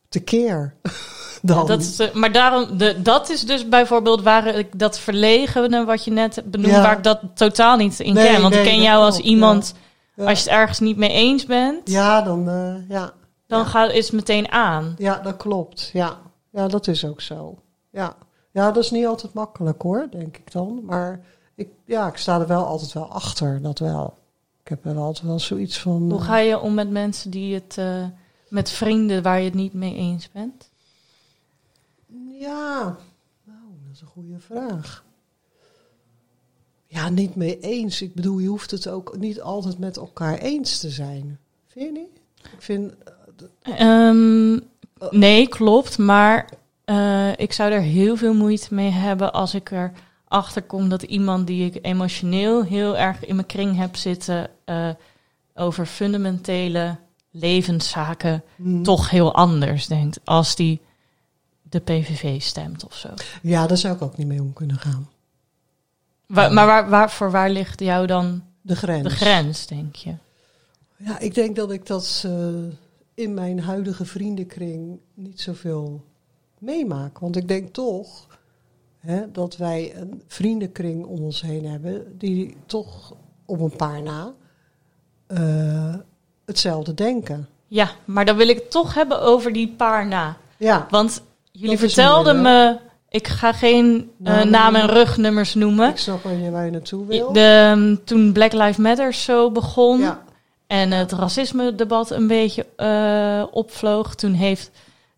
tekeer. 0.10 0.74
dan. 1.42 1.58
Ja, 1.58 1.64
dat 1.64 1.82
is, 1.82 2.00
eh, 2.00 2.14
maar 2.14 2.32
daarom, 2.32 2.78
de, 2.78 3.02
dat 3.02 3.30
is 3.30 3.42
dus 3.42 3.68
bijvoorbeeld 3.70 4.22
waar 4.22 4.48
ik 4.48 4.80
dat 4.80 5.00
verlegene 5.00 5.86
wat 5.86 6.04
je 6.04 6.12
net 6.12 6.42
benoemde, 6.46 6.76
Ja. 6.76 6.82
waar 6.82 6.98
ik 6.98 7.04
dat 7.04 7.20
totaal 7.34 7.78
niet 7.78 8.00
in 8.00 8.14
Nee, 8.14 8.28
ken. 8.28 8.42
Want 8.42 8.54
nee, 8.54 8.64
ik 8.64 8.70
ken 8.70 8.82
jou 8.82 9.04
als 9.04 9.16
klopt, 9.16 9.30
iemand, 9.30 9.74
Ja. 10.16 10.26
als 10.26 10.44
je 10.44 10.50
het 10.50 10.60
ergens 10.60 10.80
niet 10.80 10.98
mee 10.98 11.10
eens 11.10 11.46
bent, 11.46 11.90
ja, 11.90 12.22
dan, 12.22 12.50
eh, 12.50 12.90
ja. 12.90 13.12
dan 13.48 13.66
gaat, 13.66 13.92
is 13.92 14.06
het 14.06 14.16
meteen 14.16 14.52
aan. 14.52 14.96
Ja, 14.98 15.20
dat 15.20 15.38
klopt. 15.38 15.90
Ja. 15.94 16.18
ja, 16.52 16.68
dat 16.68 16.88
is 16.88 17.06
ook 17.06 17.22
zo. 17.22 17.58
Ja. 17.92 18.16
ja, 18.52 18.72
dat 18.72 18.84
is 18.84 18.92
niet 18.92 19.06
altijd 19.06 19.34
makkelijk 19.34 19.82
hoor, 19.82 20.08
denk 20.12 20.38
ik 20.38 20.52
dan. 20.52 20.82
Maar 20.86 21.20
ik, 21.56 21.70
ja, 21.86 22.08
ik 22.08 22.18
sta 22.18 22.40
er 22.40 22.48
wel 22.48 22.66
altijd 22.66 22.94
wel 22.94 23.12
achter, 23.12 23.62
dat 23.62 23.80
wel. 23.80 24.14
Ik 24.64 24.68
heb 24.68 24.86
er 24.86 24.98
altijd 24.98 25.28
wel 25.28 25.40
zoiets 25.40 25.80
van... 25.80 26.12
Hoe 26.12 26.20
eh, 26.20 26.26
ga 26.26 26.38
je 26.38 26.60
om 26.60 26.74
met 26.74 26.90
mensen 26.90 27.32
die 27.32 27.54
het, 27.54 27.78
met 28.50 28.70
vrienden 28.70 29.24
waar 29.24 29.40
je 29.40 29.46
het 29.46 29.54
niet 29.54 29.74
mee 29.74 29.96
eens 29.96 30.32
bent? 30.32 30.70
Ja, 32.40 32.98
nou, 33.44 33.60
dat 33.86 33.94
is 33.94 34.02
een 34.02 34.08
goede 34.08 34.40
vraag. 34.40 35.06
Ja, 36.88 37.10
niet 37.10 37.36
mee 37.36 37.60
eens. 37.60 38.02
Ik 38.02 38.14
bedoel, 38.14 38.40
je 38.40 38.48
hoeft 38.48 38.72
het 38.72 38.88
ook 38.88 39.18
niet 39.18 39.42
altijd 39.42 39.78
met 39.78 39.98
elkaar 39.98 40.38
eens 40.38 40.80
te 40.80 40.90
zijn. 40.90 41.40
Vind 41.68 41.86
je 41.86 41.92
niet? 41.92 42.20
Ik 42.54 42.62
vind... 42.62 42.94
Ehm, 43.62 44.60
nee, 45.10 45.48
klopt. 45.48 45.98
Maar 45.98 46.50
eh, 46.86 47.38
ik 47.38 47.54
zou 47.54 47.72
er 47.72 47.82
heel 47.82 48.18
veel 48.18 48.34
moeite 48.34 48.74
mee 48.74 48.90
hebben 48.90 49.34
als 49.34 49.54
ik 49.54 49.72
erachter 50.28 50.62
kom 50.62 50.90
dat 50.90 51.04
iemand 51.04 51.48
die 51.48 51.72
ik 51.72 51.86
emotioneel 51.86 52.64
heel 52.64 52.98
erg 52.98 53.26
in 53.26 53.36
mijn 53.36 53.48
kring 53.48 53.78
heb 53.78 53.96
zitten 53.96 54.50
eh, 54.66 54.90
over 55.54 55.86
fundamentele 55.86 56.98
levenszaken 57.40 58.44
mm, 58.56 58.84
toch 58.84 59.10
heel 59.10 59.34
anders 59.34 59.88
denkt 59.88 60.20
als 60.24 60.56
die 60.56 60.82
de 61.62 61.80
PVV 61.80 62.42
stemt 62.42 62.86
of 62.86 62.96
zo. 62.96 63.10
Ja, 63.42 63.68
daar 63.68 63.78
zou 63.78 63.96
ik 63.96 64.02
ook 64.02 64.18
niet 64.18 64.28
mee 64.28 64.42
om 64.42 64.54
kunnen 64.54 64.78
gaan. 64.78 65.10
Maar 66.28 66.54
waar, 66.54 66.90
waar, 66.90 67.12
voor 67.12 67.32
waar 67.32 67.50
ligt 67.50 67.80
jou 67.80 68.08
dan 68.08 68.44
De 68.62 68.76
grens. 68.76 69.04
de 69.04 69.10
grens, 69.10 69.68
denk 69.68 69.96
je? 69.96 70.16
Ja, 70.98 71.20
ik 71.20 71.34
denk 71.34 71.56
dat 71.56 71.72
ik 71.72 71.86
dat 71.86 72.24
eh, 72.26 72.32
in 73.14 73.34
mijn 73.34 73.60
huidige 73.60 74.06
vriendenkring 74.06 75.00
niet 75.14 75.42
zoveel 75.42 76.06
meemaak. 76.58 77.20
Want 77.20 77.36
ik 77.36 77.48
denk 77.48 77.74
toch 77.74 78.28
hè, 78.98 79.32
dat 79.32 79.58
wij 79.58 79.96
een 79.96 80.22
vriendenkring 80.28 81.06
om 81.06 81.24
ons 81.24 81.42
heen 81.42 81.66
hebben 81.66 82.18
die 82.18 82.58
toch 82.66 83.16
op 83.46 83.60
een 83.60 83.76
paar 83.76 84.02
na 84.02 84.34
eh, 85.28 85.96
hetzelfde 86.48 86.94
denken. 86.94 87.48
Ja, 87.68 87.90
maar 88.06 88.26
dan 88.26 88.36
wil 88.36 88.48
ik 88.48 88.56
het 88.56 88.72
toch 88.72 88.94
hebben 88.94 89.22
over 89.22 89.54
die 89.54 89.74
paar 89.78 90.08
na. 90.08 90.38
Ja, 90.58 90.88
Want 90.90 91.22
jullie 91.52 91.78
vertelden 91.78 92.42
me, 92.42 92.78
ik 93.10 93.28
ga 93.28 93.54
geen 93.54 94.12
Namen 94.18 94.50
naam 94.50 94.76
en 94.76 94.88
rugnummers 94.88 95.54
noemen. 95.54 95.90
ik 95.90 95.98
snap 95.98 96.24
waar 96.24 96.34
je, 96.34 96.52
waar 96.52 96.66
je 96.66 96.72
naartoe 96.72 97.06
wil. 97.06 97.34
De, 97.34 97.72
ehm, 97.72 97.96
toen 98.04 98.32
Black 98.32 98.54
Lives 98.54 98.78
Matter 98.78 99.14
zo 99.14 99.52
begon 99.52 100.00
ja, 100.00 100.24
en 100.68 100.92
het 100.92 101.12
racisme-debat 101.12 102.12
een 102.12 102.28
beetje 102.28 102.66
eh, 102.76 103.44
opvloog, 103.52 104.16
toen 104.16 104.34
heeft 104.34 104.72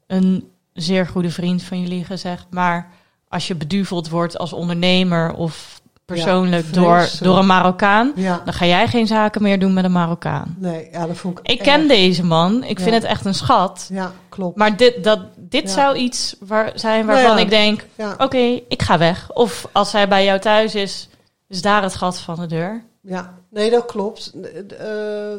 een 0.08 0.50
zeer 0.74 1.08
goede 1.08 1.30
vriend 1.30 1.64
van 1.64 1.82
jullie 1.82 2.04
gezegd, 2.06 2.46
maar 2.50 2.92
als 3.28 3.48
je 3.48 3.56
beduveld 3.56 4.10
wordt 4.10 4.38
als 4.38 4.54
ondernemer 4.54 5.34
of 5.34 5.79
persoonlijk 6.14 6.66
Ja, 6.66 6.72
door, 6.72 7.10
door 7.22 7.38
een 7.38 7.45
Marokkaan. 7.45 8.12
Ja, 8.16 8.41
Dan 8.45 8.53
ga 8.53 8.66
jij 8.66 8.88
geen 8.88 9.07
zaken 9.07 9.41
meer 9.41 9.60
doen 9.60 9.74
met 9.74 9.84
een 9.84 9.91
Marokkaan. 9.91 10.55
nee, 10.60 10.88
ja, 10.91 11.07
dat 11.07 11.18
vond 11.18 11.39
ik 11.39 11.47
Ik 11.47 11.60
ken 11.60 11.80
erg. 11.80 11.88
deze 11.88 12.24
man. 12.26 12.64
Ik 12.64 12.80
vind 12.80 12.95
het 12.95 13.03
echt 13.03 13.26
een 13.26 13.34
schat. 13.34 13.89
Ja, 13.93 14.12
klopt. 14.30 14.57
Maar 14.57 14.78
dit, 14.78 15.03
dat, 15.03 15.20
dit 15.38 15.70
zou 15.70 15.95
iets 15.97 16.36
waar, 16.39 16.72
zijn 16.76 17.05
Nou 17.05 17.18
waarvan 17.18 17.38
ja. 17.38 17.43
ik 17.43 17.49
denk... 17.49 17.86
Oké, 18.18 18.60
ik 18.68 18.82
ga 18.82 18.97
weg. 18.97 19.32
Of 19.34 19.68
als 19.72 19.91
hij 19.91 20.07
bij 20.07 20.24
jou 20.26 20.39
thuis 20.39 20.76
is, 20.76 21.10
is 21.47 21.62
daar 21.62 21.84
het 21.84 21.95
gat 21.95 22.20
van 22.20 22.36
de 22.36 22.45
deur. 22.47 22.84
ja, 23.01 23.34
nee, 23.49 23.70
dat 23.70 23.86
klopt. 23.86 24.34
Eh, 24.78 24.88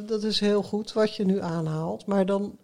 dat 0.06 0.22
is 0.22 0.40
heel 0.40 0.62
goed 0.62 0.92
wat 0.92 1.16
je 1.16 1.24
nu 1.24 1.40
aanhaalt. 1.42 2.06
Maar 2.06 2.26
dan, 2.26 2.56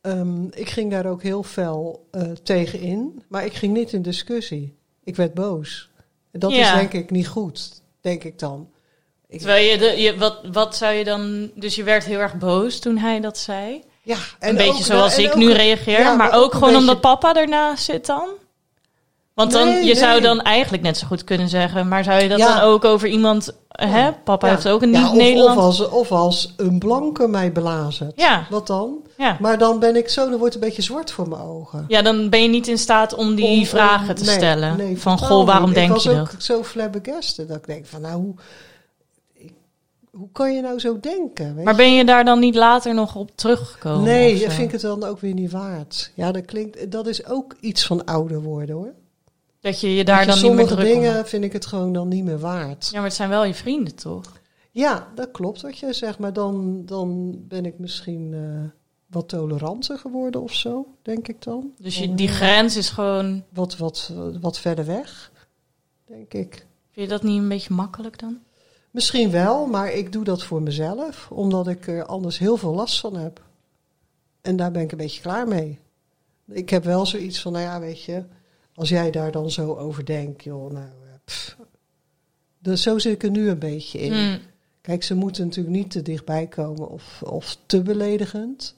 ehm, 0.00 0.44
ik 0.50 0.68
ging 0.70 0.90
daar 0.90 1.06
ook 1.06 1.22
heel 1.22 1.42
fel 1.42 2.08
eh 2.10 2.22
tegen 2.42 2.80
in. 2.80 3.22
Maar 3.28 3.44
ik 3.44 3.52
ging 3.54 3.72
niet 3.74 3.92
in 3.92 4.02
discussie. 4.02 4.76
Ik 5.04 5.16
werd 5.16 5.34
boos. 5.34 5.90
En 6.32 6.40
dat 6.40 6.50
is 6.50 6.72
denk 6.72 6.92
ik 6.92 7.10
niet 7.10 7.28
goed, 7.28 7.82
denk 8.00 8.24
ik 8.24 8.38
dan. 8.38 8.68
Ik, 9.28 9.38
Terwijl 9.38 9.70
je, 9.70 9.78
de, 9.78 10.00
je 10.00 10.16
wat, 10.18 10.38
wat 10.52 10.76
zou 10.76 10.92
je 10.94 11.04
dan... 11.04 11.50
Dus 11.54 11.74
je 11.74 11.82
werd 11.82 12.04
heel 12.04 12.18
erg 12.18 12.34
boos 12.38 12.78
toen 12.78 12.96
hij 12.98 13.20
dat 13.20 13.38
zei. 13.38 13.82
ja, 14.02 14.16
een 14.40 14.56
beetje 14.56 14.72
ook- 14.72 14.78
zoals 14.84 15.16
en 15.16 15.22
ik 15.24 15.28
ook- 15.30 15.34
nu 15.36 15.52
reageer. 15.52 15.98
ja, 15.98 16.04
maar, 16.04 16.16
maar 16.16 16.32
ook, 16.38 16.52
gewoon 16.52 16.62
beetje- 16.62 16.78
omdat 16.78 17.00
papa 17.00 17.34
ernaast 17.34 17.84
zit 17.84 18.06
dan? 18.06 18.28
Want 19.34 19.52
dan, 19.52 19.68
Nee, 19.68 19.84
je 19.84 19.94
zou 19.94 20.20
dan 20.20 20.40
eigenlijk 20.40 20.82
net 20.82 20.96
zo 20.98 21.06
goed 21.06 21.24
kunnen 21.24 21.48
zeggen... 21.48 21.88
Maar 21.88 22.04
zou 22.04 22.22
je 22.22 22.28
dat 22.28 22.38
Ja. 22.38 22.54
dan 22.58 22.68
ook 22.68 22.84
over 22.84 23.08
iemand... 23.08 23.56
Hè? 23.68 24.12
Papa 24.12 24.46
Ja. 24.46 24.52
heeft 24.54 24.68
ook 24.68 24.82
een 24.82 24.92
Ja, 24.92 25.42
of, 25.44 25.56
als, 25.56 25.88
of 25.88 26.12
als 26.12 26.52
een 26.56 26.78
blanke 26.78 27.28
mij 27.28 27.52
belazert. 27.52 28.12
Ja, 28.20 28.46
Wat 28.50 28.66
dan? 28.66 28.98
Ja. 29.22 29.36
Maar 29.40 29.58
dan 29.58 29.78
ben 29.78 29.96
ik 29.96 30.08
zo, 30.08 30.28
dan 30.28 30.38
wordt 30.38 30.54
het 30.54 30.62
een 30.62 30.68
beetje 30.68 30.82
zwart 30.82 31.10
voor 31.10 31.28
mijn 31.28 31.40
ogen. 31.42 31.84
ja, 31.88 32.02
dan 32.02 32.28
ben 32.30 32.42
je 32.42 32.48
niet 32.48 32.68
in 32.68 32.78
staat 32.78 33.14
om 33.14 33.34
die 33.34 33.58
Om- 33.60 33.66
vragen 33.66 34.14
te 34.14 34.24
nee, 34.24 34.34
stellen. 34.34 34.76
nee, 34.76 34.98
van, 34.98 35.18
goh, 35.18 35.46
waarom 35.46 35.72
denk 35.72 35.94
ik 35.94 35.96
je 36.02 36.08
was 36.08 36.16
dat? 36.18 36.34
ook 36.34 36.40
zo 36.40 36.62
flabbergasted 36.62 37.48
dat 37.48 37.56
ik 37.56 37.66
denk 37.66 37.86
van, 37.86 38.00
nou, 38.00 38.22
hoe, 38.22 38.34
ik- 39.34 39.52
hoe 40.10 40.28
kan 40.32 40.54
je 40.54 40.60
nou 40.62 40.78
zo 40.78 41.00
denken? 41.00 41.54
Weet 41.54 41.64
Maar 41.64 41.76
ben 41.76 41.94
je 41.94 42.04
daar 42.04 42.24
dan 42.24 42.38
niet 42.38 42.54
later 42.54 42.94
nog 42.94 43.16
op 43.16 43.30
teruggekomen? 43.34 44.02
nee, 44.02 44.40
dat 44.40 44.52
vind 44.52 44.66
ik 44.66 44.72
het 44.72 44.80
dan 44.80 45.04
ook 45.04 45.20
weer 45.20 45.34
niet 45.34 45.50
waard. 45.50 46.12
Ja, 46.14 46.32
dat 46.32 46.44
klinkt, 46.44 46.90
dat 46.90 47.06
is 47.06 47.26
ook 47.26 47.56
iets 47.60 47.86
van 47.86 48.04
ouder 48.04 48.42
worden 48.42 48.74
hoor. 48.74 48.92
Dat 49.60 49.80
je 49.80 49.94
je 49.94 50.04
daar 50.04 50.20
je, 50.20 50.26
dan 50.26 50.34
niet 50.34 50.44
meer 50.44 50.54
sommige 50.56 50.74
druk 50.74 50.94
om 50.94 51.00
dingen 51.02 51.26
vind 51.26 51.44
ik 51.44 51.52
het 51.52 51.66
gewoon 51.66 51.92
dan 51.92 52.08
niet 52.08 52.24
meer 52.24 52.38
waard. 52.38 52.88
Ja, 52.90 52.96
maar 52.96 53.06
het 53.06 53.14
zijn 53.16 53.28
wel 53.28 53.44
je 53.44 53.54
vrienden, 53.54 53.94
toch? 53.94 54.40
Ja, 54.70 55.08
dat 55.14 55.30
klopt 55.30 55.60
wat 55.62 55.78
je 55.78 55.92
zegt, 55.92 56.18
maar 56.18 56.32
dan, 56.32 56.82
dan 56.86 57.34
ben 57.48 57.66
ik 57.66 57.78
misschien 57.78 58.30
eh, 58.34 58.70
wat 59.12 59.28
toleranter 59.28 59.98
geworden 59.98 60.42
of 60.42 60.54
zo, 60.54 60.86
denk 61.02 61.28
ik 61.28 61.42
dan. 61.42 61.72
Dus 61.78 61.98
je, 61.98 62.14
die 62.14 62.28
eh, 62.28 62.34
grens 62.34 62.76
is 62.76 62.90
gewoon... 62.90 63.44
wat, 63.48 63.76
wat, 63.76 64.12
wat 64.40 64.58
verder 64.58 64.84
weg, 64.84 65.32
denk 66.04 66.34
ik. 66.34 66.66
Vind 66.90 67.06
je 67.06 67.08
dat 67.08 67.22
niet 67.22 67.38
een 67.38 67.48
beetje 67.48 67.74
makkelijk 67.74 68.18
dan? 68.18 68.38
Misschien 68.90 69.30
wel, 69.30 69.66
maar 69.66 69.92
ik 69.92 70.12
doe 70.12 70.24
dat 70.24 70.44
voor 70.44 70.62
mezelf, 70.62 71.28
omdat 71.30 71.68
ik 71.68 71.86
er 71.86 72.06
anders 72.06 72.38
heel 72.38 72.56
veel 72.56 72.74
last 72.74 73.00
van 73.00 73.16
heb. 73.16 73.42
En 74.40 74.56
daar 74.56 74.70
ben 74.70 74.82
ik 74.82 74.92
een 74.92 74.98
beetje 74.98 75.20
klaar 75.20 75.48
mee. 75.48 75.78
Ik 76.48 76.70
heb 76.70 76.84
wel 76.84 77.06
zoiets 77.06 77.40
van, 77.40 77.52
nou 77.52 77.64
ja, 77.64 77.80
weet 77.80 78.02
je, 78.02 78.24
als 78.74 78.88
jij 78.88 79.10
daar 79.10 79.32
dan 79.32 79.50
zo 79.50 79.74
over 79.74 80.04
denkt, 80.04 80.44
joh, 80.44 80.72
nou, 80.72 80.86
eh, 80.86 81.14
pff. 81.24 81.56
Dus 82.58 82.82
zo 82.82 82.98
zit 82.98 83.12
ik 83.12 83.22
er 83.22 83.30
nu 83.30 83.48
een 83.48 83.58
beetje 83.58 83.98
in. 83.98 84.12
Hmm. 84.12 84.38
Kijk, 84.80 85.02
ze 85.02 85.14
moeten 85.14 85.44
natuurlijk 85.44 85.76
niet 85.76 85.90
te 85.90 86.02
dichtbij 86.02 86.46
komen 86.46 86.88
of, 86.88 87.22
of 87.22 87.58
te 87.66 87.82
beledigend. 87.82 88.74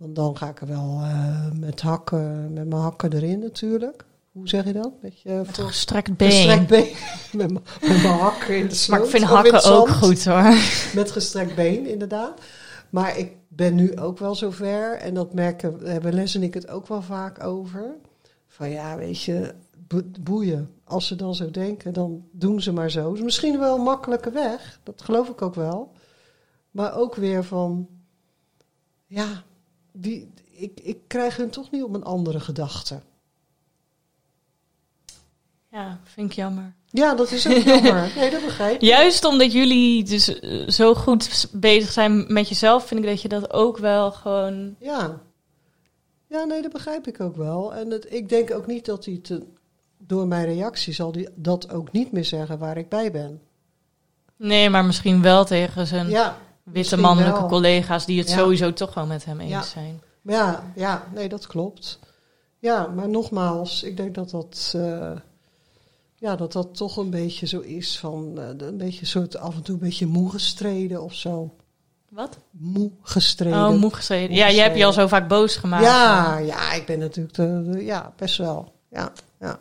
Want 0.00 0.14
dan 0.16 0.36
ga 0.36 0.48
ik 0.48 0.60
er 0.60 0.66
wel 0.66 1.00
eh, 1.02 1.50
met 1.52 1.80
hakken, 1.80 2.52
met 2.52 2.68
mijn 2.68 2.82
hakken 2.82 3.12
erin 3.12 3.38
natuurlijk. 3.38 4.04
Hoe 4.32 4.48
zeg 4.48 4.64
je 4.64 4.72
dat? 4.72 4.92
Met 5.02 5.20
je 5.20 5.28
Met 5.30 5.46
voor- 5.46 5.64
een 5.64 5.70
gestrekt 5.70 6.16
been. 6.16 6.30
gestrekt 6.30 6.66
been. 6.66 6.88
met, 7.40 7.50
mijn- 7.52 7.64
met 7.80 8.02
mijn 8.02 8.18
hakken 8.18 8.56
in 8.56 8.68
de 8.68 8.74
sloot. 8.74 8.98
Maar 8.98 9.06
ik 9.06 9.12
vind 9.14 9.24
hakken 9.24 9.54
ook 9.54 9.88
zand. 9.88 9.90
goed 9.90 10.24
hoor. 10.24 10.42
Met 11.00 11.10
gestrekt 11.10 11.54
been, 11.54 11.86
inderdaad. 11.86 12.40
Maar 12.90 13.18
ik 13.18 13.32
ben 13.48 13.74
nu 13.74 13.96
ook 13.98 14.18
wel 14.18 14.34
zover. 14.34 14.92
En 14.96 15.14
dat 15.14 15.34
merken, 15.34 15.78
hebben 15.84 16.14
Les 16.14 16.34
en 16.34 16.42
ik 16.42 16.54
het 16.54 16.68
ook 16.68 16.86
wel 16.86 17.02
vaak 17.02 17.44
over. 17.44 17.94
Van 18.46 18.70
ja, 18.70 18.96
weet 18.96 19.22
je, 19.22 19.54
bo- 19.86 20.10
boeien. 20.20 20.70
Als 20.84 21.06
ze 21.06 21.16
dan 21.16 21.34
zo 21.34 21.50
denken, 21.50 21.92
dan 21.92 22.24
doen 22.32 22.60
ze 22.62 22.72
maar 22.72 22.90
zo. 22.90 23.12
Is 23.12 23.20
misschien 23.22 23.58
wel 23.58 23.76
een 23.76 23.82
makkelijke 23.82 24.30
weg. 24.30 24.80
Dat 24.82 25.02
geloof 25.02 25.28
ik 25.28 25.42
ook 25.42 25.54
wel. 25.54 25.92
Maar 26.70 26.94
ook 26.96 27.14
weer 27.14 27.44
van, 27.44 27.88
ja, 29.06 29.42
die, 29.92 30.30
ik, 30.50 30.80
ik 30.82 30.98
krijg 31.06 31.36
hun 31.36 31.50
toch 31.50 31.70
niet 31.70 31.82
op 31.82 31.94
een 31.94 32.04
andere 32.04 32.40
gedachte. 32.40 33.00
Ja, 35.70 36.00
vind 36.04 36.30
ik 36.30 36.36
jammer. 36.36 36.74
Ja, 36.86 37.14
dat 37.14 37.30
is 37.30 37.48
ook 37.48 37.56
jammer. 37.56 38.12
Nee, 38.16 38.30
dat 38.30 38.44
begrijp 38.44 38.74
ik. 38.74 38.80
Juist 38.80 39.24
omdat 39.24 39.52
jullie 39.52 40.04
dus 40.04 40.40
eh, 40.40 40.68
zo 40.68 40.94
goed 40.94 41.48
bezig 41.52 41.92
zijn 41.92 42.32
met 42.32 42.48
jezelf, 42.48 42.86
vind 42.86 43.00
ik 43.00 43.06
dat 43.06 43.22
je 43.22 43.28
dat 43.28 43.52
ook 43.52 43.78
wel 43.78 44.12
gewoon... 44.12 44.76
Ja. 44.78 45.20
Ja, 46.26 46.44
nee, 46.44 46.62
dat 46.62 46.72
begrijp 46.72 47.06
ik 47.06 47.20
ook 47.20 47.36
wel. 47.36 47.74
En 47.74 47.90
het, 47.90 48.12
ik 48.12 48.28
denk 48.28 48.50
ook 48.50 48.66
niet 48.66 48.84
dat 48.84 49.04
hij 49.04 49.18
te, 49.22 49.46
door 49.98 50.26
mijn 50.26 50.46
reactie 50.46 50.92
zal 50.92 51.12
hij 51.12 51.28
dat 51.34 51.70
ook 51.70 51.92
niet 51.92 52.12
meer 52.12 52.24
zeggen 52.24 52.58
waar 52.58 52.76
ik 52.76 52.88
bij 52.88 53.10
ben. 53.10 53.40
Nee, 54.36 54.70
maar 54.70 54.84
misschien 54.84 55.22
wel 55.22 55.44
tegen 55.44 55.86
zijn 55.86 56.08
Ja, 56.08 56.38
witte 56.72 56.96
mannelijke 56.96 57.38
wel. 57.40 57.48
collega's 57.48 58.06
die 58.06 58.18
het 58.18 58.28
Ja. 58.30 58.36
sowieso 58.36 58.72
toch 58.72 58.94
wel 58.94 59.06
met 59.06 59.24
hem 59.24 59.40
eens 59.40 59.50
Ja. 59.50 59.62
zijn. 59.62 60.00
ja, 60.22 60.72
ja, 60.74 61.02
nee, 61.14 61.28
dat 61.28 61.46
klopt. 61.46 61.98
Ja, 62.58 62.86
maar 62.86 63.08
nogmaals, 63.08 63.82
ik 63.82 63.96
denk 63.96 64.14
dat 64.14 64.30
dat, 64.30 64.72
eh, 64.76 65.10
ja, 66.14 66.36
dat 66.36 66.52
dat 66.52 66.74
toch 66.76 66.96
een 66.96 67.10
beetje 67.10 67.46
zo 67.46 67.60
is 67.60 67.98
van, 67.98 68.32
eh, 68.38 68.66
een 68.68 68.76
beetje 68.76 69.06
soort 69.06 69.36
af 69.36 69.54
en 69.54 69.62
toe 69.62 69.74
een 69.74 69.80
beetje 69.80 70.06
moe 70.06 70.30
gestreden 70.30 71.02
of 71.02 71.14
zo. 71.14 71.54
Wat? 72.08 72.38
Moe 72.50 72.90
gestreden. 73.02 73.66
Oh, 73.68 73.78
moe 73.80 73.94
gestreden. 73.94 74.36
Ja, 74.36 74.50
jij 74.50 74.64
hebt 74.64 74.76
je 74.76 74.84
al 74.84 74.92
zo 74.92 75.06
vaak 75.06 75.28
boos 75.28 75.56
gemaakt. 75.56 75.84
ja, 75.84 76.38
ja, 76.38 76.72
ik 76.72 76.86
ben 76.86 76.98
natuurlijk, 76.98 77.34
de, 77.34 77.68
de- 77.70 77.84
ja, 77.84 78.12
best 78.16 78.36
wel. 78.36 78.72
Ja, 78.90 79.12
ja. 79.40 79.58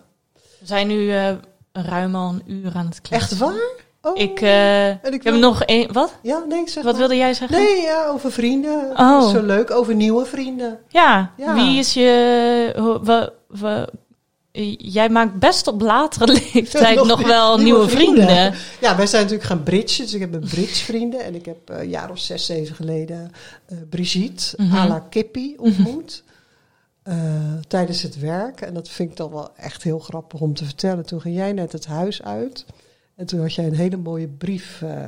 We 0.59 0.65
zijn 0.65 0.87
nu 0.87 1.11
eh, 1.11 1.35
ruim 1.71 2.15
al 2.15 2.29
een 2.29 2.41
uur 2.45 2.75
aan 2.75 2.85
het 2.85 3.01
kletsen. 3.01 3.29
Echt 3.29 3.37
waar? 3.37 3.87
Oh. 4.01 4.17
Ik, 4.17 4.41
eh, 4.41 4.87
En 4.89 4.97
ik 5.03 5.13
ik 5.13 5.23
heb 5.23 5.35
nog 5.35 5.63
één... 5.63 5.93
Wat? 5.93 6.13
Ja, 6.21 6.43
nee, 6.49 6.61
zeg 6.69 6.75
Wat 6.75 6.83
maar. 6.83 6.95
wilde 6.95 7.15
jij 7.17 7.33
zeggen? 7.33 7.57
Nee, 7.57 7.81
ja, 7.81 8.07
over 8.07 8.31
vrienden. 8.31 8.91
Oh. 8.97 9.29
Zo 9.29 9.41
leuk, 9.41 9.71
over 9.71 9.95
nieuwe 9.95 10.25
vrienden. 10.25 10.79
Ja, 10.87 11.31
Ja. 11.37 11.53
wie 11.53 11.77
is 11.79 11.93
je... 11.93 12.97
wa- 13.03 13.29
wa- 13.47 13.87
jij 14.77 15.09
maakt 15.09 15.39
best 15.39 15.67
op 15.67 15.81
latere 15.81 16.33
leeftijd 16.53 16.95
nog, 16.95 17.07
Nog 17.07 17.21
wel 17.27 17.57
nieuwe 17.57 17.63
nieuwe 17.63 17.89
vrienden. 17.89 18.23
vrienden. 18.27 18.53
Ja, 18.81 18.95
wij 18.95 19.07
zijn 19.07 19.21
natuurlijk 19.23 19.49
gaan 19.49 19.63
bridgen. 19.63 20.03
Dus 20.03 20.13
ik 20.13 20.19
heb 20.19 20.33
een 20.33 20.39
bridge 20.49 20.83
vrienden. 20.83 21.23
En 21.23 21.35
ik 21.35 21.45
heb 21.45 21.69
eh, 21.69 21.79
een 21.79 21.89
jaar 21.89 22.09
of 22.09 22.19
zes, 22.19 22.45
zeven 22.45 22.75
geleden 22.75 23.31
eh, 23.65 23.77
Brigitte 23.89 24.53
Mhm. 24.57 24.75
à 24.75 24.87
la 24.87 25.05
Kippie 25.09 25.59
ontmoet. 25.59 26.23
eh, 27.03 27.15
tijdens 27.67 28.01
het 28.01 28.19
werk. 28.19 28.61
En 28.61 28.73
dat 28.73 28.89
vind 28.89 29.09
ik 29.11 29.17
dan 29.17 29.31
wel 29.31 29.49
echt 29.57 29.83
heel 29.83 29.99
grappig 29.99 30.39
om 30.39 30.53
te 30.53 30.65
vertellen. 30.65 31.05
Toen 31.05 31.21
ging 31.21 31.35
jij 31.35 31.53
net 31.53 31.71
het 31.71 31.85
huis 31.85 32.21
uit. 32.21 32.65
En 33.19 33.25
toen 33.25 33.39
had 33.39 33.53
jij 33.53 33.65
een 33.65 33.75
hele 33.75 33.97
mooie 33.97 34.27
brief 34.27 34.81
eh, 34.81 35.07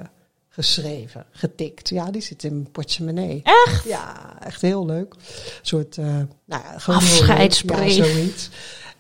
geschreven, 0.50 1.26
getikt. 1.32 1.90
Ja, 1.90 2.12
die 2.12 2.22
zit 2.22 2.44
in 2.44 2.54
mijn 2.54 2.72
portemonnee. 2.72 3.42
Echt? 3.44 3.84
Ja, 3.84 4.36
echt 4.44 4.62
heel 4.62 4.86
leuk. 4.86 5.14
Een 5.14 5.20
soort, 5.62 5.98
nou 5.98 6.28
ja, 6.46 6.72
leuk. 6.72 6.96
Afscheidsbrief. 6.96 7.96
Ja, 7.96 8.06
zoiets. 8.06 8.50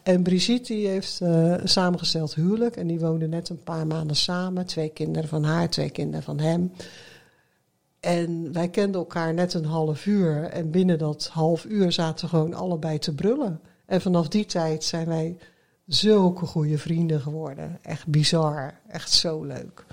En 0.03 0.23
Brigitte 0.23 0.73
die 0.73 0.87
heeft 0.87 1.19
een 1.19 1.69
samengesteld 1.69 2.35
huwelijk. 2.35 2.75
En 2.75 2.87
die 2.87 2.99
woonde 2.99 3.27
net 3.27 3.49
een 3.49 3.63
paar 3.63 3.87
maanden 3.87 4.15
samen. 4.15 4.65
Twee 4.65 4.89
kinderen 4.89 5.29
van 5.29 5.43
haar, 5.43 5.69
twee 5.69 5.89
kinderen 5.89 6.23
van 6.23 6.39
hem. 6.39 6.71
En 7.99 8.53
wij 8.53 8.69
kenden 8.69 9.01
elkaar 9.01 9.33
net 9.33 9.53
een 9.53 9.65
half 9.65 10.05
uur. 10.05 10.43
En 10.43 10.71
binnen 10.71 10.97
dat 10.97 11.29
half 11.33 11.65
uur 11.65 11.91
zaten 11.91 12.25
we 12.25 12.29
gewoon 12.29 12.53
allebei 12.53 12.99
te 12.99 13.13
brullen. 13.15 13.59
En 13.85 14.01
vanaf 14.01 14.27
die 14.27 14.45
tijd 14.45 14.83
zijn 14.83 15.07
wij 15.07 15.37
zulke 15.93 16.45
goede 16.45 16.77
vrienden 16.77 17.21
geworden. 17.21 17.79
Echt 17.81 18.07
bizar. 18.07 18.73
Echt 18.87 19.11
zo 19.11 19.43
leuk. 19.43 19.85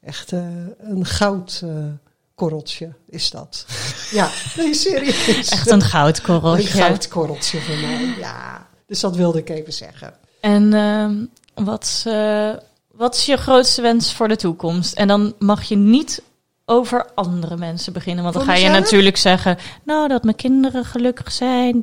Echt 0.00 0.32
eh, 0.32 0.46
een 0.78 1.06
goudkorreltje 1.06 2.92
is 3.08 3.30
dat. 3.30 3.66
ja, 4.10 4.30
nee, 4.56 4.74
serieus. 4.74 5.48
Echt 5.48 5.70
een 5.70 5.74
Een 5.74 5.82
goudkorreltje. 5.82 6.68
goudkorreltje 6.68 7.60
voor 7.60 7.76
mij, 7.76 8.14
ja. 8.18 8.66
Dus 8.86 9.00
dat 9.00 9.16
wilde 9.16 9.38
ik 9.38 9.48
even 9.48 9.72
zeggen. 9.72 10.14
En 10.40 10.74
ehm, 10.74 11.14
wat, 11.64 11.82
is, 11.82 12.04
eh, 12.06 12.50
wat 12.90 13.14
is 13.14 13.26
je 13.26 13.36
grootste 13.36 13.82
wens 13.82 14.14
voor 14.14 14.28
de 14.28 14.36
toekomst? 14.36 14.94
En 14.94 15.08
dan 15.08 15.34
mag 15.38 15.62
je 15.62 15.76
niet 15.76 16.22
over 16.64 17.06
andere 17.14 17.56
mensen 17.56 17.92
beginnen. 17.92 18.22
Want 18.22 18.36
dan 18.36 18.44
ga 18.44 18.54
je 18.54 18.68
natuurlijk 18.68 19.16
zeggen... 19.16 19.58
nou, 19.84 20.08
dat 20.08 20.22
mijn 20.22 20.36
kinderen 20.36 20.84
gelukkig 20.84 21.32
zijn. 21.32 21.82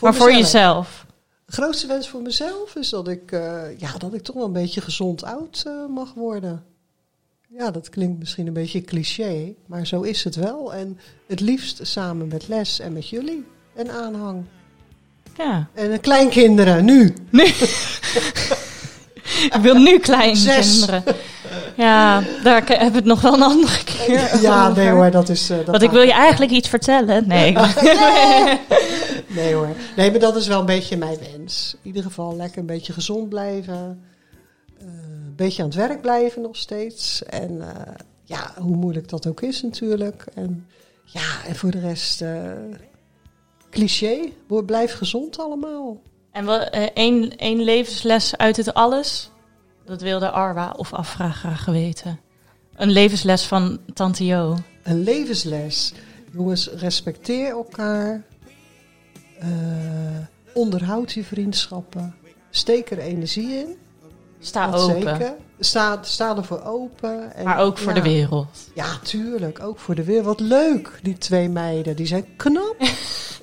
Maar 0.00 0.14
voor 0.14 0.32
jezelf. 0.32 1.06
Grootste 1.50 1.86
wens 1.86 2.08
voor 2.08 2.22
mezelf 2.22 2.74
is 2.74 2.88
dat 2.88 3.08
ik, 3.08 3.32
eh, 3.32 3.78
ja, 3.78 3.98
dat 3.98 4.14
ik 4.14 4.22
toch 4.22 4.34
wel 4.34 4.44
een 4.44 4.52
beetje 4.52 4.80
gezond 4.80 5.24
oud 5.24 5.62
eh, 5.66 5.86
mag 5.86 6.14
worden. 6.14 6.64
Ja, 7.48 7.70
dat 7.70 7.88
klinkt 7.88 8.18
misschien 8.18 8.46
een 8.46 8.52
beetje 8.52 8.80
cliché, 8.80 9.54
maar 9.66 9.86
zo 9.86 10.02
is 10.02 10.24
het 10.24 10.34
wel. 10.34 10.74
En 10.74 10.98
het 11.26 11.40
liefst 11.40 11.86
samen 11.86 12.28
met 12.28 12.48
les 12.48 12.80
en 12.80 12.92
met 12.92 13.08
jullie 13.08 13.44
en 13.74 13.90
aanhang. 13.90 14.44
Ja. 15.36 15.68
En 15.74 15.90
de 15.90 15.98
kleinkinderen, 15.98 16.84
nu. 16.84 17.14
ik 19.56 19.58
wil 19.62 19.74
nu 19.74 19.98
kleine 19.98 20.36
Zes. 20.36 20.70
kinderen. 20.78 21.02
Ja, 21.76 22.22
daar 22.42 22.62
ke- 22.64 22.74
heb 22.76 22.88
ik 22.88 22.94
het 22.94 23.04
nog 23.04 23.20
wel 23.20 23.34
een 23.34 23.42
andere 23.42 23.84
keer 23.84 24.40
Ja, 24.40 24.68
over. 24.68 24.82
nee 24.82 24.90
hoor, 24.92 25.10
dat 25.10 25.28
is... 25.28 25.50
eh, 25.50 25.56
dat 25.56 25.66
Want 25.66 25.82
ik 25.82 25.90
wil 25.90 26.02
je 26.02 26.12
eigenlijk 26.12 26.52
iets 26.52 26.68
vertellen. 26.68 27.28
Nee, 27.28 27.52
Nee 29.28 29.54
hoor. 29.54 29.68
Nee, 29.96 30.10
maar 30.10 30.20
dat 30.20 30.36
is 30.36 30.46
wel 30.46 30.60
een 30.60 30.66
beetje 30.66 30.96
mijn 30.96 31.18
wens. 31.32 31.74
In 31.74 31.86
ieder 31.86 32.02
geval 32.02 32.36
lekker 32.36 32.58
een 32.58 32.66
beetje 32.66 32.92
gezond 32.92 33.28
blijven. 33.28 34.02
Eh, 34.80 34.86
een 34.86 35.32
beetje 35.36 35.62
aan 35.62 35.68
het 35.68 35.76
werk 35.78 36.00
blijven 36.00 36.42
nog 36.42 36.56
steeds. 36.56 37.22
En 37.24 37.60
eh, 37.60 37.92
ja, 38.24 38.52
hoe 38.58 38.76
moeilijk 38.76 39.08
dat 39.08 39.26
ook 39.26 39.40
is 39.40 39.62
natuurlijk. 39.62 40.24
En 40.34 40.66
ja, 41.04 41.44
en 41.48 41.56
voor 41.56 41.70
de 41.70 41.80
rest... 41.80 42.24
cliché, 43.70 44.18
blijf 44.66 44.92
gezond 44.92 45.38
allemaal. 45.38 46.00
En 46.32 46.46
wel, 46.46 46.60
eh, 46.60 46.88
één, 47.34 47.62
levensles 47.62 48.36
uit 48.36 48.56
het 48.56 48.74
alles. 48.74 49.30
Dat 49.84 50.00
wilde 50.00 50.30
Arwa 50.30 50.74
of 50.76 50.92
Afra 50.92 51.30
graag 51.30 51.64
weten. 51.64 52.20
Een 52.74 52.90
levensles 52.90 53.44
van 53.44 53.80
Tante 53.94 54.24
Jo. 54.24 54.56
Een 54.82 55.02
levensles. 55.02 55.92
Jongens, 56.32 56.68
respecteer 56.68 57.50
elkaar. 57.50 58.22
Eh, 59.38 59.48
onderhoud 60.54 61.12
je 61.12 61.24
vriendschappen. 61.24 62.14
Steek 62.50 62.90
er 62.90 62.98
energie 62.98 63.58
in. 63.58 63.76
Sta 64.40 64.70
dat 64.70 64.80
open. 64.80 65.00
zeker. 65.00 65.34
Sta, 65.58 65.98
sta 66.02 66.36
ervoor 66.36 66.62
open. 66.64 67.34
En, 67.34 67.44
Maar 67.44 67.58
ook 67.58 67.78
voor 67.78 67.94
ja. 67.94 67.94
de 67.94 68.02
wereld. 68.02 68.46
Ja, 68.74 68.98
tuurlijk. 68.98 69.62
Ook 69.62 69.78
voor 69.78 69.94
de 69.94 70.04
wereld. 70.04 70.24
Wat 70.26 70.40
leuk, 70.40 70.98
die 71.02 71.18
twee 71.18 71.48
meiden. 71.48 71.96
Die 71.96 72.06
zijn 72.06 72.26
knap. 72.36 72.76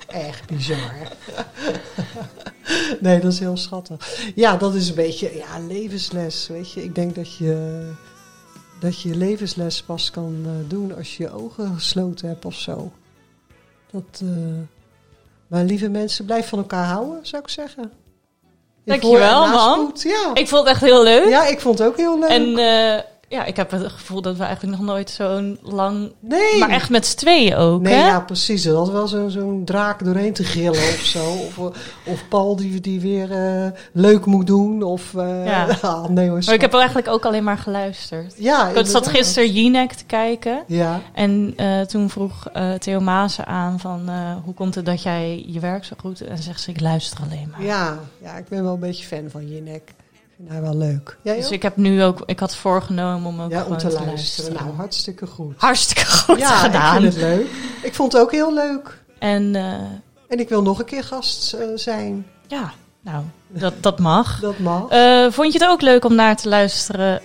Echt 0.08 0.46
bizar. 0.46 0.92
nee, 3.00 3.20
dat 3.20 3.32
is 3.32 3.38
heel 3.38 3.56
schattig. 3.56 4.32
Ja, 4.34 4.56
dat 4.56 4.74
is 4.74 4.88
een 4.88 4.94
beetje 4.94 5.36
ja, 5.36 5.66
levensles. 5.66 6.46
Weet 6.46 6.72
je, 6.72 6.84
ik 6.84 6.94
denk 6.94 7.14
dat 7.14 7.36
je, 7.36 7.82
dat 8.80 9.00
je 9.00 9.16
levensles 9.16 9.82
pas 9.82 10.10
kan 10.10 10.42
eh, 10.44 10.50
doen 10.68 10.96
als 10.96 11.16
je 11.16 11.22
je 11.22 11.30
ogen 11.30 11.74
gesloten 11.74 12.28
hebt 12.28 12.44
of 12.44 12.54
zo. 12.54 12.92
Dat, 13.90 14.22
eh, 14.22 14.28
maar 15.46 15.64
lieve 15.64 15.88
mensen, 15.88 16.24
blijf 16.24 16.48
van 16.48 16.58
elkaar 16.58 16.86
houden, 16.86 17.26
zou 17.26 17.42
ik 17.42 17.48
zeggen. 17.48 17.92
Dankjewel, 18.88 19.46
man. 19.46 19.90
Ja. 19.94 20.30
Ik 20.34 20.48
vond 20.48 20.60
het 20.62 20.70
echt 20.70 20.80
heel 20.80 21.02
leuk. 21.02 21.28
ja, 21.28 21.46
ik 21.46 21.60
vond 21.60 21.78
het 21.78 21.88
ook 21.88 21.96
heel 21.96 22.18
leuk. 22.18 22.28
En 22.30 22.58
eh, 22.58 23.00
ja, 23.28 23.44
ik 23.44 23.56
heb 23.56 23.70
het 23.70 23.92
gevoel 23.92 24.22
dat 24.22 24.36
we 24.36 24.42
eigenlijk 24.44 24.76
nog 24.78 24.86
nooit 24.86 25.10
zo'n 25.10 25.58
lang... 25.62 26.12
nee. 26.20 26.58
Maar 26.58 26.68
echt 26.68 26.90
met 26.90 27.06
z'n 27.06 27.16
tweeën 27.16 27.54
ook, 27.56 27.80
Nee, 27.80 27.94
hè? 27.94 28.06
ja, 28.06 28.20
precies. 28.20 28.64
Er 28.64 28.74
had 28.76 28.90
wel 28.90 29.08
zo- 29.08 29.28
zo'n 29.28 29.62
draak 29.64 30.04
doorheen 30.04 30.32
te 30.32 30.44
grillen 30.44 30.70
of 30.72 31.00
zo. 31.04 31.24
Of, 31.32 31.58
of 32.04 32.28
Paul 32.28 32.56
die, 32.56 32.80
die 32.80 33.00
weer 33.00 33.32
eh, 33.32 33.70
leuk 33.92 34.24
moet 34.26 34.46
doen. 34.46 34.82
Of, 34.82 35.14
eh, 35.14 35.44
Ja. 35.46 35.66
ah, 35.82 36.04
nee 36.08 36.28
hoor. 36.28 36.42
Maar 36.46 36.54
ik 36.54 36.60
heb 36.60 36.74
eigenlijk 36.74 37.08
ook 37.08 37.24
alleen 37.24 37.44
maar 37.44 37.58
geluisterd. 37.58 38.34
ja, 38.38 38.68
Ik 38.68 38.86
zat 38.86 39.06
gisteren 39.08 39.52
Jinek 39.52 39.92
te 39.92 40.04
kijken. 40.04 40.62
Ja, 40.66 41.00
En 41.14 41.52
eh, 41.56 41.80
toen 41.80 42.10
vroeg 42.10 42.48
eh, 42.52 42.72
Theo 42.72 43.00
Maassen 43.00 43.46
aan 43.46 43.80
van... 43.80 44.02
eh, 44.08 44.14
hoe 44.44 44.54
komt 44.54 44.74
het 44.74 44.86
dat 44.86 45.02
jij 45.02 45.44
je 45.46 45.60
werk 45.60 45.84
zo 45.84 45.96
goed... 46.00 46.20
En 46.20 46.38
zegt 46.38 46.60
ze, 46.60 46.70
ik 46.70 46.80
luister 46.80 47.18
alleen 47.22 47.48
maar. 47.50 47.64
ja, 47.64 47.98
ja, 48.22 48.36
ik 48.36 48.48
ben 48.48 48.62
wel 48.62 48.72
een 48.74 48.80
beetje 48.80 49.06
fan 49.06 49.24
van 49.30 49.48
Jinek. 49.48 49.92
Vind 50.38 50.50
haar 50.50 50.62
wel 50.62 50.76
leuk. 50.76 51.16
Jij 51.22 51.36
Dus 51.36 51.46
ook? 51.46 51.52
ik 51.52 51.62
heb 51.62 51.76
nu 51.76 52.02
ook... 52.04 52.22
Ik 52.26 52.38
had 52.38 52.56
voorgenomen 52.56 53.28
om 53.28 53.40
ook 53.40 53.50
ja, 53.50 53.64
om 53.64 53.76
te 53.76 53.92
luisteren. 53.92 54.52
Nou, 54.54 54.74
hartstikke 54.74 55.26
goed. 55.26 55.54
Hartstikke 55.56 56.06
goed 56.06 56.38
ja, 56.38 56.56
gedaan. 56.56 56.96
ik 56.96 57.02
vind 57.02 57.14
het 57.14 57.22
leuk. 57.22 57.46
Ik 57.82 57.94
vond 57.94 58.12
het 58.12 58.22
ook 58.22 58.32
heel 58.32 58.54
leuk. 58.54 59.02
En 59.18 59.54
eh, 59.54 59.72
En 60.28 60.38
ik 60.38 60.48
wil 60.48 60.62
nog 60.62 60.78
een 60.78 60.84
keer 60.84 61.04
gast 61.04 61.52
eh, 61.52 61.66
zijn. 61.74 62.26
ja, 62.46 62.72
nou, 63.00 63.24
dat, 63.48 63.74
dat 63.80 63.98
mag. 63.98 64.40
Dat 64.40 64.58
mag. 64.58 64.88
Eh, 64.88 65.26
vond 65.30 65.52
je 65.52 65.58
het 65.58 65.68
ook 65.68 65.80
leuk 65.80 66.04
om 66.04 66.14
naar 66.14 66.36
te 66.36 66.48
luisteren? 66.48 67.20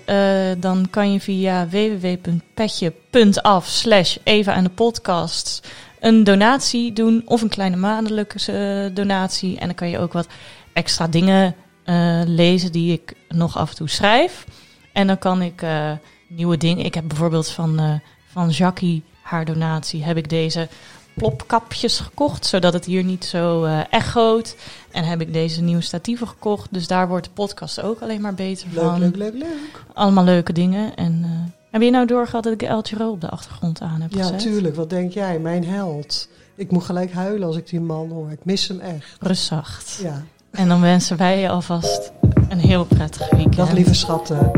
Dan 0.59 0.87
kan 0.89 1.11
je 1.11 1.19
via 1.19 1.67
www.petje.af 1.67 3.65
slash 3.67 4.17
Eva 4.23 4.53
en 4.53 4.63
de 4.63 4.69
podcast 4.69 5.67
een 5.99 6.23
donatie 6.23 6.93
doen 6.93 7.21
of 7.25 7.41
een 7.41 7.49
kleine 7.49 7.75
maandelijkse 7.75 8.91
donatie. 8.93 9.59
En 9.59 9.65
dan 9.65 9.75
kan 9.75 9.89
je 9.89 9.99
ook 9.99 10.13
wat 10.13 10.27
extra 10.73 11.07
dingen 11.07 11.55
eh, 11.83 12.21
lezen 12.25 12.71
die 12.71 12.93
ik 12.93 13.13
nog 13.29 13.57
af 13.57 13.69
en 13.69 13.75
toe 13.75 13.89
schrijf. 13.89 14.45
En 14.93 15.07
dan 15.07 15.17
kan 15.17 15.41
ik 15.41 15.61
eh, 15.61 15.91
nieuwe 16.27 16.57
dingen... 16.57 16.85
Ik 16.85 16.93
heb 16.93 17.07
bijvoorbeeld 17.07 17.49
van, 17.49 17.79
eh, 17.79 17.93
van 18.31 18.49
Jackie, 18.49 19.03
haar 19.21 19.45
donatie, 19.45 20.03
heb 20.03 20.17
ik 20.17 20.29
deze 20.29 20.67
plopkapjes 21.15 21.99
gekocht, 21.99 22.45
zodat 22.45 22.73
het 22.73 22.85
hier 22.85 23.03
niet 23.03 23.25
zo 23.25 23.65
echoot. 23.89 24.55
En 24.91 25.03
heb 25.03 25.21
ik 25.21 25.33
deze 25.33 25.61
nieuwe 25.61 25.81
statieven 25.81 26.27
gekocht. 26.27 26.67
Dus 26.71 26.87
daar 26.87 27.07
wordt 27.07 27.25
de 27.25 27.31
podcast 27.31 27.81
ook 27.81 28.01
alleen 28.01 28.21
maar 28.21 28.33
beter 28.33 28.67
leuk, 28.73 28.83
van. 28.83 28.99
leuk, 28.99 29.15
leuk, 29.15 29.33
leuk. 29.33 29.83
Allemaal 29.93 30.23
leuke 30.23 30.53
dingen. 30.53 30.95
En 30.95 31.25
heb 31.71 31.81
je 31.81 31.89
nou 31.91 32.05
doorgehad 32.07 32.43
dat 32.43 32.53
ik 32.53 32.61
El 32.61 32.81
Giro 32.81 33.09
op 33.09 33.21
de 33.21 33.29
achtergrond 33.29 33.81
aan 33.81 34.01
heb 34.01 34.11
Ja, 34.13 34.23
gezet? 34.23 34.39
tuurlijk. 34.39 34.75
Wat 34.75 34.89
denk 34.89 35.11
jij? 35.11 35.39
Mijn 35.39 35.65
held. 35.65 36.27
Ik 36.55 36.71
moet 36.71 36.83
gelijk 36.83 37.11
huilen 37.13 37.47
als 37.47 37.57
ik 37.57 37.67
die 37.69 37.79
man 37.79 38.09
hoor. 38.09 38.31
Ik 38.31 38.45
mis 38.45 38.67
hem 38.67 38.79
echt. 38.79 39.15
Rustzacht. 39.19 39.99
Ja. 40.01 40.23
En 40.53 40.67
dan 40.67 40.81
wensen 40.81 41.17
wij 41.17 41.39
je 41.39 41.49
alvast 41.49 42.11
een 42.49 42.59
heel 42.59 42.85
prettig 42.85 43.29
weekend. 43.29 43.55
Dag 43.55 43.71
lieve 43.71 43.93
schatten. 43.93 44.51